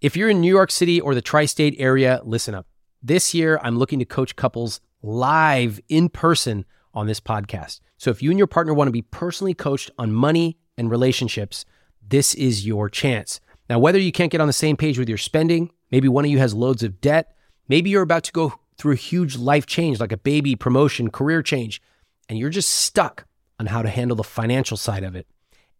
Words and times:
If 0.00 0.16
you're 0.16 0.28
in 0.28 0.40
New 0.40 0.54
York 0.54 0.70
City 0.70 1.00
or 1.00 1.12
the 1.12 1.20
tri 1.20 1.44
state 1.46 1.74
area, 1.76 2.20
listen 2.22 2.54
up. 2.54 2.68
This 3.02 3.34
year, 3.34 3.58
I'm 3.64 3.78
looking 3.78 3.98
to 3.98 4.04
coach 4.04 4.36
couples 4.36 4.80
live 5.02 5.80
in 5.88 6.08
person 6.08 6.64
on 6.94 7.08
this 7.08 7.18
podcast. 7.18 7.80
So 7.96 8.10
if 8.10 8.22
you 8.22 8.30
and 8.30 8.38
your 8.38 8.46
partner 8.46 8.72
want 8.72 8.86
to 8.86 8.92
be 8.92 9.02
personally 9.02 9.54
coached 9.54 9.90
on 9.98 10.12
money 10.12 10.56
and 10.76 10.88
relationships, 10.88 11.64
this 12.00 12.32
is 12.36 12.64
your 12.64 12.88
chance. 12.88 13.40
Now, 13.68 13.80
whether 13.80 13.98
you 13.98 14.12
can't 14.12 14.30
get 14.30 14.40
on 14.40 14.46
the 14.46 14.52
same 14.52 14.76
page 14.76 15.00
with 15.00 15.08
your 15.08 15.18
spending, 15.18 15.72
maybe 15.90 16.06
one 16.06 16.24
of 16.24 16.30
you 16.30 16.38
has 16.38 16.54
loads 16.54 16.84
of 16.84 17.00
debt, 17.00 17.34
maybe 17.66 17.90
you're 17.90 18.02
about 18.02 18.22
to 18.24 18.32
go 18.32 18.54
through 18.76 18.92
a 18.92 18.96
huge 18.96 19.36
life 19.36 19.66
change 19.66 19.98
like 19.98 20.12
a 20.12 20.16
baby, 20.16 20.54
promotion, 20.54 21.10
career 21.10 21.42
change, 21.42 21.82
and 22.28 22.38
you're 22.38 22.50
just 22.50 22.70
stuck 22.70 23.26
on 23.58 23.66
how 23.66 23.82
to 23.82 23.88
handle 23.88 24.16
the 24.16 24.22
financial 24.22 24.76
side 24.76 25.02
of 25.02 25.16
it, 25.16 25.26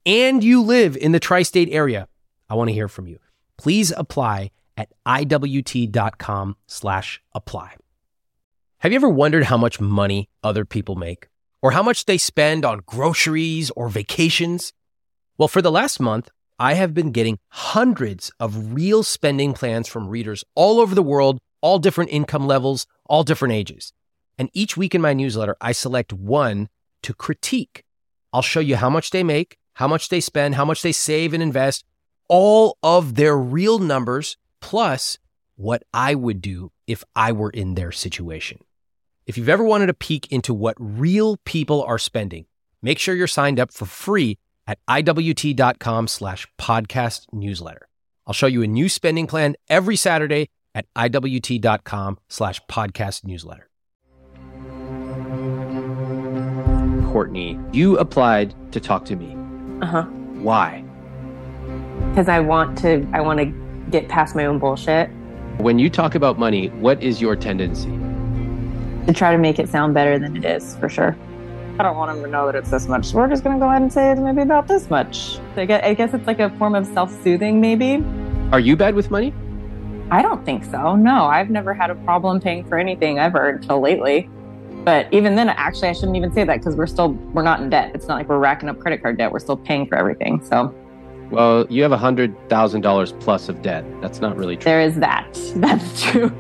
and 0.05 0.43
you 0.43 0.61
live 0.61 0.97
in 0.97 1.13
the 1.13 1.21
tri 1.21 1.43
state 1.43 1.69
area, 1.71 2.09
I 2.51 2.57
want 2.57 2.69
to 2.69 2.75
hear 2.75 2.89
from 2.89 3.07
you. 3.07 3.21
Please 3.59 3.93
apply 3.97 4.51
at 4.77 4.93
iwt.com 5.05 6.57
slash 6.67 7.21
apply. 7.35 7.75
Have 8.79 8.93
you 8.93 8.97
ever 8.97 9.09
wondered 9.09 9.45
how 9.45 9.57
much 9.57 9.81
money 9.81 10.29
other 10.45 10.65
people 10.65 10.95
make 10.95 11.29
or 11.61 11.73
how 11.73 11.83
much 11.83 12.05
they 12.05 12.17
spend 12.17 12.65
on 12.65 12.83
groceries 12.87 13.71
or 13.71 13.89
vacations? 13.89 14.73
Well, 15.37 15.49
for 15.49 15.61
the 15.61 15.73
last 15.73 15.99
month, 15.99 16.31
I 16.61 16.75
have 16.75 16.95
been 16.95 17.11
getting 17.11 17.39
hundreds 17.49 18.31
of 18.39 18.75
real 18.75 19.03
spending 19.03 19.53
plans 19.53 19.89
from 19.89 20.09
readers 20.09 20.45
all 20.55 20.81
over 20.81 20.95
the 20.95 21.03
world, 21.03 21.41
all 21.61 21.81
different 21.81 22.11
income 22.11 22.47
levels, 22.47 22.87
all 23.07 23.25
different 23.25 23.55
ages. 23.55 23.93
And 24.39 24.51
each 24.53 24.77
week 24.77 24.95
in 24.95 25.01
my 25.01 25.13
newsletter, 25.13 25.57
I 25.61 25.73
select 25.73 26.13
one 26.13 26.69
to 27.03 27.15
critique. 27.15 27.85
I'll 28.33 28.43
show 28.43 28.61
you 28.61 28.77
how 28.77 28.91
much 28.91 29.11
they 29.11 29.25
make, 29.25 29.59
how 29.75 29.89
much 29.89 30.09
they 30.09 30.21
spend, 30.21 30.55
how 30.55 30.65
much 30.65 30.83
they 30.83 30.93
save 30.93 31.33
and 31.35 31.43
invest, 31.43 31.85
all 32.29 32.79
of 32.83 33.15
their 33.15 33.37
real 33.37 33.79
numbers, 33.79 34.37
plus 34.61 35.19
what 35.57 35.83
I 35.93 36.15
would 36.15 36.41
do 36.41 36.71
if 36.87 37.05
I 37.17 37.33
were 37.33 37.51
in 37.51 37.75
their 37.75 37.93
situation. 37.93 38.61
If 39.27 39.37
you've 39.37 39.49
ever 39.49 39.65
wanted 39.65 39.91
a 39.91 39.95
peek 39.95 40.31
into 40.33 40.55
what 40.55 40.77
real 40.79 41.37
people 41.45 41.83
are 41.83 41.99
spending, 41.99 42.47
make 42.81 42.99
sure 42.99 43.15
you're 43.15 43.27
signed 43.27 43.61
up 43.61 43.73
for 43.73 43.85
free 43.85 44.39
at 44.67 44.79
iwt.com 44.89 46.09
slash 46.09 46.47
podcast 46.59 47.27
newsletter. 47.33 47.89
I'll 48.27 48.35
show 48.35 48.47
you 48.47 48.63
a 48.63 48.67
new 48.67 48.89
spending 48.89 49.27
plan 49.27 49.57
every 49.69 49.97
Saturday 49.97 50.51
at 50.75 50.87
iwt.com 50.95 52.19
slash 52.29 52.61
podcast 52.71 53.25
newsletter. 53.25 53.69
Courtney, 57.11 57.59
you 57.73 57.99
applied 57.99 58.55
to 58.73 58.81
talk 58.81 59.05
to 59.07 59.17
me. 59.17 59.35
Uh-huh. 59.83 60.03
Why? 60.03 60.85
Because 62.19 62.29
I 62.29 62.41
want 62.41 62.77
to 62.79 63.07
I 63.13 63.21
want 63.21 63.39
to 63.39 63.45
get 63.93 64.09
past 64.09 64.35
my 64.35 64.47
own 64.47 64.59
bullshit. 64.59 65.09
When 65.59 65.79
you 65.79 65.89
talk 65.89 66.17
about 66.17 66.37
money, 66.37 66.67
what 66.71 67.01
is 67.01 67.21
your 67.21 67.37
tendency? 67.37 67.91
To 69.07 69.13
try 69.13 69.31
to 69.31 69.39
make 69.39 69.61
it 69.61 69.69
sound 69.69 69.95
better 69.95 70.19
than 70.19 70.37
it 70.37 70.45
is, 70.45 70.75
for 70.79 70.89
sure. 70.89 71.17
I 71.79 71.85
don't 71.85 71.97
want 71.97 72.13
them 72.13 72.25
to 72.25 72.29
know 72.29 72.47
that 72.47 72.57
it's 72.57 72.73
this 72.73 72.89
much. 72.89 73.05
So 73.07 73.19
we're 73.19 73.29
just 73.29 73.45
going 73.45 73.55
to 73.55 73.61
go 73.61 73.69
ahead 73.69 73.83
and 73.83 73.93
say 73.93 74.11
it's 74.11 74.21
maybe 74.21 74.43
about 74.43 74.67
this 74.67 74.91
much. 74.91 75.39
I 75.55 75.65
guess, 75.65 75.85
I 75.85 75.95
guess 75.95 76.13
it's 76.13 76.27
like 76.27 76.41
a 76.41 76.51
form 76.59 76.75
of 76.75 76.87
self-soothing, 76.87 77.61
maybe. 77.61 78.05
Are 78.51 78.59
you 78.59 78.75
bad 78.75 78.97
with 78.97 79.13
money? 79.13 79.33
I 80.11 80.21
don't 80.21 80.45
think 80.45 80.65
so. 80.65 80.97
No, 80.97 81.27
I've 81.27 81.51
never 81.51 81.73
had 81.73 81.89
a 81.89 81.95
problem 81.95 82.41
paying 82.41 82.65
for 82.65 82.81
anything 82.81 83.21
ever 83.21 83.51
until 83.51 83.81
lately. 83.81 84.29
But 84.85 85.07
even 85.13 85.37
then, 85.37 85.51
actually, 85.51 85.91
I 85.91 85.93
shouldn't 85.93 86.17
even 86.17 86.33
say 86.33 86.43
that 86.43 86.59
because 86.59 86.75
we're 86.75 86.89
still 86.89 87.13
we're 87.33 87.45
not 87.45 87.61
in 87.61 87.71
debt. 87.71 87.93
It's 87.95 88.09
not 88.09 88.17
like 88.17 88.29
we're 88.29 88.41
racking 88.41 88.69
up 88.69 88.81
credit 88.81 89.03
card 89.03 89.19
debt. 89.19 89.31
We're 89.31 89.39
still 89.39 89.57
paying 89.57 89.87
for 89.87 89.95
everything. 89.97 90.45
So, 90.45 90.75
well, 91.31 91.67
you 91.69 91.83
have 91.83 91.93
a 91.93 91.99
hundred 91.99 92.35
thousand 92.49 92.81
dollars 92.81 93.13
plus 93.21 93.49
of 93.49 93.63
debt. 93.63 93.85
That's 94.01 94.21
not 94.21 94.37
really 94.37 94.57
true. 94.57 94.65
There 94.65 94.81
is 94.81 94.97
that. 94.97 95.29
That's 95.57 96.03
true. 96.03 96.33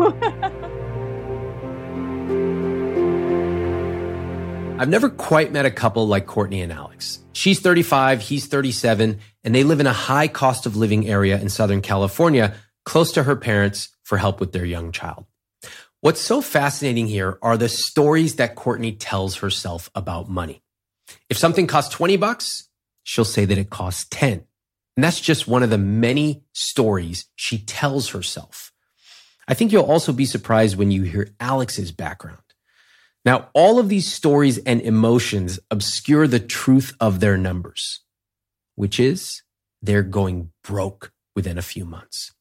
I've 4.80 4.88
never 4.88 5.08
quite 5.08 5.50
met 5.50 5.66
a 5.66 5.72
couple 5.72 6.06
like 6.06 6.26
Courtney 6.26 6.62
and 6.62 6.72
Alex. 6.72 7.18
She's 7.32 7.58
35, 7.58 8.20
he's 8.20 8.46
37, 8.46 9.18
and 9.42 9.54
they 9.54 9.64
live 9.64 9.80
in 9.80 9.88
a 9.88 9.92
high 9.92 10.28
cost 10.28 10.66
of 10.66 10.76
living 10.76 11.08
area 11.08 11.40
in 11.40 11.48
Southern 11.48 11.82
California, 11.82 12.54
close 12.84 13.10
to 13.12 13.24
her 13.24 13.34
parents 13.34 13.88
for 14.04 14.18
help 14.18 14.38
with 14.38 14.52
their 14.52 14.64
young 14.64 14.92
child. 14.92 15.26
What's 16.00 16.20
so 16.20 16.40
fascinating 16.40 17.08
here 17.08 17.38
are 17.42 17.56
the 17.56 17.68
stories 17.68 18.36
that 18.36 18.54
Courtney 18.54 18.92
tells 18.92 19.38
herself 19.38 19.90
about 19.96 20.30
money. 20.30 20.62
If 21.28 21.36
something 21.36 21.66
costs 21.66 21.92
20 21.94 22.16
bucks, 22.16 22.68
she'll 23.02 23.24
say 23.24 23.44
that 23.44 23.58
it 23.58 23.70
costs 23.70 24.06
10. 24.10 24.44
And 24.98 25.04
that's 25.04 25.20
just 25.20 25.46
one 25.46 25.62
of 25.62 25.70
the 25.70 25.78
many 25.78 26.42
stories 26.54 27.26
she 27.36 27.58
tells 27.58 28.08
herself. 28.08 28.72
I 29.46 29.54
think 29.54 29.70
you'll 29.70 29.84
also 29.84 30.12
be 30.12 30.24
surprised 30.24 30.76
when 30.76 30.90
you 30.90 31.04
hear 31.04 31.30
Alex's 31.38 31.92
background. 31.92 32.42
Now, 33.24 33.48
all 33.54 33.78
of 33.78 33.88
these 33.88 34.12
stories 34.12 34.58
and 34.58 34.80
emotions 34.80 35.60
obscure 35.70 36.26
the 36.26 36.40
truth 36.40 36.96
of 36.98 37.20
their 37.20 37.36
numbers, 37.36 38.00
which 38.74 38.98
is 38.98 39.44
they're 39.80 40.02
going 40.02 40.50
broke 40.64 41.12
within 41.36 41.58
a 41.58 41.62
few 41.62 41.84
months. 41.84 42.32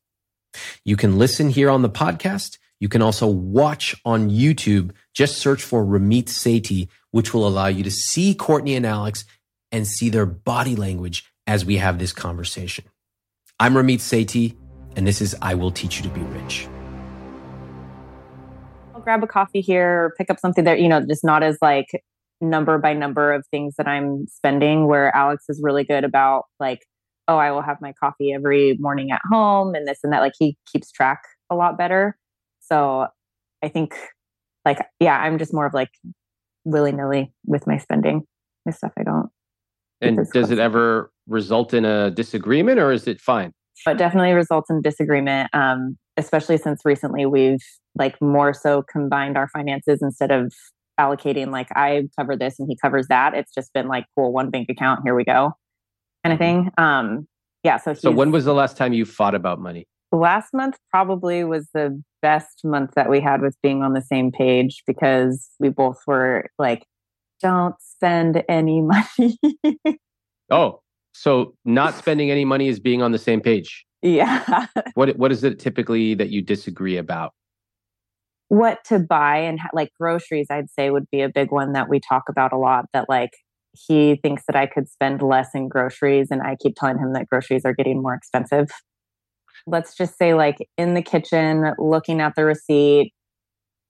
You 0.83 0.97
can 0.97 1.19
listen 1.19 1.51
here 1.51 1.69
on 1.69 1.83
the 1.83 1.91
podcast. 1.91 2.57
You 2.79 2.89
can 2.89 3.03
also 3.03 3.27
watch 3.27 3.95
on 4.03 4.31
YouTube. 4.31 4.93
Just 5.13 5.37
search 5.37 5.61
for 5.61 5.85
Ramit 5.85 6.23
Sethi, 6.23 6.87
which 7.11 7.35
will 7.35 7.47
allow 7.47 7.67
you 7.67 7.83
to 7.83 7.91
see 7.91 8.33
Courtney 8.33 8.73
and 8.73 8.83
Alex 8.83 9.25
and 9.71 9.85
see 9.85 10.09
their 10.09 10.25
body 10.25 10.75
language 10.75 11.23
as 11.47 11.65
we 11.65 11.77
have 11.77 11.97
this 11.97 12.13
conversation. 12.13 12.85
I'm 13.59 13.73
Ramit 13.73 13.99
Sethi, 13.99 14.55
and 14.95 15.07
this 15.07 15.21
is 15.21 15.35
I 15.41 15.55
Will 15.55 15.71
Teach 15.71 15.97
You 15.97 16.03
to 16.03 16.09
Be 16.09 16.21
Rich. 16.21 16.67
I'll 18.93 19.01
grab 19.01 19.23
a 19.23 19.27
coffee 19.27 19.61
here 19.61 20.05
or 20.05 20.13
pick 20.17 20.29
up 20.29 20.39
something 20.39 20.65
that, 20.65 20.79
you 20.79 20.89
know, 20.89 21.03
just 21.05 21.23
not 21.23 21.41
as 21.41 21.57
like 21.61 21.87
number 22.41 22.77
by 22.77 22.93
number 22.93 23.33
of 23.33 23.47
things 23.49 23.75
that 23.77 23.87
I'm 23.87 24.27
spending, 24.27 24.87
where 24.87 25.15
Alex 25.15 25.45
is 25.49 25.59
really 25.63 25.85
good 25.85 26.03
about 26.03 26.43
like, 26.59 26.85
oh, 27.27 27.37
I 27.37 27.51
will 27.51 27.61
have 27.61 27.81
my 27.81 27.93
coffee 27.93 28.33
every 28.33 28.77
morning 28.79 29.11
at 29.11 29.21
home 29.29 29.73
and 29.73 29.87
this 29.87 29.99
and 30.03 30.13
that. 30.13 30.19
Like 30.19 30.35
he 30.37 30.57
keeps 30.71 30.91
track 30.91 31.23
a 31.49 31.55
lot 31.55 31.77
better. 31.77 32.17
So 32.59 33.07
I 33.63 33.69
think 33.69 33.95
like 34.65 34.79
yeah, 34.99 35.17
I'm 35.17 35.39
just 35.39 35.53
more 35.53 35.65
of 35.65 35.73
like 35.73 35.91
willy 36.65 36.91
nilly 36.91 37.33
with 37.45 37.65
my 37.65 37.77
spending. 37.77 38.23
My 38.65 38.71
stuff 38.71 38.91
I 38.97 39.03
don't. 39.03 39.29
And 40.01 40.29
does 40.31 40.51
it 40.51 40.59
ever 40.59 41.11
result 41.27 41.73
in 41.73 41.85
a 41.85 42.11
disagreement 42.11 42.79
or 42.79 42.91
is 42.91 43.07
it 43.07 43.19
fine? 43.19 43.51
But 43.85 43.97
definitely 43.97 44.33
results 44.33 44.69
in 44.69 44.81
disagreement. 44.81 45.49
Um, 45.53 45.97
especially 46.17 46.57
since 46.57 46.81
recently 46.83 47.25
we've 47.25 47.63
like 47.95 48.19
more 48.21 48.53
so 48.53 48.83
combined 48.91 49.37
our 49.37 49.47
finances 49.47 50.01
instead 50.01 50.31
of 50.31 50.51
allocating 50.99 51.51
like 51.51 51.67
I 51.75 52.09
cover 52.19 52.35
this 52.35 52.59
and 52.59 52.67
he 52.67 52.77
covers 52.81 53.07
that. 53.07 53.35
It's 53.35 53.53
just 53.53 53.71
been 53.73 53.87
like 53.87 54.05
cool, 54.15 54.33
one 54.33 54.49
bank 54.49 54.69
account, 54.69 55.01
here 55.03 55.15
we 55.15 55.23
go, 55.23 55.51
kind 56.23 56.33
of 56.33 56.39
thing. 56.39 56.71
Um, 56.77 57.27
yeah. 57.63 57.77
So 57.77 57.93
so 57.93 58.11
when 58.11 58.31
was 58.31 58.45
the 58.45 58.53
last 58.53 58.77
time 58.77 58.93
you 58.93 59.05
fought 59.05 59.35
about 59.35 59.59
money? 59.59 59.87
Last 60.11 60.53
month 60.53 60.77
probably 60.91 61.43
was 61.43 61.67
the 61.73 62.01
best 62.21 62.61
month 62.63 62.91
that 62.95 63.09
we 63.09 63.19
had 63.19 63.41
with 63.41 63.55
being 63.61 63.83
on 63.83 63.93
the 63.93 64.01
same 64.01 64.31
page 64.31 64.83
because 64.87 65.49
we 65.59 65.69
both 65.69 65.97
were 66.07 66.49
like, 66.57 66.85
don't 67.41 67.75
spend 67.81 68.43
any 68.49 68.81
money. 69.19 69.39
oh, 70.49 70.81
so 71.13 71.55
not 71.65 71.95
spending 71.95 72.31
any 72.31 72.45
money 72.45 72.67
is 72.67 72.79
being 72.79 73.01
on 73.01 73.11
the 73.11 73.17
same 73.17 73.41
page. 73.41 73.85
Yeah. 74.01 74.67
what 74.93 75.17
what 75.17 75.31
is 75.31 75.43
it 75.43 75.59
typically 75.59 76.13
that 76.15 76.29
you 76.29 76.41
disagree 76.41 76.97
about? 76.97 77.33
What 78.49 78.83
to 78.85 78.99
buy 78.99 79.37
and 79.39 79.59
like 79.73 79.89
groceries, 79.99 80.47
I'd 80.49 80.69
say 80.69 80.89
would 80.89 81.09
be 81.11 81.21
a 81.21 81.29
big 81.29 81.51
one 81.51 81.73
that 81.73 81.89
we 81.89 81.99
talk 81.99 82.23
about 82.29 82.53
a 82.53 82.57
lot. 82.57 82.85
That 82.93 83.09
like 83.09 83.31
he 83.73 84.19
thinks 84.23 84.43
that 84.47 84.55
I 84.55 84.67
could 84.67 84.87
spend 84.89 85.21
less 85.21 85.49
in 85.53 85.67
groceries, 85.67 86.27
and 86.31 86.41
I 86.41 86.55
keep 86.61 86.75
telling 86.75 86.97
him 86.97 87.13
that 87.13 87.27
groceries 87.27 87.65
are 87.65 87.73
getting 87.73 88.01
more 88.01 88.13
expensive 88.13 88.69
let's 89.67 89.95
just 89.95 90.17
say 90.17 90.33
like 90.33 90.57
in 90.77 90.93
the 90.93 91.01
kitchen 91.01 91.73
looking 91.77 92.21
at 92.21 92.33
the 92.35 92.45
receipt 92.45 93.13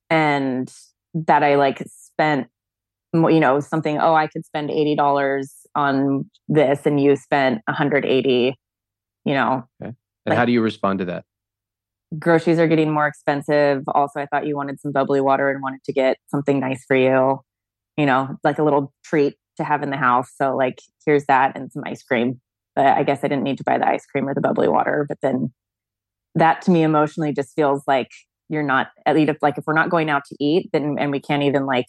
and 0.09 0.73
that 1.13 1.43
I 1.43 1.55
like 1.55 1.83
spent 1.87 2.47
you 3.23 3.39
know 3.39 3.59
something 3.59 3.97
oh 3.99 4.13
I 4.13 4.27
could 4.27 4.45
spend 4.45 4.69
$80 4.69 5.47
on 5.75 6.29
this 6.47 6.85
and 6.85 7.01
you 7.01 7.15
spent 7.15 7.61
180 7.67 8.55
you 9.25 9.33
know? 9.33 9.67
Okay. 9.83 9.89
and 9.89 9.95
like, 10.25 10.37
how 10.37 10.45
do 10.45 10.53
you 10.53 10.61
respond 10.61 10.99
to 10.99 11.05
that? 11.05 11.25
Groceries 12.17 12.59
are 12.59 12.67
getting 12.67 12.91
more 12.91 13.07
expensive. 13.07 13.83
Also 13.93 14.21
I 14.21 14.25
thought 14.25 14.47
you 14.47 14.55
wanted 14.55 14.79
some 14.79 14.93
bubbly 14.93 15.19
water 15.19 15.49
and 15.49 15.61
wanted 15.61 15.83
to 15.83 15.93
get 15.93 16.17
something 16.27 16.59
nice 16.59 16.83
for 16.87 16.95
you. 16.95 17.41
You 17.97 18.05
know 18.05 18.37
like 18.43 18.59
a 18.59 18.63
little 18.63 18.93
treat 19.03 19.35
to 19.57 19.63
have 19.63 19.83
in 19.83 19.89
the 19.89 19.97
house. 19.97 20.29
So 20.35 20.55
like 20.55 20.79
here's 21.05 21.25
that 21.25 21.57
and 21.57 21.71
some 21.71 21.83
ice 21.85 22.03
cream. 22.03 22.39
But 22.75 22.85
I 22.85 23.03
guess 23.03 23.23
I 23.23 23.27
didn't 23.27 23.43
need 23.43 23.57
to 23.57 23.63
buy 23.63 23.77
the 23.79 23.87
ice 23.87 24.05
cream 24.05 24.29
or 24.29 24.35
the 24.35 24.41
bubbly 24.41 24.67
water. 24.67 25.05
But 25.09 25.17
then 25.21 25.51
that 26.35 26.61
to 26.63 26.71
me 26.71 26.83
emotionally 26.83 27.33
just 27.33 27.55
feels 27.55 27.81
like 27.87 28.09
you're 28.49 28.63
not 28.63 28.87
at 29.05 29.15
least 29.15 29.29
if 29.29 29.37
like 29.41 29.57
if 29.57 29.65
we're 29.65 29.73
not 29.73 29.89
going 29.89 30.09
out 30.09 30.23
to 30.25 30.35
eat 30.39 30.69
then 30.71 30.95
and 30.99 31.11
we 31.11 31.19
can't 31.19 31.43
even 31.43 31.65
like 31.65 31.87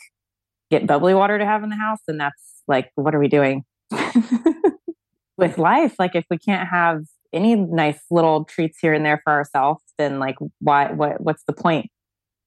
get 0.70 0.86
bubbly 0.86 1.14
water 1.14 1.38
to 1.38 1.46
have 1.46 1.62
in 1.62 1.70
the 1.70 1.76
house 1.76 2.00
then 2.06 2.18
that's 2.18 2.62
like 2.66 2.90
what 2.94 3.14
are 3.14 3.18
we 3.18 3.28
doing 3.28 3.64
with 5.36 5.58
life 5.58 5.94
like 5.98 6.14
if 6.14 6.24
we 6.30 6.38
can't 6.38 6.68
have 6.68 7.02
any 7.32 7.54
nice 7.54 8.00
little 8.10 8.44
treats 8.44 8.78
here 8.80 8.92
and 8.92 9.04
there 9.04 9.20
for 9.24 9.32
ourselves, 9.32 9.82
then 9.98 10.18
like 10.18 10.36
why 10.60 10.92
what 10.92 11.20
what's 11.20 11.44
the 11.44 11.52
point 11.52 11.90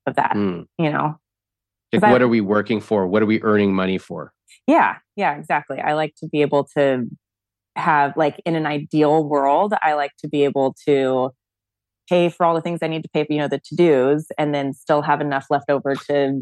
of 0.07 0.15
that? 0.15 0.33
Mm. 0.35 0.65
You 0.77 0.91
know? 0.91 1.17
Like, 1.93 2.03
I- 2.03 2.11
what 2.11 2.21
are 2.21 2.27
we 2.27 2.41
working 2.41 2.81
for? 2.81 3.07
What 3.07 3.21
are 3.21 3.25
we 3.27 3.41
earning 3.41 3.73
money 3.73 3.97
for? 3.97 4.33
Yeah, 4.67 4.97
yeah, 5.15 5.35
exactly. 5.37 5.79
I 5.79 5.93
like 5.93 6.15
to 6.17 6.27
be 6.27 6.41
able 6.41 6.65
to 6.77 7.07
have 7.75 8.15
like 8.17 8.41
in 8.45 8.55
an 8.55 8.65
ideal 8.65 9.23
world, 9.27 9.73
I 9.81 9.93
like 9.93 10.11
to 10.19 10.27
be 10.27 10.43
able 10.43 10.75
to 10.85 11.31
pay 12.09 12.29
for 12.29 12.45
all 12.45 12.53
the 12.55 12.61
things 12.61 12.79
I 12.81 12.87
need 12.87 13.03
to 13.03 13.09
pay 13.09 13.23
for, 13.23 13.31
you 13.31 13.39
know, 13.39 13.47
the 13.47 13.61
to-dos 13.63 14.27
and 14.37 14.53
then 14.53 14.73
still 14.73 15.01
have 15.01 15.21
enough 15.21 15.45
left 15.49 15.69
over 15.69 15.95
to 15.95 16.41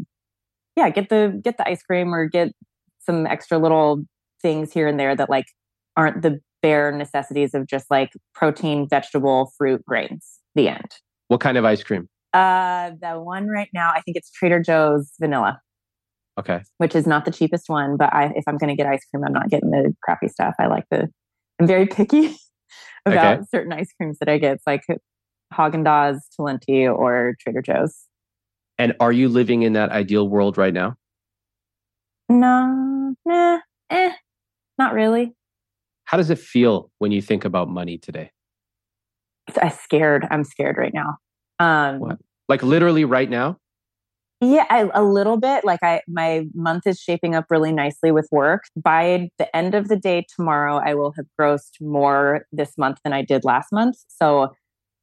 yeah, 0.80 0.88
get 0.90 1.10
the 1.10 1.38
get 1.44 1.58
the 1.58 1.68
ice 1.68 1.82
cream 1.82 2.14
or 2.14 2.26
get 2.26 2.52
some 3.00 3.26
extra 3.26 3.58
little 3.58 4.02
things 4.42 4.72
here 4.72 4.88
and 4.88 4.98
there 4.98 5.14
that 5.14 5.28
like 5.28 5.46
aren't 5.96 6.22
the 6.22 6.40
bare 6.62 6.90
necessities 6.90 7.54
of 7.54 7.66
just 7.66 7.90
like 7.90 8.10
protein, 8.34 8.88
vegetable, 8.88 9.52
fruit, 9.56 9.84
grains. 9.84 10.38
The 10.54 10.68
end. 10.68 10.90
What 11.28 11.40
kind 11.40 11.56
of 11.58 11.64
ice 11.64 11.82
cream? 11.82 12.08
Uh 12.32 12.92
the 13.00 13.20
one 13.20 13.48
right 13.48 13.68
now, 13.74 13.90
I 13.94 14.00
think 14.00 14.16
it's 14.16 14.30
Trader 14.30 14.60
Joe's 14.60 15.12
vanilla 15.20 15.60
Okay. 16.38 16.62
which 16.78 16.94
is 16.94 17.06
not 17.06 17.24
the 17.26 17.30
cheapest 17.30 17.68
one. 17.68 17.96
But 17.98 18.14
I, 18.14 18.32
if 18.34 18.44
I'm 18.46 18.56
going 18.56 18.70
to 18.70 18.76
get 18.76 18.86
ice 18.86 19.04
cream, 19.10 19.24
I'm 19.26 19.32
not 19.32 19.50
getting 19.50 19.70
the 19.70 19.94
crappy 20.02 20.28
stuff. 20.28 20.54
I 20.58 20.66
like 20.68 20.84
the. 20.90 21.08
I'm 21.60 21.66
very 21.66 21.86
picky 21.86 22.34
about 23.06 23.38
Okay. 23.40 23.44
certain 23.50 23.72
ice 23.72 23.92
creams 23.96 24.18
that 24.20 24.28
I 24.30 24.38
get. 24.38 24.54
It's 24.54 24.66
like 24.66 24.82
Haagen 25.52 25.84
Dazs, 25.84 26.20
Talenti, 26.38 26.90
or 26.90 27.34
Trader 27.40 27.60
Joe's. 27.60 28.06
And 28.80 28.94
are 28.98 29.12
you 29.12 29.28
living 29.28 29.60
in 29.60 29.74
that 29.74 29.90
ideal 29.90 30.26
world 30.26 30.56
right 30.56 30.72
now? 30.72 30.96
No, 32.30 33.14
nah, 33.26 33.58
eh, 33.90 34.12
not 34.78 34.94
really. 34.94 35.34
How 36.06 36.16
does 36.16 36.30
it 36.30 36.38
feel 36.38 36.90
when 36.98 37.12
you 37.12 37.20
think 37.20 37.44
about 37.44 37.68
money 37.68 37.98
today? 37.98 38.30
I'm 39.60 39.72
scared. 39.72 40.26
I'm 40.30 40.44
scared 40.44 40.78
right 40.78 40.94
now. 40.94 41.18
Um, 41.58 42.00
What? 42.00 42.18
Like 42.48 42.62
literally 42.62 43.04
right 43.04 43.28
now? 43.28 43.58
Yeah, 44.40 44.64
I, 44.70 44.88
a 44.94 45.02
little 45.02 45.36
bit. 45.36 45.62
Like 45.62 45.82
I, 45.82 46.00
my 46.08 46.46
month 46.54 46.86
is 46.86 46.98
shaping 46.98 47.34
up 47.34 47.44
really 47.50 47.72
nicely 47.72 48.10
with 48.12 48.28
work. 48.32 48.62
By 48.82 49.28
the 49.36 49.54
end 49.54 49.74
of 49.74 49.88
the 49.88 49.96
day 49.96 50.24
tomorrow, 50.34 50.80
I 50.82 50.94
will 50.94 51.12
have 51.18 51.26
grossed 51.38 51.82
more 51.82 52.46
this 52.50 52.78
month 52.78 52.96
than 53.04 53.12
I 53.12 53.20
did 53.20 53.44
last 53.44 53.72
month. 53.72 53.98
So 54.08 54.54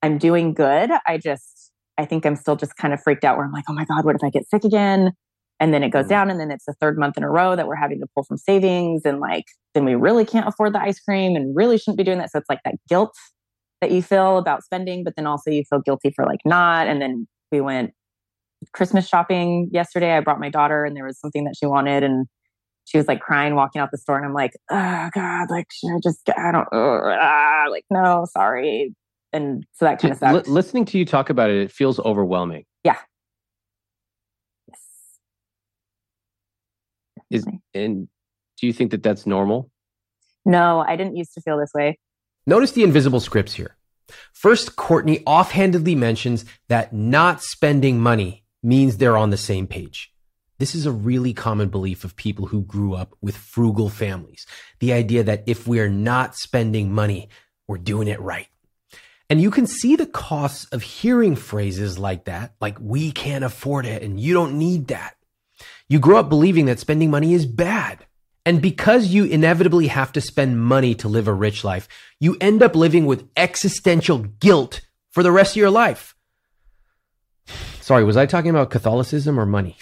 I'm 0.01 0.17
doing 0.17 0.55
good. 0.55 0.89
I 1.07 1.19
just, 1.19 1.71
I 1.97 2.05
think 2.05 2.25
I'm 2.25 2.35
still 2.35 2.55
just 2.55 2.75
kind 2.77 2.93
of 2.93 3.01
freaked 3.01 3.23
out 3.23 3.37
where 3.37 3.45
I'm 3.45 3.51
like, 3.51 3.65
oh 3.69 3.73
my 3.73 3.85
God, 3.85 4.05
what 4.05 4.15
if 4.15 4.23
I 4.23 4.29
get 4.29 4.47
sick 4.49 4.63
again? 4.63 5.11
And 5.59 5.73
then 5.73 5.81
it 5.83 5.89
goes 5.89 6.05
Mm. 6.05 6.09
down, 6.09 6.29
and 6.29 6.39
then 6.39 6.51
it's 6.51 6.65
the 6.65 6.73
third 6.73 6.97
month 6.99 7.17
in 7.17 7.23
a 7.23 7.29
row 7.29 7.55
that 7.55 7.67
we're 7.67 7.75
having 7.75 7.99
to 7.99 8.07
pull 8.13 8.23
from 8.23 8.37
savings. 8.37 9.01
And 9.05 9.19
like, 9.19 9.45
then 9.73 9.85
we 9.85 9.95
really 9.95 10.25
can't 10.25 10.47
afford 10.47 10.73
the 10.73 10.81
ice 10.81 10.99
cream 10.99 11.35
and 11.35 11.55
really 11.55 11.77
shouldn't 11.77 11.97
be 11.97 12.03
doing 12.03 12.19
that. 12.19 12.31
So 12.31 12.37
it's 12.37 12.49
like 12.49 12.61
that 12.63 12.75
guilt 12.87 13.15
that 13.81 13.91
you 13.91 14.01
feel 14.03 14.37
about 14.37 14.63
spending, 14.63 15.03
but 15.03 15.15
then 15.15 15.25
also 15.27 15.49
you 15.51 15.63
feel 15.69 15.79
guilty 15.79 16.11
for 16.15 16.25
like 16.25 16.39
not. 16.45 16.87
And 16.87 17.01
then 17.01 17.27
we 17.51 17.61
went 17.61 17.91
Christmas 18.73 19.07
shopping 19.07 19.69
yesterday. 19.71 20.15
I 20.15 20.19
brought 20.19 20.39
my 20.39 20.49
daughter 20.49 20.83
and 20.85 20.95
there 20.95 21.05
was 21.05 21.19
something 21.19 21.43
that 21.45 21.55
she 21.59 21.65
wanted 21.65 22.03
and 22.03 22.25
she 22.85 22.97
was 22.97 23.07
like 23.07 23.19
crying 23.19 23.53
walking 23.55 23.81
out 23.81 23.89
the 23.91 23.97
store 23.97 24.17
and 24.17 24.25
I'm 24.25 24.33
like, 24.33 24.53
oh 24.71 25.09
God, 25.13 25.49
like 25.49 25.67
should 25.71 25.89
I 25.95 25.99
just 26.01 26.27
I 26.37 26.51
don't 26.51 26.67
uh, 26.71 27.69
like 27.69 27.85
no, 27.91 28.25
sorry. 28.31 28.95
And 29.33 29.65
so 29.73 29.85
that 29.85 29.99
kind 29.99 30.13
of 30.13 30.21
Li- 30.21 30.27
sucked. 30.29 30.47
listening 30.47 30.85
to 30.85 30.97
you 30.97 31.05
talk 31.05 31.29
about 31.29 31.49
it, 31.49 31.57
it 31.57 31.71
feels 31.71 31.99
overwhelming. 31.99 32.65
Yeah. 32.83 32.97
Yes. 34.67 34.79
Is- 37.29 37.45
And 37.73 38.07
do 38.59 38.67
you 38.67 38.73
think 38.73 38.91
that 38.91 39.03
that's 39.03 39.25
normal? 39.25 39.69
no, 40.45 40.79
I 40.79 40.95
didn't 40.95 41.17
used 41.17 41.33
to 41.33 41.41
feel 41.41 41.57
this 41.57 41.71
way. 41.75 41.99
Notice 42.45 42.71
the 42.71 42.83
invisible 42.83 43.19
scripts 43.19 43.53
here. 43.55 43.75
First, 44.31 44.77
Courtney 44.77 45.21
offhandedly 45.25 45.93
mentions 45.93 46.45
that 46.69 46.93
not 46.93 47.43
spending 47.43 47.99
money 47.99 48.45
means 48.63 48.95
they're 48.97 49.17
on 49.17 49.29
the 49.29 49.35
same 49.37 49.67
page. 49.67 50.13
This 50.57 50.73
is 50.73 50.85
a 50.85 50.91
really 50.91 51.33
common 51.33 51.67
belief 51.67 52.05
of 52.05 52.15
people 52.15 52.45
who 52.47 52.61
grew 52.61 52.93
up 52.95 53.13
with 53.21 53.35
frugal 53.35 53.89
families. 53.89 54.47
The 54.79 54.93
idea 54.93 55.21
that 55.23 55.43
if 55.45 55.67
we're 55.67 55.89
not 55.89 56.35
spending 56.37 56.93
money, 56.93 57.27
we're 57.67 57.77
doing 57.77 58.07
it 58.07 58.19
right. 58.21 58.47
And 59.29 59.41
you 59.41 59.51
can 59.51 59.67
see 59.67 59.95
the 59.95 60.05
costs 60.05 60.65
of 60.71 60.81
hearing 60.81 61.35
phrases 61.35 61.99
like 61.99 62.25
that, 62.25 62.53
like 62.61 62.77
we 62.79 63.11
can't 63.11 63.43
afford 63.43 63.85
it 63.85 64.01
and 64.01 64.19
you 64.19 64.33
don't 64.33 64.57
need 64.57 64.87
that. 64.87 65.15
You 65.89 65.99
grow 65.99 66.17
up 66.17 66.29
believing 66.29 66.65
that 66.65 66.79
spending 66.79 67.09
money 67.11 67.33
is 67.33 67.45
bad. 67.45 68.05
And 68.45 68.61
because 68.61 69.07
you 69.07 69.25
inevitably 69.25 69.87
have 69.87 70.13
to 70.13 70.21
spend 70.21 70.61
money 70.61 70.95
to 70.95 71.09
live 71.09 71.27
a 71.27 71.33
rich 71.33 71.65
life, 71.65 71.89
you 72.19 72.37
end 72.39 72.63
up 72.63 72.75
living 72.75 73.05
with 73.05 73.27
existential 73.35 74.19
guilt 74.19 74.79
for 75.11 75.21
the 75.21 75.31
rest 75.31 75.53
of 75.53 75.57
your 75.57 75.69
life. 75.69 76.15
Sorry, 77.81 78.05
was 78.05 78.15
I 78.15 78.25
talking 78.25 78.49
about 78.49 78.69
Catholicism 78.69 79.37
or 79.37 79.45
money? 79.45 79.77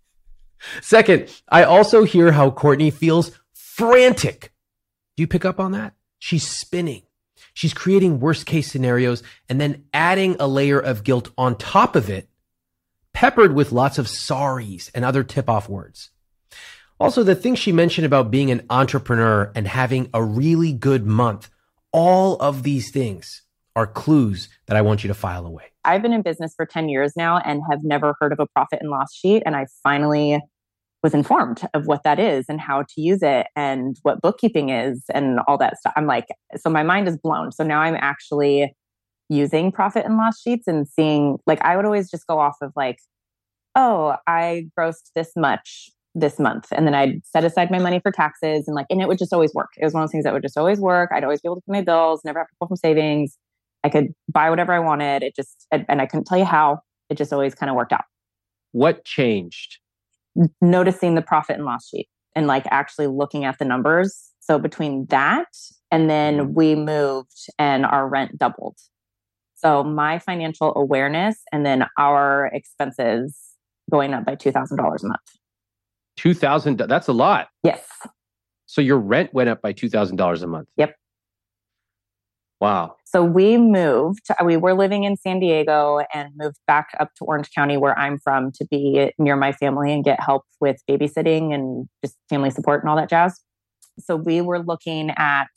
Second, 0.82 1.30
I 1.48 1.64
also 1.64 2.04
hear 2.04 2.32
how 2.32 2.50
Courtney 2.50 2.90
feels 2.90 3.30
frantic. 3.54 4.52
Do 5.16 5.22
you 5.22 5.26
pick 5.26 5.46
up 5.46 5.58
on 5.58 5.72
that? 5.72 5.94
She's 6.18 6.46
spinning. 6.46 7.05
She's 7.56 7.72
creating 7.72 8.20
worst 8.20 8.44
case 8.44 8.70
scenarios 8.70 9.22
and 9.48 9.58
then 9.58 9.84
adding 9.94 10.36
a 10.38 10.46
layer 10.46 10.78
of 10.78 11.04
guilt 11.04 11.30
on 11.38 11.56
top 11.56 11.96
of 11.96 12.10
it, 12.10 12.28
peppered 13.14 13.54
with 13.54 13.72
lots 13.72 13.96
of 13.96 14.08
sorries 14.08 14.90
and 14.94 15.06
other 15.06 15.24
tip 15.24 15.48
off 15.48 15.66
words. 15.66 16.10
Also, 17.00 17.22
the 17.22 17.34
things 17.34 17.58
she 17.58 17.72
mentioned 17.72 18.04
about 18.04 18.30
being 18.30 18.50
an 18.50 18.66
entrepreneur 18.68 19.50
and 19.54 19.66
having 19.66 20.10
a 20.12 20.22
really 20.22 20.74
good 20.74 21.06
month, 21.06 21.48
all 21.92 22.36
of 22.40 22.62
these 22.62 22.90
things 22.90 23.40
are 23.74 23.86
clues 23.86 24.50
that 24.66 24.76
I 24.76 24.82
want 24.82 25.02
you 25.02 25.08
to 25.08 25.14
file 25.14 25.46
away. 25.46 25.64
I've 25.82 26.02
been 26.02 26.12
in 26.12 26.20
business 26.20 26.52
for 26.54 26.66
10 26.66 26.90
years 26.90 27.14
now 27.16 27.38
and 27.38 27.62
have 27.70 27.82
never 27.82 28.16
heard 28.20 28.32
of 28.32 28.38
a 28.38 28.46
profit 28.46 28.82
and 28.82 28.90
loss 28.90 29.14
sheet. 29.14 29.42
And 29.46 29.56
I 29.56 29.64
finally 29.82 30.42
was 31.02 31.14
informed 31.14 31.62
of 31.74 31.86
what 31.86 32.02
that 32.04 32.18
is 32.18 32.46
and 32.48 32.60
how 32.60 32.82
to 32.82 33.00
use 33.00 33.22
it 33.22 33.46
and 33.54 33.96
what 34.02 34.20
bookkeeping 34.20 34.70
is 34.70 35.04
and 35.14 35.40
all 35.46 35.58
that 35.58 35.78
stuff. 35.78 35.92
I'm 35.96 36.06
like, 36.06 36.26
so 36.56 36.70
my 36.70 36.82
mind 36.82 37.06
is 37.06 37.16
blown. 37.16 37.52
So 37.52 37.62
now 37.64 37.80
I'm 37.80 37.96
actually 37.96 38.74
using 39.28 39.70
profit 39.70 40.04
and 40.04 40.16
loss 40.16 40.40
sheets 40.40 40.66
and 40.66 40.88
seeing, 40.88 41.38
like, 41.46 41.60
I 41.62 41.76
would 41.76 41.84
always 41.84 42.10
just 42.10 42.26
go 42.26 42.38
off 42.38 42.56
of 42.62 42.72
like, 42.76 42.98
oh, 43.74 44.16
I 44.26 44.68
grossed 44.78 45.10
this 45.14 45.32
much 45.36 45.90
this 46.14 46.38
month. 46.38 46.68
And 46.72 46.86
then 46.86 46.94
I'd 46.94 47.20
set 47.26 47.44
aside 47.44 47.70
my 47.70 47.78
money 47.78 48.00
for 48.00 48.10
taxes 48.10 48.66
and 48.66 48.74
like, 48.74 48.86
and 48.88 49.02
it 49.02 49.06
would 49.08 49.18
just 49.18 49.34
always 49.34 49.52
work. 49.52 49.70
It 49.76 49.84
was 49.84 49.92
one 49.92 50.02
of 50.02 50.08
those 50.08 50.12
things 50.12 50.24
that 50.24 50.32
would 50.32 50.42
just 50.42 50.56
always 50.56 50.80
work. 50.80 51.10
I'd 51.12 51.24
always 51.24 51.42
be 51.42 51.48
able 51.48 51.56
to 51.56 51.62
pay 51.62 51.72
my 51.72 51.82
bills, 51.82 52.22
never 52.24 52.38
have 52.38 52.48
to 52.48 52.54
pull 52.58 52.68
from 52.68 52.76
savings. 52.76 53.36
I 53.84 53.90
could 53.90 54.08
buy 54.32 54.48
whatever 54.48 54.72
I 54.72 54.78
wanted. 54.78 55.22
It 55.22 55.36
just, 55.36 55.66
and 55.70 56.00
I 56.00 56.06
couldn't 56.06 56.24
tell 56.24 56.38
you 56.38 56.46
how. 56.46 56.80
It 57.10 57.18
just 57.18 57.32
always 57.32 57.54
kind 57.54 57.68
of 57.68 57.76
worked 57.76 57.92
out. 57.92 58.04
What 58.72 59.04
changed? 59.04 59.78
Noticing 60.60 61.14
the 61.14 61.22
profit 61.22 61.56
and 61.56 61.64
loss 61.64 61.88
sheet 61.88 62.08
and 62.34 62.46
like 62.46 62.66
actually 62.70 63.06
looking 63.06 63.44
at 63.44 63.58
the 63.58 63.64
numbers. 63.64 64.30
So 64.40 64.58
between 64.58 65.06
that 65.06 65.48
and 65.90 66.08
then 66.08 66.38
mm-hmm. 66.38 66.54
we 66.54 66.74
moved 66.74 67.48
and 67.58 67.84
our 67.84 68.08
rent 68.08 68.38
doubled. 68.38 68.76
So 69.54 69.82
my 69.82 70.18
financial 70.18 70.72
awareness 70.76 71.38
and 71.52 71.64
then 71.64 71.86
our 71.98 72.50
expenses 72.52 73.36
going 73.90 74.14
up 74.14 74.24
by 74.24 74.36
$2,000 74.36 74.78
a 74.78 75.06
month. 75.06 75.20
2000 76.16 76.78
that's 76.78 77.08
a 77.08 77.12
lot. 77.12 77.48
Yes. 77.62 77.86
So 78.66 78.80
your 78.80 78.98
rent 78.98 79.32
went 79.32 79.48
up 79.48 79.62
by 79.62 79.72
$2000 79.72 80.42
a 80.42 80.46
month. 80.46 80.68
Yep. 80.76 80.96
Wow. 82.60 82.96
So 83.04 83.22
we 83.22 83.58
moved, 83.58 84.26
we 84.42 84.56
were 84.56 84.72
living 84.72 85.04
in 85.04 85.16
San 85.16 85.40
Diego 85.40 86.00
and 86.14 86.30
moved 86.36 86.56
back 86.66 86.88
up 86.98 87.10
to 87.18 87.24
Orange 87.24 87.50
County, 87.54 87.76
where 87.76 87.98
I'm 87.98 88.18
from, 88.18 88.50
to 88.52 88.66
be 88.70 89.12
near 89.18 89.36
my 89.36 89.52
family 89.52 89.92
and 89.92 90.02
get 90.02 90.20
help 90.20 90.44
with 90.60 90.80
babysitting 90.88 91.54
and 91.54 91.86
just 92.04 92.16
family 92.30 92.50
support 92.50 92.82
and 92.82 92.88
all 92.88 92.96
that 92.96 93.10
jazz. 93.10 93.38
So 94.00 94.16
we 94.16 94.40
were 94.40 94.58
looking 94.58 95.10
at 95.16 95.48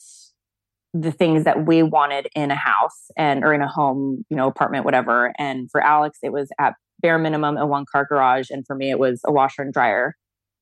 the 0.92 1.12
things 1.12 1.44
that 1.44 1.66
we 1.66 1.82
wanted 1.82 2.28
in 2.34 2.50
a 2.50 2.56
house 2.56 3.10
and 3.16 3.44
or 3.44 3.54
in 3.54 3.62
a 3.62 3.68
home, 3.68 4.24
you 4.28 4.36
know, 4.36 4.48
apartment, 4.48 4.84
whatever. 4.84 5.32
And 5.38 5.70
for 5.70 5.80
Alex, 5.80 6.18
it 6.22 6.32
was 6.32 6.50
at 6.58 6.74
bare 7.00 7.18
minimum 7.18 7.56
a 7.56 7.66
one 7.66 7.84
car 7.90 8.04
garage. 8.04 8.50
And 8.50 8.66
for 8.66 8.76
me, 8.76 8.90
it 8.90 8.98
was 8.98 9.20
a 9.24 9.32
washer 9.32 9.62
and 9.62 9.72
dryer 9.72 10.16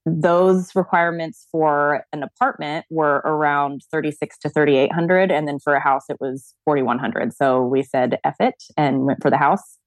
those 0.06 0.74
requirements 0.74 1.46
for 1.50 2.04
an 2.12 2.22
apartment 2.22 2.86
were 2.90 3.16
around 3.24 3.82
36 3.92 4.38
to 4.38 4.48
3800 4.48 5.30
and 5.30 5.46
then 5.46 5.58
for 5.58 5.74
a 5.74 5.80
house 5.80 6.04
it 6.08 6.16
was 6.20 6.54
4100 6.64 7.32
so 7.34 7.62
we 7.62 7.82
said 7.82 8.18
F 8.24 8.36
it 8.40 8.54
and 8.76 9.04
went 9.04 9.22
for 9.22 9.30
the 9.30 9.36
house 9.36 9.78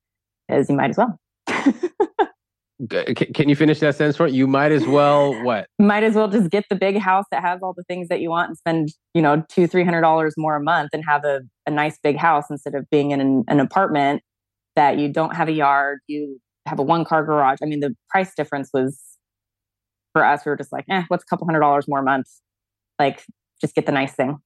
as 0.49 0.69
you 0.69 0.75
might 0.75 0.91
as 0.91 0.97
well 0.97 1.19
uh, 1.47 3.03
Can 3.33 3.49
you 3.49 3.55
finish 3.55 3.79
that 3.79 3.95
sentence 3.95 4.17
for? 4.17 4.27
You 4.27 4.47
might 4.47 4.71
as 4.71 4.85
well 4.85 5.33
what? 5.43 5.67
might 5.79 6.03
as 6.03 6.15
well 6.15 6.27
just 6.27 6.49
get 6.49 6.65
the 6.69 6.75
big 6.75 6.97
house 6.97 7.25
that 7.31 7.41
has 7.41 7.61
all 7.61 7.73
the 7.73 7.83
things 7.83 8.07
that 8.09 8.21
you 8.21 8.29
want 8.29 8.49
and 8.49 8.57
spend 8.57 8.89
you 9.13 9.21
know 9.21 9.43
two 9.49 9.67
three 9.67 9.83
hundred 9.83 10.01
dollars 10.01 10.33
more 10.37 10.55
a 10.55 10.63
month 10.63 10.89
and 10.93 11.03
have 11.07 11.23
a, 11.23 11.41
a 11.65 11.71
nice 11.71 11.97
big 12.03 12.17
house 12.17 12.45
instead 12.49 12.75
of 12.75 12.89
being 12.89 13.11
in 13.11 13.21
an, 13.21 13.43
an 13.47 13.59
apartment 13.59 14.21
that 14.75 14.97
you 14.97 15.09
don't 15.09 15.35
have 15.35 15.47
a 15.47 15.51
yard 15.51 15.99
you 16.07 16.39
have 16.67 16.79
a 16.79 16.83
one 16.83 17.03
car 17.03 17.23
garage 17.25 17.57
i 17.61 17.65
mean 17.65 17.79
the 17.79 17.95
price 18.09 18.33
difference 18.35 18.69
was 18.73 19.10
for 20.13 20.25
us 20.25 20.41
we 20.45 20.49
were 20.49 20.57
just 20.57 20.71
like 20.71 20.85
eh 20.89 21.03
what's 21.07 21.23
a 21.23 21.27
couple 21.27 21.45
hundred 21.45 21.61
dollars 21.61 21.85
more 21.87 21.99
a 21.99 22.03
month 22.03 22.27
like 22.99 23.23
just 23.59 23.75
get 23.75 23.85
the 23.85 23.91
nice 23.91 24.13
thing 24.13 24.37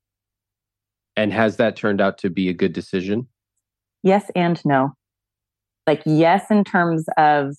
And 1.16 1.32
has 1.34 1.58
that 1.58 1.76
turned 1.76 2.02
out 2.02 2.18
to 2.20 2.30
be 2.30 2.50
a 2.50 2.54
good 2.54 2.74
decision? 2.74 3.28
Yes 4.04 4.30
and 4.36 4.64
no. 4.66 4.92
Like, 5.88 6.02
yes, 6.06 6.52
in 6.52 6.64
terms 6.64 7.06
of 7.18 7.56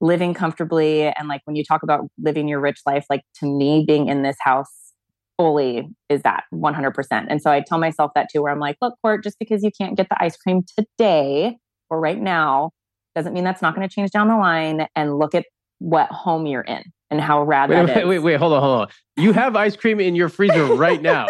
living 0.00 0.32
comfortably. 0.32 1.02
And 1.04 1.28
like 1.28 1.42
when 1.44 1.56
you 1.56 1.64
talk 1.64 1.82
about 1.82 2.08
living 2.18 2.48
your 2.48 2.60
rich 2.60 2.80
life, 2.86 3.04
like 3.10 3.22
to 3.40 3.46
me, 3.46 3.84
being 3.86 4.08
in 4.08 4.22
this 4.22 4.36
house 4.40 4.92
fully 5.36 5.88
is 6.08 6.22
that 6.22 6.44
100%. 6.54 7.26
And 7.28 7.42
so 7.42 7.50
I 7.50 7.60
tell 7.60 7.78
myself 7.78 8.12
that 8.14 8.28
too, 8.32 8.42
where 8.42 8.52
I'm 8.52 8.60
like, 8.60 8.76
look, 8.80 8.94
Court, 9.02 9.22
just 9.22 9.38
because 9.38 9.62
you 9.62 9.70
can't 9.78 9.96
get 9.96 10.08
the 10.08 10.22
ice 10.22 10.36
cream 10.36 10.62
today 10.78 11.58
or 11.90 12.00
right 12.00 12.20
now 12.20 12.70
doesn't 13.14 13.32
mean 13.32 13.44
that's 13.44 13.62
not 13.62 13.74
going 13.74 13.88
to 13.88 13.92
change 13.92 14.10
down 14.10 14.28
the 14.28 14.36
line. 14.36 14.86
And 14.96 15.18
look 15.18 15.34
at 15.34 15.44
what 15.80 16.10
home 16.10 16.46
you're 16.46 16.62
in 16.62 16.82
and 17.10 17.20
how 17.20 17.42
rad 17.42 17.70
wait, 17.70 17.86
that 17.86 17.86
wait, 17.86 18.02
is. 18.02 18.08
Wait, 18.08 18.18
wait, 18.18 18.36
hold 18.36 18.52
on, 18.52 18.62
hold 18.62 18.80
on. 18.82 18.88
You 19.16 19.32
have 19.32 19.56
ice 19.56 19.76
cream 19.76 20.00
in 20.00 20.14
your 20.14 20.28
freezer 20.28 20.64
right 20.66 21.00
now. 21.00 21.26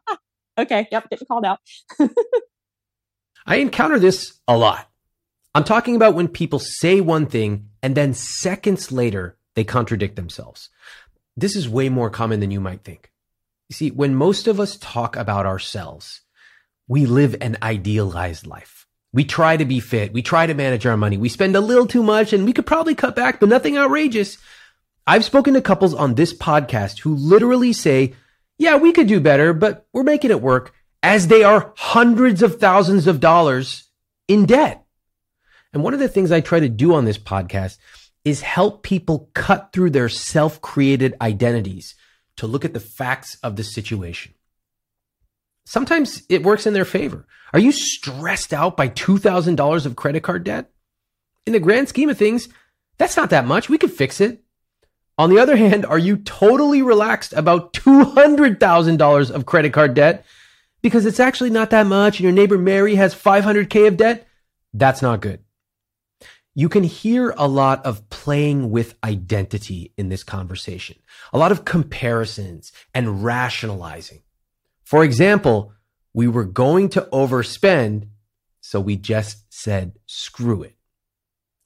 okay. 0.58 0.88
Yep. 0.90 1.10
Getting 1.10 1.26
called 1.26 1.44
out. 1.44 1.58
I 3.46 3.56
encounter 3.56 3.98
this 3.98 4.38
a 4.46 4.56
lot. 4.56 4.88
I'm 5.54 5.64
talking 5.64 5.96
about 5.96 6.14
when 6.14 6.28
people 6.28 6.58
say 6.58 7.00
one 7.00 7.26
thing 7.26 7.68
and 7.82 7.94
then 7.94 8.14
seconds 8.14 8.90
later 8.90 9.36
they 9.54 9.64
contradict 9.64 10.16
themselves. 10.16 10.70
This 11.36 11.56
is 11.56 11.68
way 11.68 11.88
more 11.88 12.10
common 12.10 12.40
than 12.40 12.50
you 12.50 12.60
might 12.60 12.84
think. 12.84 13.10
You 13.68 13.74
see, 13.74 13.90
when 13.90 14.14
most 14.14 14.46
of 14.46 14.60
us 14.60 14.76
talk 14.76 15.16
about 15.16 15.46
ourselves, 15.46 16.22
we 16.88 17.06
live 17.06 17.36
an 17.40 17.56
idealized 17.62 18.46
life. 18.46 18.86
We 19.12 19.24
try 19.24 19.56
to 19.56 19.64
be 19.64 19.80
fit. 19.80 20.12
We 20.12 20.22
try 20.22 20.46
to 20.46 20.54
manage 20.54 20.86
our 20.86 20.96
money. 20.96 21.18
We 21.18 21.28
spend 21.28 21.54
a 21.54 21.60
little 21.60 21.86
too 21.86 22.02
much 22.02 22.32
and 22.32 22.44
we 22.44 22.52
could 22.52 22.66
probably 22.66 22.94
cut 22.94 23.14
back, 23.14 23.40
but 23.40 23.48
nothing 23.48 23.76
outrageous. 23.76 24.38
I've 25.06 25.24
spoken 25.24 25.54
to 25.54 25.60
couples 25.60 25.94
on 25.94 26.14
this 26.14 26.32
podcast 26.32 27.00
who 27.00 27.14
literally 27.14 27.72
say, 27.72 28.14
yeah, 28.58 28.76
we 28.76 28.92
could 28.92 29.08
do 29.08 29.20
better, 29.20 29.52
but 29.52 29.86
we're 29.92 30.04
making 30.04 30.30
it 30.30 30.40
work 30.40 30.72
as 31.02 31.26
they 31.26 31.42
are 31.42 31.72
hundreds 31.76 32.42
of 32.42 32.60
thousands 32.60 33.06
of 33.06 33.18
dollars 33.18 33.88
in 34.28 34.46
debt. 34.46 34.84
And 35.72 35.82
one 35.82 35.94
of 35.94 36.00
the 36.00 36.08
things 36.08 36.30
I 36.30 36.40
try 36.40 36.60
to 36.60 36.68
do 36.68 36.94
on 36.94 37.04
this 37.04 37.18
podcast 37.18 37.78
is 38.24 38.42
help 38.42 38.82
people 38.82 39.30
cut 39.34 39.72
through 39.72 39.90
their 39.90 40.08
self 40.08 40.60
created 40.60 41.14
identities 41.20 41.94
to 42.36 42.46
look 42.46 42.64
at 42.64 42.72
the 42.72 42.80
facts 42.80 43.36
of 43.42 43.56
the 43.56 43.64
situation. 43.64 44.34
Sometimes 45.64 46.22
it 46.28 46.42
works 46.42 46.66
in 46.66 46.74
their 46.74 46.84
favor. 46.84 47.26
Are 47.52 47.58
you 47.58 47.72
stressed 47.72 48.52
out 48.52 48.76
by 48.76 48.88
$2,000 48.88 49.86
of 49.86 49.96
credit 49.96 50.22
card 50.22 50.44
debt? 50.44 50.70
In 51.46 51.52
the 51.52 51.60
grand 51.60 51.88
scheme 51.88 52.08
of 52.08 52.18
things, 52.18 52.48
that's 52.98 53.16
not 53.16 53.30
that 53.30 53.46
much. 53.46 53.68
We 53.68 53.78
could 53.78 53.92
fix 53.92 54.20
it. 54.20 54.42
On 55.18 55.30
the 55.30 55.38
other 55.38 55.56
hand, 55.56 55.84
are 55.86 55.98
you 55.98 56.16
totally 56.16 56.82
relaxed 56.82 57.32
about 57.34 57.72
$200,000 57.74 59.30
of 59.30 59.46
credit 59.46 59.72
card 59.72 59.94
debt 59.94 60.24
because 60.80 61.06
it's 61.06 61.20
actually 61.20 61.50
not 61.50 61.70
that 61.70 61.86
much 61.86 62.18
and 62.18 62.24
your 62.24 62.32
neighbor 62.32 62.58
Mary 62.58 62.94
has 62.94 63.14
500K 63.14 63.88
of 63.88 63.96
debt? 63.96 64.26
That's 64.72 65.02
not 65.02 65.20
good 65.20 65.40
you 66.54 66.68
can 66.68 66.84
hear 66.84 67.34
a 67.36 67.48
lot 67.48 67.84
of 67.86 68.08
playing 68.10 68.70
with 68.70 68.94
identity 69.02 69.92
in 69.96 70.08
this 70.08 70.22
conversation, 70.22 70.96
a 71.32 71.38
lot 71.38 71.52
of 71.52 71.64
comparisons 71.64 72.72
and 72.94 73.24
rationalizing. 73.24 74.22
For 74.84 75.02
example, 75.02 75.72
we 76.12 76.28
were 76.28 76.44
going 76.44 76.90
to 76.90 77.08
overspend, 77.12 78.08
so 78.60 78.80
we 78.80 78.96
just 78.96 79.52
said, 79.52 79.94
screw 80.06 80.62
it. 80.62 80.76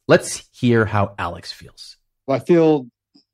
Let's 0.06 0.48
hear 0.52 0.84
how 0.84 1.14
Alex 1.18 1.50
feels. 1.50 1.96
I 2.28 2.38
feel 2.38 2.86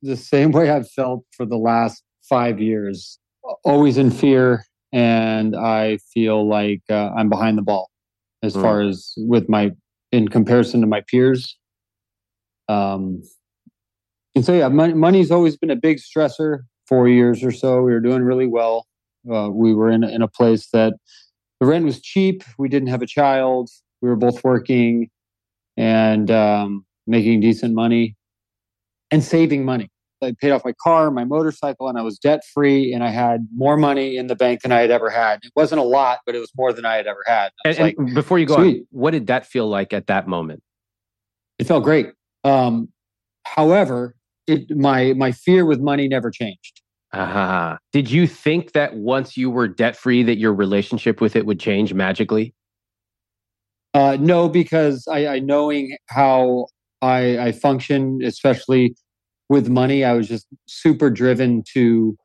the 0.03 0.17
same 0.17 0.51
way 0.51 0.69
I've 0.69 0.89
felt 0.89 1.23
for 1.35 1.45
the 1.45 1.57
last 1.57 2.03
five 2.29 2.59
years, 2.59 3.17
always 3.63 3.97
in 3.97 4.11
fear. 4.11 4.65
And 4.91 5.55
I 5.55 5.97
feel 6.13 6.47
like 6.47 6.81
uh, 6.89 7.09
I'm 7.17 7.29
behind 7.29 7.57
the 7.57 7.63
ball 7.63 7.89
as 8.43 8.55
mm. 8.55 8.61
far 8.61 8.81
as 8.81 9.13
with 9.17 9.49
my 9.49 9.71
in 10.11 10.27
comparison 10.27 10.81
to 10.81 10.87
my 10.87 11.01
peers. 11.09 11.57
Um, 12.69 13.23
and 14.35 14.45
so, 14.45 14.53
yeah, 14.53 14.67
money, 14.67 14.93
money's 14.93 15.31
always 15.31 15.57
been 15.57 15.71
a 15.71 15.75
big 15.75 15.97
stressor. 15.97 16.59
Four 16.87 17.07
years 17.07 17.43
or 17.43 17.51
so, 17.51 17.81
we 17.81 17.93
were 17.93 18.01
doing 18.01 18.23
really 18.23 18.45
well. 18.45 18.85
Uh, 19.31 19.49
we 19.49 19.73
were 19.73 19.89
in 19.89 20.03
in 20.03 20.21
a 20.21 20.27
place 20.27 20.67
that 20.73 20.93
the 21.59 21.65
rent 21.65 21.85
was 21.85 22.01
cheap. 22.01 22.43
We 22.59 22.67
didn't 22.67 22.89
have 22.89 23.01
a 23.01 23.07
child. 23.07 23.69
We 24.01 24.09
were 24.09 24.17
both 24.17 24.43
working 24.43 25.09
and 25.77 26.29
um, 26.29 26.85
making 27.07 27.39
decent 27.39 27.73
money 27.73 28.15
and 29.11 29.23
saving 29.23 29.63
money. 29.63 29.89
I 30.23 30.33
paid 30.39 30.51
off 30.51 30.63
my 30.65 30.73
car, 30.81 31.11
my 31.11 31.25
motorcycle, 31.25 31.87
and 31.89 31.97
I 31.97 32.01
was 32.01 32.17
debt 32.17 32.41
free. 32.53 32.93
And 32.93 33.03
I 33.03 33.09
had 33.09 33.47
more 33.55 33.77
money 33.77 34.17
in 34.17 34.27
the 34.27 34.35
bank 34.35 34.61
than 34.61 34.71
I 34.71 34.81
had 34.81 34.91
ever 34.91 35.09
had. 35.09 35.39
It 35.43 35.51
wasn't 35.55 35.81
a 35.81 35.83
lot, 35.83 36.19
but 36.25 36.35
it 36.35 36.39
was 36.39 36.51
more 36.55 36.73
than 36.73 36.85
I 36.85 36.95
had 36.95 37.07
ever 37.07 37.23
had. 37.25 37.51
And, 37.65 37.77
like, 37.77 37.97
before 38.13 38.39
you 38.39 38.45
go 38.45 38.55
sweet. 38.55 38.77
on, 38.79 38.87
what 38.91 39.11
did 39.11 39.27
that 39.27 39.45
feel 39.45 39.67
like 39.67 39.93
at 39.93 40.07
that 40.07 40.27
moment? 40.27 40.63
It 41.59 41.67
felt 41.67 41.83
great. 41.83 42.11
Um, 42.43 42.89
however, 43.45 44.15
it, 44.47 44.75
my 44.75 45.13
my 45.13 45.31
fear 45.31 45.65
with 45.65 45.79
money 45.79 46.07
never 46.07 46.31
changed. 46.31 46.81
Uh-huh. 47.13 47.77
Did 47.91 48.09
you 48.09 48.25
think 48.25 48.71
that 48.71 48.95
once 48.95 49.37
you 49.37 49.51
were 49.51 49.67
debt 49.67 49.95
free, 49.95 50.23
that 50.23 50.37
your 50.37 50.53
relationship 50.53 51.21
with 51.21 51.35
it 51.35 51.45
would 51.45 51.59
change 51.59 51.93
magically? 51.93 52.55
Uh, 53.93 54.17
no, 54.19 54.49
because 54.49 55.07
I, 55.07 55.27
I 55.27 55.39
knowing 55.39 55.95
how 56.09 56.65
I, 57.03 57.37
I 57.37 57.51
function, 57.51 58.21
especially 58.23 58.95
with 59.49 59.69
money, 59.69 60.03
I 60.03 60.13
was 60.13 60.27
just 60.27 60.47
super 60.67 61.09
driven 61.09 61.63
to 61.73 62.17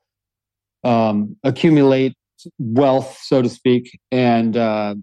um, 0.84 1.36
accumulate 1.44 2.14
wealth, 2.58 3.18
so 3.20 3.42
to 3.42 3.48
speak, 3.48 3.98
and 4.10 4.56
uh, 4.56 4.94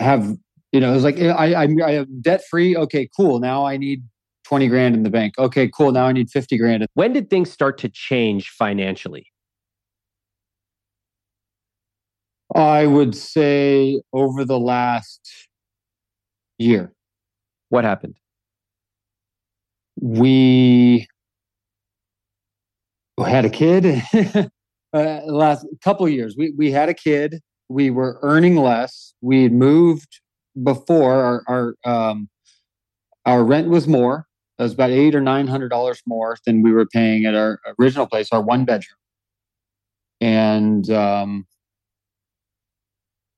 have 0.00 0.36
you 0.72 0.80
know, 0.80 0.90
it 0.90 0.94
was 0.94 1.04
like 1.04 1.20
I 1.20 1.54
I, 1.54 1.68
I 1.84 1.90
am 1.92 2.20
debt 2.20 2.42
free. 2.50 2.76
Okay, 2.76 3.08
cool. 3.16 3.38
Now 3.38 3.64
I 3.64 3.76
need 3.76 4.02
twenty 4.44 4.66
grand 4.66 4.96
in 4.96 5.04
the 5.04 5.10
bank. 5.10 5.34
Okay, 5.38 5.68
cool. 5.68 5.92
Now 5.92 6.06
I 6.06 6.12
need 6.12 6.30
fifty 6.30 6.58
grand. 6.58 6.86
When 6.94 7.12
did 7.12 7.30
things 7.30 7.50
start 7.50 7.78
to 7.78 7.88
change 7.88 8.50
financially? 8.50 9.26
I 12.54 12.86
would 12.86 13.14
say 13.14 14.00
over 14.12 14.44
the 14.44 14.58
last 14.58 15.48
year. 16.58 16.92
What 17.68 17.84
happened? 17.84 18.16
We 20.00 21.06
had 23.22 23.44
a 23.44 23.50
kid. 23.50 24.02
uh, 24.92 25.20
last 25.26 25.66
couple 25.82 26.08
years, 26.08 26.34
we 26.36 26.52
we 26.56 26.70
had 26.70 26.88
a 26.88 26.94
kid. 26.94 27.40
We 27.68 27.90
were 27.90 28.18
earning 28.22 28.56
less. 28.56 29.14
We 29.20 29.44
had 29.44 29.52
moved 29.52 30.20
before 30.62 31.14
our 31.14 31.42
our 31.48 31.74
um, 31.84 32.28
our 33.24 33.44
rent 33.44 33.68
was 33.68 33.86
more. 33.86 34.26
It 34.58 34.62
was 34.62 34.72
about 34.72 34.90
eight 34.90 35.14
or 35.14 35.20
nine 35.20 35.46
hundred 35.46 35.68
dollars 35.68 36.02
more 36.06 36.36
than 36.46 36.62
we 36.62 36.72
were 36.72 36.86
paying 36.86 37.24
at 37.24 37.34
our 37.34 37.60
original 37.78 38.06
place, 38.06 38.28
our 38.32 38.42
one 38.42 38.64
bedroom. 38.64 38.96
And 40.20 40.88
um, 40.90 41.46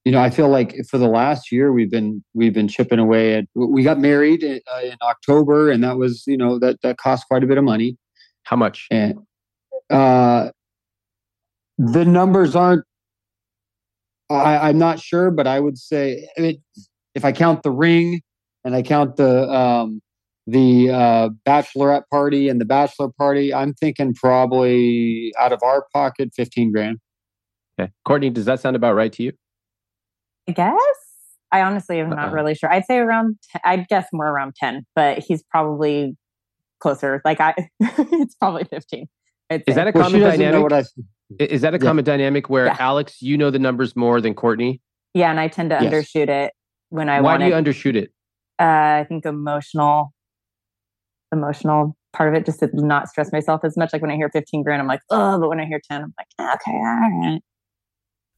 you 0.06 0.12
know, 0.12 0.20
I 0.20 0.30
feel 0.30 0.48
like 0.48 0.76
for 0.88 0.98
the 0.98 1.08
last 1.08 1.50
year 1.50 1.72
we've 1.72 1.90
been 1.90 2.22
we've 2.32 2.54
been 2.54 2.68
chipping 2.68 3.00
away 3.00 3.34
at. 3.34 3.46
We 3.56 3.82
got 3.82 3.98
married 3.98 4.44
in, 4.44 4.60
uh, 4.72 4.82
in 4.84 4.96
October, 5.02 5.68
and 5.68 5.82
that 5.82 5.98
was 5.98 6.22
you 6.28 6.36
know 6.36 6.60
that 6.60 6.80
that 6.82 6.96
cost 6.98 7.26
quite 7.26 7.42
a 7.42 7.46
bit 7.48 7.58
of 7.58 7.64
money. 7.64 7.98
How 8.44 8.54
much? 8.54 8.86
And 8.92 9.18
uh, 9.90 10.50
the 11.76 12.04
numbers 12.04 12.54
aren't. 12.54 12.84
I, 14.30 14.68
I'm 14.68 14.78
not 14.78 15.00
sure, 15.00 15.32
but 15.32 15.48
I 15.48 15.58
would 15.58 15.76
say 15.76 16.28
I 16.38 16.40
mean, 16.40 16.62
if 17.16 17.25
I 17.25 17.32
count 17.32 17.64
the 17.64 17.72
ring 17.72 18.20
and 18.64 18.76
I 18.76 18.82
count 18.82 19.16
the 19.16 19.50
um, 19.50 20.00
the 20.46 20.88
uh, 20.88 21.30
bachelorette 21.44 22.04
party 22.12 22.48
and 22.48 22.60
the 22.60 22.64
bachelor 22.64 23.08
party, 23.18 23.52
I'm 23.52 23.75
thinking 23.75 24.14
probably 24.14 25.32
out 25.36 25.52
of 25.52 25.64
our 25.64 25.84
pocket, 25.92 26.30
fifteen 26.32 26.70
grand. 26.70 26.98
Okay, 27.80 27.90
Courtney, 28.04 28.30
does 28.30 28.44
that 28.44 28.60
sound 28.60 28.76
about 28.76 28.94
right 28.94 29.12
to 29.12 29.25
you? 29.25 29.32
I 30.48 30.52
guess. 30.52 30.74
I 31.52 31.62
honestly 31.62 32.00
am 32.00 32.10
not 32.10 32.30
uh 32.30 32.32
really 32.32 32.54
sure. 32.54 32.70
I'd 32.72 32.84
say 32.86 32.98
around. 32.98 33.38
i 33.54 33.72
I'd 33.72 33.88
guess 33.88 34.08
more 34.12 34.26
around 34.26 34.54
ten, 34.56 34.84
but 34.94 35.18
he's 35.18 35.42
probably 35.44 36.16
closer. 36.80 37.22
Like 37.24 37.40
I, 37.40 37.54
it's 37.80 38.34
probably 38.34 38.64
fifteen. 38.64 39.06
Is 39.50 39.76
that 39.76 39.86
a 39.86 39.92
well, 39.92 40.04
common 40.04 40.20
dynamic? 40.20 40.72
I, 40.72 40.84
is 41.38 41.60
that 41.62 41.74
a 41.74 41.76
yeah. 41.76 41.82
common 41.82 42.04
dynamic 42.04 42.50
where 42.50 42.66
yeah. 42.66 42.76
Alex, 42.78 43.22
you 43.22 43.38
know 43.38 43.50
the 43.50 43.58
numbers 43.58 43.94
more 43.94 44.20
than 44.20 44.34
Courtney? 44.34 44.80
Yeah, 45.14 45.30
and 45.30 45.40
I 45.40 45.48
tend 45.48 45.70
to 45.70 45.78
yes. 45.80 45.92
undershoot 45.92 46.28
it 46.28 46.52
when 46.90 47.08
I 47.08 47.20
Why 47.20 47.32
wanted, 47.32 47.44
do 47.44 47.50
you 47.50 47.62
undershoot 47.62 47.96
it? 47.96 48.12
Uh, 48.58 49.00
I 49.00 49.06
think 49.08 49.24
emotional, 49.24 50.12
emotional 51.32 51.96
part 52.12 52.28
of 52.28 52.34
it, 52.34 52.44
just 52.44 52.60
to 52.60 52.70
not 52.72 53.08
stress 53.08 53.32
myself 53.32 53.62
as 53.64 53.76
much. 53.76 53.92
Like 53.92 54.02
when 54.02 54.10
I 54.10 54.16
hear 54.16 54.30
15 54.30 54.62
grand, 54.62 54.80
I'm 54.80 54.88
like, 54.88 55.00
oh, 55.10 55.38
but 55.38 55.48
when 55.48 55.60
I 55.60 55.64
hear 55.64 55.80
10, 55.90 56.02
I'm 56.02 56.14
like, 56.18 56.54
okay, 56.54 56.72
all 56.72 57.20
right. 57.22 57.40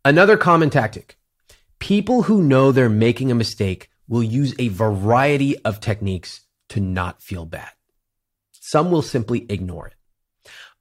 Another 0.04 0.36
common 0.36 0.70
tactic. 0.70 1.16
People 1.78 2.22
who 2.22 2.42
know 2.42 2.72
they're 2.72 2.88
making 2.88 3.30
a 3.30 3.36
mistake 3.36 3.90
will 4.08 4.22
use 4.22 4.54
a 4.58 4.68
variety 4.68 5.56
of 5.64 5.80
techniques 5.80 6.42
to 6.70 6.80
not 6.80 7.22
feel 7.22 7.44
bad. 7.44 7.70
Some 8.52 8.90
will 8.90 9.02
simply 9.02 9.46
ignore 9.48 9.86
it. 9.86 9.94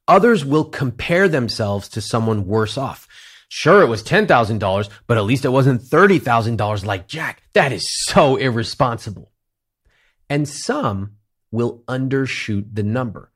Others 0.06 0.44
will 0.44 0.64
compare 0.64 1.28
themselves 1.28 1.88
to 1.90 2.00
someone 2.00 2.46
worse 2.46 2.76
off. 2.76 3.06
Sure, 3.48 3.82
it 3.82 3.88
was 3.88 4.02
$10,000, 4.02 4.88
but 5.06 5.16
at 5.16 5.24
least 5.24 5.44
it 5.44 5.50
wasn't 5.50 5.82
$30,000 5.82 6.84
like 6.84 7.08
Jack. 7.08 7.42
That 7.54 7.72
is 7.72 7.86
so 8.04 8.36
irresponsible. 8.36 9.32
And 10.28 10.48
some 10.48 11.16
will 11.50 11.82
undershoot 11.88 12.74
the 12.74 12.82
number. 12.82 13.32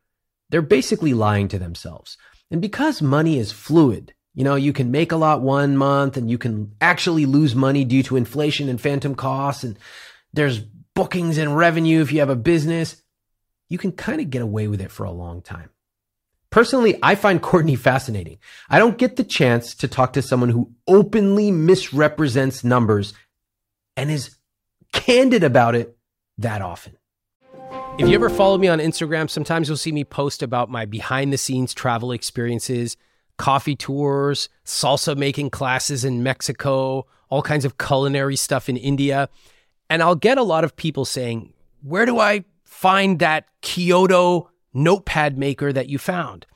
They're 0.50 0.60
basically 0.60 1.14
lying 1.14 1.48
to 1.48 1.58
themselves. 1.58 2.18
And 2.50 2.60
because 2.60 3.00
money 3.00 3.38
is 3.38 3.52
fluid, 3.52 4.12
you 4.34 4.44
know, 4.44 4.54
you 4.54 4.72
can 4.72 4.90
make 4.90 5.12
a 5.12 5.16
lot 5.16 5.42
one 5.42 5.76
month 5.76 6.16
and 6.16 6.30
you 6.30 6.38
can 6.38 6.74
actually 6.80 7.26
lose 7.26 7.54
money 7.54 7.84
due 7.84 8.02
to 8.04 8.16
inflation 8.16 8.68
and 8.68 8.80
phantom 8.80 9.14
costs. 9.14 9.62
And 9.64 9.78
there's 10.32 10.58
bookings 10.94 11.38
and 11.38 11.56
revenue 11.56 12.00
if 12.00 12.12
you 12.12 12.20
have 12.20 12.30
a 12.30 12.36
business. 12.36 13.02
You 13.68 13.78
can 13.78 13.92
kind 13.92 14.20
of 14.20 14.30
get 14.30 14.42
away 14.42 14.68
with 14.68 14.80
it 14.80 14.90
for 14.90 15.04
a 15.04 15.10
long 15.10 15.42
time. 15.42 15.70
Personally, 16.50 16.98
I 17.02 17.14
find 17.14 17.42
Courtney 17.42 17.76
fascinating. 17.76 18.38
I 18.70 18.78
don't 18.78 18.98
get 18.98 19.16
the 19.16 19.24
chance 19.24 19.74
to 19.76 19.88
talk 19.88 20.14
to 20.14 20.22
someone 20.22 20.50
who 20.50 20.72
openly 20.86 21.50
misrepresents 21.50 22.64
numbers 22.64 23.12
and 23.96 24.10
is 24.10 24.36
candid 24.92 25.44
about 25.44 25.74
it 25.74 25.96
that 26.38 26.62
often. 26.62 26.96
If 27.98 28.08
you 28.08 28.14
ever 28.14 28.30
follow 28.30 28.56
me 28.56 28.68
on 28.68 28.78
Instagram, 28.78 29.28
sometimes 29.28 29.68
you'll 29.68 29.76
see 29.76 29.92
me 29.92 30.04
post 30.04 30.42
about 30.42 30.70
my 30.70 30.86
behind 30.86 31.30
the 31.30 31.38
scenes 31.38 31.74
travel 31.74 32.12
experiences, 32.12 32.96
coffee 33.42 33.76
tours, 33.76 34.48
salsa 34.64 35.16
making 35.16 35.50
classes 35.50 36.04
in 36.04 36.22
Mexico, 36.22 37.06
all 37.28 37.42
kinds 37.42 37.64
of 37.64 37.76
culinary 37.76 38.36
stuff 38.36 38.68
in 38.68 38.76
India. 38.76 39.28
And 39.90 40.02
I'll 40.02 40.14
get 40.14 40.38
a 40.38 40.42
lot 40.42 40.64
of 40.64 40.76
people 40.76 41.04
saying, 41.04 41.52
Where 41.82 42.06
do 42.06 42.18
I 42.18 42.44
find 42.64 43.18
that 43.18 43.46
Kyoto 43.60 44.48
notepad 44.74 45.38
maker 45.38 45.72
that 45.72 45.88
you 45.88 45.98
found. 45.98 46.46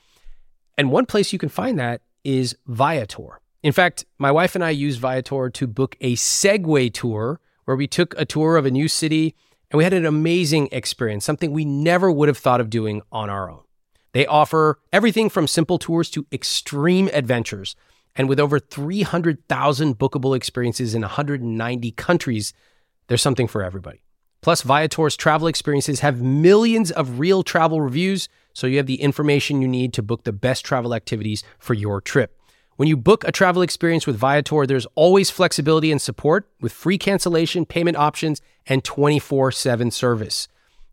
And 0.78 0.90
one 0.90 1.06
place 1.06 1.32
you 1.32 1.38
can 1.38 1.48
find 1.48 1.78
that 1.78 2.02
is 2.24 2.56
Viator. 2.66 3.40
In 3.62 3.72
fact, 3.72 4.04
my 4.18 4.30
wife 4.30 4.54
and 4.54 4.64
I 4.64 4.70
used 4.70 5.00
Viator 5.00 5.50
to 5.50 5.66
book 5.66 5.96
a 6.00 6.14
Segway 6.16 6.92
tour 6.92 7.40
where 7.64 7.76
we 7.76 7.86
took 7.86 8.14
a 8.18 8.24
tour 8.24 8.56
of 8.56 8.66
a 8.66 8.70
new 8.70 8.88
city 8.88 9.34
and 9.70 9.78
we 9.78 9.84
had 9.84 9.92
an 9.92 10.06
amazing 10.06 10.68
experience, 10.70 11.24
something 11.24 11.50
we 11.50 11.64
never 11.64 12.10
would 12.10 12.28
have 12.28 12.38
thought 12.38 12.60
of 12.60 12.70
doing 12.70 13.02
on 13.10 13.28
our 13.30 13.50
own. 13.50 13.62
They 14.16 14.24
offer 14.24 14.78
everything 14.94 15.28
from 15.28 15.46
simple 15.46 15.78
tours 15.78 16.08
to 16.12 16.24
extreme 16.32 17.10
adventures. 17.12 17.76
And 18.14 18.30
with 18.30 18.40
over 18.40 18.58
300,000 18.58 19.98
bookable 19.98 20.34
experiences 20.34 20.94
in 20.94 21.02
190 21.02 21.90
countries, 21.90 22.54
there's 23.08 23.20
something 23.20 23.46
for 23.46 23.62
everybody. 23.62 24.00
Plus, 24.40 24.62
Viator's 24.62 25.18
travel 25.18 25.48
experiences 25.48 26.00
have 26.00 26.22
millions 26.22 26.90
of 26.90 27.18
real 27.18 27.42
travel 27.42 27.82
reviews, 27.82 28.30
so 28.54 28.66
you 28.66 28.78
have 28.78 28.86
the 28.86 29.02
information 29.02 29.60
you 29.60 29.68
need 29.68 29.92
to 29.92 30.02
book 30.02 30.24
the 30.24 30.32
best 30.32 30.64
travel 30.64 30.94
activities 30.94 31.44
for 31.58 31.74
your 31.74 32.00
trip. 32.00 32.40
When 32.76 32.88
you 32.88 32.96
book 32.96 33.22
a 33.24 33.32
travel 33.32 33.60
experience 33.60 34.06
with 34.06 34.16
Viator, 34.16 34.66
there's 34.66 34.86
always 34.94 35.28
flexibility 35.28 35.92
and 35.92 36.00
support 36.00 36.48
with 36.62 36.72
free 36.72 36.96
cancellation, 36.96 37.66
payment 37.66 37.98
options, 37.98 38.40
and 38.64 38.82
24 38.82 39.52
7 39.52 39.90
service. 39.90 40.48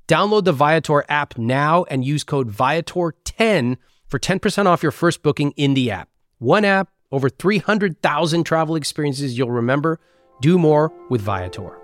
Download 0.07 0.43
the 0.43 0.51
Viator 0.51 1.05
app 1.07 1.38
now 1.38 1.86
and 1.86 2.03
use 2.03 2.24
code 2.24 2.51
Viator10 2.51 3.77
for 4.07 4.19
10% 4.19 4.65
off 4.65 4.83
your 4.83 4.91
first 4.91 5.24
booking 5.24 5.51
in 5.51 5.74
the 5.74 5.91
app. 5.91 6.10
One 6.39 6.65
app, 6.65 6.89
over 7.12 7.29
300,000 7.29 8.43
travel 8.43 8.75
experiences 8.75 9.38
you'll 9.38 9.51
remember. 9.51 10.00
Do 10.41 10.57
more 10.57 10.91
with 11.10 11.22
Viator. 11.22 11.79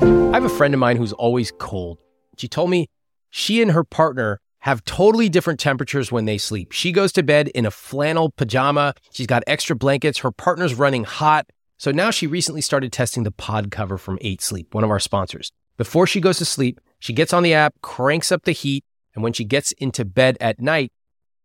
I 0.00 0.34
have 0.34 0.44
a 0.44 0.48
friend 0.48 0.72
of 0.72 0.80
mine 0.80 0.96
who's 0.96 1.12
always 1.12 1.52
cold. 1.58 1.98
She 2.38 2.48
told 2.48 2.70
me 2.70 2.86
she 3.30 3.60
and 3.60 3.72
her 3.72 3.84
partner 3.84 4.40
have 4.60 4.84
totally 4.84 5.28
different 5.28 5.60
temperatures 5.60 6.10
when 6.12 6.24
they 6.24 6.38
sleep. 6.38 6.72
She 6.72 6.92
goes 6.92 7.12
to 7.12 7.22
bed 7.22 7.48
in 7.48 7.66
a 7.66 7.70
flannel 7.70 8.30
pajama. 8.30 8.94
She's 9.12 9.26
got 9.26 9.42
extra 9.46 9.76
blankets. 9.76 10.20
Her 10.20 10.30
partner's 10.30 10.74
running 10.74 11.04
hot. 11.04 11.46
So 11.76 11.90
now 11.90 12.10
she 12.10 12.26
recently 12.26 12.60
started 12.60 12.92
testing 12.92 13.24
the 13.24 13.30
pod 13.30 13.70
cover 13.70 13.98
from 13.98 14.18
8 14.20 14.40
Sleep, 14.40 14.74
one 14.74 14.84
of 14.84 14.90
our 14.90 15.00
sponsors. 15.00 15.52
Before 15.76 16.06
she 16.06 16.20
goes 16.20 16.38
to 16.38 16.44
sleep, 16.44 16.80
she 16.98 17.12
gets 17.12 17.32
on 17.32 17.42
the 17.42 17.54
app, 17.54 17.74
cranks 17.82 18.30
up 18.30 18.44
the 18.44 18.52
heat, 18.52 18.84
and 19.14 19.22
when 19.22 19.32
she 19.32 19.44
gets 19.44 19.72
into 19.72 20.04
bed 20.04 20.36
at 20.40 20.60
night, 20.60 20.92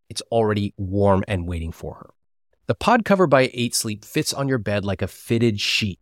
it's 0.09 0.21
already 0.31 0.73
warm 0.77 1.23
and 1.27 1.47
waiting 1.47 1.71
for 1.71 1.95
her. 1.95 2.09
The 2.67 2.75
pod 2.75 3.05
cover 3.05 3.27
by 3.27 3.49
8 3.53 3.73
Sleep 3.73 4.05
fits 4.05 4.33
on 4.33 4.47
your 4.47 4.57
bed 4.57 4.85
like 4.85 5.01
a 5.01 5.07
fitted 5.07 5.59
sheet 5.59 5.99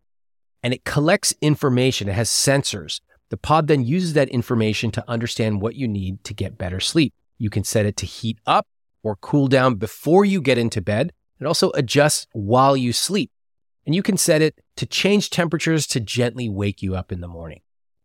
and 0.62 0.74
it 0.74 0.84
collects 0.84 1.34
information. 1.40 2.08
It 2.08 2.14
has 2.14 2.28
sensors. 2.28 3.00
The 3.30 3.36
pod 3.36 3.68
then 3.68 3.84
uses 3.84 4.14
that 4.14 4.28
information 4.28 4.90
to 4.92 5.04
understand 5.08 5.60
what 5.60 5.76
you 5.76 5.86
need 5.86 6.24
to 6.24 6.34
get 6.34 6.58
better 6.58 6.80
sleep. 6.80 7.14
You 7.38 7.50
can 7.50 7.64
set 7.64 7.86
it 7.86 7.96
to 7.98 8.06
heat 8.06 8.38
up 8.46 8.66
or 9.02 9.16
cool 9.16 9.48
down 9.48 9.76
before 9.76 10.24
you 10.24 10.40
get 10.40 10.58
into 10.58 10.80
bed. 10.80 11.12
It 11.40 11.46
also 11.46 11.70
adjusts 11.72 12.26
while 12.32 12.76
you 12.76 12.92
sleep. 12.92 13.30
And 13.86 13.94
you 13.94 14.02
can 14.02 14.16
set 14.16 14.42
it 14.42 14.58
to 14.76 14.86
change 14.86 15.30
temperatures 15.30 15.86
to 15.88 16.00
gently 16.00 16.48
wake 16.48 16.82
you 16.82 16.94
up 16.94 17.12
in 17.12 17.20
the 17.20 17.28
morning. 17.28 17.60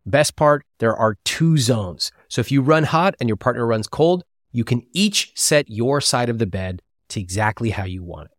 Best 0.05 0.35
part, 0.35 0.65
there 0.79 0.95
are 0.95 1.17
two 1.23 1.57
zones. 1.57 2.11
So 2.27 2.41
if 2.41 2.51
you 2.51 2.61
run 2.61 2.83
hot 2.83 3.15
and 3.19 3.29
your 3.29 3.37
partner 3.37 3.65
runs 3.65 3.87
cold, 3.87 4.23
you 4.51 4.63
can 4.63 4.85
each 4.91 5.31
set 5.35 5.69
your 5.69 6.01
side 6.01 6.29
of 6.29 6.39
the 6.39 6.45
bed 6.45 6.81
to 7.09 7.19
exactly 7.19 7.71
how 7.71 7.85
you 7.85 8.03
want 8.03 8.25
it. 8.25 8.31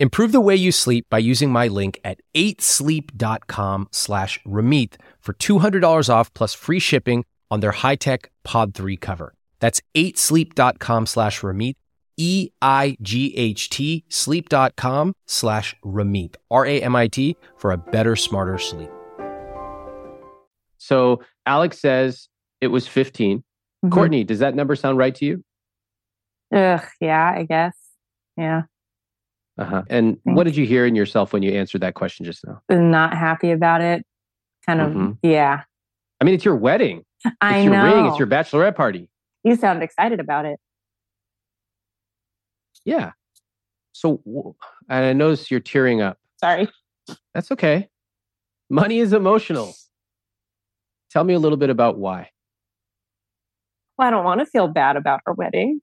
Improve 0.00 0.30
the 0.30 0.40
way 0.40 0.54
you 0.54 0.70
sleep 0.70 1.06
by 1.10 1.18
using 1.18 1.50
my 1.50 1.66
link 1.66 1.98
at 2.04 2.20
8sleep.com 2.36 3.88
slash 3.90 4.38
Ramit 4.46 4.94
for 5.20 5.32
$200 5.32 6.08
off 6.08 6.32
plus 6.34 6.54
free 6.54 6.78
shipping 6.78 7.24
on 7.50 7.60
their 7.60 7.72
high-tech 7.72 8.30
Pod 8.44 8.74
3 8.74 8.96
cover. 8.96 9.34
That's 9.58 9.80
8sleep.com 9.96 11.06
slash 11.06 11.40
Ramit, 11.40 11.74
E-I-G-H-T, 12.16 14.04
sleep.com 14.08 15.14
slash 15.26 15.74
Ramit, 15.84 16.36
R-A-M-I-T, 16.50 17.36
for 17.56 17.72
a 17.72 17.78
better, 17.78 18.14
smarter 18.14 18.58
sleep. 18.58 18.90
So 20.78 21.22
Alex 21.46 21.80
says 21.80 22.28
it 22.60 22.68
was 22.68 22.88
15. 22.88 23.38
Mm-hmm. 23.38 23.90
Courtney, 23.90 24.24
does 24.24 24.38
that 24.40 24.54
number 24.54 24.74
sound 24.74 24.98
right 24.98 25.14
to 25.16 25.24
you? 25.24 25.44
Ugh, 26.54 26.84
yeah, 27.00 27.34
I 27.36 27.44
guess. 27.44 27.76
Yeah. 28.36 28.62
Uh-huh. 29.58 29.82
And 29.90 30.18
what 30.22 30.44
did 30.44 30.56
you 30.56 30.64
hear 30.64 30.86
in 30.86 30.94
yourself 30.94 31.32
when 31.32 31.42
you 31.42 31.52
answered 31.52 31.80
that 31.80 31.94
question 31.94 32.24
just 32.24 32.46
now? 32.46 32.62
Not 32.70 33.14
happy 33.14 33.50
about 33.50 33.80
it. 33.80 34.04
Kind 34.66 34.80
of, 34.80 34.90
mm-hmm. 34.92 35.12
yeah. 35.22 35.62
I 36.20 36.24
mean, 36.24 36.34
it's 36.34 36.44
your 36.44 36.56
wedding. 36.56 37.04
It's 37.24 37.36
I 37.40 37.60
your 37.62 37.72
know. 37.72 37.84
ring. 37.84 38.06
It's 38.06 38.18
your 38.18 38.28
bachelorette 38.28 38.76
party. 38.76 39.10
You 39.42 39.56
sound 39.56 39.82
excited 39.82 40.20
about 40.20 40.44
it. 40.44 40.60
Yeah. 42.84 43.12
So, 43.92 44.20
and 44.88 45.04
I 45.04 45.12
notice 45.12 45.50
you're 45.50 45.60
tearing 45.60 46.00
up. 46.00 46.18
Sorry. 46.38 46.68
That's 47.34 47.50
okay. 47.52 47.88
Money 48.70 49.00
is 49.00 49.12
emotional. 49.12 49.74
Tell 51.10 51.24
me 51.24 51.34
a 51.34 51.38
little 51.38 51.58
bit 51.58 51.70
about 51.70 51.98
why. 51.98 52.30
Well, 53.96 54.08
I 54.08 54.10
don't 54.10 54.24
want 54.24 54.40
to 54.40 54.46
feel 54.46 54.68
bad 54.68 54.96
about 54.96 55.20
our 55.26 55.34
wedding, 55.34 55.80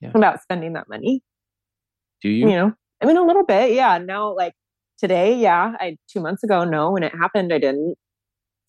yeah. 0.00 0.10
about 0.14 0.42
spending 0.42 0.72
that 0.72 0.88
money. 0.88 1.22
Do 2.22 2.28
you? 2.28 2.48
You 2.48 2.56
know, 2.56 2.72
I 3.02 3.06
mean, 3.06 3.16
a 3.16 3.24
little 3.24 3.44
bit. 3.44 3.72
Yeah. 3.72 3.98
Now, 3.98 4.34
like 4.34 4.54
today, 4.98 5.36
yeah. 5.36 5.72
I 5.78 5.96
two 6.10 6.20
months 6.20 6.42
ago, 6.42 6.64
no. 6.64 6.90
When 6.90 7.02
it 7.02 7.12
happened, 7.14 7.52
I 7.52 7.58
didn't. 7.58 7.96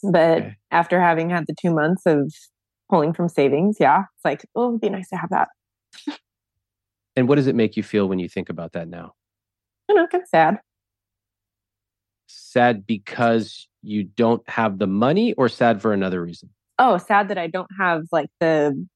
But 0.03 0.41
okay. 0.41 0.55
after 0.71 0.99
having 0.99 1.29
had 1.29 1.45
the 1.47 1.55
two 1.59 1.73
months 1.73 2.03
of 2.05 2.33
pulling 2.89 3.13
from 3.13 3.29
savings, 3.29 3.77
yeah, 3.79 4.01
it's 4.15 4.25
like, 4.25 4.45
oh, 4.55 4.69
it'd 4.69 4.81
be 4.81 4.89
nice 4.89 5.09
to 5.09 5.15
have 5.15 5.29
that. 5.29 5.47
and 7.15 7.27
what 7.27 7.35
does 7.35 7.47
it 7.47 7.55
make 7.55 7.77
you 7.77 7.83
feel 7.83 8.07
when 8.07 8.19
you 8.19 8.27
think 8.27 8.49
about 8.49 8.73
that 8.73 8.87
now? 8.87 9.13
You 9.87 9.95
know, 9.95 10.07
kind 10.07 10.23
of 10.23 10.27
sad. 10.27 10.59
Sad 12.33 12.85
because 12.85 13.67
you 13.81 14.03
don't 14.03 14.47
have 14.49 14.79
the 14.79 14.87
money, 14.87 15.33
or 15.33 15.49
sad 15.49 15.81
for 15.81 15.93
another 15.93 16.21
reason? 16.21 16.49
Oh, 16.79 16.97
sad 16.97 17.27
that 17.29 17.37
I 17.37 17.47
don't 17.47 17.69
have 17.79 18.03
like 18.11 18.29
the 18.39 18.87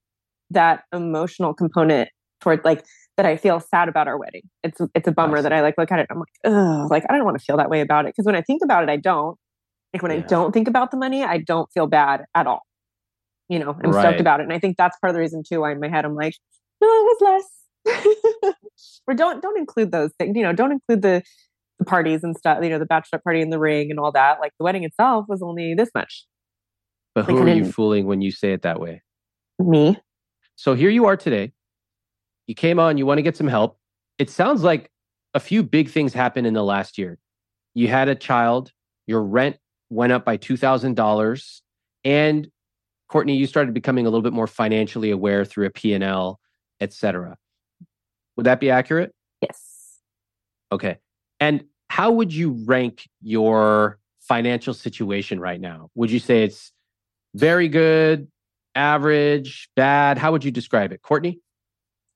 that 0.50 0.84
emotional 0.92 1.54
component 1.54 2.08
toward 2.40 2.64
like 2.64 2.84
that 3.16 3.26
I 3.26 3.36
feel 3.36 3.60
sad 3.60 3.88
about 3.88 4.08
our 4.08 4.18
wedding. 4.18 4.42
It's 4.62 4.80
it's 4.94 5.08
a 5.08 5.12
bummer 5.12 5.42
that 5.42 5.52
I 5.52 5.60
like 5.60 5.76
look 5.76 5.92
at 5.92 5.98
it. 5.98 6.06
I'm 6.10 6.18
like, 6.18 6.28
ugh, 6.44 6.90
like 6.90 7.04
I 7.08 7.16
don't 7.16 7.24
want 7.24 7.38
to 7.38 7.44
feel 7.44 7.56
that 7.56 7.70
way 7.70 7.80
about 7.80 8.06
it 8.06 8.14
because 8.14 8.26
when 8.26 8.36
I 8.36 8.42
think 8.42 8.62
about 8.62 8.82
it, 8.82 8.88
I 8.88 8.96
don't. 8.96 9.36
Like 9.92 10.02
when 10.02 10.12
yeah. 10.12 10.18
I 10.18 10.20
don't 10.20 10.52
think 10.52 10.68
about 10.68 10.90
the 10.90 10.96
money, 10.96 11.24
I 11.24 11.38
don't 11.38 11.68
feel 11.72 11.86
bad 11.86 12.24
at 12.34 12.46
all. 12.46 12.62
You 13.48 13.58
know, 13.58 13.74
I'm 13.82 13.90
right. 13.90 14.02
stoked 14.02 14.20
about 14.20 14.40
it, 14.40 14.44
and 14.44 14.52
I 14.52 14.58
think 14.58 14.76
that's 14.76 14.98
part 14.98 15.10
of 15.10 15.14
the 15.14 15.20
reason 15.20 15.42
too. 15.42 15.60
Why 15.60 15.72
in 15.72 15.80
my 15.80 15.88
head 15.88 16.04
I'm 16.04 16.14
like, 16.14 16.34
no, 16.80 16.86
it 16.86 17.18
was 17.20 17.42
less. 17.86 18.54
or 19.06 19.14
don't 19.14 19.42
don't 19.42 19.58
include 19.58 19.92
those 19.92 20.12
things. 20.18 20.36
You 20.36 20.42
know, 20.42 20.52
don't 20.52 20.72
include 20.72 21.02
the 21.02 21.22
the 21.78 21.84
parties 21.84 22.24
and 22.24 22.36
stuff. 22.36 22.58
You 22.62 22.70
know, 22.70 22.78
the 22.78 22.86
bachelor 22.86 23.18
party 23.18 23.40
in 23.40 23.50
the 23.50 23.58
ring 23.58 23.90
and 23.90 23.98
all 23.98 24.12
that. 24.12 24.40
Like 24.40 24.52
the 24.58 24.64
wedding 24.64 24.84
itself 24.84 25.26
was 25.28 25.42
only 25.42 25.74
this 25.74 25.90
much. 25.94 26.26
But 27.14 27.24
who 27.24 27.38
like, 27.38 27.54
are 27.54 27.56
you 27.56 27.70
fooling 27.70 28.06
when 28.06 28.20
you 28.20 28.30
say 28.30 28.52
it 28.52 28.62
that 28.62 28.80
way? 28.80 29.02
Me. 29.58 29.98
So 30.56 30.74
here 30.74 30.90
you 30.90 31.06
are 31.06 31.16
today 31.16 31.52
you 32.48 32.54
came 32.54 32.80
on, 32.80 32.98
you 32.98 33.06
want 33.06 33.18
to 33.18 33.22
get 33.22 33.36
some 33.36 33.46
help. 33.46 33.78
It 34.18 34.28
sounds 34.30 34.64
like 34.64 34.90
a 35.34 35.40
few 35.40 35.62
big 35.62 35.88
things 35.88 36.12
happened 36.12 36.46
in 36.46 36.54
the 36.54 36.64
last 36.64 36.98
year. 36.98 37.18
You 37.74 37.86
had 37.86 38.08
a 38.08 38.16
child, 38.16 38.72
your 39.06 39.22
rent 39.22 39.56
went 39.90 40.12
up 40.12 40.24
by 40.24 40.36
$2,000 40.36 41.60
and 42.04 42.48
Courtney, 43.08 43.36
you 43.36 43.46
started 43.46 43.72
becoming 43.72 44.06
a 44.06 44.10
little 44.10 44.22
bit 44.22 44.32
more 44.32 44.46
financially 44.46 45.10
aware 45.10 45.44
through 45.44 45.66
a 45.66 45.70
P&L, 45.70 46.40
et 46.80 46.92
cetera. 46.92 47.36
Would 48.36 48.44
that 48.44 48.60
be 48.60 48.70
accurate? 48.70 49.14
Yes. 49.40 50.00
Okay. 50.72 50.98
And 51.40 51.64
how 51.88 52.10
would 52.10 52.32
you 52.32 52.62
rank 52.66 53.08
your 53.22 53.98
financial 54.20 54.74
situation 54.74 55.40
right 55.40 55.60
now? 55.60 55.90
Would 55.94 56.10
you 56.10 56.18
say 56.18 56.42
it's 56.42 56.72
very 57.34 57.68
good, 57.68 58.28
average, 58.74 59.68
bad? 59.76 60.18
How 60.18 60.32
would 60.32 60.44
you 60.44 60.50
describe 60.50 60.92
it? 60.92 61.02
Courtney? 61.02 61.40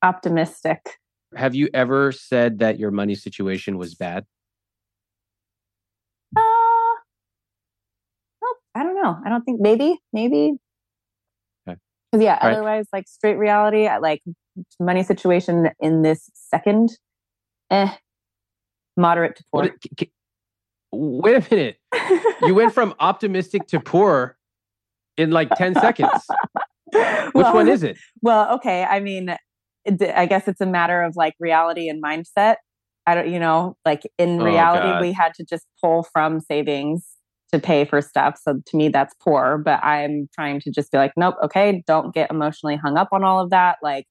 Optimistic. 0.03 0.99
Have 1.35 1.55
you 1.55 1.69
ever 1.73 2.13
said 2.13 2.59
that 2.59 2.79
your 2.79 2.91
money 2.91 3.15
situation 3.15 3.79
was 3.79 3.95
bad? 3.95 4.25
Uh, 6.37 6.41
well, 8.41 8.55
I 8.75 8.83
don't 8.83 8.95
know. 8.95 9.17
I 9.25 9.29
don't 9.29 9.43
think 9.43 9.61
maybe, 9.61 9.99
maybe. 10.13 10.53
Okay. 11.67 11.79
Because 12.11 12.25
yeah, 12.25 12.39
All 12.41 12.49
right. 12.49 12.57
otherwise, 12.57 12.87
like 12.93 13.09
straight 13.09 13.37
reality, 13.37 13.87
I 13.87 13.99
like 13.99 14.23
money 14.79 15.03
situation 15.03 15.71
in 15.81 16.03
this 16.03 16.29
second, 16.35 16.91
eh, 17.71 17.91
moderate 18.97 19.37
to 19.37 19.45
poor. 19.53 19.63
What, 19.63 20.09
wait 20.93 21.37
a 21.37 21.55
minute. 21.55 21.77
You 22.43 22.55
went 22.55 22.75
from 22.75 22.95
optimistic 23.01 23.67
to 23.69 23.81
poor 23.81 24.37
in 25.17 25.31
like 25.31 25.55
10 25.55 25.75
seconds. 25.77 26.27
Which 27.33 27.47
one 27.47 27.69
is 27.69 27.83
it? 27.83 27.97
Well, 28.21 28.55
okay. 28.57 28.85
I 28.85 29.01
mean, 29.01 29.35
I 30.15 30.27
guess 30.27 30.49
it's 30.49 30.61
a 30.61 30.67
matter 30.67 31.03
of 31.03 31.17
like 31.17 31.35
reality 31.41 31.89
and 31.89 32.03
mindset. 32.03 32.57
I 33.07 33.15
don't, 33.15 33.31
you 33.31 33.39
know, 33.41 33.77
like 33.85 34.03
in 34.19 34.41
Oh, 34.41 34.45
reality, 34.45 34.87
God. 34.87 35.01
we 35.01 35.13
had 35.13 35.35
to 35.35 35.45
just 35.45 35.67
pull 35.83 36.05
from 36.13 36.41
savings 36.41 37.07
to 37.53 37.59
pay 37.59 37.85
for 37.85 38.01
stuff. 38.01 38.39
So 38.41 38.61
to 38.65 38.77
me, 38.77 38.89
that's 38.89 39.15
poor. 39.21 39.59
But 39.59 39.83
I'm 39.85 40.29
trying 40.35 40.61
to 40.61 40.71
just 40.71 40.93
be 40.93 40.99
like, 40.99 41.13
nope, 41.17 41.35
okay, 41.43 41.83
don't 41.87 42.15
get 42.15 42.31
emotionally 42.31 42.77
hung 42.77 42.97
up 42.97 43.09
on 43.13 43.25
all 43.25 43.41
of 43.41 43.51
that. 43.51 43.79
Like, 43.83 44.07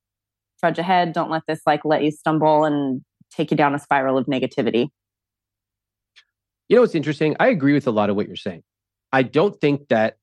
trudge 0.59 0.77
ahead. 0.77 1.13
Don't 1.13 1.31
let 1.31 1.43
this 1.47 1.61
like 1.65 1.85
let 1.85 2.03
you 2.03 2.11
stumble 2.11 2.65
and 2.65 3.01
take 3.31 3.51
you 3.51 3.57
down 3.57 3.73
a 3.75 3.79
spiral 3.79 4.17
of 4.17 4.27
negativity. 4.27 4.89
You 6.67 6.75
know 6.75 6.81
what's 6.81 6.95
interesting? 6.95 7.35
I 7.39 7.47
agree 7.47 7.73
with 7.73 7.87
a 7.87 7.91
lot 7.91 8.09
of 8.09 8.15
what 8.15 8.27
you're 8.27 8.35
saying. 8.35 8.63
I 9.11 9.23
don't 9.23 9.59
think 9.59 9.89
that 9.89 10.17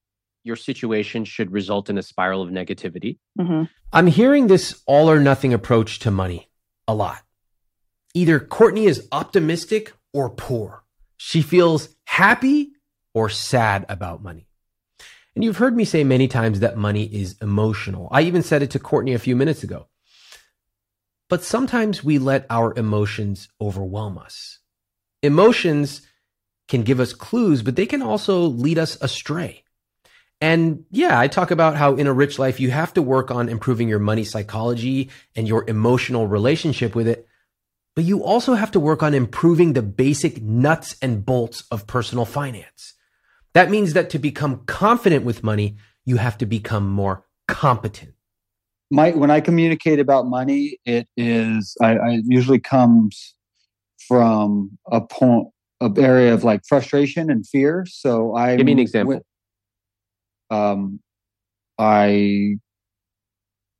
your 0.44 0.56
situation 0.56 1.24
should 1.24 1.52
result 1.52 1.90
in 1.90 1.98
a 1.98 2.02
spiral 2.02 2.42
of 2.42 2.50
negativity. 2.50 3.18
hmm 3.38 3.64
I'm 3.92 4.06
hearing 4.06 4.48
this 4.48 4.82
all 4.86 5.10
or 5.10 5.18
nothing 5.18 5.54
approach 5.54 5.98
to 6.00 6.10
money 6.10 6.50
a 6.86 6.94
lot. 6.94 7.22
Either 8.12 8.38
Courtney 8.38 8.84
is 8.84 9.08
optimistic 9.12 9.94
or 10.12 10.28
poor. 10.28 10.84
She 11.16 11.40
feels 11.40 11.88
happy 12.04 12.72
or 13.14 13.28
sad 13.30 13.86
about 13.88 14.22
money. 14.22 14.46
And 15.34 15.44
you've 15.44 15.56
heard 15.56 15.76
me 15.76 15.84
say 15.84 16.04
many 16.04 16.28
times 16.28 16.60
that 16.60 16.76
money 16.76 17.04
is 17.04 17.36
emotional. 17.40 18.08
I 18.10 18.22
even 18.22 18.42
said 18.42 18.62
it 18.62 18.70
to 18.72 18.78
Courtney 18.78 19.14
a 19.14 19.18
few 19.18 19.36
minutes 19.36 19.62
ago. 19.62 19.87
But 21.28 21.44
sometimes 21.44 22.02
we 22.02 22.18
let 22.18 22.46
our 22.48 22.76
emotions 22.76 23.48
overwhelm 23.60 24.18
us. 24.18 24.58
Emotions 25.22 26.02
can 26.68 26.82
give 26.82 27.00
us 27.00 27.12
clues, 27.12 27.62
but 27.62 27.76
they 27.76 27.86
can 27.86 28.02
also 28.02 28.42
lead 28.42 28.78
us 28.78 28.96
astray. 29.00 29.64
And 30.40 30.84
yeah, 30.90 31.18
I 31.18 31.26
talk 31.26 31.50
about 31.50 31.76
how 31.76 31.96
in 31.96 32.06
a 32.06 32.12
rich 32.12 32.38
life, 32.38 32.60
you 32.60 32.70
have 32.70 32.94
to 32.94 33.02
work 33.02 33.30
on 33.30 33.48
improving 33.48 33.88
your 33.88 33.98
money 33.98 34.24
psychology 34.24 35.10
and 35.34 35.48
your 35.48 35.64
emotional 35.68 36.26
relationship 36.26 36.94
with 36.94 37.08
it. 37.08 37.26
But 37.96 38.04
you 38.04 38.22
also 38.22 38.54
have 38.54 38.70
to 38.72 38.80
work 38.80 39.02
on 39.02 39.14
improving 39.14 39.72
the 39.72 39.82
basic 39.82 40.40
nuts 40.40 40.96
and 41.02 41.26
bolts 41.26 41.64
of 41.70 41.88
personal 41.88 42.24
finance. 42.24 42.94
That 43.54 43.70
means 43.70 43.94
that 43.94 44.10
to 44.10 44.20
become 44.20 44.64
confident 44.66 45.24
with 45.24 45.42
money, 45.42 45.78
you 46.04 46.18
have 46.18 46.38
to 46.38 46.46
become 46.46 46.88
more 46.88 47.24
competent. 47.48 48.14
My 48.90 49.10
when 49.10 49.30
I 49.30 49.40
communicate 49.40 49.98
about 49.98 50.26
money, 50.26 50.78
it 50.84 51.08
is 51.16 51.76
I, 51.82 51.96
I 51.96 52.20
usually 52.24 52.58
comes 52.58 53.34
from 54.06 54.78
a 54.90 55.00
point 55.00 55.48
a 55.80 55.92
area 55.98 56.34
of 56.34 56.44
like 56.44 56.62
frustration 56.66 57.30
and 57.30 57.46
fear. 57.46 57.86
So 57.88 58.34
I 58.34 58.56
Give 58.56 58.66
me 58.66 58.72
an 58.72 58.78
example. 58.78 59.20
Um, 60.50 61.00
I 61.78 62.56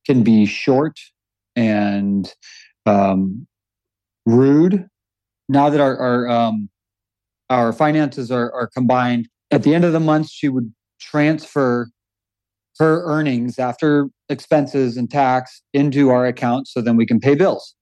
can 0.07 0.23
be 0.23 0.47
short 0.47 0.99
and 1.57 2.33
um, 2.87 3.47
rude. 4.27 4.87
Now 5.49 5.71
that 5.71 5.81
our 5.81 5.97
our 5.97 6.29
um, 6.29 6.69
our 7.51 7.73
finances 7.73 8.31
are 8.31 8.53
are 8.53 8.69
combined, 8.69 9.29
at 9.51 9.63
the 9.63 9.75
end 9.75 9.85
of 9.85 9.93
the 9.93 10.01
month, 10.01 10.29
she 10.29 10.49
would 10.49 10.73
transfer 11.01 11.89
her 12.79 13.03
earnings 13.05 13.59
after 13.59 14.09
expenses 14.29 14.97
and 14.97 15.11
tax 15.11 15.63
into 15.73 16.11
our 16.11 16.27
account 16.27 16.69
so 16.69 16.81
then 16.81 16.97
we 16.97 17.07
can 17.07 17.19
pay 17.21 17.35
bills. 17.35 17.75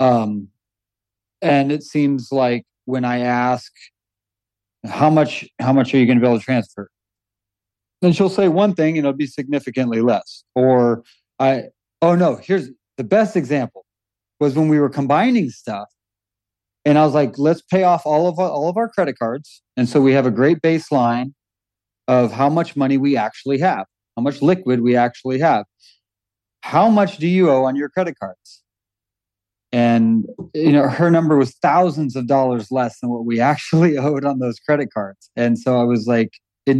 Um, 0.00 0.48
and 1.42 1.72
it 1.72 1.82
seems 1.82 2.30
like 2.30 2.64
when 2.84 3.04
I 3.04 3.18
ask 3.18 3.72
how 4.88 5.10
much 5.10 5.44
how 5.58 5.72
much 5.72 5.92
are 5.92 5.98
you 5.98 6.06
going 6.06 6.18
to 6.18 6.22
be 6.22 6.28
able 6.28 6.38
to 6.38 6.44
transfer? 6.44 6.88
And 8.02 8.14
she'll 8.14 8.28
say 8.28 8.48
one 8.48 8.74
thing 8.74 8.96
and 8.96 9.06
it'll 9.06 9.16
be 9.16 9.26
significantly 9.26 10.00
less. 10.00 10.44
Or 10.54 11.02
I 11.38 11.64
oh 12.02 12.14
no, 12.14 12.36
here's 12.36 12.70
the 12.96 13.04
best 13.04 13.36
example 13.36 13.84
was 14.38 14.54
when 14.54 14.68
we 14.68 14.78
were 14.78 14.90
combining 14.90 15.50
stuff 15.50 15.88
and 16.84 16.98
I 16.98 17.04
was 17.04 17.14
like, 17.14 17.36
let's 17.36 17.62
pay 17.62 17.82
off 17.82 18.02
all 18.04 18.28
of 18.28 18.38
our, 18.38 18.48
all 18.48 18.68
of 18.68 18.76
our 18.76 18.88
credit 18.88 19.18
cards. 19.18 19.62
And 19.76 19.88
so 19.88 20.00
we 20.00 20.12
have 20.12 20.26
a 20.26 20.30
great 20.30 20.60
baseline 20.60 21.32
of 22.06 22.30
how 22.30 22.48
much 22.48 22.76
money 22.76 22.96
we 22.96 23.16
actually 23.16 23.58
have 23.58 23.86
how 24.16 24.22
much 24.22 24.42
liquid 24.42 24.80
we 24.80 24.96
actually 24.96 25.38
have. 25.38 25.64
How 26.62 26.88
much 26.88 27.18
do 27.18 27.28
you 27.28 27.50
owe 27.50 27.64
on 27.64 27.76
your 27.76 27.88
credit 27.88 28.18
cards? 28.18 28.62
And 29.72 30.26
you 30.54 30.72
know, 30.72 30.88
her 30.88 31.10
number 31.10 31.36
was 31.36 31.54
thousands 31.56 32.16
of 32.16 32.26
dollars 32.26 32.70
less 32.70 32.98
than 33.00 33.10
what 33.10 33.24
we 33.24 33.40
actually 33.52 33.98
owed 33.98 34.24
on 34.24 34.38
those 34.38 34.58
credit 34.58 34.88
cards. 34.92 35.30
And 35.36 35.58
so 35.58 35.80
I 35.80 35.84
was 35.84 36.06
like, 36.06 36.30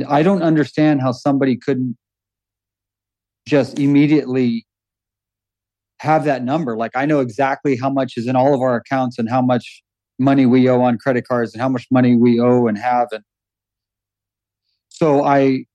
I 0.08 0.22
don't 0.22 0.42
understand 0.42 1.00
how 1.00 1.12
somebody 1.12 1.56
couldn't 1.56 1.96
just 3.46 3.78
immediately 3.78 4.66
have 6.00 6.24
that 6.24 6.42
number. 6.42 6.76
Like 6.76 6.92
I 6.94 7.06
know 7.06 7.20
exactly 7.20 7.76
how 7.76 7.90
much 7.90 8.14
is 8.16 8.26
in 8.26 8.34
all 8.34 8.54
of 8.54 8.60
our 8.60 8.76
accounts 8.76 9.18
and 9.18 9.30
how 9.30 9.40
much 9.40 9.82
money 10.18 10.46
we 10.46 10.68
owe 10.68 10.80
on 10.80 10.98
credit 10.98 11.26
cards 11.26 11.52
and 11.52 11.62
how 11.62 11.68
much 11.68 11.86
money 11.90 12.16
we 12.16 12.40
owe 12.40 12.66
and 12.66 12.76
have. 12.76 13.08
And 13.12 13.22
so 14.88 15.24
I 15.24 15.66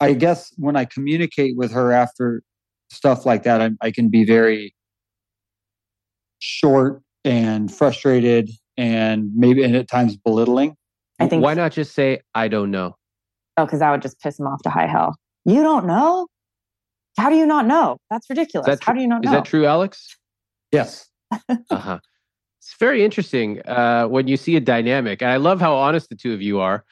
I 0.00 0.12
guess 0.12 0.52
when 0.56 0.76
I 0.76 0.84
communicate 0.84 1.56
with 1.56 1.72
her 1.72 1.92
after 1.92 2.42
stuff 2.90 3.24
like 3.24 3.42
that, 3.44 3.60
I, 3.60 3.70
I 3.80 3.90
can 3.90 4.08
be 4.08 4.24
very 4.24 4.74
short 6.40 7.02
and 7.24 7.72
frustrated 7.72 8.50
and 8.76 9.30
maybe 9.34 9.62
and 9.62 9.74
at 9.76 9.88
times 9.88 10.16
belittling. 10.16 10.76
I 11.20 11.28
think. 11.28 11.42
Why 11.42 11.54
not 11.54 11.72
just 11.72 11.94
say, 11.94 12.20
I 12.34 12.48
don't 12.48 12.70
know? 12.70 12.96
Oh, 13.56 13.64
because 13.64 13.80
that 13.80 13.90
would 13.90 14.02
just 14.02 14.20
piss 14.20 14.38
him 14.38 14.46
off 14.46 14.62
to 14.62 14.70
high 14.70 14.86
hell. 14.86 15.16
You 15.44 15.62
don't 15.62 15.86
know? 15.86 16.26
How 17.16 17.30
do 17.30 17.36
you 17.36 17.46
not 17.46 17.66
know? 17.66 17.98
That's 18.10 18.28
ridiculous. 18.28 18.66
that 18.66 18.82
How 18.82 18.92
do 18.92 19.00
you 19.00 19.06
not 19.06 19.22
know? 19.22 19.30
Is 19.30 19.34
that 19.36 19.44
true, 19.44 19.66
Alex? 19.66 20.16
Yes. 20.72 21.08
Uh-huh. 21.70 21.98
It's 22.60 22.76
very 22.78 23.04
interesting 23.04 23.60
uh, 23.66 24.06
when 24.06 24.26
you 24.26 24.36
see 24.36 24.56
a 24.56 24.60
dynamic. 24.60 25.20
And 25.20 25.30
I 25.30 25.36
love 25.36 25.60
how 25.60 25.74
honest 25.74 26.08
the 26.08 26.16
two 26.16 26.32
of 26.32 26.40
you 26.40 26.60
are. 26.60 26.84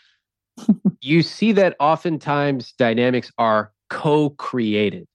You 1.00 1.22
see 1.22 1.52
that 1.52 1.76
oftentimes 1.80 2.72
dynamics 2.72 3.30
are 3.38 3.72
co 3.90 4.30
created, 4.30 5.06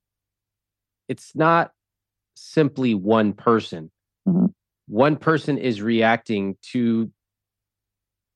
it's 1.07 1.35
not 1.35 1.71
simply 2.35 2.93
one 2.93 3.33
person. 3.33 3.91
Mhm. 4.27 4.53
One 4.87 5.17
person 5.17 5.57
is 5.57 5.81
reacting 5.81 6.57
to 6.73 7.11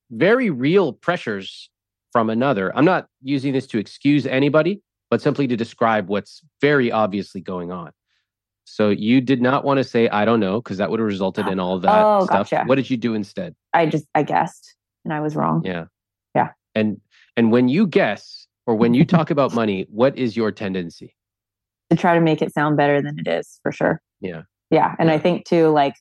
very 0.10 0.50
real 0.50 0.94
pressures 0.94 1.70
from 2.12 2.30
another. 2.30 2.76
I'm 2.76 2.86
not 2.86 3.08
using 3.22 3.54
this 3.54 3.68
to 3.68 3.78
excuse 3.78 4.26
anybody, 4.26 4.82
but 5.10 5.22
simply 5.22 5.48
to 5.48 5.56
describe 5.56 6.10
what's 6.10 6.42
very 6.60 6.92
obviously 6.92 7.42
going 7.42 7.72
on. 7.72 7.92
So 8.66 8.90
you 8.90 9.22
did 9.22 9.42
not 9.42 9.64
want 9.64 9.78
to 9.78 9.84
say 9.84 10.08
I 10.10 10.26
don't 10.26 10.40
know 10.40 10.62
because 10.62 10.78
that 10.78 10.90
would 10.90 11.00
have 11.00 11.08
resulted 11.08 11.48
in 11.48 11.60
all 11.60 11.80
that 11.80 12.06
Oh, 12.06 12.26
stuff. 12.26 12.50
gotcha. 12.50 12.66
What 12.66 12.76
did 12.76 12.90
you 12.90 12.98
do 12.98 13.14
instead? 13.14 13.56
I 13.74 13.86
just 13.86 14.06
I 14.16 14.24
guessed 14.24 14.76
and 15.06 15.14
I 15.14 15.20
was 15.22 15.36
wrong. 15.36 15.64
Yeah. 15.64 15.86
Yeah. 16.76 16.82
And 16.82 17.02
and 17.38 17.52
when 17.52 17.70
you 17.70 17.88
guess 17.88 18.48
or 18.68 18.76
when 18.76 18.94
you 18.94 19.06
talk 19.06 19.32
about 19.32 19.54
money, 19.56 19.88
what 19.90 20.18
is 20.18 20.36
your 20.36 20.52
tendency? 20.52 21.16
To 21.90 21.98
try 21.98 22.16
to 22.16 22.22
make 22.22 22.42
it 22.42 22.54
sound 22.54 22.78
better 22.78 23.02
than 23.02 23.20
it 23.20 23.28
is, 23.28 23.60
for 23.64 23.72
sure. 23.72 24.02
Yeah. 24.22 24.44
Yeah. 24.70 24.96
And 24.98 25.12
I 25.12 25.18
think 25.18 25.46
too, 25.46 25.70
like 25.70 25.96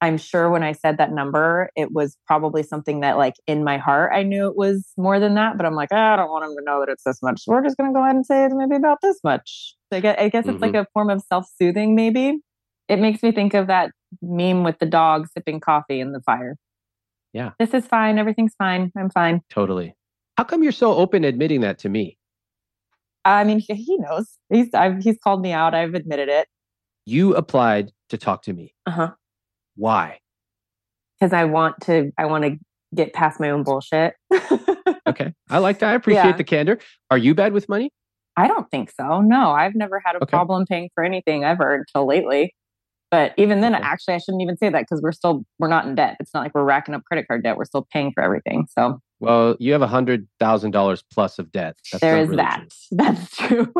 I'm 0.00 0.18
sure 0.18 0.50
when 0.50 0.62
I 0.62 0.72
said 0.72 0.98
that 0.98 1.12
number, 1.12 1.70
it 1.74 1.92
was 1.92 2.16
probably 2.26 2.62
something 2.62 3.00
that 3.00 3.16
like 3.16 3.34
in 3.46 3.64
my 3.64 3.78
heart 3.78 4.12
I 4.14 4.22
knew 4.22 4.46
it 4.46 4.56
was 4.56 4.86
more 4.96 5.18
than 5.20 5.34
that, 5.34 5.56
but 5.56 5.66
I'm 5.66 5.74
like, 5.74 5.88
"Ah, 5.92 6.14
I 6.14 6.16
don't 6.16 6.30
want 6.30 6.44
them 6.44 6.54
to 6.56 6.62
know 6.64 6.80
that 6.80 6.90
it's 6.90 7.04
this 7.04 7.22
much. 7.22 7.42
So 7.42 7.52
we're 7.52 7.62
just 7.62 7.76
gonna 7.76 7.92
go 7.92 8.02
ahead 8.02 8.16
and 8.16 8.24
say 8.24 8.44
it's 8.44 8.54
maybe 8.54 8.76
about 8.76 8.98
this 9.02 9.18
much. 9.24 9.74
So 9.90 9.98
I 9.98 10.00
guess, 10.00 10.16
I 10.18 10.28
guess 10.28 10.46
it's 10.46 10.60
like 10.60 10.74
a 10.74 10.86
form 10.92 11.10
of 11.10 11.22
self-soothing, 11.22 11.94
maybe. 11.94 12.40
It 12.88 12.98
makes 12.98 13.22
me 13.22 13.32
think 13.32 13.54
of 13.54 13.66
that 13.66 13.90
meme 14.22 14.64
with 14.64 14.78
the 14.78 14.86
dog 14.86 15.26
sipping 15.32 15.60
coffee 15.60 16.00
in 16.00 16.12
the 16.12 16.20
fire. 16.20 16.56
Yeah. 17.32 17.50
This 17.58 17.74
is 17.74 17.86
fine. 17.86 18.18
Everything's 18.18 18.54
fine. 18.56 18.92
I'm 18.96 19.10
fine. 19.10 19.42
Totally. 19.50 19.94
How 20.36 20.44
come 20.44 20.62
you're 20.62 20.72
so 20.72 20.94
open 20.94 21.24
admitting 21.24 21.62
that 21.62 21.78
to 21.80 21.88
me? 21.88 22.18
I 23.24 23.44
mean, 23.44 23.58
he, 23.58 23.74
he 23.74 23.96
knows. 23.98 24.26
He's 24.50 24.72
I've, 24.74 25.02
he's 25.02 25.18
called 25.22 25.40
me 25.40 25.52
out. 25.52 25.74
I've 25.74 25.94
admitted 25.94 26.28
it. 26.28 26.48
You 27.04 27.34
applied 27.34 27.92
to 28.10 28.18
talk 28.18 28.42
to 28.42 28.52
me. 28.52 28.74
Uh 28.86 28.90
huh. 28.90 29.10
Why? 29.76 30.20
because 31.18 31.32
I 31.32 31.44
want 31.44 31.80
to 31.82 32.12
I 32.18 32.26
want 32.26 32.44
to 32.44 32.56
get 32.94 33.12
past 33.12 33.40
my 33.40 33.50
own 33.50 33.62
bullshit. 33.62 34.14
okay. 35.06 35.32
I 35.50 35.58
like 35.58 35.80
that. 35.80 35.90
I 35.90 35.94
appreciate 35.94 36.24
yeah. 36.24 36.36
the 36.36 36.44
candor. 36.44 36.78
Are 37.10 37.18
you 37.18 37.34
bad 37.34 37.52
with 37.52 37.68
money? 37.68 37.90
I 38.36 38.48
don't 38.48 38.70
think 38.70 38.90
so. 38.90 39.22
No, 39.22 39.50
I've 39.50 39.74
never 39.74 40.00
had 40.04 40.14
a 40.14 40.22
okay. 40.22 40.30
problem 40.30 40.66
paying 40.66 40.90
for 40.94 41.02
anything 41.02 41.42
ever 41.44 41.74
until 41.74 42.06
lately. 42.06 42.54
But 43.10 43.32
even 43.36 43.60
then, 43.60 43.74
okay. 43.74 43.84
actually, 43.84 44.14
I 44.14 44.18
shouldn't 44.18 44.42
even 44.42 44.56
say 44.56 44.68
that 44.68 44.80
because 44.80 45.00
we're 45.00 45.12
still 45.12 45.44
we're 45.58 45.68
not 45.68 45.86
in 45.86 45.94
debt. 45.94 46.16
It's 46.20 46.34
not 46.34 46.40
like 46.40 46.54
we're 46.54 46.64
racking 46.64 46.94
up 46.94 47.04
credit 47.04 47.26
card 47.28 47.42
debt. 47.42 47.56
We're 47.56 47.64
still 47.64 47.86
paying 47.92 48.12
for 48.12 48.22
everything. 48.22 48.66
So 48.76 49.00
well, 49.20 49.56
you 49.58 49.72
have 49.72 49.82
a 49.82 49.86
hundred 49.86 50.28
thousand 50.38 50.72
dollars 50.72 51.02
plus 51.12 51.38
of 51.38 51.50
debt. 51.50 51.76
That's 51.90 52.00
there 52.00 52.18
is 52.18 52.28
really 52.28 52.42
that. 52.42 52.68
True. 52.68 52.68
That's 52.90 53.36
true. 53.36 53.72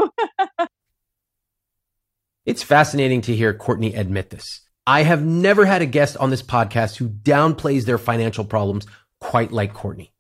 it's 2.47 2.63
fascinating 2.63 3.21
to 3.23 3.37
hear 3.37 3.53
Courtney 3.53 3.95
admit 3.95 4.31
this. 4.31 4.63
I 4.87 5.03
have 5.03 5.25
never 5.25 5.67
had 5.67 5.83
a 5.83 5.87
guest 5.87 6.17
on 6.19 6.31
this 6.31 6.43
podcast 6.43 6.97
who 6.97 7.09
downplays 7.09 7.85
their 7.85 7.99
financial 7.99 8.45
problems 8.45 8.87
quite 9.21 9.51
like 9.51 9.75
Courtney. 9.75 10.13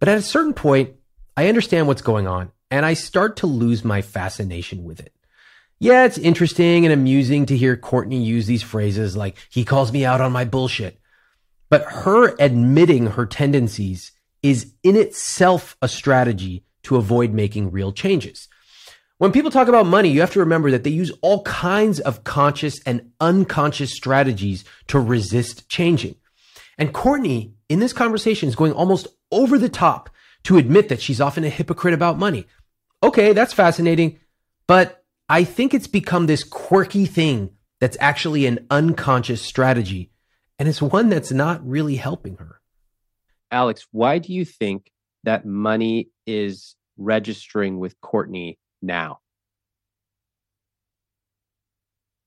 But 0.00 0.08
at 0.08 0.18
a 0.18 0.22
certain 0.22 0.54
point, 0.54 0.94
I 1.36 1.48
understand 1.48 1.86
what's 1.86 2.02
going 2.02 2.26
on 2.26 2.50
and 2.70 2.84
I 2.84 2.94
start 2.94 3.36
to 3.38 3.46
lose 3.46 3.84
my 3.84 4.02
fascination 4.02 4.84
with 4.84 5.00
it. 5.00 5.12
Yeah, 5.78 6.04
it's 6.04 6.18
interesting 6.18 6.84
and 6.84 6.92
amusing 6.92 7.46
to 7.46 7.56
hear 7.56 7.76
Courtney 7.76 8.22
use 8.22 8.46
these 8.46 8.62
phrases 8.62 9.16
like, 9.16 9.36
he 9.50 9.64
calls 9.64 9.92
me 9.92 10.04
out 10.04 10.20
on 10.20 10.32
my 10.32 10.44
bullshit. 10.44 10.98
But 11.68 11.84
her 11.84 12.34
admitting 12.38 13.06
her 13.08 13.26
tendencies 13.26 14.12
is 14.50 14.72
in 14.82 14.96
itself 14.96 15.76
a 15.82 15.88
strategy 15.88 16.64
to 16.84 16.96
avoid 16.96 17.32
making 17.32 17.70
real 17.70 17.92
changes. 17.92 18.48
When 19.18 19.32
people 19.32 19.50
talk 19.50 19.66
about 19.66 19.86
money, 19.86 20.10
you 20.10 20.20
have 20.20 20.32
to 20.34 20.40
remember 20.40 20.70
that 20.70 20.84
they 20.84 20.90
use 20.90 21.10
all 21.22 21.42
kinds 21.42 22.00
of 22.00 22.22
conscious 22.22 22.80
and 22.84 23.10
unconscious 23.18 23.92
strategies 23.92 24.64
to 24.88 25.00
resist 25.00 25.68
changing. 25.68 26.16
And 26.78 26.92
Courtney, 26.92 27.54
in 27.68 27.80
this 27.80 27.94
conversation, 27.94 28.48
is 28.48 28.54
going 28.54 28.72
almost 28.72 29.08
over 29.32 29.58
the 29.58 29.70
top 29.70 30.10
to 30.44 30.58
admit 30.58 30.90
that 30.90 31.00
she's 31.00 31.20
often 31.20 31.44
a 31.44 31.48
hypocrite 31.48 31.94
about 31.94 32.18
money. 32.18 32.46
Okay, 33.02 33.32
that's 33.32 33.54
fascinating. 33.54 34.20
But 34.66 35.02
I 35.28 35.42
think 35.44 35.74
it's 35.74 35.88
become 35.88 36.26
this 36.26 36.44
quirky 36.44 37.06
thing 37.06 37.50
that's 37.80 37.96
actually 38.00 38.46
an 38.46 38.66
unconscious 38.70 39.42
strategy. 39.42 40.10
And 40.58 40.68
it's 40.68 40.82
one 40.82 41.08
that's 41.08 41.32
not 41.32 41.66
really 41.66 41.96
helping 41.96 42.36
her. 42.36 42.60
Alex, 43.50 43.86
why 43.92 44.18
do 44.18 44.32
you 44.32 44.44
think 44.44 44.90
that 45.24 45.46
money 45.46 46.08
is 46.26 46.76
registering 46.96 47.78
with 47.78 48.00
Courtney 48.00 48.58
now? 48.82 49.18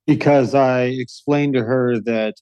Because 0.08 0.56
I 0.56 0.84
explained 0.84 1.54
to 1.54 1.64
her 1.64 2.00
that 2.00 2.36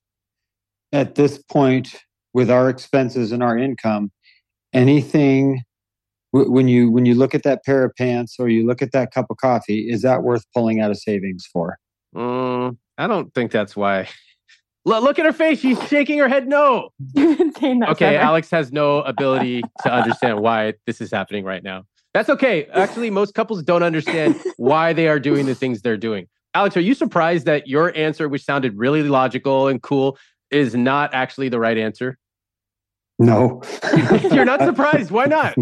at 0.94 1.16
this 1.16 1.38
point, 1.38 1.96
with 2.34 2.50
our 2.50 2.70
expenses 2.70 3.32
and 3.32 3.44
our 3.44 3.58
income, 3.58 4.12
anything 4.74 5.64
when 6.32 6.68
you 6.68 6.92
when 6.92 7.06
you 7.06 7.16
look 7.16 7.34
at 7.34 7.44
that 7.44 7.64
pair 7.66 7.84
of 7.84 7.96
pants 7.98 8.36
or 8.38 8.48
you 8.48 8.66
look 8.66 8.82
at 8.82 8.92
that 8.92 9.12
cup 9.12 9.26
of 9.30 9.38
coffee, 9.38 9.90
is 9.90 10.02
that 10.04 10.24
worth 10.24 10.46
pulling 10.54 10.80
out 10.80 10.92
of 10.92 10.98
savings 10.98 11.46
for? 11.52 11.78
Mm, 12.16 12.78
I 12.98 13.08
don't 13.08 13.34
think 13.34 13.52
that's 13.52 13.76
why. 13.76 14.08
Look 14.88 15.20
at 15.20 15.26
her 15.26 15.34
face; 15.34 15.60
she's 15.60 15.82
shaking 15.90 16.18
her 16.20 16.30
head. 16.30 16.48
No. 16.48 16.90
okay, 17.18 18.16
Alex 18.16 18.50
has 18.52 18.72
no 18.72 19.02
ability 19.02 19.62
to 19.84 19.92
understand 19.92 20.40
why 20.40 20.74
this 20.86 21.02
is 21.02 21.12
happening 21.12 21.44
right 21.44 21.62
now. 21.62 21.84
That's 22.14 22.30
okay. 22.30 22.66
Actually, 22.74 23.10
most 23.10 23.34
couples 23.34 23.62
don't 23.64 23.84
understand 23.84 24.42
why 24.58 24.94
they 24.94 25.10
are 25.10 25.20
doing 25.20 25.46
the 25.46 25.56
things 25.56 25.82
they're 25.82 25.98
doing. 25.98 26.28
Alex, 26.54 26.78
are 26.78 26.82
you 26.82 26.94
surprised 26.94 27.46
that 27.46 27.68
your 27.68 27.96
answer, 27.98 28.30
which 28.30 28.44
sounded 28.46 28.78
really 28.78 29.04
logical 29.04 29.68
and 29.68 29.84
cool, 29.84 30.18
is 30.52 30.74
not 30.74 31.14
actually 31.14 31.50
the 31.50 31.60
right 31.60 31.78
answer? 31.78 32.18
No. 33.20 33.62
You're 34.32 34.46
not 34.46 34.62
surprised. 34.62 35.12
Why 35.12 35.26
not? 35.26 35.56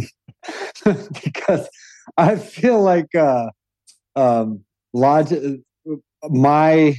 because 1.23 1.67
I 2.15 2.35
feel 2.35 2.81
like 2.81 3.13
uh, 3.15 3.49
um, 4.15 4.63
logic, 4.93 5.61
my 6.29 6.95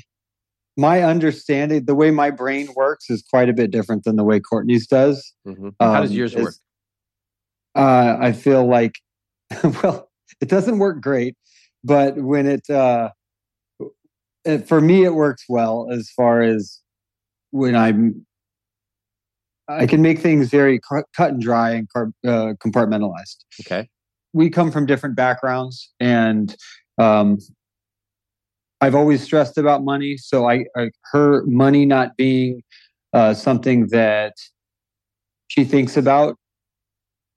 my 0.77 1.03
understanding, 1.03 1.85
the 1.87 1.95
way 1.95 2.11
my 2.11 2.31
brain 2.31 2.69
works, 2.77 3.09
is 3.11 3.23
quite 3.23 3.49
a 3.49 3.53
bit 3.53 3.71
different 3.71 4.05
than 4.05 4.17
the 4.17 4.25
way 4.25 4.41
Courtney's 4.41 4.87
does. 4.87 5.33
Mm-hmm. 5.47 5.71
How 5.81 6.01
does 6.01 6.11
um, 6.11 6.17
yours 6.17 6.37
work? 6.37 6.55
Uh, 7.75 8.17
I 8.21 8.33
feel 8.33 8.67
like 8.67 8.95
well, 9.83 10.11
it 10.41 10.49
doesn't 10.49 10.79
work 10.79 11.01
great, 11.01 11.37
but 11.85 12.17
when 12.17 12.47
it, 12.47 12.69
uh, 12.69 13.11
it, 14.45 14.69
for 14.69 14.81
me, 14.81 15.05
it 15.05 15.15
works 15.15 15.45
well 15.49 15.89
as 15.91 16.11
far 16.11 16.43
as 16.43 16.81
when 17.51 17.75
I'm, 17.75 18.27
I 19.69 19.87
can 19.87 20.03
make 20.03 20.21
things 20.21 20.49
very 20.49 20.81
cut 20.81 21.33
and 21.33 21.41
dry 21.41 21.71
and 21.71 21.89
uh, 21.97 22.55
compartmentalized. 22.65 23.37
Okay. 23.61 23.89
We 24.33 24.51
come 24.51 24.71
from 24.71 24.87
different 24.87 25.17
backgrounds, 25.17 25.93
and 25.99 26.55
um, 26.99 27.39
I've 28.81 28.95
always 28.95 29.23
stressed 29.23 29.59
about 29.59 29.85
money. 29.85 30.17
So 30.17 30.49
I, 30.49 30.67
I 30.77 30.91
her 31.13 31.45
money 31.47 31.87
not 31.87 32.17
being 32.17 32.63
uh, 33.13 33.35
something 33.35 33.89
that 33.89 34.35
she 35.49 35.65
thinks 35.65 35.97
about 35.97 36.37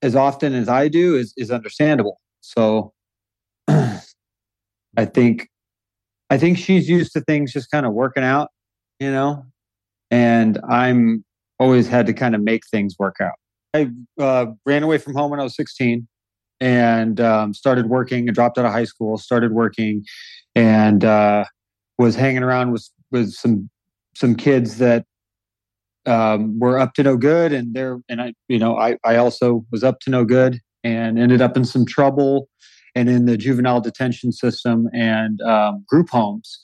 as 0.02 0.14
often 0.14 0.54
as 0.54 0.68
I 0.68 0.88
do 0.88 1.16
is 1.16 1.32
is 1.36 1.50
understandable. 1.50 2.20
So 2.40 2.92
I 3.68 5.04
think 5.04 5.48
I 6.28 6.38
think 6.38 6.58
she's 6.58 6.88
used 6.88 7.12
to 7.12 7.20
things 7.22 7.52
just 7.52 7.70
kind 7.70 7.86
of 7.86 7.92
working 7.92 8.22
out, 8.22 8.50
you 8.98 9.10
know, 9.10 9.44
and 10.10 10.58
I'm 10.68 11.24
always 11.58 11.88
had 11.88 12.06
to 12.06 12.12
kind 12.12 12.34
of 12.34 12.42
make 12.42 12.62
things 12.70 12.96
work 12.98 13.16
out. 13.20 13.34
I 13.74 13.90
uh, 14.18 14.46
ran 14.66 14.82
away 14.82 14.98
from 14.98 15.14
home 15.14 15.30
when 15.30 15.40
I 15.40 15.44
was 15.44 15.54
16 15.56 16.06
and 16.60 17.20
um, 17.20 17.54
started 17.54 17.86
working 17.86 18.28
and 18.28 18.34
dropped 18.34 18.58
out 18.58 18.64
of 18.64 18.72
high 18.72 18.84
school, 18.84 19.16
started 19.18 19.52
working 19.52 20.04
and 20.54 21.04
uh, 21.04 21.44
was 21.98 22.16
hanging 22.16 22.42
around 22.42 22.72
with, 22.72 22.88
with 23.10 23.32
some, 23.32 23.70
some 24.14 24.34
kids 24.34 24.78
that 24.78 25.04
um, 26.06 26.58
were 26.58 26.78
up 26.78 26.94
to 26.94 27.02
no 27.02 27.16
good 27.16 27.52
and 27.52 27.74
they're 27.74 27.98
and 28.08 28.22
i 28.22 28.32
you 28.48 28.58
know 28.58 28.78
I, 28.78 28.96
I 29.04 29.16
also 29.16 29.64
was 29.70 29.84
up 29.84 30.00
to 30.00 30.10
no 30.10 30.24
good 30.24 30.60
and 30.82 31.18
ended 31.18 31.42
up 31.42 31.56
in 31.56 31.64
some 31.64 31.84
trouble 31.84 32.48
and 32.94 33.08
in 33.08 33.26
the 33.26 33.36
juvenile 33.36 33.80
detention 33.80 34.32
system 34.32 34.88
and 34.92 35.40
um, 35.42 35.84
group 35.86 36.08
homes. 36.08 36.60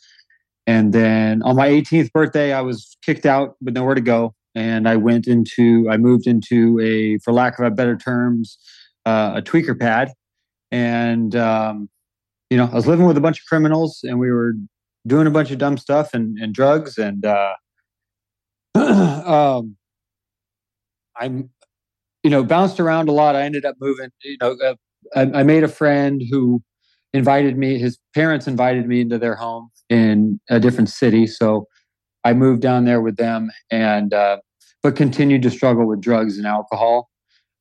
And 0.66 0.92
then 0.92 1.42
on 1.42 1.54
my 1.54 1.68
18th 1.68 2.12
birthday 2.12 2.52
i 2.52 2.60
was 2.60 2.96
kicked 3.02 3.26
out 3.26 3.56
with 3.60 3.74
nowhere 3.74 3.94
to 3.94 4.00
go 4.00 4.34
and 4.54 4.88
i 4.88 4.96
went 4.96 5.28
into 5.28 5.86
i 5.90 5.96
moved 5.96 6.26
into 6.26 6.80
a 6.80 7.18
for 7.18 7.32
lack 7.32 7.58
of 7.58 7.66
a 7.66 7.70
better 7.70 7.96
terms 7.96 8.58
uh, 9.06 9.32
a 9.36 9.42
tweaker 9.42 9.78
pad 9.78 10.12
and 10.70 11.34
um, 11.36 11.88
you 12.50 12.56
know 12.56 12.68
i 12.72 12.74
was 12.74 12.86
living 12.86 13.06
with 13.06 13.16
a 13.16 13.20
bunch 13.20 13.40
of 13.40 13.46
criminals 13.46 14.00
and 14.02 14.18
we 14.18 14.30
were 14.30 14.54
doing 15.06 15.26
a 15.26 15.30
bunch 15.30 15.50
of 15.50 15.58
dumb 15.58 15.78
stuff 15.78 16.12
and, 16.12 16.36
and 16.38 16.52
drugs 16.54 16.98
and 16.98 17.24
uh, 17.24 17.54
um, 18.74 19.76
I'm, 21.18 21.50
you 22.22 22.30
know, 22.30 22.42
bounced 22.44 22.80
around 22.80 23.08
a 23.08 23.12
lot. 23.12 23.36
I 23.36 23.42
ended 23.42 23.64
up 23.64 23.76
moving. 23.80 24.10
You 24.22 24.36
know, 24.40 24.56
uh, 24.64 24.74
I, 25.14 25.40
I, 25.40 25.42
made 25.42 25.64
a 25.64 25.68
friend 25.68 26.22
who 26.30 26.62
invited 27.14 27.56
me. 27.56 27.78
His 27.78 27.98
parents 28.14 28.46
invited 28.46 28.86
me 28.86 29.00
into 29.00 29.18
their 29.18 29.36
home 29.36 29.70
in 29.88 30.40
a 30.50 30.60
different 30.60 30.90
city, 30.90 31.26
so 31.26 31.66
I 32.24 32.32
moved 32.32 32.60
down 32.60 32.84
there 32.84 33.00
with 33.00 33.16
them, 33.16 33.50
and 33.70 34.12
uh, 34.12 34.38
but 34.82 34.96
continued 34.96 35.42
to 35.42 35.50
struggle 35.50 35.86
with 35.86 36.00
drugs 36.00 36.36
and 36.38 36.46
alcohol. 36.46 37.08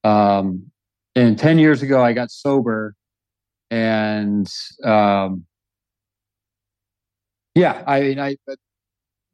Um, 0.03 0.71
and 1.15 1.37
ten 1.37 1.59
years 1.59 1.81
ago, 1.81 2.03
I 2.03 2.13
got 2.13 2.31
sober, 2.31 2.95
and 3.71 4.51
um, 4.83 5.45
yeah, 7.55 7.83
I, 7.87 8.01
mean 8.01 8.19
I 8.19 8.37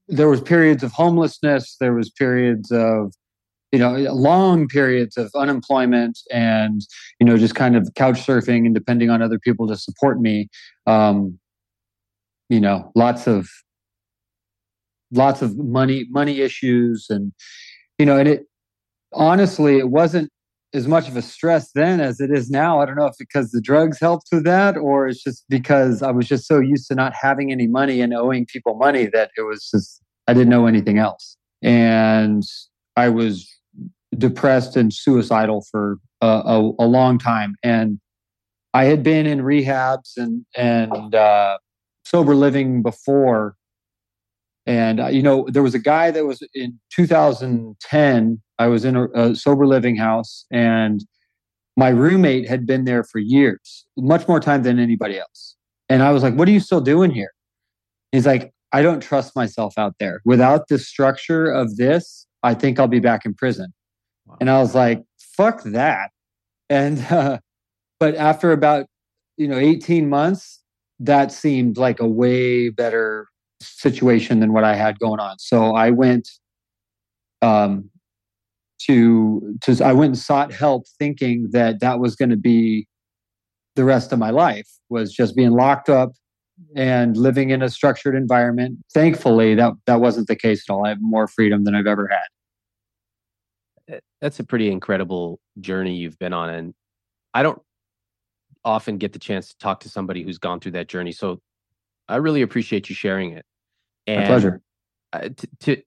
there 0.07 0.29
was 0.29 0.41
periods 0.41 0.83
of 0.83 0.91
homelessness. 0.91 1.77
There 1.79 1.93
was 1.93 2.09
periods 2.09 2.71
of 2.71 3.13
you 3.71 3.79
know 3.79 3.93
long 4.13 4.67
periods 4.67 5.17
of 5.17 5.31
unemployment 5.35 6.19
and 6.31 6.81
you 7.19 7.25
know 7.25 7.37
just 7.37 7.55
kind 7.55 7.75
of 7.75 7.89
couch 7.95 8.25
surfing 8.25 8.65
and 8.65 8.75
depending 8.75 9.09
on 9.09 9.21
other 9.21 9.39
people 9.39 9.67
to 9.67 9.77
support 9.77 10.19
me. 10.19 10.49
Um 10.85 11.39
you 12.49 12.59
know 12.59 12.91
lots 12.95 13.27
of 13.27 13.47
lots 15.11 15.41
of 15.41 15.57
money 15.57 16.05
money 16.09 16.41
issues 16.41 17.07
and 17.09 17.31
you 17.97 18.05
know 18.05 18.17
and 18.17 18.27
it 18.27 18.45
honestly 19.13 19.77
it 19.77 19.89
wasn't 19.89 20.29
as 20.73 20.87
much 20.87 21.07
of 21.07 21.17
a 21.17 21.21
stress 21.21 21.71
then 21.73 21.99
as 21.99 22.19
it 22.19 22.31
is 22.31 22.49
now 22.49 22.79
i 22.79 22.85
don't 22.85 22.95
know 22.95 23.05
if 23.05 23.15
because 23.19 23.51
the 23.51 23.61
drugs 23.61 23.99
helped 23.99 24.27
with 24.31 24.43
that 24.43 24.77
or 24.77 25.07
it's 25.07 25.21
just 25.21 25.43
because 25.49 26.01
i 26.01 26.11
was 26.11 26.27
just 26.27 26.47
so 26.47 26.59
used 26.59 26.87
to 26.87 26.95
not 26.95 27.13
having 27.13 27.51
any 27.51 27.67
money 27.67 28.01
and 28.01 28.13
owing 28.13 28.45
people 28.45 28.75
money 28.75 29.05
that 29.05 29.31
it 29.37 29.41
was 29.41 29.69
just 29.69 30.01
I 30.27 30.33
didn't 30.33 30.49
know 30.49 30.65
anything 30.65 30.97
else. 30.97 31.37
And 31.61 32.43
I 32.95 33.09
was 33.09 33.47
depressed 34.17 34.75
and 34.75 34.93
suicidal 34.93 35.65
for 35.69 35.97
a, 36.21 36.27
a, 36.27 36.71
a 36.79 36.87
long 36.87 37.17
time. 37.17 37.55
And 37.63 37.99
I 38.73 38.85
had 38.85 39.03
been 39.03 39.25
in 39.25 39.41
rehabs 39.41 40.17
and, 40.17 40.45
and 40.55 41.13
uh, 41.13 41.57
sober 42.05 42.35
living 42.35 42.81
before. 42.81 43.55
And, 44.65 44.99
uh, 44.99 45.07
you 45.07 45.21
know, 45.21 45.47
there 45.49 45.63
was 45.63 45.75
a 45.75 45.79
guy 45.79 46.11
that 46.11 46.25
was 46.25 46.41
in 46.53 46.79
2010, 46.93 48.41
I 48.61 48.67
was 48.67 48.85
in 48.85 48.95
a, 48.95 49.07
a 49.13 49.35
sober 49.35 49.65
living 49.65 49.95
house 49.95 50.45
and 50.51 51.03
my 51.75 51.89
roommate 51.89 52.47
had 52.47 52.67
been 52.67 52.85
there 52.85 53.03
for 53.03 53.19
years, 53.19 53.85
much 53.97 54.27
more 54.27 54.39
time 54.39 54.63
than 54.63 54.77
anybody 54.77 55.19
else. 55.19 55.55
And 55.89 56.03
I 56.03 56.11
was 56.11 56.21
like, 56.21 56.35
what 56.35 56.47
are 56.47 56.51
you 56.51 56.59
still 56.59 56.81
doing 56.81 57.11
here? 57.11 57.31
He's 58.11 58.25
like, 58.25 58.53
I 58.71 58.81
don't 58.81 59.01
trust 59.01 59.35
myself 59.35 59.73
out 59.77 59.95
there. 59.99 60.21
Without 60.25 60.67
the 60.67 60.77
structure 60.77 61.45
of 61.45 61.77
this, 61.77 62.27
I 62.43 62.53
think 62.53 62.79
I'll 62.79 62.87
be 62.87 62.99
back 62.99 63.25
in 63.25 63.33
prison. 63.33 63.73
Wow. 64.25 64.37
And 64.39 64.49
I 64.49 64.59
was 64.59 64.75
like, 64.75 65.01
fuck 65.17 65.63
that. 65.63 66.11
And, 66.69 66.99
uh, 67.09 67.39
but 67.99 68.15
after 68.15 68.51
about, 68.51 68.85
you 69.37 69.47
know, 69.47 69.57
18 69.57 70.07
months, 70.07 70.61
that 70.99 71.31
seemed 71.31 71.77
like 71.77 71.99
a 71.99 72.07
way 72.07 72.69
better 72.69 73.27
situation 73.61 74.39
than 74.39 74.53
what 74.53 74.63
I 74.63 74.75
had 74.75 74.99
going 74.99 75.19
on. 75.19 75.39
So 75.39 75.73
I 75.73 75.89
went 75.89 76.29
um, 77.41 77.90
to 78.85 79.57
to 79.61 79.83
I 79.83 79.93
went 79.93 80.09
and 80.09 80.17
sought 80.17 80.51
help, 80.51 80.85
thinking 80.99 81.49
that 81.51 81.79
that 81.79 81.99
was 81.99 82.15
going 82.15 82.29
to 82.29 82.37
be 82.37 82.87
the 83.75 83.83
rest 83.83 84.11
of 84.11 84.19
my 84.19 84.29
life 84.29 84.67
was 84.89 85.13
just 85.13 85.35
being 85.35 85.51
locked 85.51 85.89
up 85.89 86.11
and 86.75 87.17
living 87.17 87.49
in 87.49 87.61
a 87.61 87.69
structured 87.69 88.15
environment. 88.15 88.79
Thankfully, 88.93 89.55
that 89.55 89.73
that 89.85 90.01
wasn't 90.01 90.27
the 90.27 90.35
case 90.35 90.63
at 90.67 90.73
all. 90.73 90.85
I 90.85 90.89
have 90.89 91.01
more 91.01 91.27
freedom 91.27 91.63
than 91.63 91.75
I've 91.75 91.87
ever 91.87 92.07
had. 92.07 94.01
That's 94.21 94.39
a 94.39 94.43
pretty 94.43 94.71
incredible 94.71 95.39
journey 95.59 95.95
you've 95.95 96.19
been 96.19 96.33
on, 96.33 96.49
and 96.49 96.73
I 97.33 97.43
don't 97.43 97.61
often 98.63 98.97
get 98.97 99.13
the 99.13 99.19
chance 99.19 99.49
to 99.49 99.57
talk 99.57 99.79
to 99.81 99.89
somebody 99.89 100.23
who's 100.23 100.37
gone 100.37 100.59
through 100.59 100.73
that 100.73 100.87
journey. 100.87 101.11
So 101.11 101.41
I 102.07 102.17
really 102.17 102.41
appreciate 102.41 102.89
you 102.89 102.95
sharing 102.95 103.31
it. 103.31 103.45
And 104.05 104.21
My 104.21 104.27
pleasure. 104.27 104.61
to, 105.13 105.47
to 105.61 105.81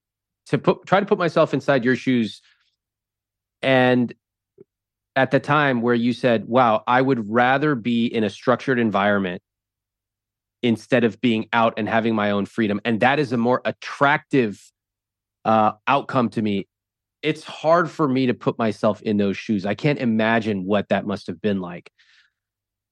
to 0.47 0.57
put 0.57 0.85
try 0.85 0.99
to 0.99 1.05
put 1.05 1.17
myself 1.17 1.53
inside 1.53 1.83
your 1.83 1.95
shoes, 1.95 2.41
and 3.61 4.13
at 5.15 5.31
the 5.31 5.39
time 5.39 5.81
where 5.81 5.95
you 5.95 6.13
said, 6.13 6.45
"Wow, 6.47 6.83
I 6.87 7.01
would 7.01 7.29
rather 7.29 7.75
be 7.75 8.05
in 8.07 8.23
a 8.23 8.29
structured 8.29 8.79
environment 8.79 9.41
instead 10.61 11.03
of 11.03 11.21
being 11.21 11.47
out 11.53 11.73
and 11.77 11.87
having 11.87 12.15
my 12.15 12.31
own 12.31 12.45
freedom," 12.45 12.81
and 12.85 12.99
that 12.99 13.19
is 13.19 13.31
a 13.31 13.37
more 13.37 13.61
attractive 13.65 14.61
uh, 15.45 15.73
outcome 15.87 16.29
to 16.29 16.41
me. 16.41 16.67
It's 17.21 17.43
hard 17.43 17.89
for 17.89 18.07
me 18.07 18.27
to 18.27 18.33
put 18.33 18.57
myself 18.59 19.01
in 19.01 19.17
those 19.17 19.37
shoes. 19.37 19.65
I 19.65 19.73
can't 19.75 19.99
imagine 19.99 20.65
what 20.65 20.89
that 20.89 21.07
must 21.07 21.27
have 21.27 21.41
been 21.41 21.59
like. 21.59 21.91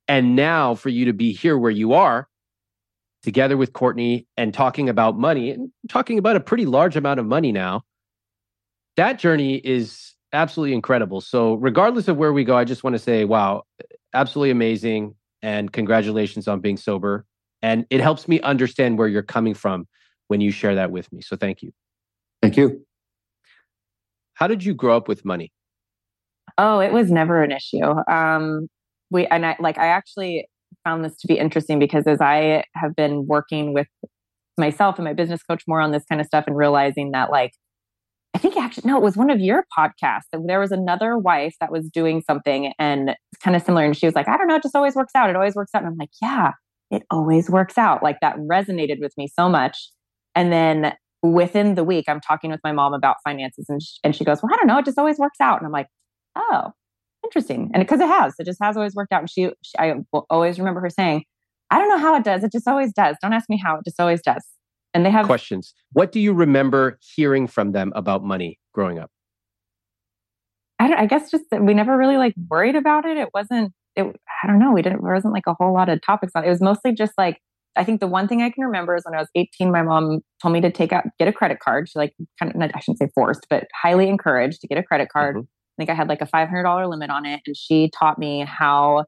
And 0.08 0.36
now 0.36 0.76
for 0.76 0.90
you 0.90 1.06
to 1.06 1.14
be 1.14 1.34
here 1.34 1.58
where 1.58 1.72
you 1.72 1.94
are, 1.94 2.28
together 3.24 3.58
with 3.58 3.74
Courtney 3.74 4.28
and 4.38 4.54
talking 4.54 4.90
about 4.90 5.18
money 5.18 5.52
and 5.52 5.72
talking 5.88 6.18
about 6.20 6.36
a 6.36 6.40
pretty 6.40 6.66
large 6.66 6.96
amount 6.96 7.20
of 7.20 7.26
money 7.26 7.52
now. 7.52 7.84
That 8.98 9.18
journey 9.18 9.56
is 9.56 10.13
absolutely 10.34 10.74
incredible. 10.74 11.22
So, 11.22 11.56
regardless 11.56 12.08
of 12.08 12.18
where 12.18 12.34
we 12.34 12.44
go, 12.44 12.58
I 12.58 12.64
just 12.64 12.84
want 12.84 12.96
to 12.96 13.00
say, 13.00 13.26
wow, 13.26 13.64
absolutely 14.14 14.52
amazing. 14.52 15.16
And 15.42 15.72
congratulations 15.72 16.48
on 16.48 16.60
being 16.60 16.78
sober. 16.78 17.26
And 17.62 17.86
it 17.90 18.02
helps 18.02 18.28
me 18.28 18.42
understand 18.42 18.98
where 18.98 19.08
you're 19.08 19.24
coming 19.24 19.54
from 19.54 19.88
when 20.28 20.42
you 20.42 20.52
share 20.52 20.76
that 20.76 20.92
with 20.92 21.12
me. 21.14 21.22
So, 21.22 21.36
thank 21.36 21.62
you. 21.62 21.72
Thank 22.42 22.58
you. 22.58 22.86
How 24.34 24.48
did 24.48 24.64
you 24.64 24.74
grow 24.74 24.98
up 24.98 25.08
with 25.08 25.24
money? 25.24 25.54
Oh, 26.58 26.80
it 26.80 26.92
was 26.92 27.12
never 27.12 27.42
an 27.42 27.52
issue. 27.52 27.86
Um, 28.12 28.68
we 29.12 29.26
and 29.28 29.46
I 29.46 29.56
like 29.60 29.78
I 29.78 29.88
actually 29.88 30.48
found 30.84 31.06
this 31.06 31.16
to 31.18 31.28
be 31.28 31.38
interesting 31.38 31.80
because 31.80 32.06
as 32.08 32.20
I 32.20 32.64
have 32.76 32.96
been 32.96 33.28
working 33.28 33.74
with 33.74 33.88
myself 34.58 34.98
and 34.98 35.06
my 35.06 35.14
business 35.14 35.42
coach 35.44 35.64
more 35.68 35.80
on 35.80 35.92
this 35.92 36.04
kind 36.10 36.20
of 36.20 36.28
stuff 36.28 36.46
and 36.48 36.58
realizing 36.58 37.12
that 37.12 37.32
like 37.32 37.54
I 38.34 38.40
think 38.40 38.58
actually 38.58 38.90
no, 38.90 38.98
it 38.98 39.04
was 39.04 39.16
one 39.16 39.30
of 39.30 39.40
your 39.40 39.64
podcasts. 39.78 40.24
There 40.32 40.60
was 40.60 40.72
another 40.72 41.18
wife 41.18 41.56
that 41.60 41.72
was 41.72 41.88
doing 41.90 42.22
something 42.22 42.74
and 42.80 43.10
it's 43.10 43.42
kind 43.42 43.56
of 43.56 43.62
similar. 43.62 43.86
And 43.86 43.96
she 43.96 44.08
was 44.08 44.16
like, 44.16 44.28
I 44.28 44.38
don't 44.38 44.48
know, 44.48 44.56
it 44.56 44.64
just 44.64 44.76
always 44.76 44.96
works 44.96 45.14
out. 45.16 45.30
It 45.30 45.36
always 45.36 45.56
works 45.56 45.72
out. 45.76 45.84
And 45.84 45.92
I'm 45.92 45.98
like, 45.98 46.10
yeah, 46.22 46.52
it 46.90 47.04
always 47.12 47.50
works 47.50 47.78
out. 47.78 48.02
Like 48.02 48.20
that 48.22 48.38
resonated 48.38 49.00
with 49.00 49.14
me 49.18 49.28
so 49.28 49.50
much. 49.50 49.90
And 50.36 50.52
then 50.52 50.94
within 51.22 51.76
the 51.76 51.84
week, 51.84 52.06
I'm 52.08 52.20
talking 52.20 52.50
with 52.50 52.60
my 52.64 52.72
mom 52.72 52.94
about 52.94 53.18
finances 53.24 53.68
and 53.70 53.82
she, 53.82 54.00
and 54.04 54.16
she 54.16 54.24
goes, 54.24 54.42
Well, 54.42 54.52
I 54.54 54.58
don't 54.58 54.68
know, 54.68 54.80
it 54.80 54.86
just 54.86 54.98
always 54.98 55.20
works 55.20 55.40
out. 55.40 55.60
And 55.60 55.66
I'm 55.66 55.72
like, 55.72 55.88
Oh, 56.36 56.72
interesting. 57.24 57.70
And 57.74 57.84
because 57.84 58.00
it, 58.00 58.06
it, 58.06 58.10
has, 58.10 58.34
it 58.40 58.46
just 58.46 58.60
has 58.62 58.76
always 58.76 58.96
worked 58.96 59.14
out. 59.14 59.22
And 59.22 59.30
she, 59.30 59.52
she, 59.62 59.78
I 59.78 59.96
will 60.12 60.26
always 60.30 60.58
remember 60.58 60.82
her 60.82 60.90
saying, 60.90 61.24
I 61.70 61.80
don't 61.80 61.90
know 61.90 61.98
how 61.98 62.16
it 62.16 62.24
does. 62.24 62.44
It 62.44 62.52
just 62.52 62.68
always 62.68 62.94
does. 62.94 63.16
Don't 63.22 63.34
ask 63.34 63.50
me 63.50 63.58
how. 63.58 63.78
It 63.78 63.86
just 63.86 64.00
always 64.00 64.22
does. 64.22 64.44
And 64.94 65.06
they 65.06 65.10
have 65.10 65.26
questions. 65.26 65.74
What 65.92 66.12
do 66.12 66.20
you 66.20 66.34
remember 66.34 67.00
hearing 67.16 67.48
from 67.48 67.72
them 67.72 67.92
about 67.96 68.24
money 68.24 68.60
growing 68.74 69.00
up? 69.00 69.10
I, 70.80 70.88
don't, 70.88 71.00
I 71.00 71.06
guess 71.06 71.32
just 71.32 71.46
that 71.52 71.64
we 71.64 71.74
never 71.74 71.98
really 71.98 72.18
like 72.18 72.34
worried 72.50 72.76
about 72.76 73.06
it. 73.06 73.18
It 73.18 73.30
wasn't, 73.34 73.72
it, 73.96 74.06
I 74.44 74.48
don't 74.48 74.60
know. 74.60 74.72
We 74.72 74.82
didn't, 74.82 75.02
there 75.04 75.14
wasn't 75.14 75.34
like 75.34 75.48
a 75.48 75.54
whole 75.54 75.74
lot 75.74 75.90
of 75.90 76.02
topics 76.02 76.34
on 76.36 76.44
it. 76.44 76.48
It 76.48 76.50
was 76.50 76.62
mostly 76.62 76.94
just 76.94 77.14
like, 77.18 77.40
I 77.76 77.84
think 77.84 78.02
the 78.02 78.08
one 78.08 78.28
thing 78.28 78.42
I 78.42 78.52
can 78.52 78.64
remember 78.64 78.96
is 78.96 79.04
when 79.06 79.16
I 79.16 79.20
was 79.20 79.30
18, 79.36 79.72
my 79.72 79.82
mom 79.82 80.20
told 80.42 80.54
me 80.54 80.62
to 80.62 80.72
take 80.72 80.94
out, 80.94 81.06
get 81.18 81.28
a 81.28 81.34
credit 81.34 81.60
card. 81.60 81.90
She 81.90 81.98
like 81.98 82.14
kind 82.38 82.54
of, 82.54 82.62
I 82.62 82.80
shouldn't 82.80 83.00
say 83.00 83.10
forced, 83.16 83.48
but 83.50 83.66
highly 83.82 84.08
encouraged 84.08 84.62
to 84.62 84.68
get 84.68 84.78
a 84.78 84.84
credit 84.84 85.10
card. 85.10 85.38
Mm-hmm. 85.38 85.46
I 85.46 85.76
think 85.80 85.90
I 85.90 85.96
had 85.96 86.08
like 86.08 86.22
a 86.22 86.28
$500 86.28 86.90
limit 86.90 87.10
on 87.10 87.26
it. 87.26 87.42
And 87.48 87.58
she 87.58 87.90
taught 87.98 88.20
me 88.20 88.46
how 88.48 89.06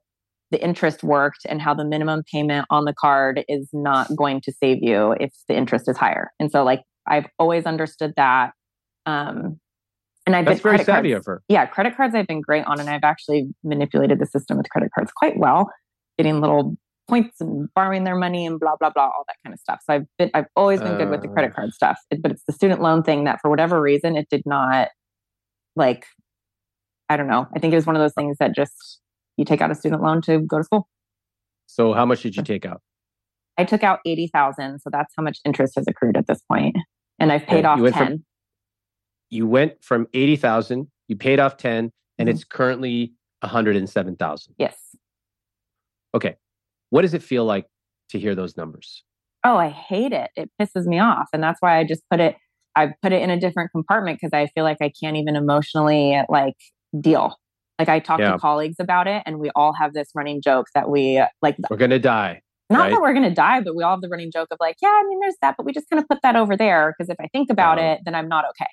the 0.50 0.62
interest 0.62 1.02
worked 1.02 1.40
and 1.48 1.60
how 1.60 1.74
the 1.74 1.84
minimum 1.84 2.22
payment 2.32 2.66
on 2.70 2.84
the 2.84 2.94
card 2.94 3.44
is 3.48 3.68
not 3.72 4.14
going 4.14 4.40
to 4.42 4.52
save 4.52 4.82
you 4.82 5.16
if 5.18 5.32
the 5.48 5.56
interest 5.56 5.88
is 5.88 5.96
higher. 5.96 6.30
And 6.38 6.50
so, 6.50 6.64
like, 6.64 6.82
I've 7.06 7.26
always 7.38 7.66
understood 7.66 8.14
that. 8.16 8.52
Um, 9.06 9.58
and 10.26 10.34
I've 10.34 10.44
That's 10.44 10.60
been 10.60 10.72
very 10.72 10.84
savvy 10.84 11.10
cards, 11.10 11.22
of 11.22 11.26
her. 11.26 11.42
Yeah, 11.48 11.66
credit 11.66 11.96
cards 11.96 12.14
I've 12.14 12.26
been 12.26 12.40
great 12.40 12.64
on, 12.66 12.80
and 12.80 12.88
I've 12.88 13.04
actually 13.04 13.48
manipulated 13.62 14.18
the 14.18 14.26
system 14.26 14.56
with 14.56 14.68
credit 14.70 14.90
cards 14.94 15.12
quite 15.14 15.38
well, 15.38 15.70
getting 16.18 16.40
little 16.40 16.76
points 17.08 17.40
and 17.40 17.68
borrowing 17.74 18.02
their 18.02 18.16
money 18.16 18.44
and 18.46 18.58
blah 18.58 18.74
blah 18.80 18.90
blah, 18.90 19.04
all 19.04 19.24
that 19.28 19.36
kind 19.44 19.54
of 19.54 19.60
stuff. 19.60 19.80
So 19.84 19.94
I've 19.94 20.06
been, 20.18 20.30
I've 20.34 20.46
always 20.56 20.80
been 20.80 20.94
uh, 20.94 20.98
good 20.98 21.10
with 21.10 21.22
the 21.22 21.28
credit 21.28 21.52
uh. 21.52 21.54
card 21.54 21.72
stuff, 21.72 21.98
but 22.20 22.32
it's 22.32 22.42
the 22.46 22.52
student 22.52 22.82
loan 22.82 23.02
thing 23.02 23.24
that 23.24 23.40
for 23.40 23.50
whatever 23.50 23.80
reason 23.80 24.16
it 24.16 24.28
did 24.28 24.42
not 24.44 24.88
like 25.76 26.06
I 27.08 27.16
don't 27.16 27.28
know. 27.28 27.46
I 27.54 27.60
think 27.60 27.72
it 27.72 27.76
was 27.76 27.86
one 27.86 27.94
of 27.94 28.02
those 28.02 28.14
things 28.14 28.38
that 28.38 28.54
just 28.54 29.00
you 29.36 29.44
take 29.44 29.60
out 29.60 29.70
a 29.70 29.74
student 29.74 30.02
loan 30.02 30.22
to 30.22 30.40
go 30.40 30.58
to 30.58 30.64
school. 30.64 30.88
So 31.66 31.92
how 31.92 32.06
much 32.06 32.22
did 32.22 32.36
you 32.36 32.42
take 32.42 32.64
out? 32.64 32.80
I 33.58 33.64
took 33.64 33.82
out 33.82 34.00
80,000. 34.04 34.80
So 34.80 34.90
that's 34.90 35.12
how 35.16 35.22
much 35.22 35.38
interest 35.44 35.74
has 35.76 35.86
accrued 35.88 36.16
at 36.16 36.26
this 36.26 36.40
point. 36.50 36.76
And 37.18 37.32
I've 37.32 37.46
paid 37.46 37.64
off 37.64 37.78
10. 37.78 37.92
From, 37.92 38.24
you 39.30 39.46
went 39.46 39.82
from 39.82 40.06
80,000, 40.12 40.88
you 41.08 41.16
paid 41.16 41.40
off 41.40 41.56
10, 41.56 41.90
and 42.18 42.28
mm-hmm. 42.28 42.28
it's 42.28 42.44
currently 42.44 43.14
107,000. 43.40 44.54
Yes. 44.58 44.76
Okay. 46.14 46.36
What 46.90 47.02
does 47.02 47.14
it 47.14 47.22
feel 47.22 47.44
like 47.44 47.66
to 48.10 48.18
hear 48.18 48.34
those 48.34 48.56
numbers? 48.56 49.02
Oh, 49.44 49.56
I 49.56 49.68
hate 49.68 50.12
it. 50.12 50.30
It 50.36 50.50
pisses 50.60 50.86
me 50.86 50.98
off. 50.98 51.28
And 51.32 51.42
that's 51.42 51.60
why 51.60 51.78
I 51.78 51.84
just 51.84 52.02
put 52.10 52.20
it, 52.20 52.36
I 52.74 52.92
put 53.02 53.12
it 53.12 53.22
in 53.22 53.30
a 53.30 53.40
different 53.40 53.70
compartment 53.70 54.18
because 54.20 54.32
I 54.34 54.46
feel 54.48 54.64
like 54.64 54.78
I 54.80 54.92
can't 55.00 55.16
even 55.16 55.36
emotionally 55.36 56.20
like 56.28 56.56
deal. 57.00 57.36
Like 57.78 57.88
I 57.88 57.98
talk 57.98 58.20
yeah. 58.20 58.32
to 58.32 58.38
colleagues 58.38 58.76
about 58.78 59.06
it, 59.06 59.22
and 59.26 59.38
we 59.38 59.50
all 59.54 59.72
have 59.74 59.92
this 59.92 60.10
running 60.14 60.40
joke 60.40 60.66
that 60.74 60.88
we 60.88 61.22
like. 61.42 61.56
We're 61.70 61.76
gonna 61.76 61.98
die. 61.98 62.42
Not 62.68 62.80
right? 62.80 62.90
that 62.90 63.00
we're 63.00 63.14
gonna 63.14 63.34
die, 63.34 63.60
but 63.60 63.76
we 63.76 63.84
all 63.84 63.92
have 63.92 64.00
the 64.00 64.08
running 64.08 64.32
joke 64.32 64.48
of 64.50 64.58
like, 64.58 64.76
yeah, 64.82 64.88
I 64.88 65.04
mean, 65.06 65.20
there's 65.20 65.36
that, 65.40 65.54
but 65.56 65.64
we 65.64 65.72
just 65.72 65.88
kind 65.88 66.02
of 66.02 66.08
put 66.08 66.18
that 66.22 66.34
over 66.36 66.56
there 66.56 66.94
because 66.96 67.08
if 67.10 67.16
I 67.20 67.28
think 67.28 67.50
about 67.50 67.78
it, 67.78 68.00
then 68.04 68.14
I'm 68.14 68.28
not 68.28 68.44
okay. 68.50 68.70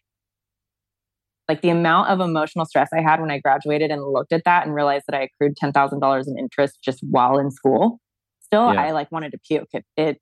Like 1.47 1.61
the 1.61 1.69
amount 1.69 2.09
of 2.09 2.19
emotional 2.21 2.65
stress 2.65 2.89
I 2.93 3.01
had 3.01 3.19
when 3.19 3.29
I 3.29 3.39
graduated 3.39 3.91
and 3.91 4.03
looked 4.03 4.31
at 4.31 4.43
that 4.45 4.65
and 4.65 4.73
realized 4.73 5.05
that 5.07 5.15
I 5.15 5.23
accrued 5.23 5.57
ten 5.57 5.73
thousand 5.73 5.99
dollars 5.99 6.27
in 6.27 6.39
interest 6.39 6.79
just 6.81 7.01
while 7.03 7.37
in 7.37 7.51
school. 7.51 7.99
Still, 8.41 8.73
yeah. 8.73 8.81
I 8.81 8.91
like 8.91 9.11
wanted 9.11 9.31
to 9.33 9.37
puke. 9.45 9.67
It, 9.73 9.85
it 9.97 10.21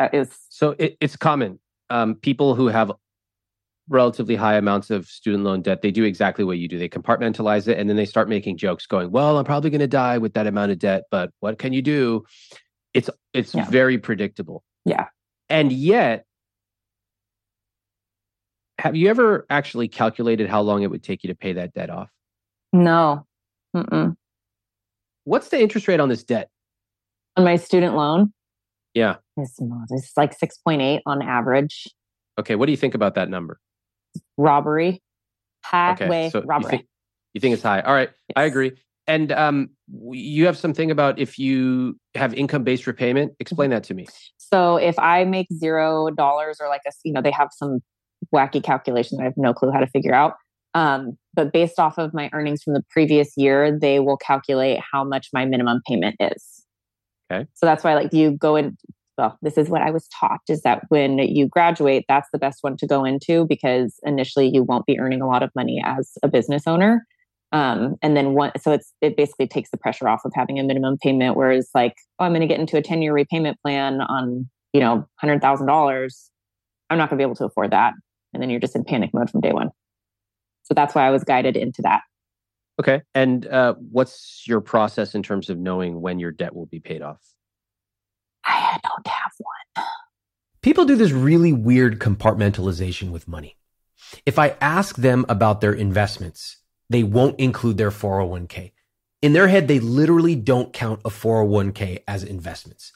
uh, 0.00 0.08
is 0.12 0.36
so 0.48 0.74
it, 0.78 0.96
it's 1.00 1.16
common. 1.16 1.58
Um, 1.90 2.14
people 2.14 2.54
who 2.54 2.68
have 2.68 2.90
relatively 3.88 4.36
high 4.36 4.54
amounts 4.54 4.90
of 4.90 5.06
student 5.06 5.44
loan 5.44 5.62
debt, 5.62 5.82
they 5.82 5.90
do 5.90 6.04
exactly 6.04 6.44
what 6.44 6.58
you 6.58 6.68
do. 6.68 6.78
They 6.78 6.88
compartmentalize 6.88 7.68
it 7.68 7.78
and 7.78 7.88
then 7.88 7.96
they 7.96 8.04
start 8.04 8.28
making 8.28 8.56
jokes 8.56 8.86
going, 8.86 9.10
"Well, 9.10 9.38
I'm 9.38 9.44
probably 9.44 9.70
going 9.70 9.80
to 9.80 9.86
die 9.86 10.18
with 10.18 10.34
that 10.34 10.46
amount 10.46 10.72
of 10.72 10.78
debt, 10.78 11.04
but 11.10 11.30
what 11.40 11.58
can 11.58 11.72
you 11.72 11.82
do?" 11.82 12.24
It's 12.94 13.10
it's 13.32 13.54
yeah. 13.54 13.68
very 13.68 13.98
predictable. 13.98 14.62
Yeah. 14.84 15.06
And 15.48 15.72
yet 15.72 16.24
have 18.78 18.96
you 18.96 19.08
ever 19.08 19.46
actually 19.48 19.86
calculated 19.86 20.48
how 20.48 20.60
long 20.60 20.82
it 20.82 20.90
would 20.90 21.04
take 21.04 21.22
you 21.22 21.28
to 21.28 21.36
pay 21.36 21.52
that 21.52 21.72
debt 21.72 21.88
off? 21.88 22.10
No. 22.72 23.26
Mm-mm. 23.76 24.16
What's 25.22 25.50
the 25.50 25.60
interest 25.60 25.86
rate 25.86 26.00
on 26.00 26.08
this 26.08 26.24
debt? 26.24 26.48
On 27.36 27.44
my 27.44 27.56
student 27.56 27.94
loan? 27.94 28.32
Yeah. 28.92 29.16
It's, 29.36 29.56
it's 29.90 30.12
like 30.16 30.36
6.8 30.36 31.00
on 31.06 31.22
average. 31.22 31.86
Okay. 32.40 32.56
What 32.56 32.66
do 32.66 32.72
you 32.72 32.76
think 32.76 32.94
about 32.94 33.14
that 33.14 33.30
number? 33.30 33.60
Robbery. 34.36 35.02
Highway 35.64 36.26
okay, 36.26 36.30
so 36.30 36.42
robbery. 36.42 36.64
You 36.64 36.78
think, 36.78 36.88
you 37.34 37.40
think, 37.40 37.54
it's 37.54 37.62
high? 37.62 37.80
All 37.80 37.94
right, 37.94 38.10
yes. 38.28 38.34
I 38.36 38.44
agree. 38.44 38.72
And 39.06 39.32
um, 39.32 39.70
you 40.10 40.46
have 40.46 40.56
something 40.56 40.90
about 40.90 41.18
if 41.18 41.38
you 41.38 41.98
have 42.14 42.34
income 42.34 42.64
based 42.64 42.86
repayment. 42.86 43.32
Explain 43.40 43.70
that 43.70 43.84
to 43.84 43.94
me. 43.94 44.06
So 44.38 44.76
if 44.76 44.98
I 44.98 45.24
make 45.24 45.48
zero 45.52 46.10
dollars 46.10 46.58
or 46.60 46.68
like 46.68 46.82
a, 46.86 46.92
you 47.04 47.12
know, 47.12 47.20
they 47.20 47.32
have 47.32 47.48
some 47.52 47.80
wacky 48.34 48.62
calculation 48.62 49.16
that 49.16 49.22
I 49.22 49.26
have 49.26 49.36
no 49.36 49.52
clue 49.52 49.70
how 49.72 49.80
to 49.80 49.86
figure 49.88 50.14
out. 50.14 50.34
Um, 50.74 51.18
but 51.34 51.52
based 51.52 51.78
off 51.78 51.98
of 51.98 52.14
my 52.14 52.30
earnings 52.32 52.62
from 52.62 52.74
the 52.74 52.82
previous 52.90 53.32
year, 53.36 53.76
they 53.76 53.98
will 53.98 54.16
calculate 54.16 54.78
how 54.92 55.04
much 55.04 55.28
my 55.32 55.44
minimum 55.44 55.80
payment 55.86 56.16
is. 56.20 56.64
Okay. 57.30 57.46
So 57.54 57.66
that's 57.66 57.82
why, 57.82 57.94
like, 57.94 58.12
you 58.12 58.32
go 58.32 58.56
in. 58.56 58.76
Well, 59.18 59.38
this 59.42 59.58
is 59.58 59.68
what 59.68 59.82
I 59.82 59.90
was 59.90 60.08
taught: 60.08 60.40
is 60.48 60.62
that 60.62 60.84
when 60.88 61.18
you 61.18 61.46
graduate, 61.46 62.04
that's 62.08 62.28
the 62.32 62.38
best 62.38 62.58
one 62.62 62.76
to 62.78 62.86
go 62.86 63.04
into 63.04 63.46
because 63.46 63.98
initially 64.04 64.48
you 64.48 64.62
won't 64.62 64.86
be 64.86 64.98
earning 64.98 65.20
a 65.20 65.26
lot 65.26 65.42
of 65.42 65.50
money 65.54 65.82
as 65.84 66.12
a 66.22 66.28
business 66.28 66.66
owner. 66.66 67.06
Um, 67.52 67.96
and 68.00 68.16
then 68.16 68.32
one, 68.32 68.52
so 68.58 68.72
it's 68.72 68.92
it 69.02 69.16
basically 69.16 69.46
takes 69.46 69.70
the 69.70 69.76
pressure 69.76 70.08
off 70.08 70.24
of 70.24 70.32
having 70.34 70.58
a 70.58 70.62
minimum 70.62 70.96
payment. 71.02 71.36
Whereas, 71.36 71.68
like, 71.74 71.94
oh, 72.18 72.24
I'm 72.24 72.32
going 72.32 72.40
to 72.40 72.46
get 72.46 72.60
into 72.60 72.78
a 72.78 72.82
10 72.82 73.02
year 73.02 73.12
repayment 73.12 73.58
plan 73.60 74.00
on 74.00 74.48
you 74.72 74.80
know 74.80 75.06
hundred 75.16 75.40
thousand 75.42 75.66
dollars. 75.66 76.30
I'm 76.88 76.98
not 76.98 77.10
going 77.10 77.18
to 77.18 77.22
be 77.22 77.26
able 77.26 77.36
to 77.36 77.44
afford 77.44 77.70
that, 77.72 77.92
and 78.32 78.42
then 78.42 78.50
you're 78.50 78.60
just 78.60 78.76
in 78.76 78.84
panic 78.84 79.10
mode 79.12 79.30
from 79.30 79.40
day 79.40 79.52
one. 79.52 79.70
So 80.64 80.74
that's 80.74 80.94
why 80.94 81.06
I 81.06 81.10
was 81.10 81.24
guided 81.24 81.56
into 81.56 81.82
that. 81.82 82.00
Okay. 82.80 83.02
And 83.14 83.46
uh, 83.46 83.74
what's 83.90 84.44
your 84.46 84.60
process 84.60 85.14
in 85.14 85.22
terms 85.22 85.50
of 85.50 85.58
knowing 85.58 86.00
when 86.00 86.18
your 86.18 86.30
debt 86.30 86.54
will 86.54 86.66
be 86.66 86.80
paid 86.80 87.02
off? 87.02 87.20
I 88.44 88.78
don't 88.82 89.06
have 89.06 89.32
one. 89.38 89.86
People 90.62 90.84
do 90.84 90.96
this 90.96 91.12
really 91.12 91.52
weird 91.52 91.98
compartmentalization 91.98 93.10
with 93.10 93.28
money. 93.28 93.56
If 94.26 94.38
I 94.38 94.56
ask 94.60 94.96
them 94.96 95.24
about 95.28 95.60
their 95.60 95.72
investments, 95.72 96.58
they 96.88 97.02
won't 97.02 97.40
include 97.40 97.78
their 97.78 97.90
401k. 97.90 98.72
In 99.22 99.32
their 99.32 99.48
head, 99.48 99.68
they 99.68 99.78
literally 99.78 100.34
don't 100.34 100.72
count 100.72 101.00
a 101.04 101.10
401k 101.10 102.02
as 102.06 102.24
investments. 102.24 102.92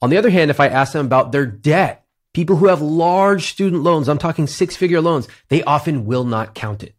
On 0.00 0.10
the 0.10 0.16
other 0.16 0.30
hand, 0.30 0.50
if 0.50 0.60
I 0.60 0.68
ask 0.68 0.92
them 0.92 1.06
about 1.06 1.30
their 1.30 1.46
debt, 1.46 2.04
people 2.34 2.56
who 2.56 2.66
have 2.66 2.82
large 2.82 3.50
student 3.52 3.82
loans, 3.82 4.08
I'm 4.08 4.18
talking 4.18 4.46
six 4.46 4.76
figure 4.76 5.00
loans, 5.00 5.28
they 5.48 5.62
often 5.62 6.06
will 6.06 6.24
not 6.24 6.54
count 6.54 6.82
it. 6.82 6.94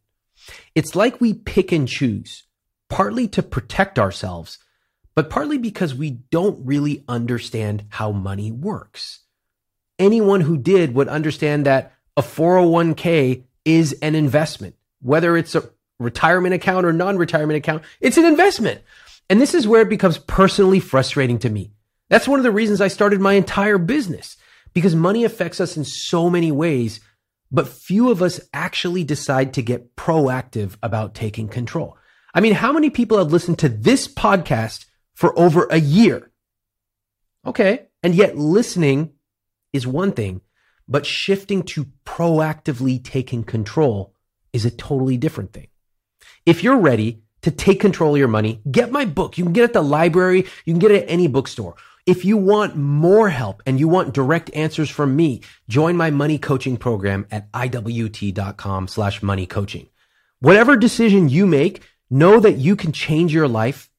It's 0.75 0.95
like 0.95 1.19
we 1.19 1.33
pick 1.33 1.71
and 1.71 1.87
choose, 1.87 2.43
partly 2.89 3.27
to 3.29 3.43
protect 3.43 3.99
ourselves, 3.99 4.59
but 5.15 5.29
partly 5.29 5.57
because 5.57 5.93
we 5.93 6.11
don't 6.11 6.65
really 6.65 7.03
understand 7.07 7.85
how 7.89 8.11
money 8.11 8.51
works. 8.51 9.19
Anyone 9.99 10.41
who 10.41 10.57
did 10.57 10.95
would 10.95 11.07
understand 11.07 11.65
that 11.65 11.93
a 12.17 12.21
401k 12.21 13.43
is 13.65 13.93
an 14.01 14.15
investment, 14.15 14.75
whether 15.01 15.37
it's 15.37 15.55
a 15.55 15.69
retirement 15.99 16.53
account 16.53 16.85
or 16.85 16.93
non 16.93 17.17
retirement 17.17 17.57
account, 17.57 17.83
it's 18.01 18.17
an 18.17 18.25
investment. 18.25 18.81
And 19.29 19.39
this 19.39 19.53
is 19.53 19.67
where 19.67 19.81
it 19.81 19.89
becomes 19.89 20.17
personally 20.17 20.79
frustrating 20.79 21.39
to 21.39 21.49
me. 21.49 21.71
That's 22.09 22.27
one 22.27 22.39
of 22.39 22.43
the 22.43 22.51
reasons 22.51 22.81
I 22.81 22.89
started 22.89 23.21
my 23.21 23.33
entire 23.33 23.77
business 23.77 24.37
because 24.73 24.95
money 24.95 25.23
affects 25.23 25.61
us 25.61 25.77
in 25.77 25.85
so 25.85 26.29
many 26.29 26.51
ways, 26.51 26.99
but 27.51 27.67
few 27.67 28.09
of 28.09 28.21
us 28.21 28.41
actually 28.53 29.03
decide 29.03 29.53
to 29.53 29.61
get 29.61 29.95
proactive 29.95 30.75
about 30.83 31.15
taking 31.15 31.47
control. 31.47 31.97
I 32.33 32.41
mean, 32.41 32.53
how 32.53 32.73
many 32.73 32.89
people 32.89 33.17
have 33.19 33.31
listened 33.31 33.59
to 33.59 33.69
this 33.69 34.07
podcast 34.07 34.85
for 35.13 35.37
over 35.37 35.67
a 35.69 35.79
year? 35.79 36.31
Okay. 37.45 37.87
And 38.01 38.15
yet 38.15 38.37
listening 38.37 39.13
is 39.71 39.87
one 39.87 40.11
thing, 40.11 40.41
but 40.87 41.05
shifting 41.05 41.63
to 41.63 41.87
proactively 42.05 43.03
taking 43.03 43.43
control 43.43 44.13
is 44.51 44.65
a 44.65 44.71
totally 44.71 45.17
different 45.17 45.53
thing. 45.53 45.67
If 46.45 46.63
you're 46.63 46.77
ready 46.77 47.23
to 47.41 47.51
take 47.51 47.79
control 47.79 48.15
of 48.15 48.19
your 48.19 48.27
money, 48.27 48.61
get 48.69 48.91
my 48.91 49.05
book. 49.05 49.37
You 49.37 49.43
can 49.43 49.53
get 49.53 49.61
it 49.61 49.69
at 49.69 49.73
the 49.73 49.81
library. 49.81 50.45
You 50.65 50.73
can 50.73 50.79
get 50.79 50.91
it 50.91 51.03
at 51.03 51.09
any 51.09 51.27
bookstore. 51.27 51.75
If 52.05 52.25
you 52.25 52.35
want 52.35 52.75
more 52.75 53.29
help 53.29 53.63
and 53.65 53.79
you 53.79 53.87
want 53.87 54.13
direct 54.13 54.53
answers 54.53 54.89
from 54.89 55.15
me, 55.15 55.41
join 55.69 55.95
my 55.95 56.11
money 56.11 56.37
coaching 56.37 56.75
program 56.75 57.25
at 57.31 57.49
iwt.com 57.53 58.87
slash 58.89 59.23
money 59.23 59.45
coaching. 59.45 59.87
Whatever 60.39 60.75
decision 60.75 61.29
you 61.29 61.45
make, 61.45 61.81
know 62.09 62.41
that 62.41 62.57
you 62.57 62.75
can 62.75 62.91
change 62.91 63.33
your 63.33 63.47
life 63.47 63.89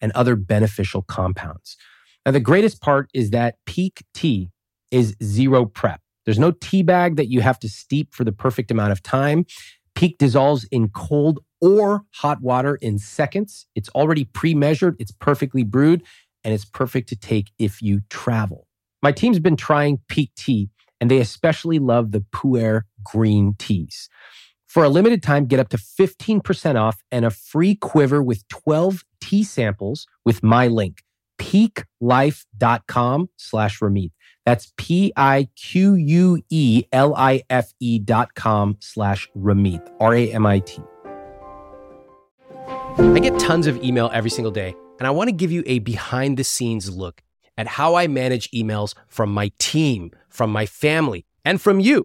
and 0.00 0.12
other 0.12 0.36
beneficial 0.36 1.02
compounds. 1.02 1.76
Now, 2.24 2.32
the 2.32 2.40
greatest 2.40 2.80
part 2.80 3.08
is 3.14 3.30
that 3.30 3.56
Pique 3.66 4.04
tea 4.14 4.50
is 4.90 5.16
zero 5.22 5.64
prep. 5.64 6.00
There's 6.24 6.38
no 6.38 6.50
tea 6.50 6.82
bag 6.82 7.16
that 7.16 7.28
you 7.28 7.40
have 7.40 7.58
to 7.60 7.68
steep 7.68 8.14
for 8.14 8.24
the 8.24 8.32
perfect 8.32 8.70
amount 8.70 8.92
of 8.92 9.02
time. 9.02 9.46
Pique 9.94 10.18
dissolves 10.18 10.64
in 10.70 10.88
cold 10.90 11.40
or 11.60 12.04
hot 12.14 12.40
water 12.40 12.76
in 12.76 12.98
seconds. 12.98 13.66
It's 13.74 13.88
already 13.90 14.24
pre 14.24 14.54
measured, 14.54 14.96
it's 14.98 15.10
perfectly 15.10 15.64
brewed, 15.64 16.02
and 16.44 16.54
it's 16.54 16.64
perfect 16.64 17.08
to 17.08 17.16
take 17.16 17.50
if 17.58 17.82
you 17.82 18.02
travel. 18.10 18.66
My 19.02 19.12
team's 19.12 19.38
been 19.38 19.56
trying 19.56 20.00
Pique 20.08 20.34
Tea, 20.36 20.70
and 21.00 21.10
they 21.10 21.18
especially 21.18 21.78
love 21.78 22.12
the 22.12 22.24
Pu'er 22.32 22.82
green 23.02 23.54
teas. 23.58 24.08
For 24.68 24.84
a 24.84 24.88
limited 24.90 25.22
time, 25.22 25.46
get 25.46 25.58
up 25.60 25.70
to 25.70 25.78
15% 25.78 26.76
off 26.76 27.02
and 27.10 27.24
a 27.24 27.30
free 27.30 27.74
quiver 27.74 28.22
with 28.22 28.46
12 28.48 29.02
tea 29.18 29.42
samples 29.42 30.06
with 30.26 30.42
my 30.42 30.66
link, 30.66 31.02
piquelife.com 31.38 33.30
slash 33.38 33.80
Ramit. 33.80 34.10
That's 34.44 34.70
P-I-Q-U-E-L-I-F-E 34.76 35.58
dot 38.00 38.34
com 38.34 38.76
slash 38.80 39.28
Ramit, 39.34 39.90
R-A-M-I-T. 40.00 40.82
I 42.98 43.18
get 43.20 43.38
tons 43.38 43.66
of 43.66 43.82
email 43.82 44.10
every 44.12 44.30
single 44.30 44.52
day, 44.52 44.74
and 44.98 45.06
I 45.06 45.10
want 45.10 45.28
to 45.28 45.32
give 45.32 45.50
you 45.50 45.62
a 45.66 45.78
behind 45.78 46.36
the 46.36 46.44
scenes 46.44 46.94
look 46.94 47.22
at 47.56 47.66
how 47.66 47.94
I 47.94 48.06
manage 48.06 48.50
emails 48.50 48.94
from 49.06 49.32
my 49.32 49.50
team, 49.58 50.10
from 50.28 50.50
my 50.52 50.66
family, 50.66 51.24
and 51.44 51.58
from 51.58 51.80
you. 51.80 52.04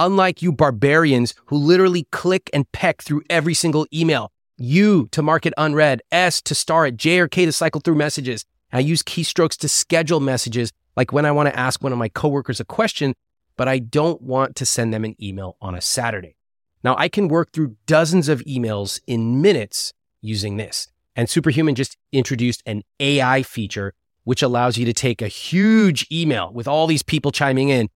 unlike 0.00 0.42
you 0.42 0.50
barbarians 0.50 1.34
who 1.46 1.56
literally 1.56 2.08
click 2.10 2.50
and 2.52 2.70
peck 2.72 3.02
through 3.02 3.22
every 3.30 3.54
single 3.54 3.86
email. 3.94 4.32
U 4.56 5.08
to 5.12 5.22
mark 5.22 5.46
it 5.46 5.54
unread, 5.56 6.00
S 6.10 6.42
to 6.42 6.54
star 6.54 6.86
it, 6.86 6.96
J 6.96 7.20
or 7.20 7.28
K 7.28 7.44
to 7.44 7.52
cycle 7.52 7.80
through 7.80 7.94
messages. 7.94 8.44
I 8.72 8.80
use 8.80 9.02
keystrokes 9.02 9.56
to 9.58 9.68
schedule 9.68 10.20
messages, 10.20 10.72
like 10.96 11.12
when 11.12 11.26
I 11.26 11.32
want 11.32 11.48
to 11.48 11.58
ask 11.58 11.82
one 11.82 11.92
of 11.92 11.98
my 11.98 12.08
coworkers 12.08 12.60
a 12.60 12.64
question, 12.64 13.14
but 13.56 13.68
I 13.68 13.78
don't 13.78 14.20
want 14.22 14.56
to 14.56 14.66
send 14.66 14.92
them 14.92 15.04
an 15.04 15.14
email 15.22 15.56
on 15.60 15.74
a 15.74 15.80
Saturday. 15.80 16.36
Now, 16.82 16.96
I 16.96 17.08
can 17.08 17.28
work 17.28 17.52
through 17.52 17.76
dozens 17.86 18.28
of 18.28 18.40
emails 18.40 19.00
in 19.06 19.42
minutes 19.42 19.92
using 20.22 20.56
this. 20.56 20.88
And 21.14 21.28
Superhuman 21.28 21.74
just 21.74 21.98
introduced 22.10 22.62
an 22.64 22.82
AI 22.98 23.42
feature 23.42 23.92
which 24.24 24.42
allows 24.42 24.78
you 24.78 24.84
to 24.84 24.92
take 24.92 25.22
a 25.22 25.28
huge 25.28 26.06
email 26.12 26.52
with 26.52 26.68
all 26.68 26.86
these 26.86 27.02
people 27.02 27.32
chiming 27.32 27.68
in 27.68 27.88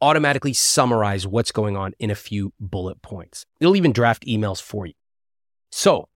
automatically 0.00 0.52
summarize 0.52 1.26
what's 1.26 1.52
going 1.52 1.76
on 1.76 1.92
in 1.98 2.10
a 2.10 2.14
few 2.14 2.52
bullet 2.60 3.02
points. 3.02 3.46
It'll 3.60 3.76
even 3.76 3.92
draft 3.92 4.26
emails 4.26 4.60
for 4.60 4.86
you. 4.86 4.94
So, 5.70 6.08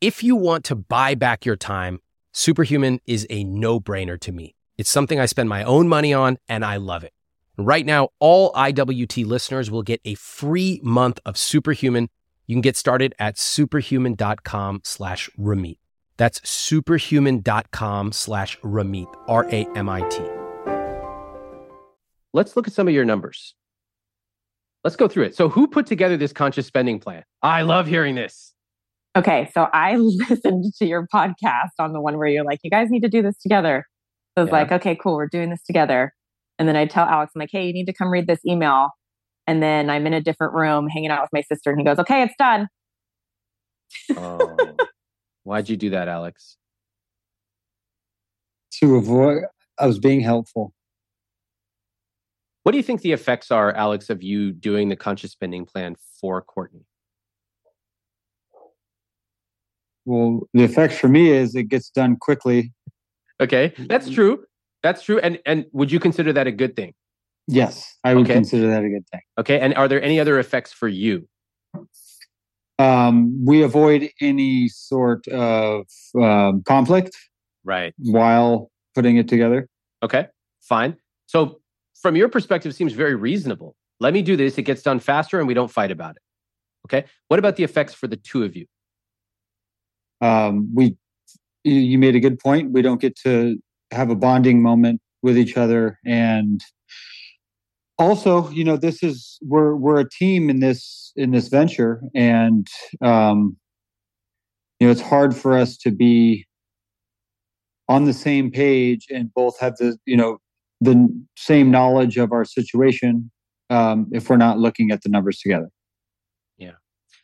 if 0.00 0.22
you 0.22 0.36
want 0.36 0.64
to 0.66 0.74
buy 0.74 1.14
back 1.14 1.44
your 1.44 1.56
time, 1.56 2.00
Superhuman 2.32 3.00
is 3.06 3.26
a 3.28 3.44
no 3.44 3.80
brainer 3.80 4.18
to 4.20 4.32
me. 4.32 4.54
It's 4.78 4.90
something 4.90 5.20
I 5.20 5.26
spend 5.26 5.48
my 5.48 5.62
own 5.62 5.88
money 5.88 6.14
on 6.14 6.38
and 6.48 6.64
I 6.64 6.76
love 6.76 7.04
it. 7.04 7.12
Right 7.58 7.84
now, 7.84 8.08
all 8.18 8.52
IWT 8.52 9.26
listeners 9.26 9.70
will 9.70 9.82
get 9.82 10.00
a 10.04 10.14
free 10.14 10.80
month 10.82 11.20
of 11.26 11.36
Superhuman. 11.36 12.08
You 12.46 12.54
can 12.54 12.62
get 12.62 12.76
started 12.76 13.14
at 13.18 13.38
superhuman.com 13.38 14.80
slash 14.84 15.28
Ramit. 15.38 15.78
That's 16.16 16.40
superhuman.com 16.48 18.12
slash 18.12 18.58
Ramit, 18.60 19.14
R 19.28 19.44
A 19.50 19.66
M 19.76 19.88
I 19.88 20.08
T. 20.08 20.39
Let's 22.32 22.56
look 22.56 22.66
at 22.68 22.72
some 22.74 22.88
of 22.88 22.94
your 22.94 23.04
numbers. 23.04 23.54
Let's 24.84 24.96
go 24.96 25.08
through 25.08 25.24
it. 25.24 25.34
So, 25.34 25.48
who 25.48 25.66
put 25.66 25.86
together 25.86 26.16
this 26.16 26.32
conscious 26.32 26.66
spending 26.66 26.98
plan? 27.00 27.24
I 27.42 27.62
love 27.62 27.86
hearing 27.86 28.14
this. 28.14 28.54
Okay, 29.16 29.50
so 29.52 29.68
I 29.72 29.96
listened 29.96 30.72
to 30.78 30.86
your 30.86 31.06
podcast 31.12 31.70
on 31.78 31.92
the 31.92 32.00
one 32.00 32.16
where 32.16 32.28
you're 32.28 32.44
like, 32.44 32.60
you 32.62 32.70
guys 32.70 32.88
need 32.90 33.02
to 33.02 33.08
do 33.08 33.20
this 33.22 33.36
together. 33.38 33.84
So 34.38 34.42
I 34.42 34.44
was 34.44 34.48
Yeah. 34.48 34.58
like, 34.58 34.72
okay, 34.72 34.96
cool, 34.96 35.16
we're 35.16 35.26
doing 35.28 35.50
this 35.50 35.62
together. 35.64 36.14
And 36.58 36.68
then 36.68 36.76
I 36.76 36.86
tell 36.86 37.04
Alex, 37.06 37.32
I'm 37.34 37.40
like, 37.40 37.50
hey, 37.52 37.66
you 37.66 37.72
need 37.72 37.86
to 37.86 37.92
come 37.92 38.10
read 38.10 38.26
this 38.26 38.40
email. 38.46 38.90
And 39.46 39.62
then 39.62 39.90
I'm 39.90 40.06
in 40.06 40.14
a 40.14 40.20
different 40.20 40.52
room 40.54 40.88
hanging 40.88 41.10
out 41.10 41.22
with 41.22 41.30
my 41.32 41.42
sister, 41.42 41.70
and 41.70 41.78
he 41.80 41.84
goes, 41.84 41.98
okay, 41.98 42.22
it's 42.22 42.34
done. 42.38 42.68
Oh, 44.16 44.76
why'd 45.42 45.68
you 45.68 45.76
do 45.76 45.90
that, 45.90 46.06
Alex? 46.08 46.56
To 48.80 48.96
avoid, 48.96 49.42
I 49.78 49.86
was 49.86 49.98
being 49.98 50.20
helpful. 50.20 50.72
What 52.62 52.72
do 52.72 52.78
you 52.78 52.84
think 52.84 53.00
the 53.00 53.12
effects 53.12 53.50
are, 53.50 53.72
Alex, 53.72 54.10
of 54.10 54.22
you 54.22 54.52
doing 54.52 54.88
the 54.90 54.96
conscious 54.96 55.32
spending 55.32 55.64
plan 55.64 55.96
for 56.20 56.42
Courtney? 56.42 56.84
Well, 60.04 60.48
the 60.52 60.64
effects 60.64 60.98
for 60.98 61.08
me 61.08 61.30
is 61.30 61.54
it 61.54 61.64
gets 61.64 61.90
done 61.90 62.16
quickly. 62.16 62.72
Okay, 63.40 63.72
that's 63.78 64.10
true. 64.10 64.44
That's 64.82 65.02
true. 65.02 65.18
And 65.20 65.38
and 65.46 65.66
would 65.72 65.92
you 65.92 66.00
consider 66.00 66.32
that 66.32 66.46
a 66.46 66.52
good 66.52 66.76
thing? 66.76 66.94
Yes, 67.46 67.96
I 68.04 68.14
would 68.14 68.24
Okay. 68.26 68.34
consider 68.34 68.68
that 68.68 68.84
a 68.84 68.88
good 68.88 69.06
thing. 69.10 69.20
Okay. 69.38 69.58
And 69.60 69.74
are 69.74 69.88
there 69.88 70.02
any 70.02 70.20
other 70.20 70.38
effects 70.38 70.72
for 70.72 70.88
you? 70.88 71.28
Um, 72.78 73.44
we 73.44 73.62
avoid 73.62 74.10
any 74.20 74.68
sort 74.68 75.26
of 75.28 75.86
um, 76.20 76.62
conflict 76.62 77.16
Right. 77.64 77.92
while 77.98 78.70
putting 78.94 79.16
it 79.16 79.28
together. 79.28 79.68
Okay. 80.02 80.28
Fine. 80.62 80.96
So 81.26 81.59
from 82.02 82.16
your 82.16 82.28
perspective, 82.28 82.74
seems 82.74 82.92
very 82.92 83.14
reasonable. 83.14 83.74
Let 84.00 84.14
me 84.14 84.22
do 84.22 84.36
this. 84.36 84.56
It 84.58 84.62
gets 84.62 84.82
done 84.82 85.00
faster 85.00 85.38
and 85.38 85.46
we 85.46 85.54
don't 85.54 85.70
fight 85.70 85.90
about 85.90 86.16
it. 86.16 86.22
Okay. 86.86 87.06
What 87.28 87.38
about 87.38 87.56
the 87.56 87.64
effects 87.64 87.94
for 87.94 88.06
the 88.06 88.16
two 88.16 88.42
of 88.42 88.56
you? 88.56 88.66
Um, 90.20 90.70
we, 90.74 90.96
you, 91.64 91.98
made 91.98 92.16
a 92.16 92.20
good 92.20 92.38
point. 92.38 92.72
We 92.72 92.82
don't 92.82 93.00
get 93.00 93.16
to 93.20 93.58
have 93.90 94.10
a 94.10 94.14
bonding 94.14 94.62
moment 94.62 95.00
with 95.22 95.36
each 95.36 95.56
other, 95.56 95.98
and 96.06 96.62
also, 97.98 98.48
you 98.50 98.64
know, 98.64 98.76
this 98.76 99.02
is 99.02 99.38
we're 99.42 99.74
we're 99.76 100.00
a 100.00 100.08
team 100.08 100.50
in 100.50 100.60
this 100.60 101.12
in 101.16 101.30
this 101.30 101.48
venture, 101.48 102.02
and 102.14 102.66
um, 103.02 103.56
you 104.78 104.86
know, 104.86 104.90
it's 104.90 105.00
hard 105.00 105.36
for 105.36 105.56
us 105.56 105.76
to 105.78 105.90
be 105.90 106.46
on 107.88 108.04
the 108.04 108.12
same 108.12 108.50
page 108.50 109.06
and 109.10 109.32
both 109.34 109.58
have 109.58 109.76
the 109.76 109.98
you 110.06 110.16
know 110.16 110.38
the 110.80 111.08
same 111.36 111.70
knowledge 111.70 112.16
of 112.16 112.32
our 112.32 112.44
situation 112.44 113.30
um, 113.68 114.08
if 114.12 114.28
we're 114.28 114.36
not 114.36 114.58
looking 114.58 114.90
at 114.90 115.02
the 115.02 115.08
numbers 115.08 115.38
together. 115.38 115.68
Yeah. 116.58 116.72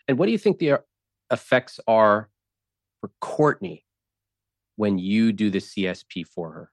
And 0.06 0.18
what 0.18 0.26
do 0.26 0.32
you 0.32 0.38
think 0.38 0.58
the 0.58 0.72
uh, 0.72 0.78
effects 1.30 1.80
are 1.86 2.28
for 3.00 3.10
Courtney 3.20 3.84
when 4.76 4.98
you 4.98 5.32
do 5.32 5.50
the 5.50 5.58
CSP 5.58 6.26
for 6.26 6.52
her? 6.52 6.70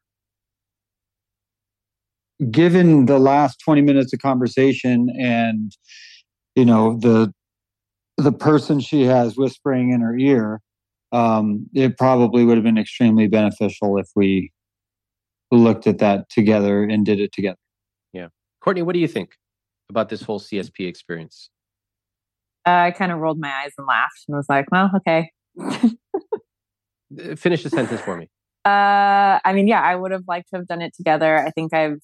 given 2.50 3.06
the 3.06 3.20
last 3.20 3.60
20 3.64 3.82
minutes 3.82 4.14
of 4.14 4.20
conversation 4.20 5.10
and 5.20 5.76
you 6.56 6.66
know 6.66 6.98
the 7.00 7.34
the 8.18 8.32
person 8.32 8.80
she 8.80 9.04
has 9.04 9.38
whispering 9.38 9.92
in 9.92 10.02
her 10.02 10.18
ear 10.18 10.60
um 11.12 11.68
it 11.74 11.98
probably 11.98 12.44
would 12.44 12.58
have 12.58 12.64
been 12.64 12.78
extremely 12.78 13.28
beneficial 13.28 13.98
if 13.98 14.08
we 14.16 14.52
looked 15.58 15.88
at 15.88 16.00
that 16.00 16.30
together 16.30 16.84
and 16.84 17.06
did 17.06 17.20
it 17.20 17.32
together 17.32 17.58
Yeah. 18.14 18.28
Courtney, 18.62 18.82
what 18.82 18.94
do 18.94 19.00
you 19.00 19.08
think 19.08 19.36
about 19.90 20.10
this 20.10 20.22
whole 20.22 20.40
CSP 20.40 20.88
experience? 20.88 21.50
Uh, 22.66 22.72
I 22.72 22.92
kind 22.92 23.12
of 23.12 23.20
rolled 23.20 23.40
my 23.40 23.52
eyes 23.52 23.74
and 23.78 23.86
laughed 23.86 24.24
and 24.28 24.38
was 24.38 24.48
like, 24.50 24.66
well, 24.72 24.92
okay. 24.98 25.32
Uh, 27.22 27.36
Finish 27.36 27.62
the 27.62 27.70
sentence 27.70 28.02
for 28.02 28.18
me. 28.18 28.28
Uh, 28.66 29.38
I 29.46 29.54
mean, 29.54 29.68
yeah, 29.68 29.82
I 29.82 29.96
would 29.96 30.12
have 30.12 30.24
liked 30.28 30.50
to 30.50 30.58
have 30.58 30.68
done 30.68 30.82
it 30.82 30.96
together. 30.96 31.38
I 31.38 31.52
think 31.52 31.74
I've 31.74 32.00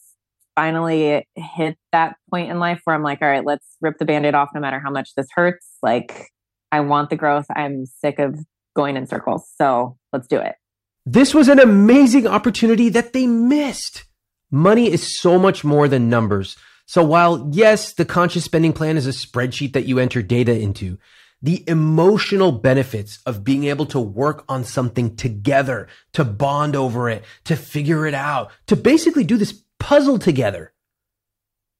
finally 0.55 1.25
hit 1.35 1.77
that 1.91 2.17
point 2.29 2.51
in 2.51 2.59
life 2.59 2.81
where 2.83 2.95
I'm 2.95 3.01
like, 3.01 3.21
all 3.21 3.27
right, 3.27 3.45
let's 3.45 3.65
rip 3.81 3.97
the 3.97 4.05
band 4.05 4.25
aid 4.25 4.35
off 4.35 4.49
no 4.53 4.59
matter 4.59 4.79
how 4.79 4.91
much 4.91 5.15
this 5.15 5.27
hurts. 5.33 5.67
Like, 5.81 6.27
I 6.71 6.81
want 6.81 7.09
the 7.09 7.15
growth. 7.15 7.45
I'm 7.55 7.85
sick 7.85 8.19
of 8.19 8.37
going 8.75 8.97
in 8.97 9.07
circles. 9.07 9.49
So 9.55 9.97
let's 10.13 10.27
do 10.27 10.37
it. 10.37 10.55
This 11.11 11.33
was 11.33 11.47
an 11.47 11.57
amazing 11.57 12.27
opportunity 12.27 12.89
that 12.89 13.13
they 13.13 13.25
missed. 13.25 14.03
Money 14.51 14.91
is 14.91 15.19
so 15.19 15.39
much 15.39 15.63
more 15.63 15.87
than 15.87 16.07
numbers. 16.07 16.55
So 16.85 17.03
while 17.03 17.49
yes, 17.51 17.93
the 17.93 18.05
conscious 18.05 18.43
spending 18.43 18.73
plan 18.73 18.95
is 18.95 19.07
a 19.07 19.09
spreadsheet 19.09 19.73
that 19.73 19.87
you 19.87 19.97
enter 19.97 20.21
data 20.21 20.55
into, 20.55 20.99
the 21.41 21.67
emotional 21.67 22.51
benefits 22.51 23.21
of 23.25 23.43
being 23.43 23.63
able 23.63 23.87
to 23.87 23.99
work 23.99 24.45
on 24.47 24.63
something 24.63 25.15
together, 25.15 25.87
to 26.13 26.23
bond 26.23 26.75
over 26.75 27.09
it, 27.09 27.23
to 27.45 27.55
figure 27.55 28.05
it 28.05 28.13
out, 28.13 28.51
to 28.67 28.75
basically 28.75 29.23
do 29.23 29.37
this 29.37 29.63
puzzle 29.79 30.19
together. 30.19 30.73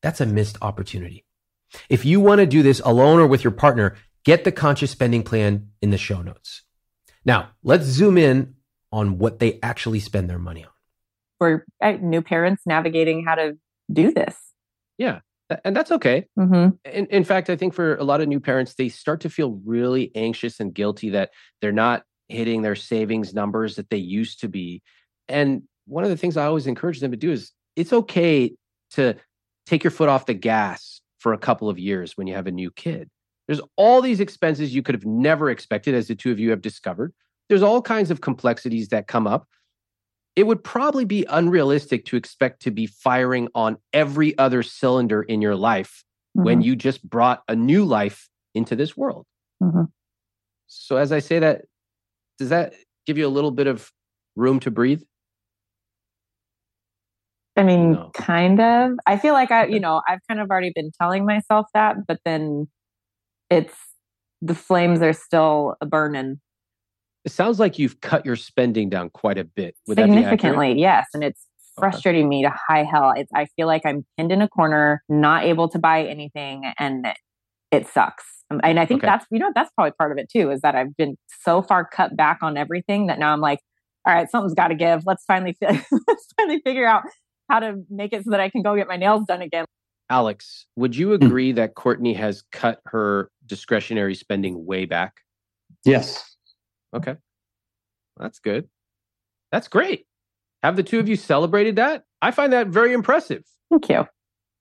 That's 0.02 0.22
a 0.22 0.26
missed 0.26 0.58
opportunity. 0.60 1.24
If 1.88 2.04
you 2.04 2.20
want 2.20 2.40
to 2.40 2.48
do 2.48 2.64
this 2.64 2.80
alone 2.80 3.20
or 3.20 3.28
with 3.28 3.44
your 3.44 3.52
partner, 3.52 3.96
get 4.24 4.44
the 4.44 4.52
conscious 4.52 4.90
spending 4.90 5.22
plan 5.22 5.70
in 5.84 5.92
the 5.92 6.00
show 6.00 6.24
notes. 6.24 6.64
Now, 7.26 7.50
let's 7.62 7.86
zoom 7.86 8.18
in 8.18 8.56
on 8.92 9.18
what 9.18 9.40
they 9.40 9.60
actually 9.62 10.00
spend 10.00 10.30
their 10.30 10.40
money 10.40 10.66
on. 11.42 11.62
Uh, 11.82 11.92
new 12.02 12.22
parents 12.22 12.64
navigating 12.66 13.24
how 13.26 13.36
to 13.36 13.58
do 13.92 14.12
this. 14.12 14.36
Yeah. 14.98 15.20
And 15.64 15.76
that's 15.76 15.92
okay. 15.92 16.26
Mm-hmm. 16.38 16.76
In, 16.86 17.06
in 17.08 17.24
fact, 17.24 17.50
I 17.50 17.56
think 17.56 17.74
for 17.74 17.96
a 17.96 18.04
lot 18.04 18.22
of 18.22 18.28
new 18.28 18.40
parents, 18.40 18.76
they 18.76 18.90
start 18.90 19.22
to 19.22 19.30
feel 19.30 19.60
really 19.66 20.12
anxious 20.16 20.60
and 20.60 20.74
guilty 20.74 21.10
that 21.12 21.32
they're 21.62 21.72
not 21.72 22.04
hitting 22.28 22.62
their 22.62 22.76
savings 22.76 23.34
numbers 23.34 23.76
that 23.78 23.90
they 23.90 23.98
used 23.98 24.42
to 24.42 24.48
be. 24.48 24.84
And 25.28 25.64
one 25.88 26.04
of 26.04 26.12
the 26.12 26.18
things 26.18 26.38
I 26.38 26.46
always 26.46 26.68
encourage 26.68 27.00
them 27.00 27.12
to 27.12 27.18
do 27.18 27.32
is 27.32 27.52
it's 27.76 27.94
okay 27.94 28.54
to 28.92 29.16
take 29.66 29.84
your 29.84 29.92
foot 29.92 30.10
off 30.10 30.28
the 30.28 30.34
gas 30.34 31.02
for 31.18 31.34
a 31.34 31.38
couple 31.38 31.70
of 31.70 31.80
years 31.80 32.16
when 32.16 32.28
you 32.28 32.36
have 32.36 32.48
a 32.48 32.52
new 32.52 32.70
kid. 32.70 33.10
There's 33.48 33.62
all 33.76 34.02
these 34.02 34.20
expenses 34.20 34.76
you 34.76 34.84
could 34.84 34.94
have 34.94 35.06
never 35.06 35.50
expected, 35.50 35.96
as 35.96 36.08
the 36.08 36.16
two 36.16 36.32
of 36.32 36.40
you 36.40 36.52
have 36.52 36.62
discovered. 36.62 37.14
There's 37.50 37.64
all 37.64 37.82
kinds 37.82 38.12
of 38.12 38.22
complexities 38.22 38.90
that 38.90 39.08
come 39.08 39.28
up. 39.28 39.48
It 40.36 40.44
would 40.48 40.64
probably 40.64 41.04
be 41.04 41.26
unrealistic 41.30 42.06
to 42.06 42.16
expect 42.16 42.62
to 42.62 42.72
be 42.72 42.86
firing 42.86 43.50
on 43.56 43.78
every 43.92 44.38
other 44.38 44.64
cylinder 44.64 45.24
in 45.24 45.42
your 45.42 45.56
life 45.56 46.04
when 46.34 46.62
you 46.62 46.76
just 46.76 47.04
brought 47.10 47.44
a 47.50 47.56
new 47.56 47.84
life 47.84 48.30
into 48.56 48.76
this 48.76 48.96
world. 48.96 49.26
Mhm. 49.62 49.92
So, 50.68 50.96
as 50.98 51.12
I 51.12 51.20
say 51.20 51.40
that, 51.40 51.66
does 52.38 52.50
that 52.50 52.74
give 53.06 53.18
you 53.18 53.28
a 53.28 53.30
little 53.30 53.52
bit 53.52 53.68
of 53.68 53.92
room 54.36 54.60
to 54.62 54.72
breathe? 54.72 55.02
I 57.58 57.64
mean, 57.64 57.94
No. 57.94 58.12
kind 58.14 58.62
of. 58.62 58.92
I 59.06 59.18
feel 59.18 59.34
like 59.34 59.52
I, 59.52 59.66
you 59.66 59.80
know, 59.82 60.02
I've 60.08 60.20
kind 60.30 60.40
of 60.40 60.50
already 60.50 60.72
been 60.74 60.92
telling 61.02 61.26
myself 61.26 61.66
that, 61.74 62.08
but 62.08 62.20
then 62.24 62.70
it's 63.50 63.76
the 64.42 64.56
flames 64.56 65.02
are 65.02 65.14
still 65.14 65.76
burning 65.86 66.40
It 67.26 67.32
sounds 67.32 67.60
like 67.60 67.78
you've 67.78 68.00
cut 68.02 68.26
your 68.26 68.36
spending 68.36 68.90
down 68.90 69.10
quite 69.10 69.38
a 69.38 69.44
bit. 69.44 69.76
Would 69.88 69.98
that 69.98 70.06
be 70.08 70.12
significantly. 70.14 70.80
Yes, 70.80 71.08
and 71.14 71.24
it's 71.24 71.46
Okay. 71.78 71.92
frustrating 71.92 72.28
me 72.28 72.44
to 72.44 72.50
high 72.50 72.84
hell. 72.84 73.14
It's 73.16 73.32
I 73.34 73.46
feel 73.56 73.68
like 73.68 73.86
I'm 73.86 74.06
pinned 74.18 74.32
in 74.32 74.42
a 74.42 74.50
corner, 74.50 75.02
not 75.08 75.44
able 75.46 75.70
to 75.70 75.80
buy 75.80 76.04
anything, 76.04 76.64
and 76.78 77.08
it 77.72 77.88
sucks. 77.88 78.26
Um, 78.52 78.60
And 78.64 78.80
I 78.80 78.86
think 78.86 79.02
Okay. 79.02 79.08
that's 79.08 79.26
you 79.32 79.40
know 79.40 79.52
that's 79.56 79.72
probably 79.76 79.92
part 79.92 80.12
of 80.12 80.18
it 80.18 80.30
too. 80.30 80.50
Is 80.52 80.62
that 80.62 80.76
I've 80.76 80.96
been 80.98 81.16
so 81.44 81.62
far 81.62 81.86
cut 81.86 82.16
back 82.18 82.40
on 82.42 82.58
everything 82.58 83.08
that 83.08 83.20
now 83.20 83.32
I'm 83.32 83.40
like, 83.42 83.60
all 84.06 84.14
right, 84.14 84.30
something's 84.30 84.54
got 84.56 84.70
to 84.70 84.76
give. 84.76 85.04
Let's 85.06 85.24
finally 85.26 85.54
fi- 85.60 85.68
let's 86.08 86.28
finally 86.36 86.62
figure 86.66 86.86
out 86.88 87.04
how 87.50 87.60
to 87.60 87.76
make 87.90 88.12
it 88.14 88.24
so 88.26 88.32
that 88.32 88.40
I 88.42 88.50
can 88.50 88.62
go 88.62 88.76
get 88.76 88.88
my 88.88 88.98
nails 88.98 89.24
done 89.28 89.42
again. 89.42 89.66
Alex, 90.10 90.66
would 90.76 90.96
you 90.96 91.10
Hmm. 91.10 91.24
agree 91.24 91.52
that 91.54 91.76
Courtney 91.76 92.14
has 92.14 92.42
cut 92.52 92.82
her 92.88 93.30
discretionary 93.46 94.16
spending 94.16 94.66
way 94.66 94.86
back? 94.86 95.22
yes 95.86 96.36
Okay. 96.96 97.16
That's 98.18 98.40
good. 98.40 98.68
That's 99.52 99.68
great. 99.68 100.06
Have 100.64 100.76
the 100.76 100.84
two 100.84 101.00
of 101.00 101.08
you 101.08 101.16
celebrated 101.16 101.78
that? 101.78 102.04
I 102.22 102.32
find 102.32 102.52
that 102.54 102.68
very 102.68 102.94
impressive. 102.94 103.44
Thank 103.70 103.90
you. 103.90 104.08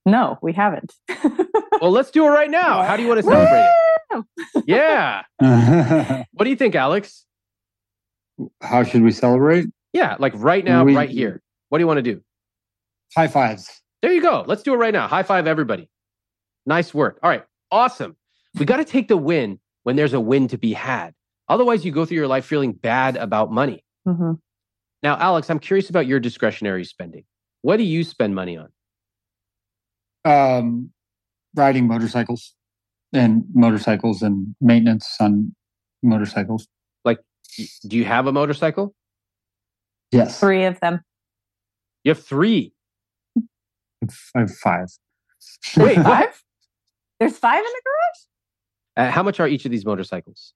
No, 0.06 0.38
we 0.40 0.52
haven't. 0.52 0.94
well, 1.80 1.90
let's 1.90 2.10
do 2.10 2.24
it 2.24 2.30
right 2.30 2.50
now. 2.50 2.82
How 2.82 2.96
do 2.96 3.02
you 3.02 3.08
want 3.08 3.18
to 3.18 3.24
celebrate 3.24 3.64
it? 3.64 3.70
Yeah. 4.66 5.22
what 6.32 6.44
do 6.44 6.50
you 6.50 6.56
think, 6.56 6.74
Alex? 6.74 7.26
How 8.62 8.82
should 8.82 9.02
we 9.02 9.10
celebrate? 9.10 9.66
Yeah, 9.92 10.16
like 10.18 10.32
right 10.36 10.64
now, 10.64 10.84
we, 10.84 10.96
right 10.96 11.10
here. 11.10 11.42
What 11.68 11.78
do 11.78 11.82
you 11.82 11.86
want 11.86 11.98
to 11.98 12.02
do? 12.02 12.22
High 13.14 13.28
fives. 13.28 13.68
There 14.00 14.12
you 14.12 14.22
go. 14.22 14.44
Let's 14.46 14.62
do 14.62 14.72
it 14.72 14.78
right 14.78 14.94
now. 14.94 15.08
High 15.08 15.22
five, 15.22 15.46
everybody. 15.46 15.90
Nice 16.64 16.94
work. 16.94 17.18
All 17.22 17.28
right. 17.28 17.44
Awesome. 17.70 18.16
We 18.58 18.64
got 18.64 18.78
to 18.78 18.84
take 18.84 19.08
the 19.08 19.16
win 19.16 19.60
when 19.82 19.96
there's 19.96 20.14
a 20.14 20.20
win 20.20 20.48
to 20.48 20.58
be 20.58 20.72
had. 20.72 21.12
Otherwise, 21.48 21.84
you 21.84 21.92
go 21.92 22.04
through 22.04 22.16
your 22.16 22.26
life 22.26 22.44
feeling 22.44 22.72
bad 22.72 23.16
about 23.16 23.50
money. 23.50 23.84
Mm-hmm. 24.06 24.32
Now, 25.02 25.16
Alex, 25.18 25.48
I'm 25.48 25.58
curious 25.58 25.88
about 25.90 26.06
your 26.06 26.20
discretionary 26.20 26.84
spending. 26.84 27.24
What 27.62 27.76
do 27.76 27.84
you 27.84 28.04
spend 28.04 28.34
money 28.34 28.56
on? 28.56 28.68
Um, 30.24 30.90
riding 31.54 31.86
motorcycles 31.86 32.54
and 33.12 33.44
motorcycles 33.54 34.22
and 34.22 34.54
maintenance 34.60 35.16
on 35.20 35.54
motorcycles. 36.02 36.66
Like, 37.04 37.18
do 37.86 37.96
you 37.96 38.04
have 38.04 38.26
a 38.26 38.32
motorcycle? 38.32 38.94
Yes. 40.10 40.38
Three 40.38 40.64
of 40.64 40.78
them. 40.80 41.00
You 42.04 42.10
have 42.10 42.24
three. 42.24 42.72
I 44.34 44.40
have 44.40 44.54
five. 44.56 44.88
Wait, 45.76 45.96
five? 46.02 46.42
There's 47.20 47.36
five 47.36 47.58
in 47.58 47.64
the 47.64 47.82
garage? 47.84 49.08
Uh, 49.08 49.10
how 49.12 49.22
much 49.22 49.40
are 49.40 49.48
each 49.48 49.64
of 49.64 49.70
these 49.70 49.84
motorcycles? 49.84 50.54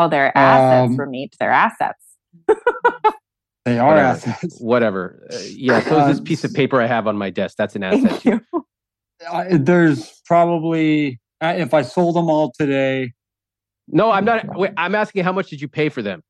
Oh, 0.00 0.08
they're 0.08 0.36
assets 0.36 0.90
um, 0.90 0.96
for 0.96 1.04
me. 1.04 1.28
They're 1.38 1.50
assets. 1.50 2.02
they 3.66 3.78
are 3.78 3.88
whatever. 3.88 4.08
assets. 4.08 4.56
Whatever. 4.60 5.28
Uh, 5.30 5.36
yeah. 5.50 5.80
So 5.80 6.08
this 6.08 6.20
piece 6.20 6.42
of 6.42 6.54
paper 6.54 6.80
I 6.80 6.86
have 6.86 7.06
on 7.06 7.18
my 7.18 7.28
desk, 7.28 7.56
that's 7.58 7.76
an 7.76 7.82
asset. 7.84 8.40
there's 9.50 10.22
probably, 10.24 11.20
uh, 11.42 11.54
if 11.54 11.74
I 11.74 11.82
sold 11.82 12.16
them 12.16 12.30
all 12.30 12.50
today. 12.58 13.12
No, 13.88 14.10
I'm 14.10 14.24
not. 14.24 14.56
Wait, 14.56 14.72
I'm 14.78 14.94
asking 14.94 15.22
how 15.24 15.32
much 15.32 15.50
did 15.50 15.60
you 15.60 15.68
pay 15.68 15.90
for 15.90 16.00
them? 16.00 16.22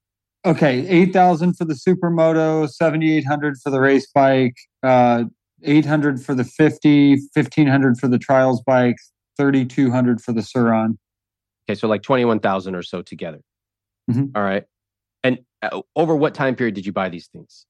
Okay, 0.44 0.84
eight 0.88 1.12
thousand 1.12 1.54
for 1.54 1.64
the 1.64 1.74
supermoto, 1.74 2.68
seventy 2.68 3.16
eight 3.16 3.26
hundred 3.26 3.58
for 3.62 3.70
the 3.70 3.80
race 3.80 4.10
bike, 4.12 4.56
uh, 4.82 5.24
eight 5.62 5.86
hundred 5.86 6.20
for 6.24 6.34
the 6.34 6.44
50, 6.44 7.12
1500 7.34 7.98
for 7.98 8.08
the 8.08 8.18
trials 8.18 8.62
bike, 8.62 8.96
thirty 9.36 9.64
two 9.64 9.92
hundred 9.92 10.20
for 10.20 10.32
the 10.32 10.42
Sur-Ron. 10.42 10.98
Okay, 11.68 11.78
so 11.78 11.86
like 11.86 12.02
twenty 12.02 12.24
one 12.24 12.40
thousand 12.40 12.74
or 12.74 12.82
so 12.82 13.02
together. 13.02 13.40
Mm-hmm. 14.10 14.36
All 14.36 14.42
right, 14.42 14.64
and 15.22 15.38
uh, 15.62 15.80
over 15.96 16.14
what 16.14 16.34
time 16.34 16.56
period 16.56 16.74
did 16.74 16.86
you 16.86 16.92
buy 16.92 17.08
these 17.08 17.28
things? 17.28 17.66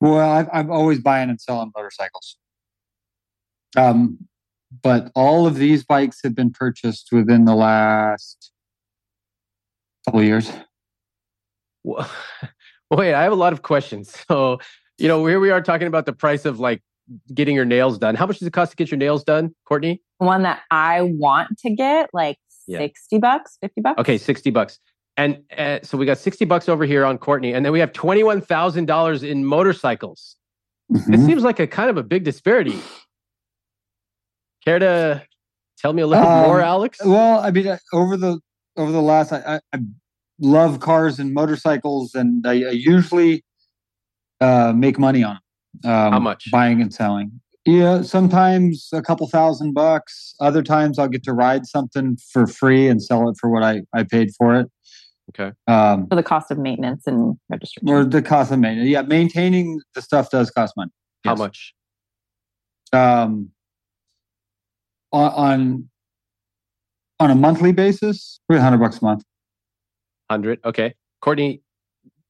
Well, 0.00 0.18
I've, 0.18 0.48
I'm 0.52 0.70
always 0.70 1.00
buying 1.00 1.30
and 1.30 1.40
selling 1.40 1.72
motorcycles. 1.74 2.36
Um, 3.76 4.18
but 4.82 5.10
all 5.14 5.46
of 5.46 5.56
these 5.56 5.84
bikes 5.84 6.20
have 6.22 6.34
been 6.34 6.50
purchased 6.50 7.08
within 7.12 7.44
the 7.44 7.54
last 7.54 8.52
couple 10.04 10.22
years. 10.22 10.50
Well, 12.88 12.98
wait, 13.00 13.14
I 13.14 13.24
have 13.24 13.32
a 13.32 13.36
lot 13.36 13.52
of 13.52 13.62
questions. 13.62 14.16
So, 14.28 14.58
you 14.96 15.08
know, 15.08 15.26
here 15.26 15.40
we 15.40 15.50
are 15.50 15.60
talking 15.60 15.88
about 15.88 16.06
the 16.06 16.12
price 16.12 16.44
of 16.44 16.60
like 16.60 16.82
getting 17.34 17.54
your 17.54 17.64
nails 17.64 17.98
done. 17.98 18.14
How 18.14 18.26
much 18.26 18.38
does 18.38 18.46
it 18.46 18.52
cost 18.52 18.70
to 18.70 18.76
get 18.76 18.92
your 18.92 18.98
nails 18.98 19.24
done, 19.24 19.54
Courtney? 19.64 20.00
One 20.18 20.42
that 20.42 20.62
I 20.70 21.02
want 21.02 21.58
to 21.58 21.70
get, 21.70 22.10
like 22.12 22.38
yeah. 22.66 22.78
60 22.78 23.18
bucks, 23.18 23.58
50 23.60 23.80
bucks. 23.80 24.00
Okay, 24.00 24.18
60 24.18 24.50
bucks. 24.50 24.78
And 25.16 25.42
uh, 25.56 25.78
so 25.82 25.96
we 25.96 26.04
got 26.04 26.18
60 26.18 26.44
bucks 26.44 26.68
over 26.68 26.84
here 26.84 27.04
on 27.04 27.16
Courtney, 27.18 27.54
and 27.54 27.64
then 27.64 27.72
we 27.72 27.80
have 27.80 27.92
$21,000 27.92 29.28
in 29.28 29.44
motorcycles. 29.44 30.36
Mm-hmm. 30.92 31.14
It 31.14 31.26
seems 31.26 31.42
like 31.42 31.58
a 31.58 31.66
kind 31.66 31.90
of 31.90 31.96
a 31.96 32.02
big 32.02 32.24
disparity. 32.24 32.78
Care 34.64 34.78
to 34.78 35.22
tell 35.78 35.92
me 35.92 36.02
a 36.02 36.06
little 36.06 36.26
um, 36.26 36.46
more, 36.46 36.60
Alex? 36.60 36.98
Well, 37.04 37.40
I 37.40 37.50
mean, 37.50 37.66
uh, 37.66 37.78
over 37.92 38.16
the 38.16 38.40
over 38.76 38.92
the 38.92 39.00
last, 39.00 39.32
I, 39.32 39.60
I 39.72 39.78
love 40.38 40.80
cars 40.80 41.18
and 41.18 41.32
motorcycles, 41.32 42.14
and 42.14 42.46
I, 42.46 42.52
I 42.52 42.70
usually 42.70 43.42
uh, 44.40 44.74
make 44.76 44.98
money 44.98 45.24
on 45.24 45.38
them. 45.82 45.90
Um, 45.90 46.12
How 46.12 46.18
much? 46.18 46.50
Buying 46.50 46.82
and 46.82 46.92
selling. 46.92 47.40
Yeah, 47.64 48.02
sometimes 48.02 48.88
a 48.92 49.02
couple 49.02 49.26
thousand 49.28 49.72
bucks. 49.72 50.34
Other 50.40 50.62
times 50.62 50.98
I'll 50.98 51.08
get 51.08 51.24
to 51.24 51.32
ride 51.32 51.66
something 51.66 52.16
for 52.32 52.46
free 52.46 52.86
and 52.86 53.02
sell 53.02 53.28
it 53.28 53.36
for 53.40 53.50
what 53.50 53.64
I, 53.64 53.82
I 53.92 54.04
paid 54.04 54.30
for 54.38 54.54
it. 54.54 54.70
Okay. 55.30 55.52
Um, 55.66 56.06
for 56.06 56.14
the 56.14 56.22
cost 56.22 56.50
of 56.50 56.58
maintenance 56.58 57.06
and 57.06 57.36
registration. 57.48 57.88
Or 57.88 58.04
the 58.04 58.22
cost 58.22 58.52
of 58.52 58.58
maintenance. 58.58 58.88
Yeah, 58.88 59.02
maintaining 59.02 59.80
the 59.94 60.02
stuff 60.02 60.30
does 60.30 60.50
cost 60.50 60.74
money. 60.76 60.90
Yes. 61.24 61.30
How 61.30 61.34
much? 61.34 61.74
Um, 62.92 63.50
on, 65.12 65.32
on 65.32 65.88
on 67.18 67.30
a 67.30 67.34
monthly 67.34 67.72
basis, 67.72 68.40
three 68.48 68.60
hundred 68.60 68.78
bucks 68.78 69.00
a 69.00 69.04
month. 69.04 69.24
Hundred. 70.30 70.60
Okay, 70.64 70.94
Courtney, 71.20 71.62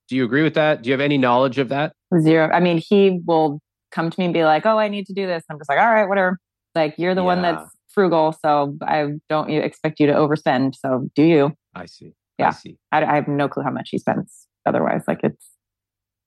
do 0.09 0.17
you 0.17 0.25
agree 0.25 0.43
with 0.43 0.55
that? 0.55 0.83
Do 0.83 0.89
you 0.89 0.93
have 0.93 1.01
any 1.01 1.19
knowledge 1.19 1.59
of 1.59 1.69
that? 1.69 1.93
Zero. 2.21 2.51
I 2.53 2.61
mean, 2.61 2.79
he 2.79 3.21
will 3.27 3.61
come 3.91 4.11
to 4.11 4.19
me 4.19 4.27
and 4.27 4.35
be 4.35 4.45
like, 4.45 4.65
"Oh, 4.65 4.79
I 4.79 4.89
need 4.89 5.07
to 5.07 5.13
do 5.13 5.27
this." 5.27 5.45
I'm 5.51 5.59
just 5.59 5.69
like, 5.69 5.79
"All 5.79 5.93
right, 5.93 6.09
whatever." 6.09 6.39
Like 6.75 6.95
you're 6.99 7.15
the 7.15 7.21
yeah. 7.21 7.27
one 7.27 7.43
that's 7.43 7.71
frugal, 7.89 8.37
so 8.41 8.77
I 8.83 9.15
don't 9.29 9.51
expect 9.51 10.01
you 10.01 10.07
to 10.07 10.13
overspend. 10.15 10.75
So 10.77 11.09
do 11.15 11.23
you? 11.23 11.53
I 11.75 11.87
see. 11.87 12.13
Yeah. 12.39 12.53
I. 12.93 13.01
I, 13.01 13.13
I 13.13 13.15
have 13.17 13.29
no 13.29 13.49
clue 13.49 13.63
how 13.63 13.71
much 13.71 13.89
he 13.91 13.99
spends 13.99 14.47
otherwise. 14.65 15.03
Like 15.07 15.21
it's. 15.23 15.47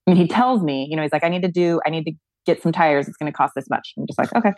I 0.08 0.12
mean, 0.12 0.18
he 0.18 0.28
tells 0.28 0.64
me, 0.64 0.88
you 0.90 0.96
know, 0.96 1.04
he's 1.04 1.12
like, 1.12 1.24
"I 1.24 1.30
need 1.30 1.44
to 1.44 1.52
do. 1.52 1.80
I 1.86 1.90
need 1.90 2.06
to 2.06 2.14
get 2.46 2.62
some 2.62 2.72
tires. 2.72 3.08
It's 3.08 3.18
going 3.18 3.32
to 3.32 3.36
cost 3.36 3.54
this 3.56 3.70
much." 3.70 3.94
I'm 3.98 4.08
just 4.08 4.18
like, 4.18 4.34
"Okay." 4.36 4.54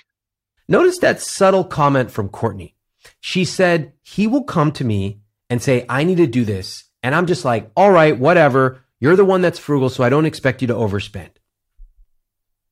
Notice 0.67 0.99
that 0.99 1.19
subtle 1.19 1.65
comment 1.65 2.11
from 2.11 2.29
Courtney. 2.29 2.75
She 3.19 3.43
said 3.43 3.93
he 4.03 4.27
will 4.27 4.43
come 4.43 4.71
to 4.73 4.85
me 4.85 5.21
and 5.49 5.61
say, 5.61 5.85
"I 5.89 6.03
need 6.03 6.17
to 6.17 6.27
do 6.27 6.45
this," 6.45 6.85
and 7.03 7.13
I'm 7.13 7.25
just 7.25 7.43
like, 7.43 7.69
"All 7.75 7.91
right, 7.91 8.17
whatever." 8.17 8.83
You're 9.01 9.15
the 9.15 9.25
one 9.25 9.41
that's 9.41 9.57
frugal, 9.57 9.89
so 9.89 10.03
I 10.03 10.09
don't 10.09 10.27
expect 10.27 10.61
you 10.61 10.67
to 10.67 10.75
overspend. 10.75 11.31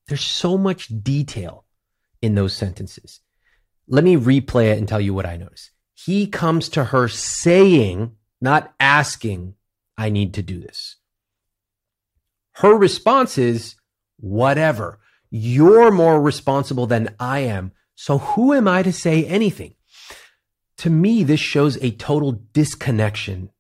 There's 0.07 0.21
so 0.21 0.59
much 0.59 0.88
detail 1.03 1.65
in 2.21 2.36
those 2.36 2.53
sentences. 2.53 3.19
Let 3.88 4.03
me 4.03 4.15
replay 4.15 4.71
it 4.71 4.77
and 4.77 4.88
tell 4.88 5.01
you 5.01 5.13
what 5.13 5.25
I 5.25 5.38
notice. 5.38 5.71
He 5.95 6.27
comes 6.27 6.69
to 6.69 6.86
her 6.86 7.07
saying, 7.07 8.15
not 8.42 8.74
asking, 8.80 9.56
I 9.98 10.10
need 10.10 10.34
to 10.36 10.42
do 10.42 10.60
this. 10.60 10.96
Her 12.54 12.76
response 12.76 13.38
is, 13.38 13.76
whatever. 14.18 15.00
You're 15.30 15.92
more 15.92 16.22
responsible 16.22 16.88
than 16.88 17.16
I 17.20 17.40
am. 17.40 17.72
So 17.96 18.18
who 18.18 18.54
am 18.54 18.68
I 18.68 18.84
to 18.84 18.94
say 18.94 19.26
anything? 19.26 19.76
To 20.78 20.90
me, 20.90 21.24
this 21.24 21.40
shows 21.40 21.78
a 21.78 21.92
total 21.92 22.32
disconnection 22.54 23.52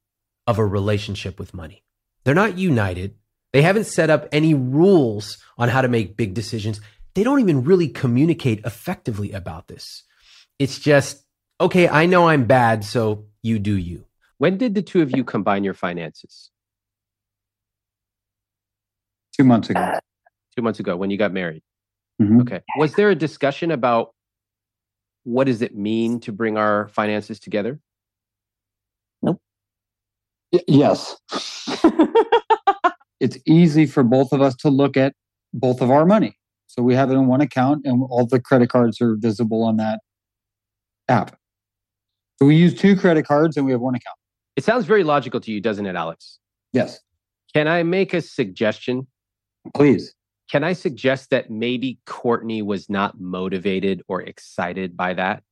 of 0.47 0.57
a 0.57 0.65
relationship 0.65 1.37
with 1.37 1.53
money. 1.53 1.83
They're 2.23 2.33
not 2.33 2.57
united. 2.57 3.15
They 3.51 3.61
haven't 3.61 3.85
set 3.85 4.09
up 4.09 4.27
any 4.31 4.53
rules 4.53 5.37
on 5.57 5.69
how 5.69 5.81
to 5.81 5.87
make 5.87 6.17
big 6.17 6.33
decisions. 6.33 6.79
They 7.13 7.23
don't 7.23 7.39
even 7.39 7.63
really 7.63 7.87
communicate 7.87 8.65
effectively 8.65 9.31
about 9.31 9.67
this. 9.67 10.03
It's 10.57 10.79
just, 10.79 11.23
okay, 11.59 11.87
I 11.87 12.05
know 12.05 12.29
I'm 12.29 12.45
bad, 12.45 12.83
so 12.83 13.25
you 13.41 13.59
do 13.59 13.75
you. 13.75 14.05
When 14.39 14.57
did 14.57 14.73
the 14.73 14.81
two 14.81 15.01
of 15.01 15.11
you 15.15 15.23
combine 15.23 15.63
your 15.63 15.73
finances? 15.73 16.49
Two 19.37 19.43
months 19.43 19.69
ago. 19.69 19.99
Two 20.55 20.61
months 20.61 20.79
ago 20.79 20.95
when 20.95 21.11
you 21.11 21.17
got 21.17 21.33
married. 21.33 21.61
Mm-hmm. 22.21 22.41
Okay. 22.41 22.61
Was 22.77 22.93
there 22.93 23.09
a 23.09 23.15
discussion 23.15 23.69
about 23.69 24.13
what 25.23 25.45
does 25.45 25.61
it 25.61 25.75
mean 25.75 26.21
to 26.21 26.31
bring 26.31 26.57
our 26.57 26.87
finances 26.87 27.39
together? 27.39 27.79
Nope. 29.21 29.41
Y- 30.53 30.63
yes. 30.67 31.17
it's 33.19 33.37
easy 33.45 33.85
for 33.85 34.03
both 34.03 34.31
of 34.31 34.41
us 34.41 34.55
to 34.55 34.69
look 34.69 34.95
at 34.95 35.13
both 35.53 35.81
of 35.81 35.91
our 35.91 36.05
money. 36.05 36.37
So 36.67 36.81
we 36.81 36.95
have 36.95 37.11
it 37.11 37.15
in 37.15 37.27
one 37.27 37.41
account 37.41 37.85
and 37.85 38.03
all 38.09 38.25
the 38.25 38.39
credit 38.39 38.69
cards 38.69 39.01
are 39.01 39.17
visible 39.19 39.63
on 39.63 39.77
that 39.77 39.99
app. 41.09 41.37
So 42.37 42.45
we 42.45 42.55
use 42.55 42.73
two 42.73 42.95
credit 42.95 43.25
cards 43.25 43.57
and 43.57 43.65
we 43.65 43.73
have 43.73 43.81
one 43.81 43.95
account. 43.95 44.18
It 44.59 44.65
sounds 44.65 44.83
very 44.83 45.05
logical 45.05 45.39
to 45.39 45.53
you, 45.53 45.61
doesn't 45.61 45.85
it, 45.85 45.95
Alex? 45.95 46.37
Yes. 46.73 46.99
Can 47.53 47.69
I 47.69 47.81
make 47.81 48.13
a 48.13 48.19
suggestion? 48.19 49.07
Please. 49.73 50.13
Can 50.51 50.65
I 50.65 50.73
suggest 50.73 51.29
that 51.29 51.49
maybe 51.49 51.97
Courtney 52.05 52.61
was 52.61 52.89
not 52.89 53.21
motivated 53.21 54.03
or 54.09 54.21
excited 54.21 54.97
by 54.97 55.13
that? 55.13 55.43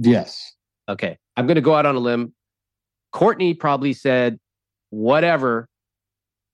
Yes. 0.00 0.56
Okay. 0.88 1.16
I'm 1.36 1.46
going 1.46 1.54
to 1.54 1.60
go 1.60 1.76
out 1.76 1.86
on 1.86 1.94
a 1.94 2.00
limb. 2.00 2.34
Courtney 3.12 3.54
probably 3.54 3.92
said, 3.92 4.40
whatever. 4.90 5.68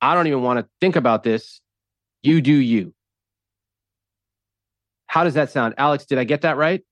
I 0.03 0.15
don't 0.15 0.27
even 0.27 0.43
want 0.43 0.59
to 0.59 0.69
think 0.79 0.95
about 0.95 1.23
this. 1.23 1.63
You 2.23 2.43
do 2.43 2.53
you. 2.53 2.93
How 5.07 5.25
does 5.25 5.33
that 5.33 5.51
sound? 5.51 5.73
Alex, 5.79 6.05
did 6.05 6.19
I 6.19 6.25
get 6.25 6.43
that 6.43 6.59
right? 6.59 6.85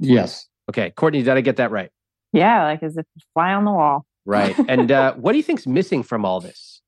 Yes. 0.00 0.48
Okay. 0.68 0.90
Courtney, 0.90 1.22
did 1.22 1.36
I 1.36 1.40
get 1.40 1.58
that 1.58 1.70
right? 1.70 1.90
Yeah, 2.34 2.64
like 2.64 2.82
as 2.82 2.96
if 2.96 3.06
fly 3.32 3.54
on 3.54 3.64
the 3.64 3.70
wall. 3.72 4.04
Right. 4.26 4.54
and 4.68 4.90
uh, 4.90 5.14
what 5.14 5.32
do 5.32 5.38
you 5.38 5.44
think's 5.44 5.66
missing 5.66 6.02
from 6.02 6.24
all 6.24 6.40
this? 6.40 6.82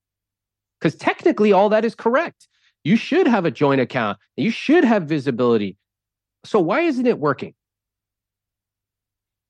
because 0.78 0.94
technically 0.94 1.52
all 1.52 1.68
that 1.68 1.84
is 1.84 1.94
correct. 1.94 2.48
You 2.84 2.96
should 2.96 3.26
have 3.26 3.44
a 3.44 3.50
joint 3.50 3.80
account. 3.80 4.18
You 4.36 4.50
should 4.50 4.84
have 4.84 5.04
visibility. 5.04 5.76
So 6.44 6.60
why 6.60 6.82
isn't 6.82 7.06
it 7.06 7.18
working? 7.18 7.54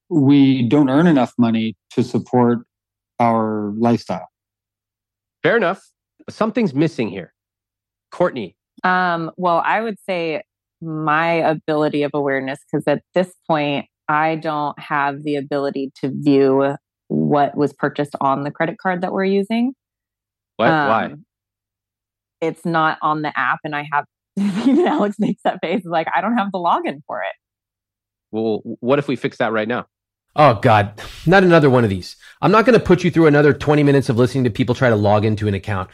We 0.08 0.62
don't 0.62 0.88
earn 0.88 1.06
enough 1.06 1.34
money 1.36 1.76
to 1.90 2.02
support 2.02 2.60
our 3.18 3.72
lifestyle. 3.76 4.28
Fair 5.42 5.56
enough. 5.56 5.84
Something's 6.30 6.74
missing 6.74 7.08
here. 7.08 7.34
Courtney. 8.12 8.56
Um, 8.84 9.30
well, 9.36 9.62
I 9.64 9.80
would 9.80 9.96
say 10.06 10.42
my 10.80 11.32
ability 11.32 12.02
of 12.02 12.12
awareness, 12.14 12.60
because 12.70 12.84
at 12.86 13.02
this 13.14 13.32
point, 13.46 13.86
I 14.08 14.36
don't 14.36 14.78
have 14.78 15.22
the 15.22 15.36
ability 15.36 15.92
to 16.00 16.10
view 16.12 16.76
what 17.08 17.56
was 17.56 17.72
purchased 17.72 18.14
on 18.20 18.42
the 18.42 18.50
credit 18.50 18.78
card 18.78 19.02
that 19.02 19.12
we're 19.12 19.24
using. 19.24 19.74
What? 20.56 20.68
Um, 20.68 20.88
Why? 20.88 21.14
It's 22.40 22.64
not 22.64 22.98
on 23.02 23.22
the 23.22 23.32
app, 23.36 23.60
and 23.64 23.74
I 23.74 23.86
have 23.92 24.04
even 24.36 24.86
Alex 24.86 25.16
makes 25.18 25.42
that 25.44 25.58
face 25.62 25.82
like 25.84 26.06
I 26.14 26.20
don't 26.20 26.36
have 26.36 26.52
the 26.52 26.58
login 26.58 27.02
for 27.06 27.20
it. 27.20 27.34
Well, 28.30 28.60
what 28.80 28.98
if 28.98 29.08
we 29.08 29.16
fix 29.16 29.38
that 29.38 29.52
right 29.52 29.68
now? 29.68 29.86
Oh 30.34 30.54
God, 30.54 31.00
not 31.26 31.44
another 31.44 31.70
one 31.70 31.84
of 31.84 31.90
these. 31.90 32.16
I'm 32.42 32.52
not 32.52 32.66
going 32.66 32.78
to 32.78 32.84
put 32.84 33.02
you 33.02 33.10
through 33.10 33.26
another 33.26 33.54
20 33.54 33.82
minutes 33.82 34.10
of 34.10 34.18
listening 34.18 34.44
to 34.44 34.50
people 34.50 34.74
try 34.74 34.90
to 34.90 34.96
log 34.96 35.24
into 35.24 35.48
an 35.48 35.54
account, 35.54 35.88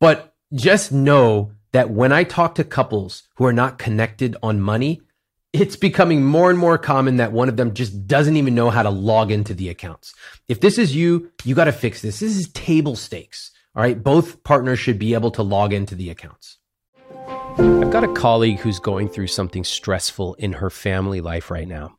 but 0.00 0.34
just 0.54 0.92
know 0.92 1.52
that 1.72 1.90
when 1.90 2.12
I 2.12 2.24
talk 2.24 2.54
to 2.54 2.64
couples 2.64 3.24
who 3.36 3.44
are 3.44 3.52
not 3.52 3.78
connected 3.78 4.36
on 4.42 4.60
money, 4.60 5.02
it's 5.52 5.76
becoming 5.76 6.24
more 6.24 6.48
and 6.48 6.58
more 6.58 6.78
common 6.78 7.16
that 7.16 7.32
one 7.32 7.48
of 7.48 7.56
them 7.56 7.74
just 7.74 8.06
doesn't 8.06 8.36
even 8.36 8.54
know 8.54 8.70
how 8.70 8.82
to 8.82 8.90
log 8.90 9.30
into 9.30 9.52
the 9.52 9.68
accounts. 9.68 10.14
If 10.48 10.60
this 10.60 10.78
is 10.78 10.96
you, 10.96 11.30
you 11.44 11.54
got 11.54 11.64
to 11.64 11.72
fix 11.72 12.00
this. 12.00 12.20
This 12.20 12.36
is 12.36 12.50
table 12.52 12.96
stakes. 12.96 13.50
All 13.74 13.82
right. 13.82 14.02
Both 14.02 14.42
partners 14.44 14.78
should 14.78 14.98
be 14.98 15.14
able 15.14 15.30
to 15.32 15.42
log 15.42 15.72
into 15.72 15.94
the 15.94 16.10
accounts. 16.10 16.58
I've 17.58 17.90
got 17.90 18.04
a 18.04 18.12
colleague 18.14 18.60
who's 18.60 18.78
going 18.78 19.10
through 19.10 19.26
something 19.26 19.62
stressful 19.62 20.34
in 20.34 20.54
her 20.54 20.70
family 20.70 21.20
life 21.20 21.50
right 21.50 21.68
now. 21.68 21.98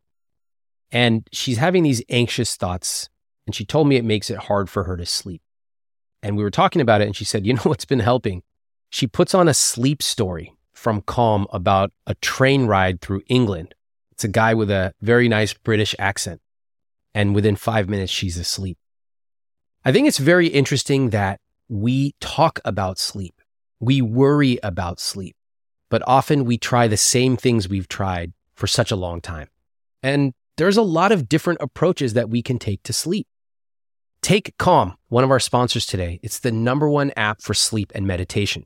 And 0.92 1.28
she's 1.32 1.58
having 1.58 1.84
these 1.84 2.04
anxious 2.10 2.56
thoughts. 2.56 3.10
And 3.46 3.54
she 3.54 3.66
told 3.66 3.88
me 3.88 3.98
it 3.98 4.06
makes 4.06 4.32
it 4.32 4.38
hard 4.38 4.70
for 4.70 4.86
her 4.86 4.98
to 4.98 5.06
sleep. 5.06 5.42
And 6.24 6.38
we 6.38 6.44
were 6.44 6.52
talking 6.52 6.82
about 6.82 7.02
it. 7.02 7.06
And 7.06 7.16
she 7.16 7.26
said, 7.26 7.46
You 7.46 7.54
know 7.54 7.62
what's 7.64 7.86
been 7.86 8.00
helping? 8.00 8.42
She 8.90 9.06
puts 9.06 9.36
on 9.36 9.48
a 9.48 9.54
sleep 9.54 10.02
story 10.02 10.54
from 10.84 11.02
Calm 11.02 11.48
about 11.54 11.94
a 12.06 12.16
train 12.16 12.66
ride 12.66 13.00
through 13.00 13.22
England. 13.28 13.74
It's 14.12 14.26
a 14.26 14.28
guy 14.28 14.54
with 14.54 14.70
a 14.70 14.94
very 15.02 15.30
nice 15.30 15.54
British 15.54 15.96
accent. 15.98 16.42
And 17.14 17.34
within 17.34 17.56
five 17.56 17.88
minutes, 17.88 18.12
she's 18.12 18.38
asleep. 18.38 18.78
I 19.86 19.94
think 19.94 20.10
it's 20.10 20.18
very 20.18 20.48
interesting 20.48 21.12
that 21.12 21.40
we 21.70 22.16
talk 22.20 22.60
about 22.66 23.00
sleep. 23.00 23.34
We 23.80 24.02
worry 24.02 24.60
about 24.62 25.00
sleep, 25.00 25.38
but 25.90 26.04
often 26.06 26.44
we 26.44 26.58
try 26.58 26.90
the 26.90 26.98
same 26.98 27.38
things 27.38 27.70
we've 27.70 27.88
tried 27.88 28.34
for 28.54 28.68
such 28.68 28.92
a 28.92 28.98
long 28.98 29.22
time. 29.22 29.48
And 30.04 30.34
there's 30.58 30.78
a 30.78 30.82
lot 30.82 31.14
of 31.14 31.30
different 31.30 31.62
approaches 31.62 32.14
that 32.14 32.30
we 32.30 32.42
can 32.42 32.60
take 32.60 32.84
to 32.84 32.92
sleep. 32.92 33.26
Take 34.22 34.58
Calm, 34.58 34.98
one 35.08 35.24
of 35.24 35.32
our 35.32 35.40
sponsors 35.40 35.86
today. 35.86 36.20
It's 36.22 36.40
the 36.40 36.52
number 36.52 36.90
one 36.90 37.14
app 37.16 37.42
for 37.42 37.54
sleep 37.54 37.94
and 37.96 38.06
meditation. 38.06 38.66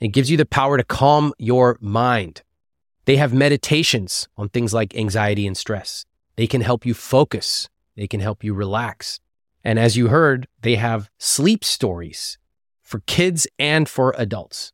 It 0.00 0.08
gives 0.08 0.30
you 0.30 0.36
the 0.36 0.46
power 0.46 0.76
to 0.78 0.84
calm 0.84 1.34
your 1.38 1.76
mind. 1.80 2.42
They 3.04 3.16
have 3.16 3.34
meditations 3.34 4.28
on 4.36 4.48
things 4.48 4.72
like 4.72 4.96
anxiety 4.96 5.46
and 5.46 5.56
stress. 5.56 6.06
They 6.36 6.46
can 6.46 6.62
help 6.62 6.86
you 6.86 6.94
focus. 6.94 7.68
They 7.96 8.06
can 8.06 8.20
help 8.20 8.42
you 8.42 8.54
relax. 8.54 9.20
And 9.62 9.78
as 9.78 9.96
you 9.96 10.08
heard, 10.08 10.48
they 10.62 10.76
have 10.76 11.10
sleep 11.18 11.64
stories 11.64 12.38
for 12.82 13.00
kids 13.00 13.46
and 13.58 13.88
for 13.88 14.14
adults. 14.16 14.72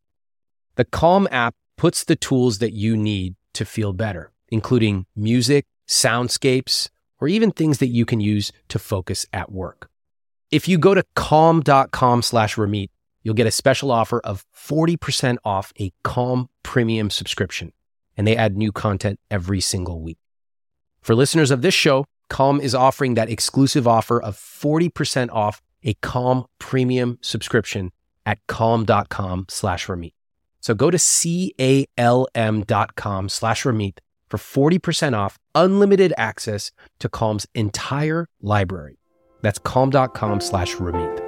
The 0.75 0.85
Calm 0.85 1.27
app 1.29 1.55
puts 1.75 2.03
the 2.03 2.15
tools 2.15 2.59
that 2.59 2.73
you 2.73 2.95
need 2.95 3.35
to 3.53 3.65
feel 3.65 3.91
better, 3.91 4.31
including 4.49 5.05
music, 5.15 5.65
soundscapes, 5.87 6.89
or 7.19 7.27
even 7.27 7.51
things 7.51 7.79
that 7.79 7.87
you 7.87 8.05
can 8.05 8.19
use 8.19 8.51
to 8.69 8.79
focus 8.79 9.25
at 9.33 9.51
work. 9.51 9.89
If 10.51 10.67
you 10.67 10.77
go 10.77 10.93
to 10.93 11.03
calm.com 11.15 12.21
slash 12.21 12.55
Ramit, 12.55 12.89
you'll 13.27 13.33
get 13.33 13.45
a 13.45 13.51
special 13.51 13.91
offer 13.91 14.21
of 14.21 14.45
40% 14.55 15.37
off 15.43 15.73
a 15.81 15.91
Calm 16.01 16.47
premium 16.63 17.09
subscription. 17.09 17.73
And 18.15 18.25
they 18.25 18.37
add 18.37 18.55
new 18.55 18.71
content 18.71 19.19
every 19.29 19.59
single 19.59 19.99
week. 19.99 20.17
For 21.01 21.13
listeners 21.13 21.51
of 21.51 21.61
this 21.61 21.73
show, 21.73 22.05
Calm 22.29 22.61
is 22.61 22.73
offering 22.73 23.15
that 23.15 23.29
exclusive 23.29 23.85
offer 23.85 24.21
of 24.21 24.37
40% 24.37 25.29
off 25.33 25.61
a 25.83 25.93
Calm 25.95 26.45
premium 26.57 27.19
subscription 27.21 27.91
at 28.25 28.39
calm.com 28.47 29.47
slash 29.49 29.87
Ramit. 29.87 30.13
So 30.61 30.73
go 30.73 30.89
to 30.89 30.97
C-A-L-M 30.97 32.61
dot 32.61 32.95
com 32.95 33.27
slash 33.27 33.63
Ramit 33.63 33.97
for 34.29 34.37
40% 34.37 35.17
off 35.17 35.37
unlimited 35.53 36.13
access 36.17 36.71
to 36.99 37.09
Calm's 37.09 37.45
entire 37.53 38.29
library. 38.41 38.99
That's 39.41 39.59
calm.com 39.59 40.39
slash 40.39 40.75
Ramit. 40.75 41.26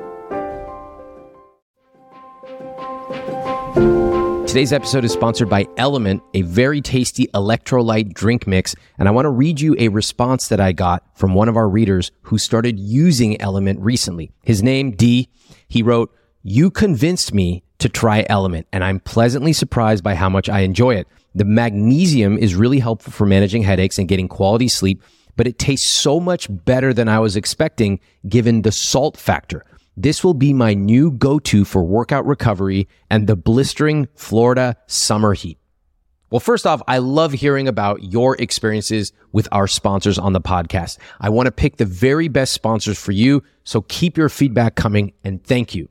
Today's 4.50 4.74
episode 4.74 5.06
is 5.06 5.14
sponsored 5.14 5.48
by 5.48 5.68
Element, 5.78 6.24
a 6.34 6.42
very 6.42 6.82
tasty 6.82 7.28
electrolyte 7.36 8.16
drink 8.16 8.48
mix. 8.48 8.76
And 8.98 9.08
I 9.08 9.12
want 9.12 9.26
to 9.26 9.30
read 9.30 9.62
you 9.62 9.76
a 9.78 9.90
response 9.90 10.48
that 10.48 10.60
I 10.60 10.72
got 10.72 11.04
from 11.16 11.36
one 11.36 11.48
of 11.48 11.56
our 11.56 11.70
readers 11.70 12.12
who 12.24 12.40
started 12.40 12.80
using 12.80 13.40
Element 13.40 13.80
recently. 13.80 14.32
His 14.44 14.64
name, 14.64 14.90
D, 14.90 15.30
he 15.68 15.84
wrote, 15.84 16.12
You 16.42 16.72
convinced 16.72 17.32
me 17.32 17.64
to 17.78 17.90
try 17.90 18.26
Element, 18.28 18.66
and 18.74 18.84
I'm 18.84 19.00
pleasantly 19.00 19.54
surprised 19.54 20.04
by 20.04 20.16
how 20.16 20.30
much 20.30 20.50
I 20.50 20.62
enjoy 20.62 20.96
it. 20.96 21.08
The 21.36 21.46
magnesium 21.46 22.36
is 22.36 22.56
really 22.56 22.80
helpful 22.80 23.14
for 23.14 23.28
managing 23.28 23.62
headaches 23.62 24.00
and 24.00 24.08
getting 24.08 24.28
quality 24.28 24.68
sleep, 24.68 25.04
but 25.36 25.46
it 25.46 25.60
tastes 25.60 25.88
so 25.88 26.20
much 26.20 26.48
better 26.50 26.92
than 26.92 27.08
I 27.08 27.20
was 27.20 27.36
expecting 27.36 28.00
given 28.28 28.64
the 28.64 28.72
salt 28.72 29.16
factor. 29.16 29.64
This 30.02 30.24
will 30.24 30.34
be 30.34 30.54
my 30.54 30.74
new 30.76 31.12
go-to 31.12 31.66
for 31.66 31.84
workout 31.84 32.26
recovery 32.26 32.88
and 33.10 33.28
the 33.28 33.36
blistering 33.36 34.08
Florida 34.16 34.78
summer 34.88 35.34
heat. 35.34 35.58
Well, 36.30 36.40
first 36.40 36.66
off, 36.66 36.82
I 36.88 37.00
love 37.00 37.34
hearing 37.34 37.68
about 37.68 38.02
your 38.02 38.38
experiences 38.38 39.12
with 39.34 39.50
our 39.52 39.68
sponsors 39.68 40.18
on 40.18 40.32
the 40.32 40.40
podcast. 40.40 41.00
I 41.20 41.28
want 41.28 41.48
to 41.48 41.52
pick 41.52 41.76
the 41.76 41.86
very 41.86 42.30
best 42.30 42.54
sponsors 42.54 42.98
for 42.98 43.12
you. 43.12 43.44
So 43.66 43.82
keep 43.82 44.16
your 44.16 44.30
feedback 44.30 44.76
coming 44.76 45.12
and 45.26 45.44
thank 45.44 45.76
you. 45.76 45.90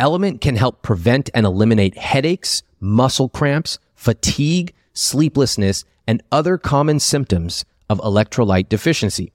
Element 0.00 0.40
can 0.40 0.56
help 0.56 0.82
prevent 0.82 1.30
and 1.32 1.46
eliminate 1.46 1.96
headaches, 1.96 2.64
muscle 2.80 3.28
cramps, 3.28 3.78
fatigue, 3.94 4.74
sleeplessness, 4.92 5.84
and 6.04 6.20
other 6.32 6.58
common 6.58 6.98
symptoms 6.98 7.64
of 7.88 8.00
electrolyte 8.00 8.68
deficiency. 8.68 9.32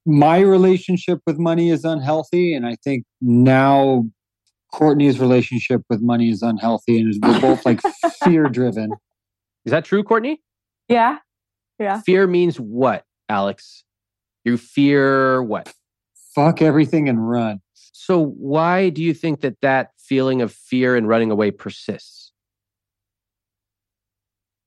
My 0.08 0.40
relationship 0.40 1.20
with 1.28 1.38
money 1.38 1.70
is 1.70 1.86
unhealthy. 1.86 2.56
And 2.56 2.66
I 2.66 2.76
think 2.84 3.06
now 3.22 4.06
Courtney's 4.74 5.20
relationship 5.20 5.82
with 5.90 6.02
money 6.02 6.32
is 6.32 6.42
unhealthy, 6.42 7.00
and 7.00 7.14
we're 7.22 7.40
both 7.40 7.66
like 7.68 7.82
fear 8.24 8.46
driven. 8.46 8.94
Is 9.66 9.72
that 9.72 9.86
true, 9.86 10.04
Courtney? 10.04 10.42
Yeah. 10.88 11.18
Yeah. 11.78 12.02
Fear 12.02 12.26
means 12.26 12.60
what, 12.60 13.04
Alex? 13.30 13.84
You 14.44 14.58
fear 14.58 15.44
what? 15.44 15.72
Fuck 16.40 16.62
everything 16.62 17.10
and 17.10 17.30
run. 17.30 17.60
So, 17.74 18.24
why 18.24 18.88
do 18.92 19.04
you 19.04 19.14
think 19.14 19.42
that 19.42 19.60
that 19.62 19.92
feeling 19.98 20.42
of 20.42 20.54
fear 20.54 20.96
and 20.96 21.06
running 21.06 21.32
away 21.32 21.52
persists? 21.52 22.32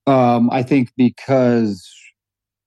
Um, 0.05 0.51
I 0.51 0.61
think 0.61 0.91
because, 0.95 1.91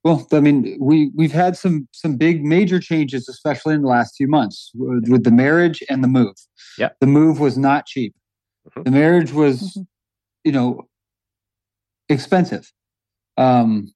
well, 0.03 0.27
I 0.33 0.41
mean, 0.41 0.77
we 0.81 1.13
we've 1.15 1.31
had 1.31 1.57
some 1.57 1.87
some 1.93 2.17
big 2.17 2.45
major 2.45 2.81
changes, 2.81 3.29
especially 3.29 3.77
in 3.77 3.83
the 3.83 3.89
last 3.89 4.17
few 4.17 4.27
months 4.27 4.73
with, 4.75 5.09
with 5.09 5.23
the 5.23 5.31
marriage 5.31 5.85
and 5.89 6.03
the 6.03 6.09
move. 6.09 6.35
Yeah, 6.77 6.89
the 6.99 7.07
move 7.07 7.39
was 7.39 7.57
not 7.57 7.87
cheap. 7.87 8.13
Mm-hmm. 8.71 8.83
The 8.83 8.91
marriage 8.91 9.33
was, 9.33 9.61
mm-hmm. 9.61 9.83
you 10.43 10.51
know, 10.51 10.81
expensive. 12.09 12.73
Um, 13.37 13.95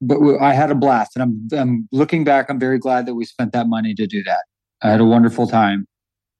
but 0.00 0.18
I 0.40 0.52
had 0.52 0.70
a 0.70 0.74
blast, 0.74 1.16
and 1.16 1.22
I'm 1.22 1.58
I'm 1.58 1.88
looking 1.92 2.24
back. 2.24 2.46
I'm 2.48 2.58
very 2.58 2.78
glad 2.78 3.06
that 3.06 3.14
we 3.14 3.24
spent 3.24 3.52
that 3.52 3.68
money 3.68 3.94
to 3.94 4.06
do 4.06 4.22
that. 4.24 4.44
I 4.82 4.90
had 4.90 5.00
a 5.00 5.04
wonderful 5.04 5.46
time, 5.46 5.86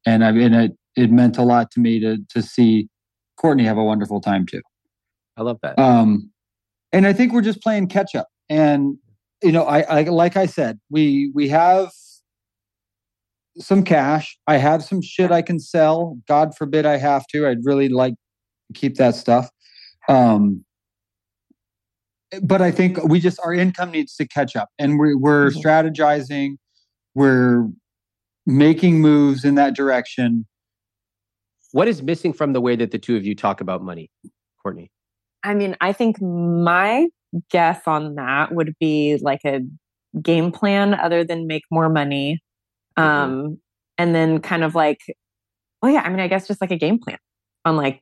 and 0.07 0.25
I 0.25 0.31
and 0.31 0.55
it 0.55 0.73
it 0.97 1.11
meant 1.11 1.39
a 1.39 1.43
lot 1.43 1.71
to 1.73 1.81
me 1.81 2.01
to 2.01 2.19
to 2.31 2.43
see 2.43 2.89
Courtney 3.37 3.65
have 3.65 3.79
a 3.79 3.85
wonderful 3.85 4.21
time 4.21 4.47
too. 4.47 4.63
I 5.37 5.43
love 5.43 5.59
that. 5.63 5.79
Um, 5.79 6.31
and 6.93 7.07
I 7.07 7.13
think 7.13 7.33
we're 7.33 7.43
just 7.43 7.61
playing 7.61 7.89
catch 7.89 8.15
up. 8.15 8.29
And 8.49 8.97
you 9.43 9.53
know, 9.53 9.65
I, 9.65 9.81
I 9.81 10.03
like 10.05 10.37
I 10.37 10.47
said, 10.47 10.79
we 10.91 11.31
we 11.35 11.49
have 11.49 11.91
some 13.59 13.83
cash. 13.83 14.39
I 14.47 14.57
have 14.57 14.83
some 14.85 15.03
shit 15.03 15.31
I 15.31 15.43
can 15.43 15.59
sell. 15.59 16.19
God 16.29 16.57
forbid 16.57 16.87
I 16.87 16.97
have 16.97 17.27
to. 17.29 17.47
I'd 17.47 17.65
really 17.65 17.89
like 17.89 18.15
to 18.15 18.79
keep 18.79 18.97
that 18.97 19.15
stuff. 19.15 19.49
Um, 20.09 20.65
but 22.43 22.63
I 22.63 22.71
think 22.71 23.03
we 23.05 23.21
just 23.21 23.39
our 23.45 23.53
income 23.53 23.91
needs 23.91 24.15
to 24.17 24.27
catch 24.27 24.57
up, 24.57 24.69
and 24.79 24.99
we, 24.99 25.15
we're 25.15 25.51
mm-hmm. 25.51 25.59
strategizing. 25.59 26.57
We're 27.15 27.69
making 28.47 29.01
moves 29.01 29.45
in 29.45 29.55
that 29.55 29.75
direction. 29.75 30.47
What 31.73 31.89
is 31.89 32.03
missing 32.03 32.33
from 32.33 32.53
the 32.53 32.61
way 32.61 32.77
that 32.77 32.91
the 32.91 32.99
two 32.99 33.17
of 33.17 33.25
you 33.25 33.35
talk 33.35 33.61
about 33.61 33.83
money, 33.83 34.11
Courtney? 34.63 34.91
I 35.43 35.55
mean, 35.55 35.77
I 35.81 35.93
think 35.93 36.21
my 36.21 37.09
guess 37.51 37.83
on 37.87 38.15
that 38.15 38.55
would 38.55 38.75
be 38.79 39.19
like 39.21 39.41
a 39.45 39.61
game 40.23 40.53
plan 40.53 40.95
other 40.95 41.25
than 41.25 41.47
make 41.47 41.63
more 41.71 41.89
money. 41.89 42.41
Mm-hmm. 42.99 43.09
Um, 43.09 43.59
and 43.99 44.15
then 44.15 44.41
kind 44.41 44.65
of 44.65 44.75
like, 44.75 45.01
oh 45.83 45.89
yeah, 45.89 46.03
I 46.03 46.09
mean, 46.09 46.21
I 46.21 46.29
guess 46.29 46.47
just 46.47 46.61
like 46.61 46.71
a 46.71 46.77
game 46.77 46.99
plan 46.99 47.19
on 47.65 47.77
like 47.77 48.01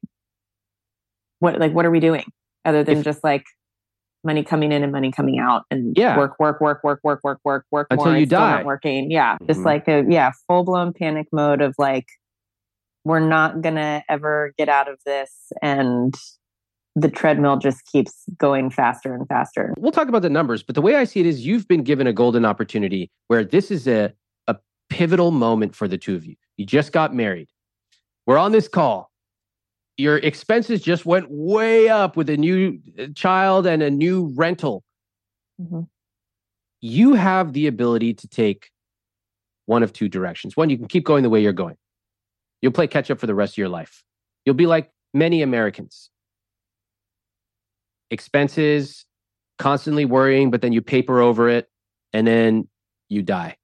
what 1.39 1.59
like 1.59 1.73
what 1.73 1.85
are 1.85 1.91
we 1.91 2.01
doing 2.01 2.25
other 2.65 2.85
than 2.85 2.99
if, 2.99 3.05
just 3.05 3.25
like 3.25 3.45
money 4.25 4.45
coming 4.45 4.73
in 4.73 4.83
and 4.83 4.93
money 4.93 5.11
coming 5.11 5.39
out 5.39 5.65
and 5.71 5.97
yeah. 5.97 6.17
work, 6.17 6.39
work, 6.39 6.61
work, 6.61 6.81
work, 6.85 7.01
work, 7.03 7.21
work, 7.23 7.41
work, 7.45 7.67
work 7.71 7.87
until 7.91 8.07
more. 8.07 8.17
you 8.17 8.27
die. 8.27 8.57
Not 8.57 8.65
working. 8.65 9.11
Yeah. 9.11 9.35
Mm-hmm. 9.35 9.47
Just 9.47 9.61
like 9.61 9.89
a 9.89 10.05
yeah, 10.09 10.33
full 10.47 10.65
blown 10.65 10.93
panic 10.93 11.27
mode 11.33 11.61
of 11.61 11.75
like, 11.79 12.07
we're 13.05 13.21
not 13.21 13.63
gonna 13.63 14.05
ever 14.09 14.53
get 14.57 14.69
out 14.69 14.89
of 14.89 14.99
this 15.05 15.53
and 15.61 16.15
the 16.95 17.09
treadmill 17.09 17.57
just 17.57 17.87
keeps 17.87 18.25
going 18.39 18.71
faster 18.71 19.15
and 19.15 19.27
faster. 19.27 19.75
We'll 19.79 19.93
talk 19.93 20.09
about 20.09 20.23
the 20.23 20.31
numbers, 20.31 20.63
but 20.63 20.75
the 20.75 20.83
way 20.83 20.97
I 20.97 21.05
see 21.05 21.21
it 21.21 21.27
is 21.27 21.45
you've 21.47 21.67
been 21.67 21.83
given 21.83 22.07
a 22.07 22.13
golden 22.13 22.45
opportunity 22.45 23.11
where 23.29 23.45
this 23.45 23.71
is 23.71 23.89
a, 23.89 24.13
a 24.47 24.57
pivotal 24.91 25.31
moment 25.31 25.75
for 25.75 25.89
the 25.89 25.97
two 25.97 26.15
of 26.15 26.27
you. 26.27 26.37
You 26.57 26.67
just 26.67 26.93
got 26.93 27.15
married. 27.15 27.49
We're 28.27 28.39
on 28.39 28.53
this 28.53 28.69
call. 28.69 29.12
Your 29.99 30.19
expenses 30.19 30.83
just 30.83 31.05
went 31.05 31.27
way 31.29 31.89
up 31.89 32.17
with 32.17 32.31
a 32.31 32.37
new 32.37 32.79
uh, 32.99 33.07
child 33.15 33.67
and 33.67 33.83
a 33.83 33.91
new 33.91 34.33
rental. 34.35 34.83
Mm-hmm. 35.61 35.83
You 36.81 37.15
have 37.15 37.53
the 37.53 37.67
ability 37.67 38.15
to 38.15 38.29
take 38.29 38.71
one 39.67 39.83
of 39.83 39.93
two 39.93 40.09
directions. 40.09 40.57
One, 40.57 40.71
you 40.71 40.79
can 40.79 40.89
keep 40.89 41.05
going 41.05 41.23
the 41.23 41.31
way 41.31 41.41
you're 41.41 41.53
going. 41.53 41.77
You'll 42.61 42.73
play 42.73 42.87
catch 42.87 43.11
up 43.11 43.21
for 43.21 43.27
the 43.27 43.35
rest 43.35 43.55
of 43.55 43.59
your 43.59 43.69
life. 43.69 44.03
You'll 44.45 44.55
be 44.55 44.67
like 44.67 44.91
many 45.15 45.43
Americans 45.43 46.11
expenses, 48.13 49.07
constantly 49.59 50.05
worrying, 50.05 50.51
but 50.51 50.63
then 50.63 50.73
you 50.73 50.83
paper 50.83 51.21
over 51.21 51.49
it 51.49 51.69
and 52.13 52.27
then 52.27 52.69
you 53.09 53.23
die. 53.23 53.57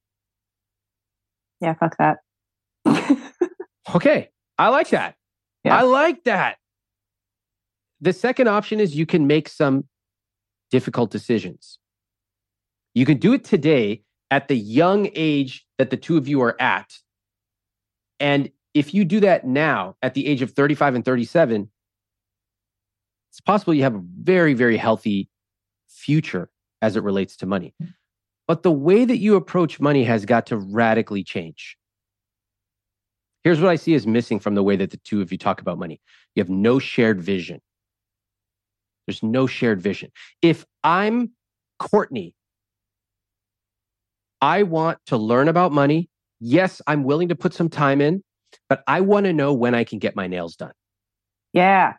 Yeah, 1.61 1.75
fuck 1.75 1.95
that. 1.97 2.17
okay. 3.95 4.29
I 4.57 4.69
like 4.69 4.89
that. 4.89 5.15
Yeah. 5.69 5.77
I 5.77 5.81
like 5.83 6.23
that. 6.23 6.57
The 8.01 8.13
second 8.13 8.47
option 8.47 8.79
is 8.79 8.95
you 8.95 9.05
can 9.05 9.27
make 9.27 9.47
some 9.49 9.85
difficult 10.71 11.11
decisions. 11.11 11.79
You 12.93 13.05
can 13.05 13.17
do 13.17 13.33
it 13.33 13.43
today 13.43 14.03
at 14.31 14.47
the 14.47 14.55
young 14.55 15.09
age 15.15 15.65
that 15.77 15.89
the 15.89 15.97
two 15.97 16.17
of 16.17 16.27
you 16.27 16.41
are 16.41 16.59
at. 16.61 16.91
And 18.19 18.49
if 18.73 18.93
you 18.93 19.05
do 19.05 19.19
that 19.21 19.45
now 19.45 19.95
at 20.01 20.13
the 20.13 20.27
age 20.27 20.41
of 20.41 20.51
35 20.51 20.95
and 20.95 21.05
37, 21.05 21.69
it's 23.31 23.41
possible 23.41 23.73
you 23.73 23.83
have 23.83 23.95
a 23.95 24.03
very, 24.21 24.53
very 24.53 24.77
healthy 24.77 25.29
future 25.87 26.49
as 26.81 26.95
it 26.95 27.03
relates 27.03 27.37
to 27.37 27.45
money. 27.45 27.73
But 28.47 28.63
the 28.63 28.71
way 28.71 29.05
that 29.05 29.17
you 29.17 29.35
approach 29.35 29.79
money 29.79 30.03
has 30.05 30.25
got 30.25 30.47
to 30.47 30.57
radically 30.57 31.23
change. 31.23 31.77
Here's 33.43 33.61
what 33.61 33.69
I 33.69 33.75
see 33.75 33.93
is 33.93 34.05
missing 34.05 34.39
from 34.39 34.55
the 34.55 34.63
way 34.63 34.75
that 34.75 34.91
the 34.91 34.97
two 34.97 35.21
of 35.21 35.31
you 35.31 35.37
talk 35.37 35.61
about 35.61 35.77
money 35.77 36.01
you 36.35 36.41
have 36.41 36.49
no 36.49 36.79
shared 36.79 37.21
vision. 37.21 37.61
There's 39.07 39.23
no 39.23 39.47
shared 39.47 39.81
vision. 39.81 40.11
If 40.41 40.65
I'm 40.83 41.31
Courtney, 41.79 42.35
I 44.41 44.63
want 44.63 44.99
to 45.07 45.17
learn 45.17 45.47
about 45.47 45.71
money. 45.71 46.09
Yes, 46.39 46.81
I'm 46.87 47.03
willing 47.03 47.29
to 47.29 47.35
put 47.35 47.53
some 47.53 47.69
time 47.69 48.01
in, 48.01 48.23
but 48.69 48.83
I 48.87 49.01
want 49.01 49.25
to 49.25 49.33
know 49.33 49.53
when 49.53 49.73
I 49.75 49.83
can 49.83 49.99
get 49.99 50.15
my 50.15 50.27
nails 50.27 50.55
done. 50.55 50.73
Yeah. 51.53 51.93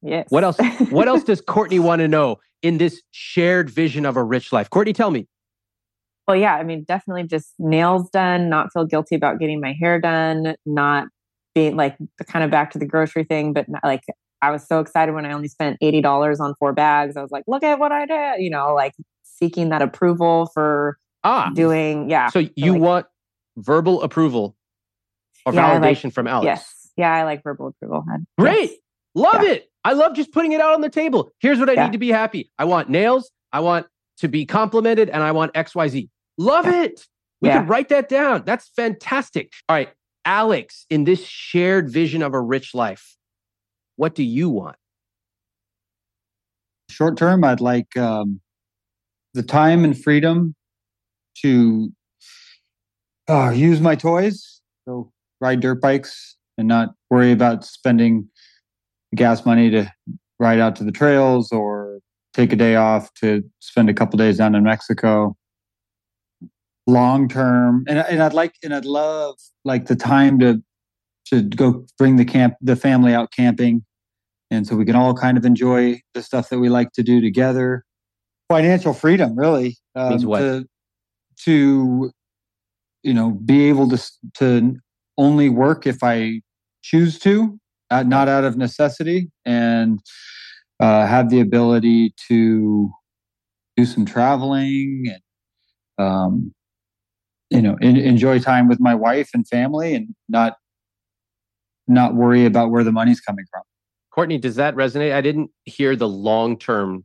Yes. 0.00 0.26
What 0.30 0.44
else? 0.44 0.58
What 0.90 1.08
else 1.08 1.24
does 1.24 1.40
Courtney 1.40 1.78
want 1.78 2.00
to 2.00 2.08
know 2.08 2.38
in 2.62 2.78
this 2.78 3.02
shared 3.10 3.68
vision 3.68 4.06
of 4.06 4.16
a 4.16 4.22
rich 4.22 4.52
life? 4.52 4.70
Courtney, 4.70 4.92
tell 4.92 5.10
me. 5.10 5.26
Well, 6.32 6.40
yeah, 6.40 6.54
I 6.54 6.62
mean, 6.62 6.84
definitely 6.84 7.24
just 7.24 7.52
nails 7.58 8.08
done, 8.08 8.48
not 8.48 8.72
feel 8.72 8.86
guilty 8.86 9.14
about 9.14 9.38
getting 9.38 9.60
my 9.60 9.74
hair 9.78 10.00
done, 10.00 10.54
not 10.64 11.08
being 11.54 11.76
like 11.76 11.94
kind 12.26 12.42
of 12.42 12.50
back 12.50 12.70
to 12.70 12.78
the 12.78 12.86
grocery 12.86 13.24
thing, 13.24 13.52
but 13.52 13.68
not, 13.68 13.84
like 13.84 14.00
I 14.40 14.50
was 14.50 14.66
so 14.66 14.80
excited 14.80 15.14
when 15.14 15.26
I 15.26 15.32
only 15.32 15.48
spent 15.48 15.76
$80 15.82 16.40
on 16.40 16.54
four 16.58 16.72
bags. 16.72 17.18
I 17.18 17.20
was 17.20 17.30
like, 17.30 17.44
look 17.46 17.62
at 17.62 17.78
what 17.78 17.92
I 17.92 18.06
did, 18.06 18.42
you 18.42 18.48
know, 18.48 18.72
like 18.72 18.94
seeking 19.24 19.68
that 19.68 19.82
approval 19.82 20.48
for 20.54 20.96
ah, 21.22 21.50
doing, 21.54 22.08
yeah. 22.08 22.30
So 22.30 22.46
you 22.56 22.72
like, 22.72 22.80
want 22.80 23.06
verbal 23.58 24.00
approval 24.00 24.56
or 25.44 25.52
yeah, 25.52 25.78
validation 25.78 26.04
like, 26.04 26.14
from 26.14 26.28
Alex? 26.28 26.46
Yes. 26.46 26.90
Yeah, 26.96 27.12
I 27.12 27.24
like 27.24 27.42
verbal 27.42 27.68
approval. 27.68 28.06
Great. 28.38 28.70
Yes. 28.70 28.78
Love 29.14 29.42
yeah. 29.42 29.50
it. 29.50 29.70
I 29.84 29.92
love 29.92 30.14
just 30.14 30.32
putting 30.32 30.52
it 30.52 30.62
out 30.62 30.72
on 30.72 30.80
the 30.80 30.88
table. 30.88 31.30
Here's 31.40 31.58
what 31.58 31.68
I 31.68 31.74
yeah. 31.74 31.84
need 31.84 31.92
to 31.92 31.98
be 31.98 32.08
happy. 32.08 32.50
I 32.58 32.64
want 32.64 32.88
nails. 32.88 33.30
I 33.52 33.60
want 33.60 33.86
to 34.20 34.28
be 34.28 34.46
complimented 34.46 35.10
and 35.10 35.22
I 35.22 35.32
want 35.32 35.52
XYZ. 35.52 36.08
Love 36.38 36.66
it. 36.66 37.06
We 37.40 37.48
yeah. 37.48 37.58
can 37.58 37.66
write 37.66 37.88
that 37.88 38.08
down. 38.08 38.44
That's 38.44 38.68
fantastic. 38.68 39.52
All 39.68 39.76
right. 39.76 39.90
Alex, 40.24 40.86
in 40.88 41.04
this 41.04 41.24
shared 41.24 41.90
vision 41.90 42.22
of 42.22 42.32
a 42.34 42.40
rich 42.40 42.74
life, 42.74 43.16
what 43.96 44.14
do 44.14 44.22
you 44.22 44.48
want? 44.48 44.76
Short 46.90 47.16
term, 47.16 47.42
I'd 47.42 47.60
like 47.60 47.96
um, 47.96 48.40
the 49.34 49.42
time 49.42 49.84
and 49.84 50.00
freedom 50.00 50.54
to 51.42 51.90
uh, 53.28 53.50
use 53.50 53.80
my 53.80 53.96
toys, 53.96 54.60
go 54.86 55.10
ride 55.40 55.60
dirt 55.60 55.80
bikes, 55.80 56.36
and 56.58 56.68
not 56.68 56.90
worry 57.10 57.32
about 57.32 57.64
spending 57.64 58.28
gas 59.14 59.44
money 59.44 59.70
to 59.70 59.90
ride 60.38 60.60
out 60.60 60.76
to 60.76 60.84
the 60.84 60.92
trails 60.92 61.50
or 61.52 61.98
take 62.34 62.52
a 62.52 62.56
day 62.56 62.76
off 62.76 63.12
to 63.14 63.42
spend 63.60 63.88
a 63.88 63.94
couple 63.94 64.16
days 64.16 64.38
down 64.38 64.54
in 64.54 64.64
Mexico. 64.64 65.36
Long 66.86 67.28
term, 67.28 67.84
and 67.88 67.98
and 67.98 68.22
I'd 68.22 68.32
like 68.32 68.54
and 68.64 68.74
I'd 68.74 68.84
love 68.84 69.36
like 69.64 69.86
the 69.86 69.94
time 69.94 70.40
to 70.40 70.60
to 71.26 71.42
go 71.42 71.86
bring 71.96 72.16
the 72.16 72.24
camp 72.24 72.54
the 72.60 72.74
family 72.74 73.14
out 73.14 73.30
camping, 73.30 73.84
and 74.50 74.66
so 74.66 74.74
we 74.74 74.84
can 74.84 74.96
all 74.96 75.14
kind 75.14 75.38
of 75.38 75.44
enjoy 75.44 76.00
the 76.14 76.22
stuff 76.22 76.48
that 76.48 76.58
we 76.58 76.68
like 76.68 76.90
to 76.92 77.04
do 77.04 77.20
together. 77.20 77.84
Financial 78.48 78.92
freedom, 78.92 79.38
really, 79.38 79.76
um, 79.94 80.10
means 80.10 80.26
what? 80.26 80.40
To, 80.40 80.66
to 81.44 82.10
you 83.04 83.14
know 83.14 83.30
be 83.30 83.68
able 83.68 83.88
to 83.88 84.02
to 84.38 84.76
only 85.18 85.48
work 85.48 85.86
if 85.86 86.02
I 86.02 86.40
choose 86.82 87.16
to, 87.20 87.60
uh, 87.90 88.02
not 88.02 88.28
out 88.28 88.42
of 88.42 88.56
necessity, 88.56 89.30
and 89.44 90.00
uh, 90.80 91.06
have 91.06 91.30
the 91.30 91.38
ability 91.38 92.12
to 92.28 92.90
do 93.76 93.84
some 93.86 94.04
traveling 94.04 95.04
and 95.06 96.04
um, 96.04 96.52
you 97.52 97.62
know 97.62 97.76
in, 97.80 97.96
enjoy 97.96 98.38
time 98.38 98.68
with 98.68 98.80
my 98.80 98.94
wife 98.94 99.30
and 99.34 99.46
family, 99.46 99.94
and 99.94 100.14
not 100.28 100.56
not 101.88 102.14
worry 102.14 102.44
about 102.46 102.70
where 102.70 102.84
the 102.84 102.92
money's 102.92 103.20
coming 103.20 103.44
from. 103.50 103.62
Courtney, 104.12 104.38
does 104.38 104.56
that 104.56 104.74
resonate? 104.74 105.12
I 105.12 105.20
didn't 105.20 105.50
hear 105.64 105.96
the 105.96 106.08
long 106.08 106.58
term 106.58 107.04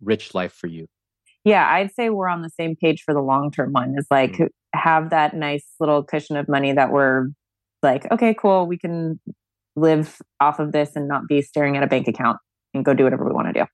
rich 0.00 0.34
life 0.34 0.52
for 0.52 0.66
you. 0.66 0.86
Yeah, 1.44 1.66
I'd 1.70 1.92
say 1.94 2.10
we're 2.10 2.28
on 2.28 2.42
the 2.42 2.50
same 2.50 2.76
page 2.76 3.02
for 3.02 3.14
the 3.14 3.20
long 3.20 3.50
term 3.50 3.72
one. 3.72 3.94
Is 3.96 4.06
like 4.10 4.32
mm. 4.32 4.48
have 4.74 5.10
that 5.10 5.34
nice 5.34 5.66
little 5.78 6.02
cushion 6.02 6.36
of 6.36 6.48
money 6.48 6.72
that 6.72 6.92
we're 6.92 7.28
like, 7.82 8.10
okay, 8.10 8.34
cool, 8.34 8.66
we 8.66 8.78
can 8.78 9.20
live 9.76 10.18
off 10.40 10.58
of 10.58 10.72
this 10.72 10.96
and 10.96 11.08
not 11.08 11.26
be 11.28 11.40
staring 11.40 11.76
at 11.76 11.82
a 11.82 11.86
bank 11.86 12.08
account 12.08 12.38
and 12.74 12.84
go 12.84 12.94
do 12.94 13.04
whatever 13.04 13.24
we 13.24 13.32
want 13.32 13.48
to 13.48 13.52
do. 13.52 13.66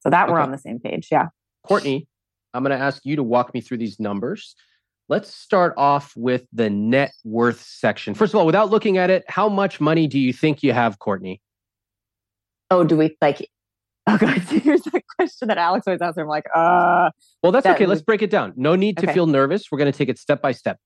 So 0.00 0.10
that 0.10 0.24
okay. 0.24 0.32
we're 0.32 0.40
on 0.40 0.52
the 0.52 0.58
same 0.58 0.78
page. 0.78 1.08
Yeah. 1.10 1.26
Courtney, 1.66 2.06
I'm 2.54 2.62
going 2.62 2.76
to 2.76 2.82
ask 2.82 3.04
you 3.04 3.16
to 3.16 3.22
walk 3.22 3.52
me 3.54 3.60
through 3.60 3.78
these 3.78 3.98
numbers. 3.98 4.54
Let's 5.08 5.34
start 5.34 5.72
off 5.78 6.12
with 6.16 6.46
the 6.52 6.68
net 6.68 7.12
worth 7.24 7.62
section. 7.62 8.14
First 8.14 8.34
of 8.34 8.38
all, 8.38 8.44
without 8.44 8.70
looking 8.70 8.98
at 8.98 9.08
it, 9.08 9.24
how 9.28 9.48
much 9.48 9.80
money 9.80 10.06
do 10.06 10.18
you 10.18 10.34
think 10.34 10.62
you 10.62 10.74
have, 10.74 10.98
Courtney? 10.98 11.40
Oh, 12.70 12.84
do 12.84 12.96
we 12.96 13.16
like? 13.22 13.48
Oh 14.06 14.18
God, 14.18 14.38
here's 14.38 14.82
the 14.82 15.00
question 15.16 15.48
that 15.48 15.56
Alex 15.56 15.86
always 15.86 16.02
asks. 16.02 16.18
I'm 16.18 16.26
like, 16.26 16.44
uh. 16.54 17.10
Well, 17.42 17.52
that's 17.52 17.64
that 17.64 17.76
okay. 17.76 17.86
Let's 17.86 18.02
break 18.02 18.20
it 18.20 18.30
down. 18.30 18.52
No 18.56 18.76
need 18.76 18.98
to 18.98 19.06
okay. 19.06 19.14
feel 19.14 19.26
nervous. 19.26 19.72
We're 19.72 19.78
going 19.78 19.90
to 19.90 19.96
take 19.96 20.10
it 20.10 20.18
step 20.18 20.42
by 20.42 20.52
step. 20.52 20.78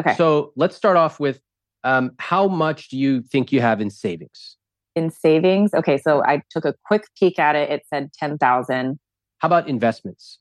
Okay. 0.00 0.14
So 0.16 0.52
let's 0.56 0.74
start 0.76 0.96
off 0.96 1.20
with 1.20 1.40
um, 1.84 2.12
how 2.18 2.48
much 2.48 2.88
do 2.88 2.98
you 2.98 3.22
think 3.22 3.52
you 3.52 3.60
have 3.60 3.80
in 3.80 3.90
savings? 3.90 4.56
In 4.96 5.10
savings, 5.10 5.72
okay. 5.74 5.98
So 5.98 6.24
I 6.24 6.42
took 6.50 6.64
a 6.64 6.74
quick 6.84 7.04
peek 7.16 7.38
at 7.38 7.54
it. 7.54 7.70
It 7.70 7.82
said 7.88 8.10
ten 8.12 8.38
thousand. 8.38 8.98
How 9.38 9.46
about 9.46 9.68
investments? 9.68 10.40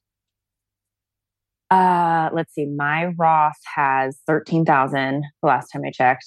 Uh, 1.70 2.30
let's 2.34 2.54
see. 2.54 2.66
My 2.66 3.08
Roth 3.18 3.60
has 3.76 4.20
13,000 4.28 5.24
the 5.42 5.48
last 5.48 5.70
time 5.70 5.84
I 5.86 5.92
checked. 5.92 6.26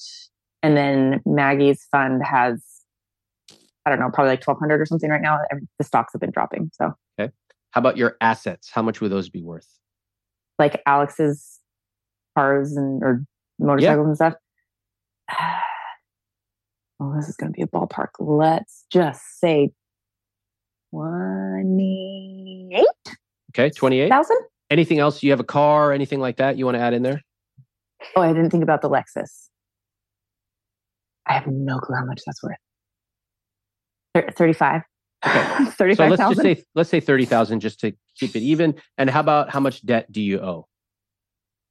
And 0.62 0.76
then 0.76 1.22
Maggie's 1.24 1.86
fund 1.90 2.22
has, 2.24 2.62
I 3.86 3.90
don't 3.90 3.98
know, 3.98 4.10
probably 4.12 4.32
like 4.32 4.46
1,200 4.46 4.80
or 4.80 4.86
something 4.86 5.08
right 5.08 5.22
now. 5.22 5.38
The 5.78 5.84
stocks 5.84 6.12
have 6.12 6.20
been 6.20 6.30
dropping. 6.30 6.70
So, 6.74 6.92
okay. 7.18 7.32
How 7.70 7.78
about 7.78 7.96
your 7.96 8.16
assets? 8.20 8.70
How 8.70 8.82
much 8.82 9.00
would 9.00 9.10
those 9.10 9.30
be 9.30 9.42
worth? 9.42 9.68
Like 10.58 10.82
Alex's 10.84 11.60
cars 12.36 12.76
and 12.76 13.02
or 13.02 13.24
motorcycles 13.58 14.04
yeah. 14.04 14.08
and 14.08 14.16
stuff. 14.16 14.34
Oh, 17.02 17.14
this 17.16 17.30
is 17.30 17.36
going 17.36 17.50
to 17.50 17.56
be 17.56 17.62
a 17.62 17.66
ballpark. 17.66 18.08
Let's 18.18 18.84
just 18.92 19.22
say 19.40 19.70
28. 20.92 22.84
Okay, 23.54 23.70
28,000. 23.70 24.36
Anything 24.70 25.00
else? 25.00 25.22
You 25.22 25.30
have 25.30 25.40
a 25.40 25.44
car, 25.44 25.92
anything 25.92 26.20
like 26.20 26.36
that 26.36 26.56
you 26.56 26.64
want 26.64 26.76
to 26.76 26.80
add 26.80 26.94
in 26.94 27.02
there? 27.02 27.20
Oh, 28.16 28.22
I 28.22 28.32
didn't 28.32 28.50
think 28.50 28.62
about 28.62 28.82
the 28.82 28.88
Lexus. 28.88 29.48
I 31.26 31.34
have 31.34 31.46
no 31.46 31.78
clue 31.78 31.96
how 31.96 32.04
much 32.04 32.20
that's 32.24 32.42
worth. 32.42 32.56
35. 34.36 34.82
Okay. 35.26 35.64
35, 35.70 35.76
so 35.96 36.06
let's 36.06 36.22
000? 36.22 36.30
just 36.30 36.42
say 36.42 36.64
let's 36.74 36.90
say 36.90 37.00
30,000 37.00 37.60
just 37.60 37.80
to 37.80 37.92
keep 38.16 38.34
it 38.34 38.42
even. 38.42 38.74
And 38.96 39.10
how 39.10 39.20
about 39.20 39.50
how 39.50 39.60
much 39.60 39.84
debt 39.84 40.10
do 40.10 40.22
you 40.22 40.40
owe? 40.40 40.66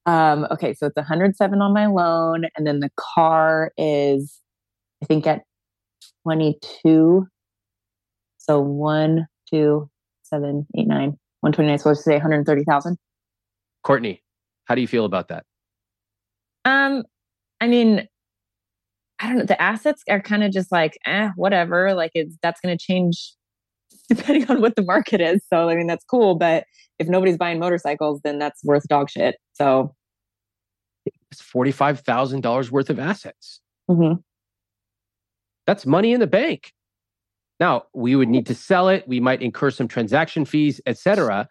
Um, 0.06 0.47
okay, 0.52 0.74
so 0.74 0.88
it's 0.88 0.95
107 0.95 1.62
on 1.62 1.74
my 1.74 1.88
loan 1.88 2.45
and 2.56 2.66
then 2.66 2.80
the 2.80 2.89
car 2.95 3.72
is 3.78 4.39
I 5.02 5.06
think 5.06 5.26
at 5.28 5.43
22. 6.24 7.28
So 8.38 8.60
one, 8.60 9.28
two, 9.50 9.89
seven, 10.24 10.66
eight, 10.78 10.88
nine, 10.88 11.18
129 11.42 11.78
supposed 11.80 12.00
to 12.00 12.04
say 12.04 12.14
130,000. 12.14 12.98
Courtney, 13.84 14.24
how 14.66 14.76
do 14.76 14.82
you 14.82 14.88
feel 14.88 15.06
about 15.06 15.30
that? 15.30 15.46
Um, 16.66 17.04
I 17.62 17.68
mean, 17.68 18.08
I 19.20 19.28
don't 19.28 19.38
know. 19.38 19.46
The 19.46 19.62
assets 19.62 20.04
are 20.10 20.22
kind 20.22 20.44
of 20.44 20.52
just 20.52 20.72
like, 20.72 20.98
eh, 21.06 21.30
whatever. 21.36 21.94
Like 21.94 22.12
it's 22.14 22.38
that's 22.42 22.62
going 22.62 22.78
to 22.78 22.84
change 22.84 23.34
depending 24.10 24.50
on 24.50 24.62
what 24.62 24.76
the 24.76 24.84
market 24.84 25.22
is. 25.22 25.42
So 25.52 25.70
I 25.70 25.76
mean, 25.76 25.88
that's 25.88 26.06
cool. 26.06 26.36
But 26.36 26.66
if 27.00 27.08
nobody's 27.08 27.38
buying 27.38 27.60
motorcycles, 27.60 28.22
then 28.24 28.40
that's 28.40 28.64
worth 28.64 28.88
dog 28.88 29.10
shit. 29.10 29.36
So 29.54 29.96
it's 31.32 31.42
forty 31.42 31.72
five 31.72 32.02
thousand 32.02 32.42
dollars 32.42 32.72
worth 32.72 32.90
of 32.90 33.00
assets. 33.00 33.62
Mm-hmm. 33.90 34.20
That's 35.68 35.86
money 35.86 36.14
in 36.14 36.20
the 36.20 36.28
bank. 36.28 36.74
Now, 37.60 37.84
we 37.93 38.16
would 38.16 38.30
need 38.30 38.45
to 38.47 38.55
sell 38.55 38.88
it. 38.88 39.07
We 39.07 39.20
might 39.20 39.41
incur 39.41 39.72
some 39.72 39.88
transaction 39.88 40.45
fees, 40.45 40.80
etc. 40.86 41.49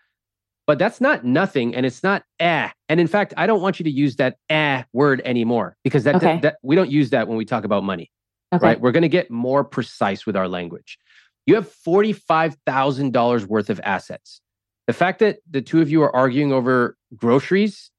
But 0.66 0.78
that's 0.78 1.00
not 1.00 1.24
nothing, 1.24 1.74
and 1.74 1.86
it's 1.86 2.02
not 2.02 2.24
eh. 2.40 2.68
And 2.88 3.00
in 3.00 3.06
fact, 3.06 3.34
I 3.36 3.46
don't 3.46 3.62
want 3.62 3.78
you 3.78 3.84
to 3.84 3.90
use 3.90 4.16
that 4.16 4.36
eh 4.48 4.82
word 4.92 5.22
anymore 5.24 5.76
because 5.84 6.04
that, 6.04 6.16
okay. 6.16 6.34
that, 6.34 6.42
that 6.42 6.56
we 6.62 6.76
don't 6.76 6.90
use 6.90 7.10
that 7.10 7.28
when 7.28 7.36
we 7.36 7.44
talk 7.44 7.64
about 7.64 7.84
money. 7.84 8.10
Okay. 8.52 8.66
Right? 8.66 8.80
We're 8.80 8.92
going 8.92 9.02
to 9.02 9.08
get 9.08 9.30
more 9.30 9.64
precise 9.64 10.24
with 10.26 10.36
our 10.36 10.48
language. 10.48 10.98
You 11.46 11.54
have 11.54 11.68
forty-five 11.68 12.56
thousand 12.66 13.12
dollars 13.12 13.46
worth 13.46 13.70
of 13.70 13.80
assets. 13.82 14.40
The 14.86 14.92
fact 14.92 15.18
that 15.20 15.38
the 15.50 15.62
two 15.62 15.80
of 15.80 15.90
you 15.90 16.02
are 16.02 16.14
arguing 16.14 16.52
over 16.52 16.96
groceries 17.16 17.90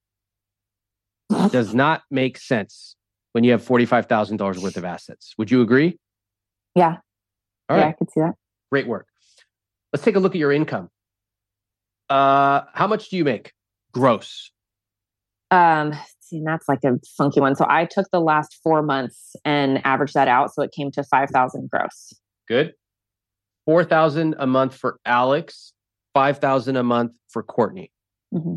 does 1.51 1.73
not 1.73 2.03
make 2.09 2.37
sense 2.37 2.95
when 3.33 3.43
you 3.43 3.51
have 3.51 3.63
forty-five 3.63 4.07
thousand 4.07 4.37
dollars 4.37 4.59
worth 4.59 4.77
of 4.77 4.85
assets. 4.85 5.33
Would 5.37 5.49
you 5.49 5.61
agree? 5.61 5.97
Yeah. 6.75 6.97
All 7.69 7.77
yeah, 7.77 7.83
right. 7.83 7.89
I 7.89 7.93
could 7.93 8.11
see 8.11 8.21
that. 8.21 8.33
Great 8.71 8.87
work. 8.87 9.07
Let's 9.93 10.03
take 10.03 10.15
a 10.15 10.19
look 10.19 10.35
at 10.35 10.39
your 10.39 10.51
income. 10.51 10.89
Uh, 12.09 12.61
how 12.73 12.87
much 12.87 13.09
do 13.09 13.17
you 13.17 13.23
make 13.23 13.53
gross? 13.91 14.51
Um, 15.51 15.93
see, 16.19 16.41
that's 16.43 16.67
like 16.67 16.83
a 16.83 16.99
funky 17.17 17.39
one. 17.39 17.55
So 17.55 17.65
I 17.69 17.85
took 17.85 18.07
the 18.11 18.21
last 18.21 18.59
four 18.63 18.81
months 18.81 19.35
and 19.45 19.83
averaged 19.85 20.13
that 20.15 20.27
out, 20.27 20.53
so 20.53 20.61
it 20.61 20.71
came 20.71 20.91
to 20.91 21.03
five 21.03 21.29
thousand 21.29 21.69
gross. 21.69 22.13
Good. 22.47 22.73
Four 23.65 23.83
thousand 23.83 24.35
a 24.39 24.47
month 24.47 24.75
for 24.75 24.99
Alex. 25.05 25.73
Five 26.13 26.39
thousand 26.39 26.75
a 26.75 26.83
month 26.83 27.13
for 27.29 27.43
Courtney. 27.43 27.91
Mm-hmm. 28.33 28.55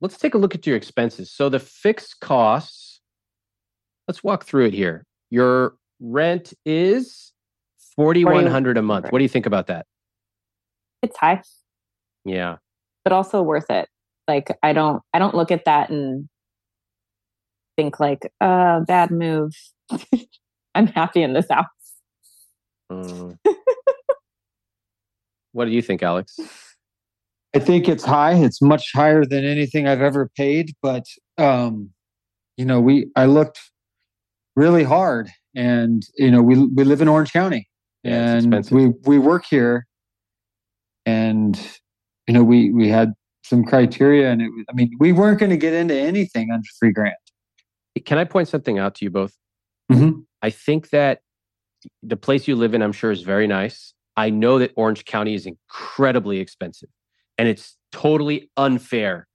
Let's 0.00 0.18
take 0.18 0.34
a 0.34 0.38
look 0.38 0.54
at 0.54 0.66
your 0.66 0.76
expenses. 0.76 1.30
So 1.32 1.48
the 1.48 1.60
fixed 1.60 2.20
costs. 2.20 3.00
Let's 4.08 4.22
walk 4.22 4.44
through 4.44 4.66
it 4.66 4.74
here. 4.74 5.04
Your 5.30 5.74
rent 5.98 6.54
is 6.64 7.32
4100 7.96 8.76
a 8.76 8.82
month. 8.82 9.10
What 9.10 9.18
do 9.18 9.24
you 9.24 9.28
think 9.28 9.46
about 9.46 9.66
that? 9.68 9.86
It's 11.02 11.16
high. 11.16 11.42
Yeah. 12.24 12.56
But 13.04 13.12
also 13.12 13.42
worth 13.42 13.70
it. 13.70 13.88
Like 14.28 14.56
I 14.62 14.72
don't 14.72 15.02
I 15.14 15.18
don't 15.18 15.34
look 15.34 15.50
at 15.50 15.64
that 15.64 15.90
and 15.90 16.28
think 17.76 18.00
like, 18.00 18.32
uh, 18.40 18.80
bad 18.80 19.10
move. 19.10 19.52
I'm 20.74 20.88
happy 20.88 21.22
in 21.22 21.32
this 21.32 21.46
house. 21.48 21.66
Mm. 22.90 23.38
what 25.52 25.66
do 25.66 25.70
you 25.70 25.82
think, 25.82 26.02
Alex? 26.02 26.38
I 27.54 27.58
think 27.58 27.88
it's 27.88 28.04
high. 28.04 28.34
It's 28.34 28.60
much 28.60 28.90
higher 28.92 29.24
than 29.24 29.44
anything 29.44 29.86
I've 29.86 30.02
ever 30.02 30.28
paid, 30.36 30.74
but 30.82 31.04
um, 31.38 31.90
you 32.56 32.64
know, 32.64 32.80
we 32.80 33.10
I 33.16 33.26
looked 33.26 33.60
really 34.56 34.84
hard 34.84 35.30
and 35.54 36.02
you 36.16 36.30
know, 36.30 36.42
we 36.42 36.66
we 36.66 36.84
live 36.84 37.00
in 37.00 37.08
Orange 37.08 37.32
County 37.32 37.68
yeah, 38.06 38.36
and 38.36 38.70
we 38.70 38.88
we 39.04 39.18
work 39.18 39.44
here 39.44 39.86
and 41.04 41.78
you 42.26 42.34
know 42.34 42.42
we 42.42 42.70
we 42.70 42.88
had 42.88 43.12
some 43.44 43.64
criteria 43.64 44.30
and 44.30 44.42
it 44.42 44.48
was, 44.48 44.64
i 44.68 44.72
mean 44.72 44.90
we 44.98 45.12
weren't 45.12 45.38
going 45.38 45.50
to 45.50 45.56
get 45.56 45.72
into 45.72 45.94
anything 45.94 46.50
under 46.50 46.66
three 46.78 46.92
grand. 46.92 47.14
Can 48.04 48.18
i 48.18 48.24
point 48.24 48.48
something 48.48 48.78
out 48.78 48.94
to 48.96 49.04
you 49.04 49.10
both? 49.10 49.32
Mm-hmm. 49.90 50.20
i 50.42 50.50
think 50.50 50.90
that 50.90 51.20
the 52.02 52.16
place 52.16 52.48
you 52.48 52.56
live 52.56 52.74
in 52.74 52.82
i'm 52.82 52.92
sure 52.92 53.12
is 53.12 53.22
very 53.22 53.46
nice. 53.46 53.94
I 54.18 54.30
know 54.30 54.58
that 54.58 54.72
orange 54.76 55.04
county 55.04 55.34
is 55.34 55.46
incredibly 55.46 56.40
expensive 56.40 56.88
and 57.38 57.48
it's 57.48 57.76
totally 57.92 58.50
unfair 58.56 59.28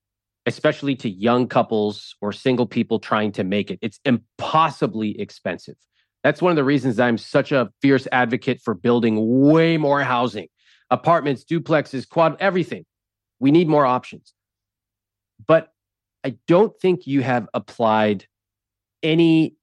especially 0.45 0.95
to 0.95 1.09
young 1.09 1.47
couples 1.47 2.15
or 2.21 2.31
single 2.31 2.65
people 2.65 2.99
trying 2.99 3.31
to 3.33 3.43
make 3.43 3.69
it. 3.69 3.79
It's 3.81 3.99
impossibly 4.05 5.19
expensive 5.19 5.75
that's 6.23 6.41
one 6.41 6.51
of 6.51 6.55
the 6.55 6.63
reasons 6.63 6.99
I'm 6.99 7.17
such 7.17 7.51
a 7.51 7.71
fierce 7.81 8.07
advocate 8.11 8.61
for 8.61 8.73
building 8.73 9.17
way 9.41 9.77
more 9.77 10.01
housing, 10.01 10.47
apartments, 10.89 11.43
duplexes, 11.43 12.07
quad, 12.07 12.37
everything. 12.39 12.85
We 13.39 13.51
need 13.51 13.67
more 13.67 13.85
options. 13.85 14.33
But 15.47 15.69
I 16.23 16.35
don't 16.47 16.73
think 16.79 17.07
you 17.07 17.21
have 17.21 17.47
applied 17.53 18.27
any 19.01 19.55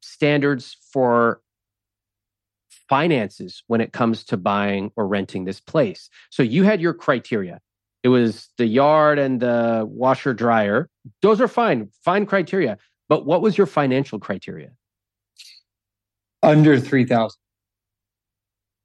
standards 0.00 0.76
for 0.92 1.40
finances 2.88 3.62
when 3.66 3.80
it 3.80 3.92
comes 3.92 4.24
to 4.24 4.36
buying 4.36 4.90
or 4.96 5.06
renting 5.06 5.44
this 5.44 5.60
place. 5.60 6.08
So 6.30 6.42
you 6.42 6.64
had 6.64 6.80
your 6.80 6.94
criteria. 6.94 7.60
It 8.02 8.08
was 8.08 8.50
the 8.58 8.66
yard 8.66 9.18
and 9.18 9.40
the 9.40 9.86
washer 9.88 10.34
dryer. 10.34 10.88
Those 11.22 11.40
are 11.40 11.48
fine, 11.48 11.88
fine 12.04 12.26
criteria. 12.26 12.78
But 13.08 13.26
what 13.26 13.42
was 13.42 13.56
your 13.56 13.66
financial 13.66 14.18
criteria? 14.18 14.70
Under 16.44 16.78
3000 16.78 17.38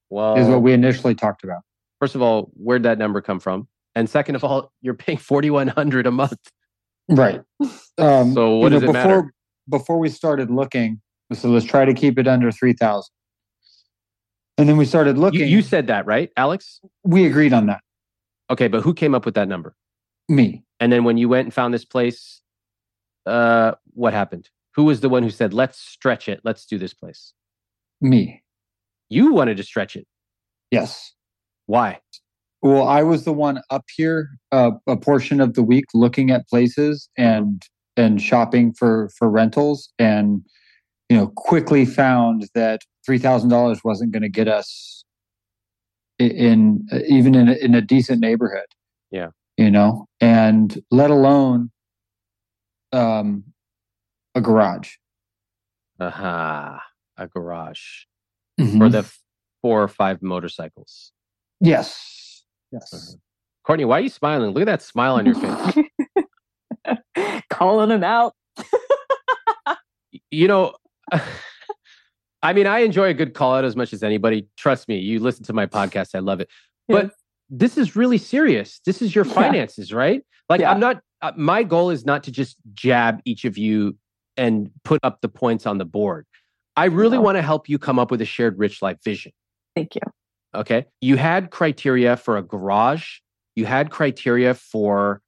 well 0.09 0.37
is 0.37 0.47
what 0.47 0.61
we 0.61 0.73
initially 0.73 1.15
talked 1.15 1.43
about 1.43 1.61
first 1.99 2.15
of 2.15 2.21
all 2.21 2.51
where'd 2.55 2.83
that 2.83 2.97
number 2.97 3.21
come 3.21 3.39
from 3.39 3.67
and 3.95 4.09
second 4.09 4.35
of 4.35 4.43
all 4.43 4.71
you're 4.81 4.93
paying 4.93 5.17
4100 5.17 6.07
a 6.07 6.11
month 6.11 6.51
right 7.09 7.41
um, 7.97 8.33
so 8.33 8.57
what 8.57 8.69
does 8.69 8.81
know, 8.81 8.89
it 8.89 8.93
before 8.93 8.93
matter? 8.93 9.33
before 9.69 9.99
we 9.99 10.09
started 10.09 10.49
looking 10.49 11.01
So 11.33 11.49
let's 11.49 11.65
try 11.65 11.85
to 11.85 11.93
keep 11.93 12.17
it 12.17 12.27
under 12.27 12.51
3,000. 12.51 13.11
And 14.57 14.67
then 14.67 14.77
we 14.77 14.85
started 14.85 15.17
looking. 15.17 15.41
You, 15.41 15.45
you 15.45 15.61
said 15.61 15.87
that, 15.87 16.05
right, 16.05 16.31
Alex? 16.35 16.81
we 17.03 17.25
agreed 17.25 17.53
on 17.53 17.67
that. 17.67 17.81
Okay, 18.49 18.67
but 18.67 18.81
who 18.81 18.93
came 18.93 19.15
up 19.15 19.25
with 19.25 19.35
that 19.35 19.47
number? 19.47 19.75
Me. 20.27 20.63
And 20.79 20.91
then 20.91 21.03
when 21.03 21.17
you 21.17 21.29
went 21.29 21.45
and 21.45 21.53
found 21.53 21.73
this 21.73 21.85
place, 21.85 22.41
uh, 23.25 23.73
what 23.93 24.13
happened? 24.13 24.49
Who 24.75 24.83
was 24.85 25.01
the 25.01 25.09
one 25.09 25.23
who 25.23 25.29
said, 25.29 25.53
"Let's 25.53 25.79
stretch 25.79 26.27
it. 26.27 26.41
Let's 26.43 26.65
do 26.65 26.77
this 26.77 26.93
place"? 26.93 27.33
Me. 28.01 28.41
You 29.09 29.33
wanted 29.33 29.57
to 29.57 29.63
stretch 29.63 29.95
it. 29.95 30.05
Yes. 30.71 31.13
Why? 31.65 31.99
Well, 32.61 32.87
I 32.87 33.03
was 33.03 33.25
the 33.25 33.33
one 33.33 33.61
up 33.69 33.85
here 33.95 34.29
uh, 34.51 34.71
a 34.87 34.97
portion 34.97 35.39
of 35.39 35.53
the 35.53 35.63
week 35.63 35.85
looking 35.93 36.29
at 36.31 36.47
places 36.47 37.09
and 37.17 37.63
and 37.95 38.21
shopping 38.21 38.73
for 38.73 39.09
for 39.17 39.29
rentals 39.29 39.89
and 39.97 40.43
you 41.09 41.17
know 41.17 41.27
quickly 41.35 41.85
found 41.85 42.49
that 42.53 42.81
$3,000 43.09 43.83
wasn't 43.83 44.11
going 44.11 44.23
to 44.23 44.29
get 44.29 44.47
us 44.47 45.03
in, 46.19 46.85
even 47.07 47.33
in 47.33 47.49
a, 47.49 47.53
in 47.53 47.73
a 47.73 47.81
decent 47.81 48.19
neighborhood. 48.19 48.65
Yeah. 49.09 49.29
You 49.57 49.71
know, 49.71 50.05
and 50.21 50.81
let 50.91 51.11
alone 51.11 51.71
um 52.91 53.43
a 54.35 54.41
garage. 54.41 54.91
Aha, 55.99 56.81
a 57.19 57.27
garage 57.27 58.05
Mm-hmm. 58.59 58.77
for 58.77 58.89
the 58.89 59.09
four 59.61 59.81
or 59.81 59.87
five 59.87 60.21
motorcycles. 60.21 61.13
Yes. 61.61 62.43
Yes. 62.73 62.91
Uh-huh. 62.93 63.17
Courtney, 63.65 63.85
why 63.85 63.99
are 63.99 64.01
you 64.01 64.09
smiling? 64.09 64.51
Look 64.51 64.61
at 64.61 64.65
that 64.65 64.81
smile 64.81 65.15
on 65.15 65.25
your 65.25 65.35
face. 65.35 65.85
Calling 67.49 67.89
him 67.91 68.03
out. 68.03 68.33
you 70.31 70.47
know, 70.47 70.73
I 72.41 72.53
mean, 72.53 72.67
I 72.67 72.79
enjoy 72.79 73.09
a 73.09 73.13
good 73.13 73.33
call 73.33 73.55
out 73.55 73.65
as 73.65 73.75
much 73.75 73.93
as 73.93 74.03
anybody. 74.03 74.47
Trust 74.57 74.87
me, 74.87 74.97
you 74.97 75.19
listen 75.19 75.43
to 75.45 75.53
my 75.53 75.65
podcast, 75.65 76.15
I 76.15 76.19
love 76.19 76.39
it. 76.41 76.49
But 76.87 77.11
this 77.49 77.77
is 77.77 77.95
really 77.95 78.17
serious. 78.17 78.79
This 78.85 79.01
is 79.01 79.13
your 79.15 79.25
Yeah. 79.25 79.33
finances, 79.33 79.93
right? 79.93 80.21
Like, 80.49 80.61
Yeah. 80.61 80.71
I'm 80.71 80.79
not, 80.79 81.01
uh, 81.21 81.31
my 81.35 81.63
goal 81.63 81.89
is 81.91 82.05
not 82.05 82.23
to 82.25 82.31
just 82.31 82.57
jab 82.73 83.21
each 83.25 83.45
of 83.45 83.57
you 83.57 83.97
and 84.37 84.71
put 84.83 84.99
up 85.03 85.21
the 85.21 85.29
points 85.29 85.65
on 85.65 85.77
the 85.77 85.85
board. 85.85 86.25
I 86.79 86.85
really 86.85 87.17
want 87.17 87.35
to 87.35 87.41
help 87.41 87.67
you 87.67 87.77
come 87.77 87.99
up 87.99 88.09
with 88.09 88.21
a 88.21 88.25
shared 88.25 88.57
rich 88.57 88.81
life 88.81 88.99
vision. 89.03 89.33
Thank 89.75 89.95
you. 89.95 90.01
Okay. 90.55 90.85
You 91.01 91.17
had 91.17 91.51
criteria 91.51 92.15
for 92.15 92.37
a 92.37 92.41
garage, 92.41 93.19
you 93.53 93.65
had 93.65 93.91
criteria 93.91 94.53
for 94.53 95.21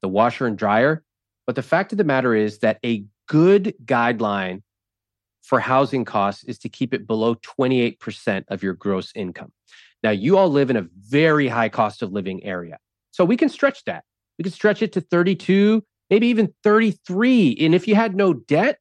the 0.00 0.06
washer 0.06 0.46
and 0.46 0.56
dryer. 0.56 1.02
But 1.44 1.56
the 1.56 1.62
fact 1.62 1.90
of 1.90 1.98
the 1.98 2.04
matter 2.04 2.36
is 2.36 2.60
that 2.60 2.78
a 2.84 3.04
good 3.28 3.74
guideline 3.84 4.62
for 5.42 5.58
housing 5.58 6.04
costs 6.04 6.44
is 6.44 6.56
to 6.60 6.68
keep 6.68 6.94
it 6.94 7.04
below 7.04 7.34
28% 7.34 8.44
of 8.46 8.62
your 8.62 8.74
gross 8.74 9.10
income. 9.16 9.52
Now, 10.04 10.10
you 10.10 10.38
all 10.38 10.50
live 10.50 10.70
in 10.70 10.76
a 10.76 10.86
very 11.08 11.48
high 11.48 11.68
cost 11.68 12.00
of 12.00 12.12
living 12.12 12.44
area. 12.44 12.78
So 13.10 13.24
we 13.24 13.36
can 13.36 13.48
stretch 13.48 13.82
that. 13.86 14.04
We 14.38 14.44
can 14.44 14.52
stretch 14.52 14.82
it 14.82 14.92
to 14.92 15.00
32, 15.00 15.82
maybe 16.10 16.28
even 16.28 16.54
33. 16.62 17.56
And 17.60 17.74
if 17.74 17.88
you 17.88 17.96
had 17.96 18.14
no 18.14 18.34
debt, 18.34 18.78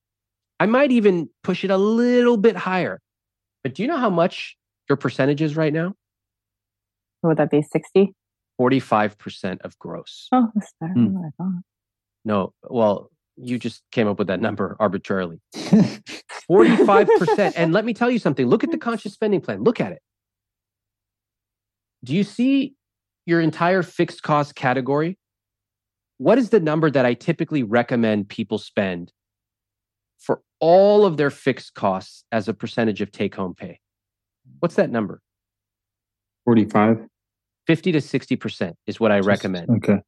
I 0.60 0.66
might 0.66 0.92
even 0.92 1.30
push 1.44 1.64
it 1.64 1.72
a 1.72 1.78
little 1.78 2.38
bit 2.38 2.56
higher. 2.56 3.02
But 3.64 3.74
do 3.76 3.82
you 3.82 3.88
know 3.88 3.98
how 3.98 4.10
much 4.10 4.56
your 4.90 4.96
percentage 4.96 5.42
is 5.42 5.56
right 5.56 5.74
now? 5.74 5.94
Would 7.24 7.38
that 7.38 7.50
be 7.50 7.62
60? 7.62 8.14
45% 8.62 9.62
of 9.62 9.78
gross. 9.80 10.28
Oh, 10.32 10.50
that's 10.56 10.74
better 10.80 10.94
Hmm. 10.94 11.04
than 11.06 11.14
what 11.14 11.26
I 11.28 11.32
thought. 11.44 11.62
No, 12.24 12.54
well, 12.64 13.10
you 13.36 13.60
just 13.60 13.82
came 13.92 14.08
up 14.08 14.18
with 14.18 14.28
that 14.28 14.40
number 14.40 14.78
arbitrarily. 14.80 15.42
45%. 16.50 17.54
and 17.56 17.74
let 17.74 17.84
me 17.86 17.94
tell 17.94 18.10
you 18.10 18.20
something 18.20 18.48
look 18.48 18.64
at 18.64 18.72
the 18.72 18.78
conscious 18.78 19.14
spending 19.14 19.42
plan. 19.42 19.64
Look 19.64 19.82
at 19.82 19.92
it. 19.92 20.00
Do 22.04 22.14
you 22.14 22.24
see 22.24 22.76
your 23.26 23.42
entire 23.42 23.82
fixed 23.84 24.22
cost 24.24 24.56
category? 24.56 25.18
What 26.18 26.38
is 26.38 26.50
the 26.52 26.60
number 26.60 26.90
that 26.92 27.06
I 27.06 27.14
typically 27.16 27.64
recommend 27.64 28.30
people 28.30 28.58
spend 28.58 29.10
for 29.10 29.16
all 30.60 31.06
of 31.06 31.18
their 31.18 31.30
fixed 31.30 31.74
costs 31.74 32.24
as 32.32 32.48
a 32.48 32.54
percentage 32.54 33.02
of 33.02 33.12
take 33.12 33.36
home 33.36 33.56
pay? 33.56 33.80
What's 34.60 34.76
that 34.76 34.90
number? 34.90 35.22
45. 36.46 37.08
50 37.68 37.92
to 37.94 38.00
60% 38.00 38.74
is 38.86 39.00
what 39.00 39.12
I 39.12 39.20
recommend. 39.20 39.70
Okay. 39.70 40.02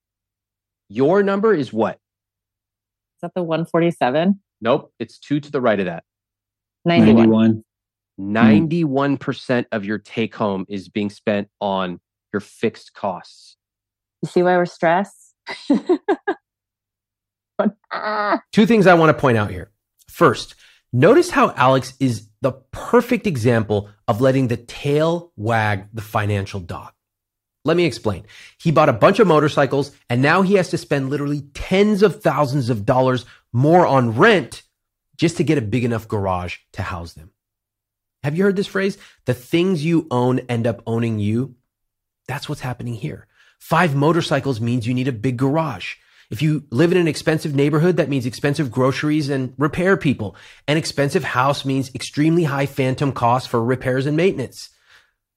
Your 0.90 1.24
number 1.24 1.54
is 1.54 1.74
what? 1.74 1.96
Is 1.96 3.22
that 3.22 3.34
the 3.36 3.44
147? 3.44 4.40
Nope, 4.62 4.94
it's 5.00 5.18
two 5.18 5.40
to 5.40 5.52
the 5.52 5.60
right 5.60 5.80
of 5.80 5.88
that. 5.88 6.04
91. 6.86 7.30
91. 7.30 7.64
91% 8.20 9.66
of 9.72 9.86
your 9.86 10.00
take 10.00 10.36
home 10.36 10.66
is 10.70 10.90
being 10.90 11.10
spent 11.10 11.50
on 11.62 12.00
your 12.34 12.40
fixed 12.40 12.94
costs. 12.94 13.58
You 14.22 14.30
see 14.30 14.44
why 14.44 14.58
we're 14.58 14.66
stressed? 14.66 15.36
Ah. 17.92 18.42
Two 18.52 18.66
things 18.66 18.88
I 18.88 18.96
want 18.96 19.16
to 19.16 19.20
point 19.20 19.38
out 19.38 19.52
here. 19.52 19.72
First, 20.18 20.56
notice 20.92 21.30
how 21.30 21.54
Alex 21.56 21.94
is 22.00 22.28
the 22.42 22.54
perfect 22.72 23.28
example 23.28 23.92
of 24.08 24.20
letting 24.20 24.48
the 24.48 24.58
tail 24.58 25.32
wag 25.36 25.90
the 25.94 26.02
financial 26.02 26.60
dog. 26.60 26.92
Let 27.64 27.78
me 27.78 27.86
explain. 27.86 28.26
He 28.60 28.72
bought 28.72 28.90
a 28.90 28.94
bunch 28.94 29.20
of 29.20 29.28
motorcycles 29.28 29.92
and 30.10 30.24
now 30.24 30.42
he 30.42 30.56
has 30.56 30.72
to 30.72 30.78
spend 30.80 31.12
literally 31.12 31.42
tens 31.54 32.02
of 32.02 32.24
thousands 32.24 32.72
of 32.72 32.84
dollars 32.84 33.28
more 33.54 33.86
on 33.86 34.16
rent 34.16 34.64
just 35.18 35.38
to 35.38 35.44
get 35.44 35.60
a 35.60 35.62
big 35.62 35.84
enough 35.84 36.08
garage 36.08 36.58
to 36.74 36.82
house 36.82 37.14
them. 37.14 37.30
Have 38.24 38.36
you 38.36 38.44
heard 38.44 38.56
this 38.56 38.66
phrase? 38.66 38.98
The 39.26 39.36
things 39.36 39.86
you 39.86 40.08
own 40.10 40.40
end 40.50 40.66
up 40.66 40.82
owning 40.88 41.20
you. 41.20 41.58
That's 42.28 42.50
what's 42.50 42.62
happening 42.62 42.96
here. 42.96 43.28
Five 43.60 43.94
motorcycles 43.94 44.60
means 44.60 44.88
you 44.88 44.96
need 44.96 45.10
a 45.10 45.12
big 45.12 45.38
garage. 45.38 45.98
If 46.30 46.42
you 46.42 46.66
live 46.72 46.92
in 46.92 46.98
an 46.98 47.08
expensive 47.08 47.56
neighborhood, 47.56 47.98
that 47.98 48.10
means 48.10 48.26
expensive 48.26 48.70
groceries 48.70 49.30
and 49.30 49.54
repair 49.58 49.96
people. 49.96 50.36
An 50.68 50.76
expensive 50.76 51.24
house 51.24 51.64
means 51.64 51.94
extremely 51.96 52.44
high 52.44 52.66
phantom 52.66 53.14
costs 53.14 53.48
for 53.48 53.64
repairs 53.64 54.06
and 54.06 54.18
maintenance. 54.18 54.70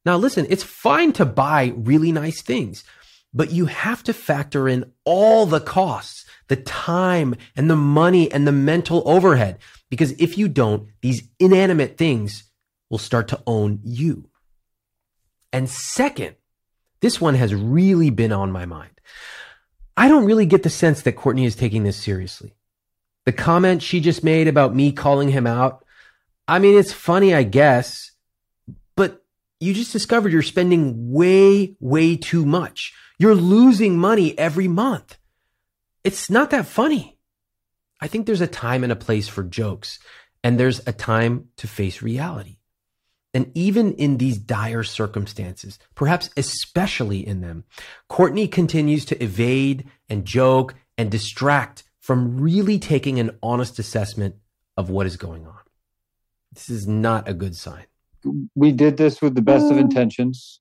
Now, 0.04 0.16
listen, 0.16 0.46
it's 0.48 0.62
fine 0.62 1.12
to 1.12 1.24
buy 1.24 1.74
really 1.76 2.10
nice 2.10 2.42
things, 2.42 2.82
but 3.32 3.52
you 3.52 3.66
have 3.66 4.02
to 4.04 4.12
factor 4.12 4.68
in 4.68 4.92
all 5.04 5.46
the 5.46 5.60
costs, 5.60 6.24
the 6.48 6.56
time 6.56 7.36
and 7.54 7.70
the 7.70 7.76
money 7.76 8.30
and 8.32 8.46
the 8.46 8.52
mental 8.52 9.02
overhead. 9.06 9.58
Because 9.90 10.12
if 10.12 10.36
you 10.38 10.48
don't, 10.48 10.88
these 11.02 11.22
inanimate 11.38 11.98
things 11.98 12.44
will 12.88 12.98
start 12.98 13.28
to 13.28 13.40
own 13.46 13.80
you. 13.84 14.28
And 15.52 15.68
second, 15.68 16.36
this 17.00 17.20
one 17.20 17.34
has 17.34 17.54
really 17.54 18.10
been 18.10 18.32
on 18.32 18.50
my 18.50 18.66
mind. 18.66 19.00
I 19.96 20.08
don't 20.08 20.24
really 20.24 20.46
get 20.46 20.62
the 20.62 20.70
sense 20.70 21.02
that 21.02 21.12
Courtney 21.12 21.44
is 21.44 21.56
taking 21.56 21.82
this 21.82 21.96
seriously. 21.96 22.54
The 23.26 23.32
comment 23.32 23.82
she 23.82 24.00
just 24.00 24.24
made 24.24 24.48
about 24.48 24.74
me 24.74 24.92
calling 24.92 25.28
him 25.28 25.46
out, 25.46 25.84
I 26.48 26.58
mean, 26.58 26.78
it's 26.78 26.92
funny, 26.92 27.34
I 27.34 27.42
guess, 27.42 28.12
but 28.96 29.24
you 29.60 29.74
just 29.74 29.92
discovered 29.92 30.32
you're 30.32 30.42
spending 30.42 31.12
way, 31.12 31.76
way 31.80 32.16
too 32.16 32.46
much. 32.46 32.94
You're 33.18 33.34
losing 33.34 33.98
money 33.98 34.36
every 34.38 34.68
month. 34.68 35.18
It's 36.02 36.30
not 36.30 36.50
that 36.50 36.66
funny. 36.66 37.18
I 38.00 38.06
think 38.06 38.24
there's 38.24 38.40
a 38.40 38.46
time 38.46 38.82
and 38.82 38.92
a 38.92 38.96
place 38.96 39.28
for 39.28 39.42
jokes, 39.42 39.98
and 40.42 40.58
there's 40.58 40.80
a 40.86 40.92
time 40.92 41.48
to 41.58 41.68
face 41.68 42.00
reality. 42.00 42.59
And 43.32 43.50
even 43.54 43.92
in 43.94 44.18
these 44.18 44.38
dire 44.38 44.82
circumstances, 44.82 45.78
perhaps 45.94 46.30
especially 46.36 47.24
in 47.26 47.40
them, 47.40 47.64
Courtney 48.08 48.48
continues 48.48 49.04
to 49.06 49.22
evade 49.22 49.88
and 50.08 50.24
joke 50.24 50.74
and 50.98 51.10
distract 51.10 51.84
from 52.00 52.40
really 52.40 52.78
taking 52.78 53.20
an 53.20 53.30
honest 53.42 53.78
assessment 53.78 54.34
of 54.76 54.90
what 54.90 55.06
is 55.06 55.16
going 55.16 55.46
on. 55.46 55.58
This 56.52 56.68
is 56.68 56.88
not 56.88 57.28
a 57.28 57.34
good 57.34 57.54
sign. 57.54 57.84
we 58.54 58.72
did 58.72 58.96
this 58.96 59.22
with 59.22 59.34
the 59.34 59.40
best 59.42 59.70
of 59.70 59.78
Mm. 59.78 59.80
intentions 59.80 60.60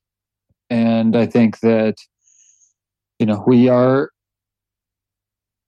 and 0.69 1.17
i 1.17 1.25
think 1.25 1.59
that 1.59 1.95
you 3.19 3.25
know 3.25 3.43
we 3.45 3.67
are 3.67 4.11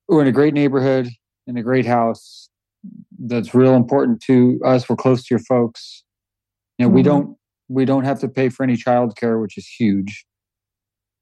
we're 0.08 0.22
in 0.22 0.28
a 0.28 0.32
great 0.32 0.54
neighborhood 0.54 1.10
in 1.48 1.58
a 1.58 1.64
great 1.64 1.86
house 1.86 2.48
that's 3.20 3.54
real 3.54 3.76
important 3.76 4.22
to 4.22 4.58
us 4.64 4.88
we're 4.88 4.96
close 4.96 5.22
to 5.24 5.34
your 5.34 5.40
folks 5.40 6.04
you 6.82 6.88
know 6.88 6.94
we 6.94 7.02
Mhm. 7.02 7.06
don't 7.06 7.38
we 7.70 7.86
don't 7.86 8.04
have 8.06 8.20
to 8.20 8.28
pay 8.28 8.50
for 8.50 8.64
any 8.64 8.76
childcare 8.76 9.40
which 9.40 9.56
is 9.58 9.68
huge. 9.68 10.26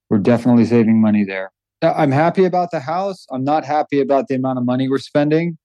We're 0.10 0.18
definitely 0.20 0.66
saving 0.66 1.02
money 1.02 1.24
there. 1.26 1.52
I'm 1.82 2.12
happy 2.12 2.46
about 2.46 2.72
the 2.72 2.80
house. 2.80 3.26
I'm 3.30 3.44
not 3.44 3.66
happy 3.66 4.00
about 4.00 4.28
the 4.30 4.36
amount 4.36 4.58
of 4.58 4.66
money 4.66 4.88
we're 4.90 4.98
spending. 5.00 5.58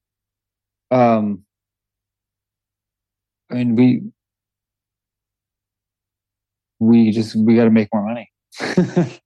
Um 0.91 1.43
i 3.49 3.53
mean 3.55 3.75
we 3.75 4.01
we 6.79 7.11
just 7.11 7.35
we 7.35 7.55
got 7.55 7.63
to 7.65 7.69
make 7.71 7.87
more 7.93 8.05
money. 8.05 8.29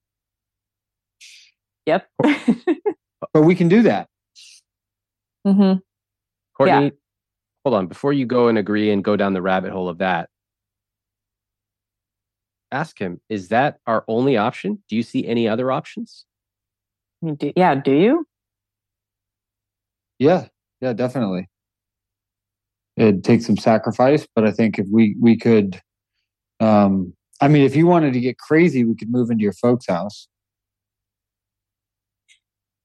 Yep. 1.86 2.08
but 3.34 3.41
we 3.41 3.56
can 3.56 3.68
do 3.68 3.82
that. 3.82 4.08
Hmm 5.44 5.74
Courtney, 6.56 6.91
hold 7.66 7.76
on. 7.76 7.88
Before 7.88 8.14
you 8.14 8.28
go 8.28 8.48
and 8.48 8.60
agree 8.60 8.91
and 8.91 9.04
go 9.04 9.16
down 9.16 9.34
the 9.34 9.41
rabbit 9.41 9.72
hole 9.72 9.90
of 9.90 9.98
that, 9.98 10.30
ask 12.72 13.00
him, 13.00 13.20
is 13.30 13.50
that 13.50 13.80
our 13.88 14.04
only 14.08 14.38
option? 14.38 14.84
Do 14.90 14.96
you 14.96 15.04
see 15.04 15.28
any 15.28 15.48
other 15.48 15.72
options? 15.72 16.26
Do, 17.24 17.52
yeah, 17.56 17.76
do 17.76 17.94
you? 17.94 18.26
Yeah, 20.20 20.48
yeah, 20.82 20.94
definitely. 20.94 21.50
It 22.98 23.24
takes 23.24 23.46
some 23.46 23.58
sacrifice, 23.58 24.28
but 24.36 24.46
I 24.46 24.52
think 24.52 24.78
if 24.78 24.88
we 24.91 25.16
we 25.20 25.38
could, 25.38 25.80
um, 26.60 27.14
I 27.41 27.48
mean, 27.48 27.64
if 27.64 27.76
you 27.76 27.88
wanted 27.88 28.14
to 28.14 28.20
get 28.20 28.38
crazy, 28.38 28.84
we 28.84 28.96
could 28.96 29.10
move 29.10 29.32
into 29.32 29.44
your 29.44 29.54
folks' 29.54 29.88
house. 29.88 30.28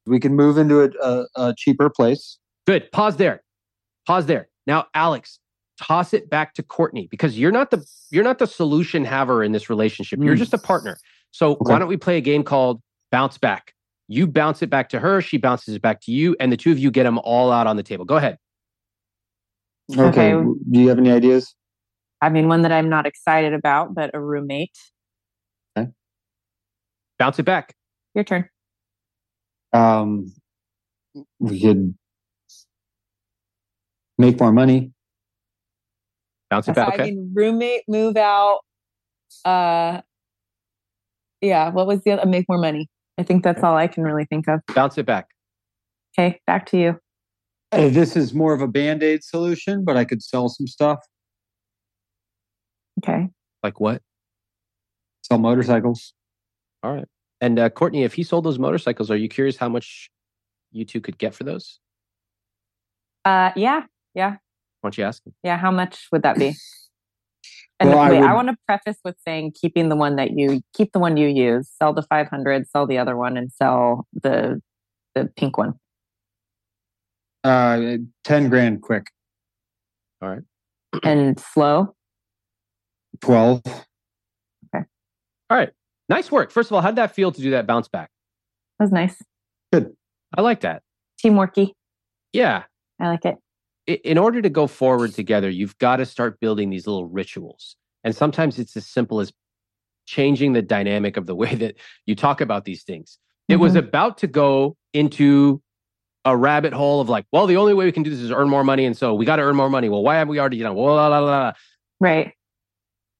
We 0.07 0.21
can 0.21 0.35
move 0.35 0.59
into 0.59 0.83
a, 0.83 0.91
a, 1.03 1.27
a 1.37 1.55
cheaper 1.57 1.91
place. 1.91 2.39
Good. 2.67 2.93
Pause 2.93 3.17
there. 3.17 3.43
Pause 4.07 4.27
there. 4.27 4.49
Now, 4.67 4.87
Alex, 4.95 5.39
toss 5.81 6.15
it 6.15 6.31
back 6.31 6.55
to 6.55 6.63
Courtney 6.63 7.09
because 7.11 7.39
you're 7.39 7.53
not 7.53 7.71
the 7.71 7.85
you're 8.11 8.25
not 8.25 8.39
the 8.39 8.47
solution 8.47 9.05
haver 9.05 9.43
in 9.43 9.53
this 9.53 9.69
relationship. 9.69 10.19
Mm. 10.19 10.27
You're 10.27 10.35
just 10.35 10.55
a 10.55 10.59
partner. 10.59 10.99
So 11.31 11.53
okay. 11.53 11.73
why 11.73 11.79
don't 11.79 11.89
we 11.89 11.97
play 11.97 12.17
a 12.17 12.21
game 12.21 12.45
called 12.45 12.81
bounce 13.11 13.39
back? 13.39 13.75
You 14.07 14.27
bounce 14.27 14.63
it 14.63 14.69
back 14.69 14.89
to 14.91 15.01
her, 15.01 15.21
she 15.21 15.39
bounces 15.39 15.75
it 15.75 15.83
back 15.83 16.01
to 16.03 16.13
you, 16.13 16.37
and 16.39 16.53
the 16.53 16.57
two 16.57 16.71
of 16.71 16.79
you 16.79 16.91
get 16.91 17.05
them 17.05 17.19
all 17.19 17.51
out 17.51 17.67
on 17.67 17.77
the 17.77 17.83
table. 17.83 18.05
Go 18.05 18.17
ahead. 18.17 18.39
Okay. 19.91 20.33
okay. 20.33 20.49
Do 20.71 20.81
you 20.81 20.89
have 20.89 20.99
any 20.99 21.11
ideas? 21.11 21.55
I 22.21 22.29
mean, 22.29 22.49
one 22.49 22.63
that 22.63 22.73
I'm 22.73 22.89
not 22.89 23.07
excited 23.07 23.53
about, 23.53 23.95
but 23.95 24.11
a 24.15 24.21
roommate. 24.21 24.79
Okay. 25.77 25.91
Bounce 27.19 27.39
it 27.39 27.43
back. 27.43 27.75
Your 28.15 28.25
turn. 28.25 28.49
Um, 29.73 30.33
we 31.39 31.61
could 31.61 31.95
make 34.17 34.39
more 34.39 34.53
money. 34.53 34.94
Bounce 36.55 36.69
it 36.69 36.75
back. 36.77 36.95
Okay. 36.95 37.03
I 37.03 37.07
mean, 37.07 37.33
roommate, 37.35 37.83
move 37.89 38.17
out. 38.17 38.61
Uh, 39.45 40.03
yeah. 41.41 41.71
What 41.71 41.89
was 41.89 42.03
the 42.03 42.13
other? 42.13 42.27
Make 42.27 42.49
more 42.49 42.59
money. 42.59 42.89
I 43.19 43.25
think 43.25 43.43
that's 43.43 43.65
all 43.65 43.77
I 43.77 43.89
can 43.89 44.05
really 44.05 44.25
think 44.25 44.47
of. 44.47 44.61
Bounce 44.73 44.97
it 44.99 45.05
back. 45.05 45.31
Okay, 46.17 46.41
back 46.47 46.67
to 46.67 46.79
you. 46.79 47.01
Uh, 47.73 47.89
this 47.89 48.15
is 48.15 48.33
more 48.33 48.55
of 48.55 48.61
a 48.61 48.69
band 48.69 49.03
aid 49.03 49.25
solution, 49.25 49.85
but 49.85 49.97
I 49.97 50.05
could 50.05 50.23
sell 50.23 50.49
some 50.49 50.69
stuff. 50.69 51.01
Okay. 53.03 53.29
Like 53.65 53.81
what? 53.81 54.01
Sell 55.23 55.39
motorcycles. 55.39 56.15
All 56.85 56.95
right. 56.95 57.09
And 57.41 57.59
uh, 57.59 57.69
Courtney, 57.69 58.05
if 58.05 58.15
he 58.15 58.23
sold 58.23 58.45
those 58.45 58.61
motorcycles, 58.61 59.11
are 59.11 59.17
you 59.17 59.29
curious 59.29 59.57
how 59.57 59.69
much 59.69 60.09
you 60.71 60.85
two 60.85 61.01
could 61.01 61.19
get 61.19 61.35
for 61.35 61.43
those? 61.43 61.81
Uh, 63.25 63.51
yeah, 63.57 63.83
yeah. 64.15 64.37
Why 64.85 64.89
don't 64.89 64.99
you 64.99 65.05
ask 65.05 65.25
him? 65.25 65.33
Yeah, 65.43 65.57
how 65.57 65.71
much 65.71 66.09
would 66.13 66.23
that 66.23 66.37
be? 66.37 66.55
And 67.81 67.91
well, 67.91 67.99
wait, 67.99 68.19
I, 68.19 68.21
would... 68.21 68.29
I 68.29 68.35
want 68.35 68.49
to 68.51 68.57
preface 68.69 68.99
with 69.05 69.17
saying 69.27 69.55
keeping 69.61 69.89
the 69.89 69.97
one 69.97 70.15
that 70.15 70.39
you 70.39 70.61
keep 70.75 70.93
the 70.93 71.01
one 71.01 71.17
you 71.17 71.27
use, 71.27 71.69
sell 71.69 71.93
the 71.93 72.03
500, 72.03 72.69
sell 72.69 72.87
the 72.87 72.99
other 72.99 73.17
one, 73.17 73.37
and 73.37 73.51
sell 73.51 74.07
the 74.13 74.63
the 75.17 75.29
pink 75.37 75.59
one. 75.59 75.75
Uh, 77.43 77.97
ten 78.23 78.49
grand 78.49 78.81
quick. 78.81 79.09
All 80.23 80.29
right. 80.29 80.43
And 81.03 81.39
slow. 81.41 81.97
Twelve. 83.21 83.61
Okay. 83.67 84.85
All 85.51 85.59
right. 85.59 85.71
Nice 86.09 86.31
work. 86.31 86.53
First 86.53 86.71
of 86.71 86.75
all, 86.75 86.81
how 86.81 86.91
did 86.91 86.97
that 86.99 87.13
feel 87.13 87.33
to 87.33 87.43
do 87.43 87.51
that 87.51 87.67
bounce 87.67 87.89
back? 87.89 88.09
That 88.79 88.85
was 88.85 88.93
nice. 88.93 89.21
Good. 89.73 89.97
I 90.39 90.43
like 90.43 90.61
that. 90.61 90.83
Teamworky. 91.21 91.73
Yeah. 92.33 92.63
I 93.01 93.09
like 93.09 93.25
it 93.25 93.35
in 93.87 94.19
order 94.19 94.41
to 94.41 94.49
go 94.49 94.67
forward 94.67 95.13
together, 95.13 95.49
you've 95.49 95.77
got 95.79 95.97
to 95.97 96.07
start 96.07 96.41
building 96.41 96.71
these 96.71 96.87
little 96.87 97.07
rituals. 97.07 97.77
And 98.03 98.15
sometimes 98.15 98.59
it's 98.59 98.77
as 98.77 98.87
simple 98.87 99.21
as 99.21 99.33
changing 100.07 100.53
the 100.53 100.63
dynamic 100.63 101.17
of 101.17 101.27
the 101.27 101.35
way 101.43 101.55
that 101.55 101.77
you 102.07 102.15
talk 102.15 102.41
about 102.41 102.65
these 102.65 102.83
things. 102.83 103.19
It 103.49 103.55
mm-hmm. 103.55 103.63
was 103.63 103.75
about 103.75 104.19
to 104.19 104.27
go 104.27 104.77
into 104.93 105.63
a 106.25 106.37
rabbit 106.37 106.73
hole 106.73 107.01
of 107.01 107.09
like, 107.09 107.27
well, 107.33 107.47
the 107.47 107.57
only 107.57 107.75
way 107.75 107.85
we 107.85 107.93
can 107.93 108.03
do 108.03 108.11
this 108.11 108.21
is 108.21 108.31
earn 108.31 108.49
more 108.49 108.65
money. 108.65 108.87
And 108.87 108.97
so 108.97 109.13
we 109.15 109.27
got 109.27 109.37
to 109.37 109.43
earn 109.43 109.57
more 109.57 109.69
money. 109.69 109.91
Well, 109.91 110.03
why 110.03 110.17
haven't 110.17 110.31
we 110.31 110.41
already 110.41 110.59
done? 110.59 110.75
Well, 110.75 110.95
la, 110.95 111.09
la, 111.09 111.19
la. 111.19 111.53
Right. 112.01 112.33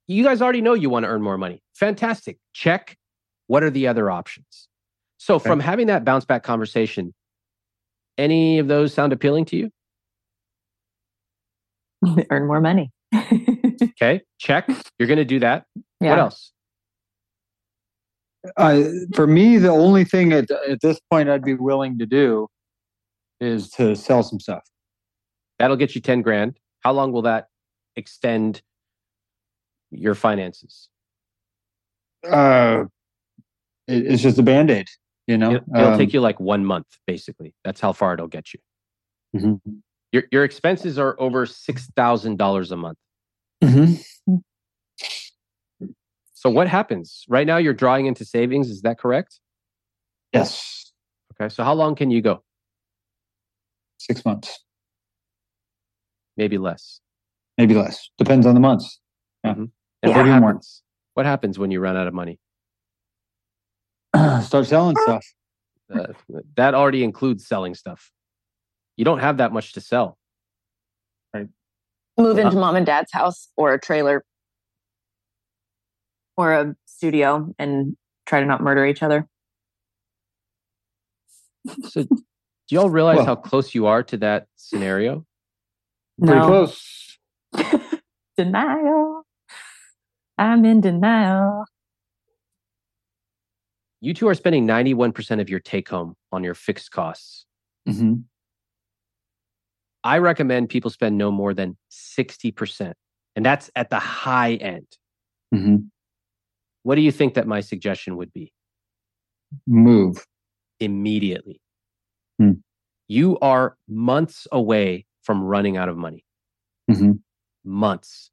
You 0.07 0.25
guys 0.25 0.41
already 0.41 0.63
know 0.63 0.75
you 0.75 0.89
want 0.89 1.05
to 1.05 1.09
earn 1.09 1.23
more 1.23 1.37
money. 1.37 1.63
Fantastic. 1.75 2.39
Check. 2.55 2.97
What 3.47 3.63
are 3.63 3.71
the 3.71 3.89
other 3.89 4.11
options? 4.11 4.69
So, 5.19 5.35
okay. 5.37 5.49
from 5.49 5.61
having 5.61 5.89
that 5.89 6.05
bounce 6.05 6.25
back 6.25 6.43
conversation, 6.43 7.13
any 8.17 8.59
of 8.59 8.69
those 8.69 8.95
sound 8.95 9.13
appealing 9.13 9.45
to 9.47 9.57
you? 9.57 9.71
earn 12.31 12.47
more 12.47 12.61
money. 12.61 12.91
okay, 13.83 14.23
check. 14.39 14.69
You're 14.99 15.09
going 15.09 15.19
to 15.19 15.25
do 15.25 15.41
that. 15.41 15.65
Yeah. 16.01 16.11
What 16.11 16.19
else? 16.19 16.53
Uh, 18.57 18.83
for 19.15 19.27
me, 19.27 19.57
the 19.57 19.71
only 19.71 20.05
thing 20.05 20.33
at, 20.33 20.51
at 20.51 20.81
this 20.83 21.01
point 21.11 21.29
I'd 21.29 21.45
be 21.45 21.55
willing 21.55 21.99
to 21.99 22.07
do 22.07 22.49
is 23.41 23.71
to 23.71 23.97
sell 23.97 24.23
some 24.23 24.39
stuff. 24.39 24.63
That'll 25.59 25.77
get 25.77 25.95
you 25.95 26.01
10 26.01 26.23
grand. 26.23 26.59
How 26.81 26.93
long 26.93 27.13
will 27.13 27.23
that 27.23 27.47
extend 27.97 28.63
your 29.91 30.15
finances? 30.15 30.89
Uh, 32.29 32.85
it, 33.87 34.07
it's 34.07 34.23
just 34.23 34.39
a 34.39 34.43
band 34.43 34.71
aid, 34.71 34.89
you 35.27 35.39
know? 35.39 35.55
It'll, 35.55 35.77
it'll 35.77 35.93
um, 35.93 35.99
take 35.99 36.13
you 36.13 36.21
like 36.21 36.39
one 36.41 36.65
month, 36.65 36.87
basically. 37.07 37.55
That's 37.65 37.81
how 37.81 37.93
far 37.93 38.15
it'll 38.15 38.29
get 38.29 38.53
you. 38.53 38.61
Mm-hmm. 39.37 39.71
Your 40.15 40.23
your 40.31 40.45
expenses 40.45 40.97
are 40.97 41.17
over 41.19 41.45
six 41.45 41.89
thousand 41.97 42.39
dollars 42.39 42.71
a 42.71 42.77
month. 42.77 42.99
Mm-hmm. 43.65 44.37
So 46.35 46.51
what 46.51 46.69
happens 46.69 47.25
right 47.29 47.45
now? 47.45 47.57
You're 47.57 47.75
drawing 47.75 48.07
into 48.07 48.25
savings. 48.25 48.71
Is 48.71 48.83
that 48.83 48.97
correct? 48.97 49.41
Yes. 50.33 50.93
Okay. 51.33 51.53
So 51.53 51.65
how 51.65 51.75
long 51.75 51.97
can 51.97 52.13
you 52.13 52.23
go? 52.23 52.45
Six 53.99 54.25
months. 54.25 54.63
Maybe 56.37 56.59
less. 56.59 57.01
Maybe 57.59 57.75
less. 57.75 58.09
Depends 58.17 58.47
on 58.47 58.55
the 58.55 58.61
months. 58.61 59.01
Yeah. 59.43 59.55
Mm-hmm. 59.55 59.65
And 60.05 60.15
what 60.15 60.27
happens? 60.27 60.83
What 61.15 61.27
happens 61.27 61.59
when 61.59 61.73
you 61.73 61.81
run 61.81 61.97
out 61.97 62.07
of 62.07 62.15
money? 62.15 62.39
Start 64.43 64.67
selling 64.67 64.95
stuff. 65.03 65.27
Uh, 65.93 66.07
that 66.57 66.75
already 66.75 67.03
includes 67.03 67.49
selling 67.49 67.75
stuff 67.75 68.13
you 68.97 69.05
don't 69.05 69.21
have 69.21 69.39
that 69.39 69.53
much 69.53 69.73
to 69.75 69.81
sell. 69.81 70.19
Right. 71.33 71.49
Move 72.19 72.39
into 72.39 72.57
uh, 72.57 72.61
mom 72.61 72.77
and 72.77 72.87
dad's 72.87 73.13
house 73.13 73.49
or 73.57 73.75
a 73.75 73.81
trailer 73.81 74.25
or 76.37 76.53
a 76.53 76.77
studio 76.87 77.53
and 77.59 77.97
try 78.27 78.41
to 78.41 78.47
not 78.47 78.61
murder 78.61 78.87
each 78.87 79.03
other. 79.03 79.29
So, 81.89 82.03
do 82.03 82.17
y'all 82.69 82.91
realize 82.91 83.19
well, 83.19 83.27
how 83.27 83.37
close 83.37 83.75
you 83.75 83.87
are 83.87 84.03
to 84.05 84.17
that 84.19 84.49
scenario? 84.57 85.25
Pretty 86.19 86.35
no. 86.35 86.47
close. 86.47 87.19
denial. 88.37 89.23
I'm 90.37 90.65
in 90.65 90.81
denial. 90.81 91.65
You 94.01 94.13
two 94.13 94.29
are 94.29 94.35
spending 94.35 94.67
91% 94.67 95.41
of 95.41 95.49
your 95.49 95.61
take 95.61 95.89
home 95.89 96.15
on 96.31 96.45
your 96.45 96.55
fixed 96.55 96.91
costs. 96.91 97.47
Mm-hmm. 97.89 98.15
I 100.05 100.19
recommend 100.19 100.69
people 100.69 100.91
spend 100.91 101.17
no 101.17 101.33
more 101.33 101.55
than 101.55 101.79
60%. 101.91 102.93
And 103.35 103.45
that's 103.45 103.71
at 103.75 103.89
the 103.89 103.99
high 103.99 104.55
end. 104.55 104.87
Mm-hmm. 105.53 105.77
What 106.83 106.97
do 106.97 107.01
you 107.01 107.11
think 107.11 107.35
that 107.35 107.47
my 107.47 107.61
suggestion 107.61 108.19
would 108.19 108.33
be? 108.33 108.53
Move 109.67 110.25
immediately. 110.79 111.61
Hmm. 112.39 112.53
You 113.09 113.39
are 113.39 113.77
months 113.89 114.47
away 114.53 115.07
from 115.23 115.43
running 115.43 115.79
out 115.79 115.89
of 115.89 115.97
money. 115.97 116.25
Mm-hmm. 116.91 117.13
Months. 117.65 118.31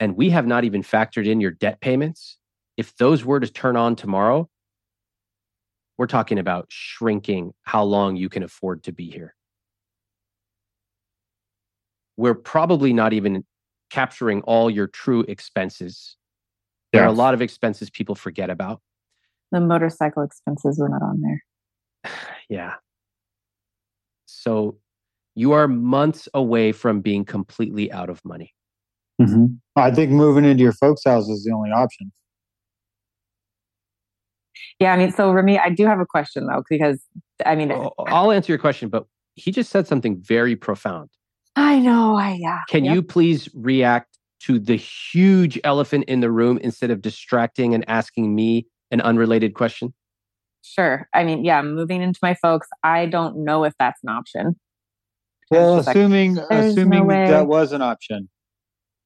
And 0.00 0.16
we 0.16 0.30
have 0.30 0.46
not 0.46 0.64
even 0.64 0.82
factored 0.82 1.26
in 1.26 1.40
your 1.40 1.52
debt 1.52 1.80
payments. 1.80 2.38
If 2.76 2.96
those 2.96 3.24
were 3.24 3.38
to 3.38 3.46
turn 3.46 3.76
on 3.76 3.94
tomorrow, 3.94 4.48
we're 5.96 6.06
talking 6.06 6.38
about 6.38 6.66
shrinking 6.68 7.52
how 7.62 7.84
long 7.84 8.16
you 8.16 8.28
can 8.28 8.42
afford 8.42 8.82
to 8.84 8.92
be 8.92 9.10
here 9.10 9.34
we're 12.18 12.34
probably 12.34 12.92
not 12.92 13.14
even 13.14 13.44
capturing 13.90 14.42
all 14.42 14.68
your 14.68 14.88
true 14.88 15.24
expenses. 15.28 16.16
There 16.92 17.02
are 17.02 17.08
a 17.08 17.12
lot 17.12 17.32
of 17.32 17.40
expenses 17.40 17.88
people 17.88 18.14
forget 18.14 18.50
about. 18.50 18.82
The 19.52 19.60
motorcycle 19.60 20.24
expenses 20.24 20.78
were 20.78 20.88
not 20.88 21.00
on 21.00 21.22
there. 21.22 22.12
yeah. 22.50 22.74
So 24.26 24.78
you 25.36 25.52
are 25.52 25.68
months 25.68 26.28
away 26.34 26.72
from 26.72 27.00
being 27.00 27.24
completely 27.24 27.90
out 27.92 28.10
of 28.10 28.22
money. 28.24 28.52
Mm-hmm. 29.22 29.46
I 29.76 29.92
think 29.92 30.10
moving 30.10 30.44
into 30.44 30.62
your 30.62 30.72
folks' 30.72 31.04
house 31.04 31.28
is 31.28 31.44
the 31.44 31.52
only 31.52 31.70
option. 31.70 32.12
Yeah, 34.80 34.92
I 34.92 34.96
mean, 34.96 35.12
so 35.12 35.30
Remy, 35.30 35.58
I 35.58 35.70
do 35.70 35.86
have 35.86 36.00
a 36.00 36.06
question 36.06 36.46
though, 36.46 36.64
because 36.68 37.00
I 37.46 37.54
mean, 37.54 37.72
I'll 38.06 38.32
answer 38.32 38.50
your 38.50 38.58
question, 38.58 38.88
but 38.88 39.06
he 39.34 39.52
just 39.52 39.70
said 39.70 39.86
something 39.86 40.20
very 40.20 40.56
profound 40.56 41.10
I 41.56 41.78
know. 41.80 42.16
I 42.16 42.32
yeah. 42.38 42.60
Can 42.68 42.84
Yep. 42.84 42.94
you 42.94 43.02
please 43.02 43.48
react 43.54 44.18
to 44.40 44.58
the 44.58 44.76
huge 44.76 45.58
elephant 45.64 46.04
in 46.04 46.20
the 46.20 46.30
room 46.30 46.58
instead 46.58 46.90
of 46.90 47.02
distracting 47.02 47.74
and 47.74 47.84
asking 47.88 48.34
me 48.34 48.66
an 48.90 49.00
unrelated 49.00 49.54
question? 49.54 49.92
Sure. 50.62 51.08
I 51.14 51.24
mean, 51.24 51.44
yeah, 51.44 51.60
moving 51.62 52.02
into 52.02 52.18
my 52.22 52.34
folks. 52.34 52.68
I 52.84 53.06
don't 53.06 53.44
know 53.44 53.64
if 53.64 53.72
that's 53.78 54.00
an 54.02 54.10
option. 54.10 54.56
Well, 55.50 55.76
just 55.76 55.86
like, 55.88 55.96
assuming 55.96 56.34
no 56.34 56.46
assuming 56.50 57.08
that 57.08 57.46
was 57.46 57.72
an 57.72 57.80
option, 57.82 58.28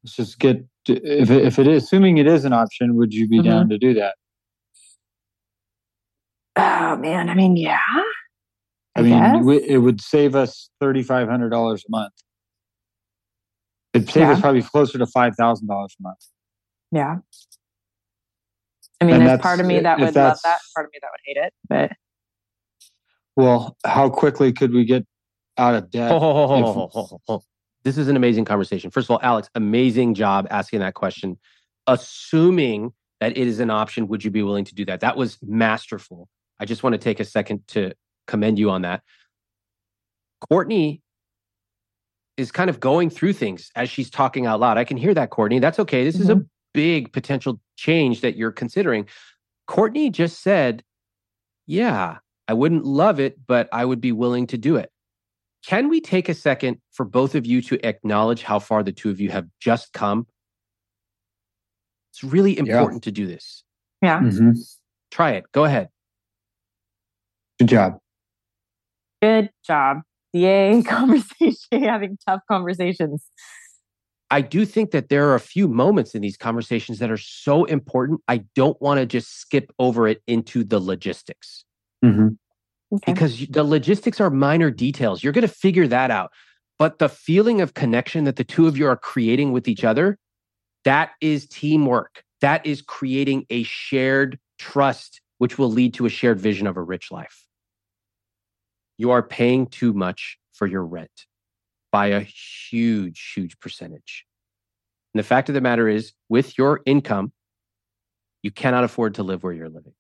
let's 0.03 0.17
just 0.17 0.39
get 0.39 0.65
if 0.89 1.31
it, 1.31 1.45
if 1.45 1.59
it 1.61 1.69
is 1.69 1.85
assuming 1.85 2.19
it 2.19 2.27
is 2.27 2.45
an 2.45 2.53
option, 2.53 2.97
would 2.97 3.15
you 3.15 3.29
be 3.29 3.39
Mhm. 3.39 3.45
down 3.45 3.69
to 3.69 3.79
do 3.79 3.95
that? 3.95 4.17
Oh 6.57 6.97
man. 6.97 7.31
I 7.31 7.35
mean, 7.35 7.57
yeah. 7.57 7.79
I, 8.95 9.01
I 9.01 9.03
mean, 9.03 9.11
guess. 9.11 9.37
w- 9.39 9.65
it 9.65 9.79
would 9.79 10.01
save 10.01 10.35
us 10.35 10.69
thirty 10.81 11.03
five 11.03 11.29
hundred 11.29 11.51
dollars 11.51 11.85
a 11.87 11.91
month. 11.91 12.13
It'd 13.95 14.09
save 14.11 14.29
us 14.29 14.41
probably 14.41 14.63
closer 14.63 14.99
to 14.99 15.07
five 15.07 15.35
thousand 15.37 15.69
dollars 15.69 15.95
a 15.99 16.03
month. 16.03 16.27
yeah. 16.91 17.17
I 19.01 19.05
mean, 19.05 19.17
And 19.17 19.27
there's 19.27 19.41
part 19.41 19.59
of 19.59 19.67
me 19.67 19.81
that 19.81 19.99
would 19.99 20.15
love 20.15 20.39
that. 20.45 20.59
Part 20.77 20.87
of 20.87 20.93
me 20.93 20.99
that 21.03 21.11
would 21.11 21.21
hate 21.25 21.37
it. 21.37 21.53
But 21.69 21.93
Well, 23.37 23.77
how 23.85 24.09
quickly 24.09 24.53
could 24.53 24.73
we 24.73 24.85
get 24.85 25.05
out 25.59 25.75
of 25.75 25.91
debt? 25.91 26.11
Ho, 26.11 26.19
ho, 26.21 27.21
ho. 27.27 27.43
This 27.83 27.99
is 27.99 28.07
an 28.07 28.15
amazing 28.17 28.45
conversation. 28.45 28.93
First 28.93 29.07
of 29.07 29.11
all, 29.11 29.21
Alex, 29.23 29.49
amazing 29.57 30.15
job 30.15 30.47
asking 30.51 30.79
that 30.81 30.95
question. 30.95 31.39
Assuming 31.89 32.93
that 33.21 33.37
it 33.37 33.49
is 33.49 33.59
an 33.59 33.71
option, 33.71 34.07
would 34.07 34.23
you 34.23 34.31
be 34.31 34.43
willing 34.45 34.65
to 34.67 34.75
do 34.75 34.85
that? 34.85 35.01
That 35.01 35.17
was 35.17 35.37
masterful. 35.43 36.29
I 36.61 36.65
just 36.65 36.85
want 36.85 36.93
to 36.95 36.99
take 36.99 37.19
a 37.19 37.25
second 37.25 37.67
to 37.69 37.93
commend 38.29 38.57
you 38.61 38.71
on 38.71 38.83
that. 38.83 39.03
Courtney 40.49 41.02
is 42.43 42.53
kind 42.53 42.69
of 42.69 42.81
going 42.81 43.09
through 43.09 43.33
things 43.33 43.71
as 43.77 43.89
she's 43.89 44.11
talking 44.11 44.45
out 44.47 44.61
loud. 44.61 44.77
I 44.77 44.85
can 44.85 44.97
hear 44.99 45.15
that, 45.15 45.31
Courtney. 45.31 45.59
That's 45.61 45.79
okay. 45.79 46.05
This 46.05 46.21
is 46.21 46.29
a 46.29 46.45
big 46.75 47.13
potential 47.13 47.61
change 47.77 48.21
that 48.21 48.37
you're 48.37 48.53
considering. 48.53 49.07
Courtney 49.67 50.11
just 50.11 50.43
said, 50.43 50.83
Yeah, 51.67 52.19
I 52.49 52.53
wouldn't 52.55 52.85
love 52.85 53.21
it, 53.21 53.39
but 53.47 53.69
I 53.73 53.85
would 53.85 54.01
be 54.01 54.13
willing 54.13 54.47
to 54.49 54.59
do 54.59 54.77
it. 54.77 54.91
Can 55.65 55.89
we 55.89 56.01
take 56.01 56.29
a 56.29 56.35
second 56.35 56.79
for 56.91 57.05
both 57.05 57.35
of 57.37 57.47
you 57.47 57.63
to 57.63 57.79
acknowledge 57.87 58.43
how 58.43 58.59
far 58.59 58.83
the 58.83 58.93
two 58.93 59.11
of 59.11 59.21
you 59.21 59.31
have 59.31 59.47
just 59.61 59.93
come? 59.93 60.27
It's 62.11 62.25
really 62.25 62.55
Yeah. 62.57 62.63
important 62.63 63.05
to 63.05 63.13
do 63.13 63.27
this. 63.27 63.63
yeah. 64.03 64.19
Mhm. 64.21 64.59
Try 65.13 65.33
it. 65.33 65.45
Go 65.53 65.65
ahead. 65.65 65.89
Good 67.61 67.69
job. 67.69 67.99
Good 69.23 69.51
job. 69.65 70.03
Yay. 70.33 70.83
Conversation. 70.87 71.83
Having 71.83 72.19
tough 72.27 72.41
conversations. 72.51 73.25
I 74.31 74.41
do 74.41 74.65
think 74.65 74.93
that 74.93 75.11
there 75.11 75.29
are 75.29 75.35
a 75.35 75.41
few 75.41 75.69
moments 75.69 76.15
in 76.15 76.23
these 76.23 76.39
conversations 76.39 76.99
that 77.01 77.11
are 77.11 77.19
so 77.19 77.65
important. 77.65 78.23
I 78.29 78.45
don't 78.55 78.81
want 78.81 78.99
to 78.99 79.05
just 79.05 79.39
skip 79.39 79.71
over 79.79 80.09
it 80.09 80.23
into 80.27 80.65
the 80.65 80.81
logistics 80.81 81.67
Mhm. 82.03 82.39
Okay. 82.95 83.13
because 83.13 83.47
the 83.49 83.63
logistics 83.63 84.21
are 84.23 84.31
minor 84.31 84.71
details. 84.71 85.23
You're 85.23 85.35
going 85.35 85.47
to 85.47 85.49
figure 85.55 85.87
that 85.87 86.11
out. 86.11 86.31
But 86.79 86.99
the 86.99 87.11
feeling 87.11 87.61
of 87.61 87.75
connection 87.75 88.25
that 88.25 88.37
the 88.37 88.45
two 88.45 88.67
of 88.67 88.79
you 88.79 88.87
are 88.87 88.97
creating 88.97 89.53
with 89.53 89.69
each 89.69 89.85
other, 89.85 90.19
that 90.85 91.11
is 91.21 91.47
teamwork. 91.47 92.25
That 92.41 92.65
is 92.65 92.81
creating 92.83 93.45
a 93.51 93.63
shared 93.65 94.39
trust, 94.59 95.21
which 95.39 95.59
will 95.59 95.71
lead 95.71 95.93
to 95.95 96.07
a 96.07 96.09
shared 96.09 96.41
vision 96.41 96.67
of 96.67 96.77
a 96.79 96.83
rich 96.83 97.13
life. 97.13 97.47
You 99.03 99.11
are 99.11 99.23
paying 99.25 99.67
too 99.67 99.93
much 99.93 100.39
for 100.53 100.65
your 100.65 100.87
rent 100.87 101.27
by 101.91 102.07
a 102.07 102.21
huge, 102.21 103.33
huge 103.35 103.59
percentage. 103.59 104.25
And 105.13 105.19
the 105.19 105.27
fact 105.27 105.49
of 105.49 105.57
the 105.57 105.61
matter 105.61 105.89
is, 105.89 106.13
with 106.29 106.57
your 106.57 106.83
income, 106.87 107.33
you 108.45 108.53
cannot 108.53 108.85
afford 108.85 109.17
to 109.17 109.25
live 109.25 109.43
where 109.43 109.53
you're 109.53 109.69
living. 109.69 109.95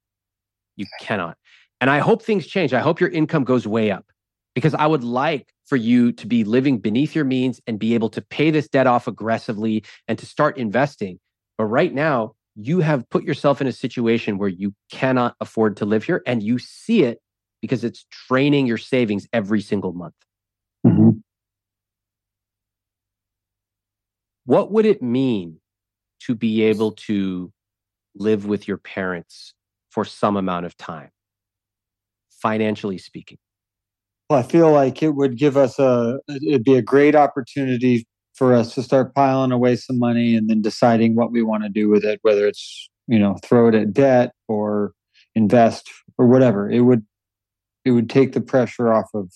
You 0.76 0.86
cannot. 1.00 1.36
And 1.80 1.90
I 1.90 1.98
hope 1.98 2.22
things 2.22 2.46
change. 2.46 2.72
I 2.72 2.78
hope 2.78 3.00
your 3.00 3.10
income 3.10 3.42
goes 3.42 3.66
way 3.66 3.90
up 3.90 4.04
because 4.54 4.72
I 4.72 4.86
would 4.86 5.02
like 5.02 5.52
for 5.66 5.74
you 5.74 6.12
to 6.12 6.26
be 6.28 6.44
living 6.44 6.78
beneath 6.78 7.16
your 7.16 7.24
means 7.24 7.60
and 7.66 7.80
be 7.80 7.94
able 7.94 8.10
to 8.10 8.22
pay 8.22 8.52
this 8.52 8.68
debt 8.68 8.86
off 8.86 9.08
aggressively 9.08 9.82
and 10.06 10.16
to 10.20 10.26
start 10.26 10.58
investing. 10.58 11.18
But 11.58 11.64
right 11.64 11.92
now, 11.92 12.34
you 12.54 12.78
have 12.78 13.10
put 13.10 13.24
yourself 13.24 13.60
in 13.60 13.66
a 13.66 13.72
situation 13.72 14.38
where 14.38 14.48
you 14.48 14.76
cannot 14.92 15.34
afford 15.40 15.78
to 15.78 15.86
live 15.86 16.04
here 16.04 16.22
and 16.24 16.40
you 16.40 16.60
see 16.60 17.02
it 17.02 17.18
because 17.62 17.84
it's 17.84 18.04
draining 18.28 18.66
your 18.66 18.76
savings 18.76 19.26
every 19.32 19.62
single 19.62 19.94
month. 19.94 20.14
Mhm. 20.84 21.22
What 24.44 24.72
would 24.72 24.84
it 24.84 25.00
mean 25.00 25.60
to 26.26 26.34
be 26.34 26.62
able 26.62 26.92
to 26.92 27.52
live 28.14 28.44
with 28.44 28.68
your 28.68 28.76
parents 28.76 29.54
for 29.90 30.04
some 30.04 30.36
amount 30.36 30.66
of 30.66 30.76
time, 30.76 31.10
financially 32.30 32.98
speaking? 32.98 33.38
Well, 34.28 34.38
I 34.38 34.42
feel 34.42 34.72
like 34.72 35.02
it 35.02 35.10
would 35.14 35.38
give 35.38 35.56
us 35.56 35.78
a, 35.78 36.18
it'd 36.28 36.64
be 36.64 36.74
a 36.74 36.82
great 36.82 37.14
opportunity 37.14 38.06
for 38.34 38.54
us 38.54 38.74
to 38.74 38.82
start 38.82 39.14
piling 39.14 39.52
away 39.52 39.76
some 39.76 39.98
money 39.98 40.34
and 40.34 40.48
then 40.48 40.62
deciding 40.62 41.14
what 41.14 41.30
we 41.30 41.42
want 41.42 41.62
to 41.64 41.68
do 41.68 41.88
with 41.88 42.04
it, 42.04 42.18
whether 42.22 42.46
it's, 42.46 42.88
you 43.06 43.18
know, 43.18 43.36
throw 43.44 43.68
it 43.68 43.74
at 43.74 43.92
debt 43.92 44.32
or 44.48 44.92
invest 45.34 45.90
or 46.18 46.26
whatever. 46.26 46.70
It 46.70 46.80
would, 46.80 47.04
it 47.84 47.90
would 47.90 48.08
take 48.08 48.32
the 48.32 48.40
pressure 48.40 48.92
off 48.92 49.08
of, 49.14 49.32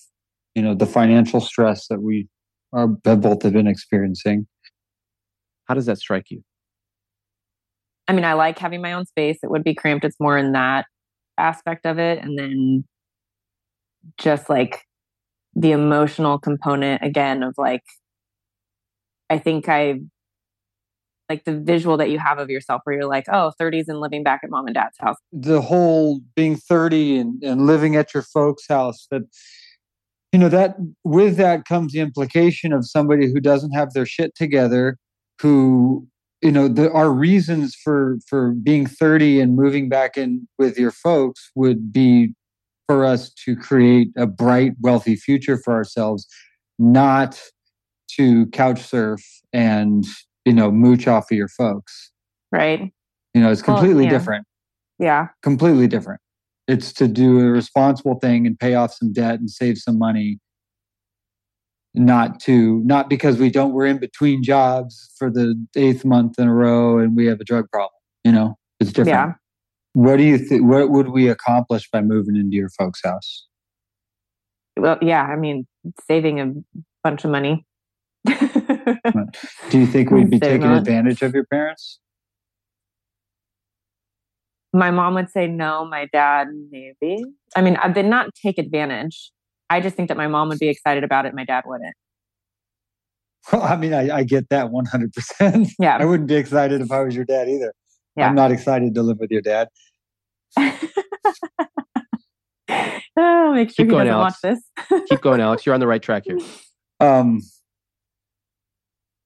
you 0.54 0.62
know, 0.62 0.74
the 0.74 0.86
financial 0.86 1.40
stress 1.40 1.88
that 1.88 2.00
we 2.02 2.28
are 2.72 2.88
have 3.04 3.20
both 3.20 3.42
have 3.42 3.52
been 3.52 3.66
experiencing. 3.66 4.46
How 5.64 5.74
does 5.74 5.86
that 5.86 5.98
strike 5.98 6.30
you? 6.30 6.42
I 8.08 8.12
mean, 8.12 8.24
I 8.24 8.34
like 8.34 8.58
having 8.58 8.80
my 8.80 8.92
own 8.92 9.06
space. 9.06 9.38
It 9.42 9.50
would 9.50 9.64
be 9.64 9.74
cramped. 9.74 10.04
It's 10.04 10.20
more 10.20 10.38
in 10.38 10.52
that 10.52 10.86
aspect 11.38 11.86
of 11.86 11.98
it. 11.98 12.22
And 12.22 12.38
then 12.38 12.84
just 14.18 14.48
like 14.48 14.82
the 15.54 15.72
emotional 15.72 16.38
component 16.38 17.02
again 17.02 17.42
of 17.42 17.54
like, 17.58 17.82
I 19.28 19.38
think 19.38 19.68
I 19.68 20.00
like 21.28 21.44
the 21.44 21.58
visual 21.58 21.96
that 21.96 22.10
you 22.10 22.18
have 22.18 22.38
of 22.38 22.50
yourself 22.50 22.82
where 22.84 22.96
you're 22.96 23.08
like, 23.08 23.24
oh, 23.30 23.52
30s 23.60 23.84
and 23.88 24.00
living 24.00 24.22
back 24.22 24.40
at 24.44 24.50
mom 24.50 24.66
and 24.66 24.74
dad's 24.74 24.96
house. 24.98 25.16
the 25.32 25.60
whole 25.60 26.20
being 26.34 26.56
30 26.56 27.18
and, 27.18 27.42
and 27.42 27.66
living 27.66 27.96
at 27.96 28.14
your 28.14 28.22
folks' 28.22 28.66
house 28.68 29.06
that 29.10 29.22
you 30.32 30.38
know 30.38 30.48
that 30.48 30.76
with 31.04 31.36
that 31.36 31.64
comes 31.64 31.92
the 31.92 32.00
implication 32.00 32.72
of 32.72 32.86
somebody 32.86 33.26
who 33.32 33.40
doesn't 33.40 33.70
have 33.72 33.92
their 33.92 34.06
shit 34.06 34.34
together 34.34 34.98
who 35.40 36.06
you 36.42 36.52
know 36.52 36.68
there 36.68 36.92
are 36.92 37.10
reasons 37.10 37.74
for 37.74 38.18
for 38.28 38.52
being 38.52 38.86
30 38.86 39.40
and 39.40 39.56
moving 39.56 39.88
back 39.88 40.16
in 40.16 40.46
with 40.58 40.78
your 40.78 40.90
folks 40.90 41.50
would 41.54 41.92
be 41.92 42.34
for 42.86 43.04
us 43.04 43.32
to 43.44 43.56
create 43.56 44.08
a 44.16 44.26
bright 44.26 44.72
wealthy 44.80 45.16
future 45.16 45.56
for 45.56 45.74
ourselves 45.74 46.26
not 46.78 47.40
to 48.08 48.46
couch 48.46 48.80
surf 48.82 49.22
and 49.52 50.04
you 50.46 50.52
know 50.54 50.70
mooch 50.70 51.06
off 51.06 51.30
of 51.30 51.36
your 51.36 51.48
folks 51.48 52.10
Right. 52.50 52.90
you 53.34 53.42
know 53.42 53.50
it's 53.52 53.66
Well, 53.66 53.76
completely 53.76 54.04
yeah. 54.04 54.10
different 54.10 54.46
Yeah. 54.98 55.28
completely 55.42 55.86
different. 55.86 56.20
It's 56.68 56.92
to 56.94 57.06
do 57.06 57.38
a 57.40 57.50
responsible 57.50 58.18
thing 58.18 58.46
and 58.46 58.58
pay 58.58 58.74
off 58.74 58.92
some 58.94 59.12
debt 59.12 59.38
and 59.38 59.48
save 59.48 59.78
some 59.78 59.98
money. 59.98 60.38
Not 61.94 62.40
to 62.40 62.82
not 62.84 63.08
because 63.08 63.38
we 63.38 63.50
don't 63.50 63.72
we're 63.72 63.86
in 63.86 63.98
between 63.98 64.42
jobs 64.42 65.10
for 65.18 65.30
the 65.30 65.54
eighth 65.76 66.04
month 66.04 66.38
in 66.38 66.48
a 66.48 66.52
row 66.54 66.98
and 66.98 67.16
we 67.16 67.26
have 67.26 67.40
a 67.40 67.44
drug 67.44 67.70
problem. 67.70 67.90
You 68.24 68.32
know, 68.32 68.58
it's 68.80 68.90
different. 68.90 69.08
Yeah. 69.08 69.32
What 69.94 70.16
do 70.16 70.24
you 70.24 70.36
think? 70.38 70.64
What 70.64 70.90
would 70.90 71.08
we 71.08 71.28
accomplish 71.28 71.88
by 71.90 72.02
moving 72.02 72.36
into 72.36 72.56
your 72.56 72.68
folks' 72.70 73.00
house? 73.04 73.46
Well, 74.76 74.98
yeah. 75.00 75.22
I 75.22 75.36
mean, 75.36 75.66
saving 76.06 76.40
a 76.40 76.52
bunch 77.04 77.24
of 77.24 77.30
money. 77.30 77.64
Do 79.70 79.78
you 79.78 79.86
think 79.86 80.10
we'd 80.10 80.30
be 80.30 80.38
They're 80.38 80.52
taking 80.52 80.68
not- 80.68 80.78
advantage 80.78 81.22
of 81.22 81.34
your 81.34 81.44
parents? 81.46 81.98
my 84.72 84.90
mom 84.90 85.14
would 85.14 85.30
say 85.30 85.46
no. 85.46 85.86
My 85.86 86.06
dad, 86.12 86.48
maybe. 86.70 87.24
I 87.56 87.62
mean, 87.62 87.76
I 87.76 87.88
did 87.88 88.04
not 88.04 88.34
take 88.34 88.58
advantage. 88.58 89.32
I 89.70 89.80
just 89.80 89.96
think 89.96 90.08
that 90.08 90.18
my 90.18 90.26
mom 90.26 90.50
would 90.50 90.58
be 90.58 90.68
excited 90.68 91.02
about 91.02 91.24
it. 91.24 91.32
My 91.34 91.46
dad 91.46 91.64
wouldn't. 91.66 91.94
Well, 93.50 93.62
I 93.62 93.76
mean, 93.76 93.94
I, 93.94 94.16
I 94.18 94.22
get 94.24 94.50
that 94.50 94.70
one 94.70 94.84
hundred 94.84 95.14
percent. 95.14 95.68
Yeah. 95.78 95.96
I 95.96 96.04
wouldn't 96.04 96.28
be 96.28 96.34
excited 96.34 96.82
if 96.82 96.92
I 96.92 97.02
was 97.02 97.16
your 97.16 97.24
dad 97.24 97.48
either. 97.48 97.72
Yeah. 98.16 98.28
I'm 98.28 98.34
not 98.34 98.52
excited 98.52 98.94
to 98.96 99.02
live 99.02 99.16
with 99.18 99.30
your 99.30 99.40
dad. 99.40 99.68
oh, 100.58 100.72
make 103.54 103.70
sure 103.70 103.76
Keep 103.76 103.78
he 103.78 103.84
going, 103.86 104.08
doesn't 104.08 104.10
Alex. 104.20 104.36
watch 104.42 104.58
this. 104.90 105.02
Keep 105.08 105.22
going, 105.22 105.40
Alex. 105.40 105.64
You're 105.64 105.74
on 105.74 105.80
the 105.80 105.86
right 105.86 106.02
track 106.02 106.24
here. 106.26 106.38
um 107.00 107.40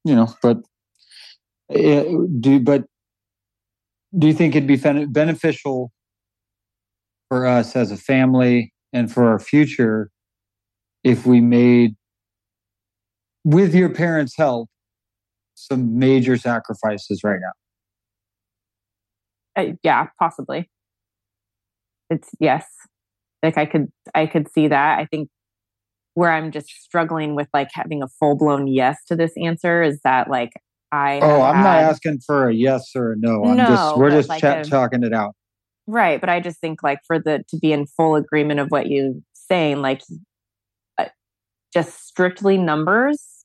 you 0.04 0.14
know 0.14 0.32
but 0.42 0.58
uh, 1.74 2.04
do 2.40 2.60
but 2.60 2.84
do 4.18 4.26
you 4.26 4.34
think 4.34 4.54
it'd 4.54 4.66
be 4.66 4.76
beneficial 5.06 5.92
for 7.28 7.46
us 7.46 7.76
as 7.76 7.92
a 7.92 7.96
family 7.96 8.72
and 8.92 9.12
for 9.12 9.28
our 9.28 9.38
future 9.38 10.10
if 11.04 11.26
we 11.26 11.40
made 11.40 11.94
with 13.44 13.74
your 13.74 13.88
parents' 13.88 14.36
help, 14.36 14.68
some 15.54 15.98
major 15.98 16.36
sacrifices 16.36 17.22
right 17.24 17.38
now. 19.56 19.62
Uh, 19.62 19.72
yeah, 19.82 20.06
possibly. 20.18 20.68
It's 22.08 22.30
yes. 22.38 22.66
Like 23.42 23.56
I 23.56 23.66
could 23.66 23.88
I 24.14 24.26
could 24.26 24.50
see 24.52 24.68
that. 24.68 24.98
I 24.98 25.06
think 25.06 25.28
where 26.14 26.32
I'm 26.32 26.50
just 26.50 26.68
struggling 26.68 27.34
with 27.34 27.48
like 27.54 27.68
having 27.72 28.02
a 28.02 28.08
full 28.08 28.36
blown 28.36 28.66
yes 28.66 28.98
to 29.06 29.16
this 29.16 29.32
answer 29.42 29.82
is 29.82 30.00
that 30.02 30.28
like 30.28 30.52
I 30.92 31.20
Oh, 31.20 31.42
I'm 31.42 31.56
had, 31.56 31.62
not 31.62 31.78
asking 31.78 32.20
for 32.26 32.48
a 32.48 32.54
yes 32.54 32.90
or 32.96 33.12
a 33.12 33.16
no. 33.16 33.44
I'm 33.44 33.56
no, 33.56 33.66
just 33.66 33.96
we're 33.96 34.10
just 34.10 34.28
like 34.28 34.40
chat, 34.40 34.66
a, 34.66 34.70
talking 34.70 35.02
it 35.04 35.12
out. 35.12 35.34
Right, 35.86 36.20
but 36.20 36.28
I 36.28 36.40
just 36.40 36.60
think 36.60 36.82
like 36.82 36.98
for 37.06 37.18
the 37.18 37.44
to 37.48 37.58
be 37.58 37.72
in 37.72 37.86
full 37.86 38.16
agreement 38.16 38.60
of 38.60 38.68
what 38.68 38.88
you're 38.88 39.14
saying 39.50 39.82
like 39.82 40.02
uh, 40.96 41.06
just 41.74 42.06
strictly 42.06 42.56
numbers 42.56 43.44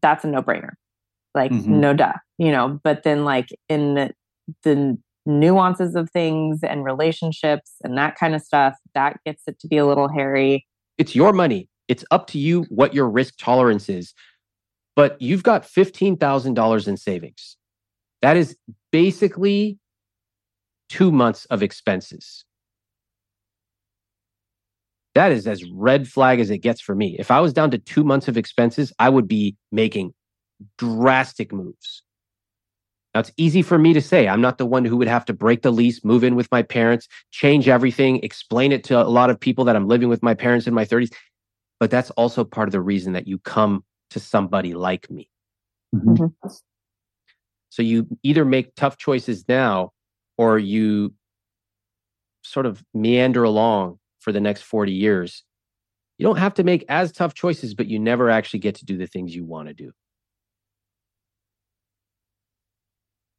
that's 0.00 0.24
a 0.24 0.28
no 0.28 0.42
brainer 0.42 0.72
like 1.34 1.52
mm-hmm. 1.52 1.80
no 1.80 1.92
duh 1.92 2.12
you 2.38 2.50
know 2.50 2.80
but 2.82 3.02
then 3.02 3.24
like 3.24 3.48
in 3.68 3.94
the, 3.94 4.10
the 4.62 4.98
nuances 5.26 5.94
of 5.94 6.10
things 6.10 6.60
and 6.62 6.84
relationships 6.84 7.74
and 7.84 7.96
that 7.96 8.16
kind 8.16 8.34
of 8.34 8.42
stuff 8.42 8.74
that 8.94 9.18
gets 9.24 9.42
it 9.46 9.58
to 9.60 9.68
be 9.68 9.76
a 9.76 9.86
little 9.86 10.08
hairy 10.08 10.66
it's 10.98 11.14
your 11.14 11.32
money 11.32 11.68
it's 11.92 12.04
up 12.10 12.26
to 12.26 12.38
you 12.38 12.62
what 12.68 12.94
your 12.94 13.08
risk 13.08 13.34
tolerance 13.38 13.88
is 13.88 14.14
but 14.94 15.20
you've 15.22 15.42
got 15.42 15.62
$15000 15.62 16.88
in 16.88 16.96
savings 16.96 17.56
that 18.22 18.36
is 18.36 18.56
basically 18.90 19.78
two 20.88 21.10
months 21.12 21.44
of 21.46 21.62
expenses 21.62 22.44
that 25.14 25.32
is 25.32 25.46
as 25.46 25.64
red 25.64 26.08
flag 26.08 26.40
as 26.40 26.50
it 26.50 26.58
gets 26.58 26.80
for 26.80 26.94
me. 26.94 27.16
If 27.18 27.30
I 27.30 27.40
was 27.40 27.52
down 27.52 27.70
to 27.72 27.78
two 27.78 28.04
months 28.04 28.28
of 28.28 28.36
expenses, 28.36 28.92
I 28.98 29.08
would 29.08 29.28
be 29.28 29.56
making 29.70 30.14
drastic 30.78 31.52
moves. 31.52 32.02
Now, 33.14 33.20
it's 33.20 33.32
easy 33.36 33.60
for 33.60 33.76
me 33.76 33.92
to 33.92 34.00
say. 34.00 34.26
I'm 34.26 34.40
not 34.40 34.56
the 34.56 34.64
one 34.64 34.86
who 34.86 34.96
would 34.96 35.08
have 35.08 35.26
to 35.26 35.34
break 35.34 35.60
the 35.60 35.70
lease, 35.70 36.02
move 36.02 36.24
in 36.24 36.34
with 36.34 36.48
my 36.50 36.62
parents, 36.62 37.08
change 37.30 37.68
everything, 37.68 38.20
explain 38.22 38.72
it 38.72 38.84
to 38.84 39.02
a 39.02 39.04
lot 39.04 39.28
of 39.28 39.38
people 39.38 39.66
that 39.66 39.76
I'm 39.76 39.86
living 39.86 40.08
with 40.08 40.22
my 40.22 40.32
parents 40.32 40.66
in 40.66 40.72
my 40.72 40.86
30s. 40.86 41.12
But 41.82 41.90
that's 41.90 42.12
also 42.12 42.44
part 42.44 42.68
of 42.68 42.72
the 42.72 42.80
reason 42.80 43.14
that 43.14 43.26
you 43.26 43.40
come 43.40 43.82
to 44.10 44.20
somebody 44.20 44.72
like 44.72 45.10
me. 45.10 45.28
Mm-hmm. 45.92 46.12
mm-hmm. 46.12 46.48
So 47.70 47.82
you 47.82 48.06
either 48.22 48.44
make 48.44 48.76
tough 48.76 48.98
choices 48.98 49.48
now 49.48 49.90
or 50.38 50.60
you 50.60 51.12
sort 52.44 52.66
of 52.66 52.84
meander 52.94 53.42
along 53.42 53.98
for 54.20 54.30
the 54.30 54.40
next 54.40 54.62
40 54.62 54.92
years, 54.92 55.42
you 56.18 56.24
don't 56.24 56.38
have 56.38 56.54
to 56.54 56.62
make 56.62 56.84
as 56.88 57.10
tough 57.10 57.34
choices, 57.34 57.74
but 57.74 57.88
you 57.88 57.98
never 57.98 58.30
actually 58.30 58.60
get 58.60 58.76
to 58.76 58.84
do 58.84 58.96
the 58.96 59.08
things 59.08 59.34
you 59.34 59.44
want 59.44 59.66
to 59.66 59.74
do. 59.74 59.90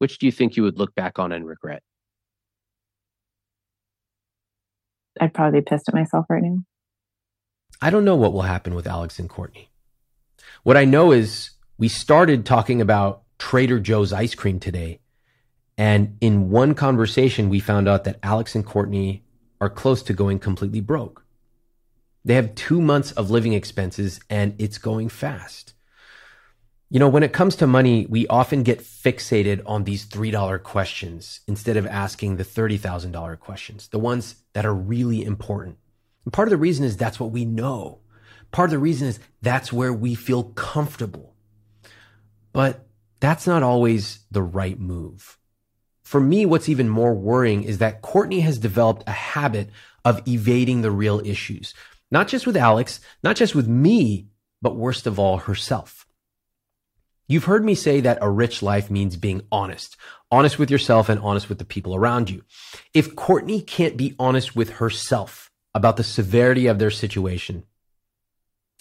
Which 0.00 0.18
do 0.18 0.26
you 0.26 0.32
think 0.32 0.54
you 0.54 0.64
would 0.64 0.78
look 0.78 0.94
back 0.94 1.18
on 1.18 1.32
and 1.32 1.46
regret? 1.46 1.82
I'd 5.18 5.32
probably 5.32 5.60
be 5.60 5.64
pissed 5.64 5.88
at 5.88 5.94
myself 5.94 6.26
right 6.28 6.42
now. 6.42 6.58
I 7.84 7.90
don't 7.90 8.06
know 8.06 8.16
what 8.16 8.32
will 8.32 8.40
happen 8.40 8.74
with 8.74 8.86
Alex 8.86 9.18
and 9.18 9.28
Courtney. 9.28 9.68
What 10.62 10.78
I 10.78 10.86
know 10.86 11.12
is 11.12 11.50
we 11.76 11.88
started 11.88 12.46
talking 12.46 12.80
about 12.80 13.24
Trader 13.38 13.78
Joe's 13.78 14.10
ice 14.10 14.34
cream 14.34 14.58
today. 14.58 15.00
And 15.76 16.16
in 16.22 16.48
one 16.48 16.74
conversation, 16.74 17.50
we 17.50 17.60
found 17.60 17.86
out 17.86 18.04
that 18.04 18.20
Alex 18.22 18.54
and 18.54 18.64
Courtney 18.64 19.22
are 19.60 19.68
close 19.68 20.02
to 20.04 20.14
going 20.14 20.38
completely 20.38 20.80
broke. 20.80 21.26
They 22.24 22.36
have 22.36 22.54
two 22.54 22.80
months 22.80 23.12
of 23.12 23.30
living 23.30 23.52
expenses 23.52 24.18
and 24.30 24.54
it's 24.58 24.78
going 24.78 25.10
fast. 25.10 25.74
You 26.88 26.98
know, 26.98 27.08
when 27.10 27.22
it 27.22 27.34
comes 27.34 27.54
to 27.56 27.66
money, 27.66 28.06
we 28.06 28.26
often 28.28 28.62
get 28.62 28.80
fixated 28.80 29.60
on 29.66 29.84
these 29.84 30.06
$3 30.06 30.62
questions 30.62 31.40
instead 31.46 31.76
of 31.76 31.86
asking 31.86 32.36
the 32.36 32.44
$30,000 32.44 33.38
questions, 33.40 33.88
the 33.88 33.98
ones 33.98 34.36
that 34.54 34.64
are 34.64 34.72
really 34.72 35.22
important. 35.22 35.76
And 36.24 36.32
part 36.32 36.48
of 36.48 36.50
the 36.50 36.56
reason 36.56 36.84
is 36.84 36.96
that's 36.96 37.20
what 37.20 37.30
we 37.30 37.44
know. 37.44 38.00
Part 38.50 38.68
of 38.68 38.72
the 38.72 38.78
reason 38.78 39.08
is 39.08 39.18
that's 39.42 39.72
where 39.72 39.92
we 39.92 40.14
feel 40.14 40.44
comfortable. 40.44 41.34
But 42.52 42.86
that's 43.20 43.46
not 43.46 43.62
always 43.62 44.20
the 44.30 44.42
right 44.42 44.78
move. 44.78 45.38
For 46.04 46.20
me, 46.20 46.46
what's 46.46 46.68
even 46.68 46.88
more 46.88 47.14
worrying 47.14 47.64
is 47.64 47.78
that 47.78 48.02
Courtney 48.02 48.40
has 48.40 48.58
developed 48.58 49.04
a 49.06 49.12
habit 49.12 49.70
of 50.04 50.22
evading 50.28 50.82
the 50.82 50.90
real 50.90 51.20
issues, 51.24 51.74
not 52.10 52.28
just 52.28 52.46
with 52.46 52.56
Alex, 52.56 53.00
not 53.22 53.36
just 53.36 53.54
with 53.54 53.66
me, 53.66 54.28
but 54.60 54.76
worst 54.76 55.06
of 55.06 55.18
all, 55.18 55.38
herself. 55.38 56.06
You've 57.26 57.44
heard 57.44 57.64
me 57.64 57.74
say 57.74 58.00
that 58.02 58.18
a 58.20 58.30
rich 58.30 58.62
life 58.62 58.90
means 58.90 59.16
being 59.16 59.42
honest, 59.50 59.96
honest 60.30 60.58
with 60.58 60.70
yourself 60.70 61.08
and 61.08 61.18
honest 61.20 61.48
with 61.48 61.58
the 61.58 61.64
people 61.64 61.94
around 61.94 62.28
you. 62.28 62.44
If 62.92 63.16
Courtney 63.16 63.62
can't 63.62 63.96
be 63.96 64.14
honest 64.18 64.54
with 64.54 64.70
herself 64.72 65.50
about 65.74 65.96
the 65.96 66.04
severity 66.04 66.66
of 66.66 66.78
their 66.78 66.90
situation, 66.90 67.64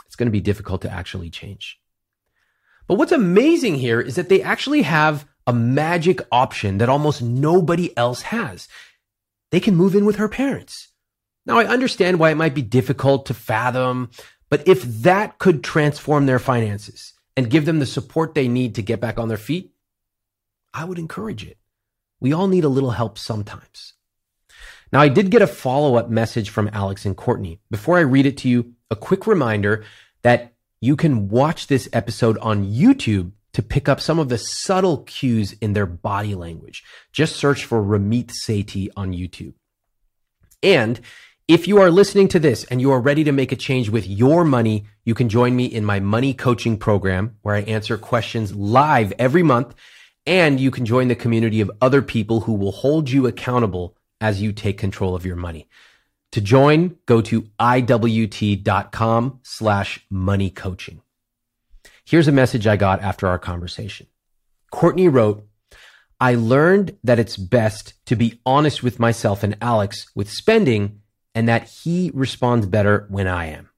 it's 0.05 0.15
going 0.15 0.27
to 0.27 0.31
be 0.31 0.41
difficult 0.41 0.81
to 0.83 0.91
actually 0.91 1.29
change. 1.29 1.79
But 2.87 2.95
what's 2.95 3.11
amazing 3.11 3.75
here 3.75 4.01
is 4.01 4.15
that 4.15 4.29
they 4.29 4.41
actually 4.41 4.83
have 4.83 5.25
a 5.47 5.53
magic 5.53 6.19
option 6.31 6.77
that 6.77 6.89
almost 6.89 7.21
nobody 7.21 7.95
else 7.97 8.23
has. 8.23 8.67
They 9.51 9.59
can 9.59 9.75
move 9.75 9.95
in 9.95 10.05
with 10.05 10.17
her 10.17 10.29
parents. 10.29 10.89
Now, 11.45 11.59
I 11.59 11.65
understand 11.65 12.19
why 12.19 12.29
it 12.29 12.37
might 12.37 12.53
be 12.53 12.61
difficult 12.61 13.25
to 13.25 13.33
fathom, 13.33 14.11
but 14.49 14.67
if 14.67 14.83
that 14.83 15.39
could 15.39 15.63
transform 15.63 16.25
their 16.25 16.39
finances 16.39 17.13
and 17.35 17.49
give 17.49 17.65
them 17.65 17.79
the 17.79 17.85
support 17.85 18.33
they 18.33 18.47
need 18.47 18.75
to 18.75 18.81
get 18.81 19.01
back 19.01 19.19
on 19.19 19.27
their 19.27 19.37
feet, 19.37 19.73
I 20.73 20.85
would 20.85 20.99
encourage 20.99 21.45
it. 21.45 21.57
We 22.19 22.33
all 22.33 22.47
need 22.47 22.63
a 22.63 22.69
little 22.69 22.91
help 22.91 23.17
sometimes. 23.17 23.93
Now, 24.93 25.01
I 25.01 25.07
did 25.07 25.31
get 25.31 25.41
a 25.41 25.47
follow 25.47 25.95
up 25.95 26.11
message 26.11 26.51
from 26.51 26.69
Alex 26.71 27.03
and 27.03 27.17
Courtney. 27.17 27.59
Before 27.71 27.97
I 27.97 28.01
read 28.01 28.27
it 28.27 28.37
to 28.37 28.47
you, 28.47 28.73
a 28.91 28.95
quick 28.95 29.25
reminder 29.25 29.83
that 30.21 30.53
you 30.81 30.95
can 30.95 31.29
watch 31.29 31.65
this 31.65 31.89
episode 31.91 32.37
on 32.37 32.63
YouTube 32.63 33.31
to 33.53 33.63
pick 33.63 33.89
up 33.89 33.99
some 33.99 34.19
of 34.19 34.29
the 34.29 34.37
subtle 34.37 34.99
cues 34.99 35.53
in 35.53 35.73
their 35.73 35.87
body 35.87 36.35
language. 36.35 36.83
Just 37.11 37.37
search 37.37 37.65
for 37.65 37.81
Ramit 37.81 38.33
Sethi 38.45 38.89
on 38.95 39.13
YouTube. 39.13 39.55
And 40.61 41.01
if 41.47 41.67
you 41.67 41.79
are 41.79 41.89
listening 41.89 42.27
to 42.27 42.39
this 42.39 42.63
and 42.65 42.79
you 42.79 42.91
are 42.91 43.01
ready 43.01 43.23
to 43.23 43.31
make 43.31 43.51
a 43.51 43.55
change 43.55 43.89
with 43.89 44.05
your 44.05 44.43
money, 44.45 44.85
you 45.05 45.15
can 45.15 45.27
join 45.27 45.55
me 45.55 45.65
in 45.65 45.83
my 45.83 45.99
money 46.01 46.35
coaching 46.35 46.77
program 46.77 47.35
where 47.41 47.55
I 47.55 47.61
answer 47.61 47.97
questions 47.97 48.53
live 48.53 49.11
every 49.17 49.41
month. 49.41 49.73
And 50.27 50.59
you 50.59 50.69
can 50.69 50.85
join 50.85 51.07
the 51.07 51.15
community 51.15 51.61
of 51.61 51.71
other 51.81 52.03
people 52.03 52.41
who 52.41 52.53
will 52.53 52.71
hold 52.71 53.09
you 53.09 53.25
accountable 53.25 53.97
as 54.23 54.41
you 54.41 54.53
take 54.53 54.77
control 54.77 55.15
of 55.15 55.25
your 55.25 55.35
money. 55.35 55.67
To 56.31 56.41
join, 56.41 56.95
go 57.05 57.21
to 57.21 57.43
iwt.com 57.59 59.39
slash 59.43 60.05
money 60.09 60.49
coaching. 60.49 61.01
Here's 62.05 62.29
a 62.29 62.31
message 62.31 62.65
I 62.65 62.77
got 62.77 63.01
after 63.01 63.27
our 63.27 63.37
conversation. 63.37 64.07
Courtney 64.71 65.09
wrote, 65.09 65.45
I 66.19 66.35
learned 66.35 66.97
that 67.03 67.19
it's 67.19 67.35
best 67.35 67.93
to 68.05 68.15
be 68.15 68.39
honest 68.45 68.81
with 68.81 68.97
myself 68.97 69.43
and 69.43 69.57
Alex 69.61 70.07
with 70.15 70.31
spending 70.31 71.01
and 71.35 71.49
that 71.49 71.69
he 71.69 72.09
responds 72.13 72.65
better 72.65 73.05
when 73.09 73.27
I 73.27 73.47
am. 73.47 73.69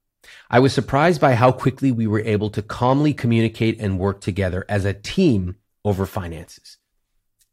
I 0.50 0.60
was 0.60 0.74
surprised 0.74 1.20
by 1.20 1.34
how 1.34 1.52
quickly 1.52 1.92
we 1.92 2.06
were 2.06 2.22
able 2.22 2.52
to 2.52 2.62
calmly 2.62 3.14
communicate 3.14 3.80
and 3.80 3.98
work 3.98 4.22
together 4.22 4.64
as 4.70 4.86
a 4.86 4.94
team 4.94 5.56
over 5.84 6.06
finances. 6.06 6.78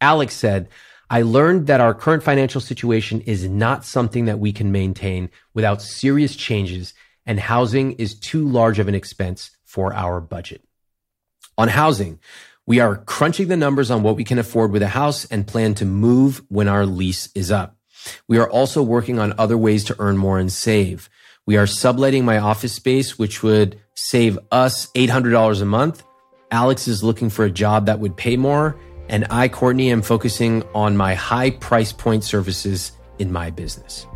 Alex 0.00 0.34
said, 0.34 0.68
I 1.12 1.20
learned 1.20 1.66
that 1.66 1.82
our 1.82 1.92
current 1.92 2.22
financial 2.22 2.62
situation 2.62 3.20
is 3.20 3.46
not 3.46 3.84
something 3.84 4.24
that 4.24 4.38
we 4.38 4.50
can 4.50 4.72
maintain 4.72 5.28
without 5.52 5.82
serious 5.82 6.34
changes 6.34 6.94
and 7.26 7.38
housing 7.38 7.92
is 7.92 8.18
too 8.18 8.48
large 8.48 8.78
of 8.78 8.88
an 8.88 8.94
expense 8.94 9.50
for 9.62 9.92
our 9.92 10.22
budget. 10.22 10.64
On 11.58 11.68
housing, 11.68 12.18
we 12.64 12.80
are 12.80 12.96
crunching 12.96 13.48
the 13.48 13.58
numbers 13.58 13.90
on 13.90 14.02
what 14.02 14.16
we 14.16 14.24
can 14.24 14.38
afford 14.38 14.72
with 14.72 14.80
a 14.80 14.88
house 14.88 15.26
and 15.26 15.46
plan 15.46 15.74
to 15.74 15.84
move 15.84 16.42
when 16.48 16.66
our 16.66 16.86
lease 16.86 17.28
is 17.34 17.50
up. 17.50 17.76
We 18.26 18.38
are 18.38 18.48
also 18.48 18.82
working 18.82 19.18
on 19.18 19.34
other 19.36 19.58
ways 19.58 19.84
to 19.84 19.96
earn 19.98 20.16
more 20.16 20.38
and 20.38 20.50
save. 20.50 21.10
We 21.44 21.58
are 21.58 21.66
subletting 21.66 22.24
my 22.24 22.38
office 22.38 22.72
space, 22.72 23.18
which 23.18 23.42
would 23.42 23.78
save 23.94 24.38
us 24.50 24.86
$800 24.92 25.60
a 25.60 25.66
month. 25.66 26.04
Alex 26.50 26.88
is 26.88 27.04
looking 27.04 27.28
for 27.28 27.44
a 27.44 27.50
job 27.50 27.84
that 27.84 28.00
would 28.00 28.16
pay 28.16 28.38
more. 28.38 28.78
And 29.12 29.26
I, 29.28 29.48
Courtney, 29.48 29.90
am 29.90 30.00
focusing 30.00 30.62
on 30.74 30.96
my 30.96 31.14
high 31.14 31.50
price 31.50 31.92
point 31.92 32.24
services 32.24 32.92
in 33.18 33.30
my 33.30 33.50
business. 33.50 34.06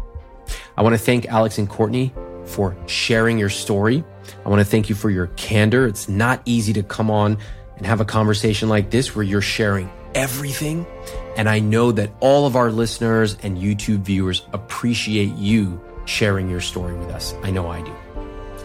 I 0.79 0.83
want 0.83 0.95
to 0.95 0.99
thank 0.99 1.27
Alex 1.27 1.59
and 1.59 1.69
Courtney 1.69 2.15
for 2.47 2.75
sharing 2.87 3.39
your 3.39 3.51
story. 3.51 4.03
I 4.45 4.49
want 4.49 4.61
to 4.61 4.65
thank 4.65 4.89
you 4.89 4.95
for 4.95 5.11
your 5.11 5.27
candor. 5.29 5.87
It's 5.87 6.09
not 6.09 6.41
easy 6.47 6.73
to 6.73 6.83
come 6.83 7.11
on 7.11 7.37
and 7.77 7.85
have 7.87 8.01
a 8.01 8.07
conversation 8.07 8.71
like 8.71 8.91
this 8.91 9.15
where 9.15 9.23
you're 9.23 9.43
sharing 9.43 9.91
everything. 10.15 10.87
And 11.37 11.47
I 11.47 11.59
know 11.59 11.93
that 11.93 12.11
all 12.21 12.47
of 12.47 12.57
our 12.57 12.71
listeners 12.71 13.37
and 13.43 13.59
YouTube 13.59 13.99
viewers 13.99 14.47
appreciate 14.55 15.35
you 15.35 15.79
sharing 16.07 16.49
your 16.49 16.63
story 16.63 16.97
with 16.97 17.11
us. 17.11 17.35
I 17.43 17.51
know 17.51 17.69
I 17.69 17.83
do. 17.83 17.95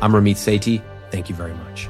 I'm 0.02 0.14
Ramit 0.14 0.38
Sethi. 0.38 0.82
Thank 1.12 1.28
you 1.28 1.36
very 1.36 1.54
much. 1.54 1.90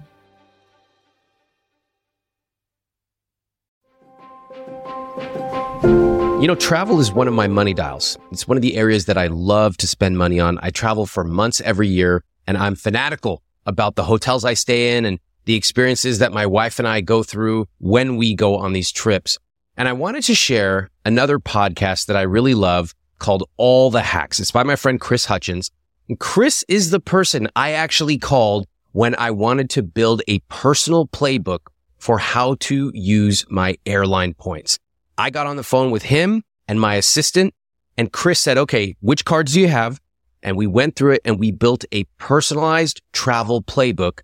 You 5.83 6.47
know, 6.47 6.55
travel 6.55 6.99
is 6.99 7.11
one 7.11 7.27
of 7.27 7.33
my 7.33 7.47
money 7.47 7.73
dials. 7.73 8.17
It's 8.31 8.47
one 8.47 8.57
of 8.57 8.61
the 8.61 8.75
areas 8.75 9.05
that 9.05 9.17
I 9.17 9.27
love 9.27 9.77
to 9.77 9.87
spend 9.87 10.17
money 10.17 10.39
on. 10.39 10.59
I 10.61 10.69
travel 10.69 11.05
for 11.05 11.23
months 11.23 11.61
every 11.61 11.87
year 11.87 12.23
and 12.47 12.57
I'm 12.57 12.75
fanatical 12.75 13.41
about 13.65 13.95
the 13.95 14.03
hotels 14.03 14.43
I 14.43 14.53
stay 14.53 14.97
in 14.97 15.05
and 15.05 15.19
the 15.45 15.55
experiences 15.55 16.19
that 16.19 16.31
my 16.31 16.45
wife 16.45 16.79
and 16.79 16.87
I 16.87 17.01
go 17.01 17.23
through 17.23 17.67
when 17.79 18.15
we 18.15 18.35
go 18.35 18.57
on 18.57 18.73
these 18.73 18.91
trips. 18.91 19.37
And 19.77 19.87
I 19.87 19.93
wanted 19.93 20.23
to 20.25 20.35
share 20.35 20.89
another 21.05 21.39
podcast 21.39 22.07
that 22.07 22.17
I 22.17 22.23
really 22.23 22.53
love 22.53 22.93
called 23.19 23.47
All 23.57 23.89
the 23.89 24.01
Hacks. 24.01 24.39
It's 24.39 24.51
by 24.51 24.63
my 24.63 24.75
friend 24.75 24.99
Chris 24.99 25.25
Hutchins. 25.25 25.71
And 26.09 26.19
Chris 26.19 26.63
is 26.67 26.89
the 26.89 26.99
person 26.99 27.47
I 27.55 27.71
actually 27.71 28.17
called 28.17 28.67
when 28.91 29.15
I 29.15 29.31
wanted 29.31 29.69
to 29.71 29.83
build 29.83 30.21
a 30.27 30.39
personal 30.49 31.07
playbook 31.07 31.59
for 31.97 32.17
how 32.17 32.55
to 32.61 32.91
use 32.93 33.45
my 33.49 33.77
airline 33.85 34.33
points. 34.33 34.79
I 35.21 35.29
got 35.29 35.45
on 35.45 35.55
the 35.55 35.63
phone 35.63 35.91
with 35.91 36.01
him 36.01 36.43
and 36.67 36.81
my 36.81 36.95
assistant 36.95 37.53
and 37.95 38.11
Chris 38.11 38.39
said, 38.39 38.57
okay, 38.57 38.95
which 39.01 39.23
cards 39.23 39.53
do 39.53 39.61
you 39.61 39.67
have? 39.67 40.01
And 40.41 40.57
we 40.57 40.65
went 40.65 40.95
through 40.95 41.11
it 41.11 41.21
and 41.23 41.39
we 41.39 41.51
built 41.51 41.85
a 41.91 42.05
personalized 42.17 43.03
travel 43.13 43.61
playbook 43.61 44.21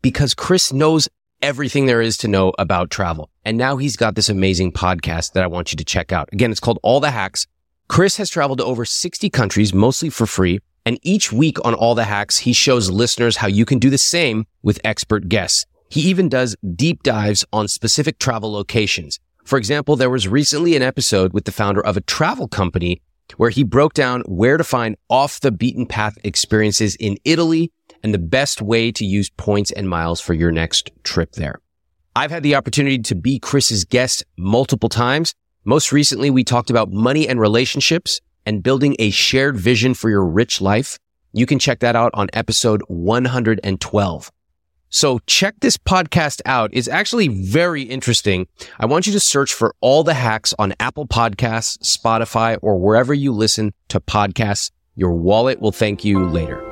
because 0.00 0.32
Chris 0.32 0.72
knows 0.72 1.08
everything 1.42 1.86
there 1.86 2.00
is 2.00 2.16
to 2.18 2.28
know 2.28 2.52
about 2.60 2.88
travel. 2.88 3.30
And 3.44 3.58
now 3.58 3.78
he's 3.78 3.96
got 3.96 4.14
this 4.14 4.28
amazing 4.28 4.70
podcast 4.70 5.32
that 5.32 5.42
I 5.42 5.48
want 5.48 5.72
you 5.72 5.76
to 5.76 5.84
check 5.84 6.12
out. 6.12 6.28
Again, 6.32 6.52
it's 6.52 6.60
called 6.60 6.78
All 6.84 7.00
the 7.00 7.10
Hacks. 7.10 7.48
Chris 7.88 8.16
has 8.18 8.30
traveled 8.30 8.58
to 8.58 8.64
over 8.64 8.84
60 8.84 9.28
countries, 9.28 9.74
mostly 9.74 10.08
for 10.08 10.26
free. 10.26 10.60
And 10.86 11.00
each 11.02 11.32
week 11.32 11.58
on 11.64 11.74
All 11.74 11.96
the 11.96 12.04
Hacks, 12.04 12.38
he 12.38 12.52
shows 12.52 12.88
listeners 12.88 13.38
how 13.38 13.48
you 13.48 13.64
can 13.64 13.80
do 13.80 13.90
the 13.90 13.98
same 13.98 14.46
with 14.62 14.78
expert 14.84 15.28
guests. 15.28 15.66
He 15.88 16.02
even 16.02 16.28
does 16.28 16.54
deep 16.76 17.02
dives 17.02 17.44
on 17.52 17.66
specific 17.66 18.20
travel 18.20 18.52
locations. 18.52 19.18
For 19.44 19.58
example, 19.58 19.96
there 19.96 20.10
was 20.10 20.28
recently 20.28 20.76
an 20.76 20.82
episode 20.82 21.32
with 21.32 21.44
the 21.44 21.52
founder 21.52 21.84
of 21.84 21.96
a 21.96 22.02
travel 22.02 22.48
company 22.48 23.02
where 23.36 23.50
he 23.50 23.64
broke 23.64 23.94
down 23.94 24.22
where 24.22 24.56
to 24.56 24.64
find 24.64 24.96
off 25.08 25.40
the 25.40 25.50
beaten 25.50 25.86
path 25.86 26.16
experiences 26.24 26.96
in 26.96 27.16
Italy 27.24 27.72
and 28.02 28.12
the 28.12 28.18
best 28.18 28.60
way 28.60 28.92
to 28.92 29.04
use 29.04 29.30
points 29.30 29.70
and 29.72 29.88
miles 29.88 30.20
for 30.20 30.34
your 30.34 30.52
next 30.52 30.90
trip 31.02 31.32
there. 31.32 31.60
I've 32.14 32.30
had 32.30 32.42
the 32.42 32.54
opportunity 32.54 32.98
to 32.98 33.14
be 33.14 33.38
Chris's 33.38 33.84
guest 33.84 34.24
multiple 34.36 34.88
times. 34.88 35.34
Most 35.64 35.92
recently, 35.92 36.30
we 36.30 36.44
talked 36.44 36.70
about 36.70 36.92
money 36.92 37.26
and 37.26 37.40
relationships 37.40 38.20
and 38.44 38.62
building 38.62 38.96
a 38.98 39.10
shared 39.10 39.56
vision 39.56 39.94
for 39.94 40.10
your 40.10 40.26
rich 40.26 40.60
life. 40.60 40.98
You 41.32 41.46
can 41.46 41.58
check 41.58 41.80
that 41.80 41.96
out 41.96 42.10
on 42.14 42.28
episode 42.32 42.82
112. 42.88 44.32
So 44.92 45.20
check 45.26 45.56
this 45.60 45.78
podcast 45.78 46.42
out. 46.44 46.70
It's 46.74 46.86
actually 46.86 47.28
very 47.28 47.82
interesting. 47.82 48.46
I 48.78 48.86
want 48.86 49.06
you 49.06 49.12
to 49.14 49.20
search 49.20 49.54
for 49.54 49.74
all 49.80 50.04
the 50.04 50.14
hacks 50.14 50.54
on 50.58 50.74
Apple 50.78 51.06
Podcasts, 51.06 51.78
Spotify, 51.78 52.58
or 52.60 52.78
wherever 52.78 53.14
you 53.14 53.32
listen 53.32 53.72
to 53.88 54.00
podcasts. 54.00 54.70
Your 54.94 55.14
wallet 55.14 55.60
will 55.60 55.72
thank 55.72 56.04
you 56.04 56.24
later. 56.26 56.71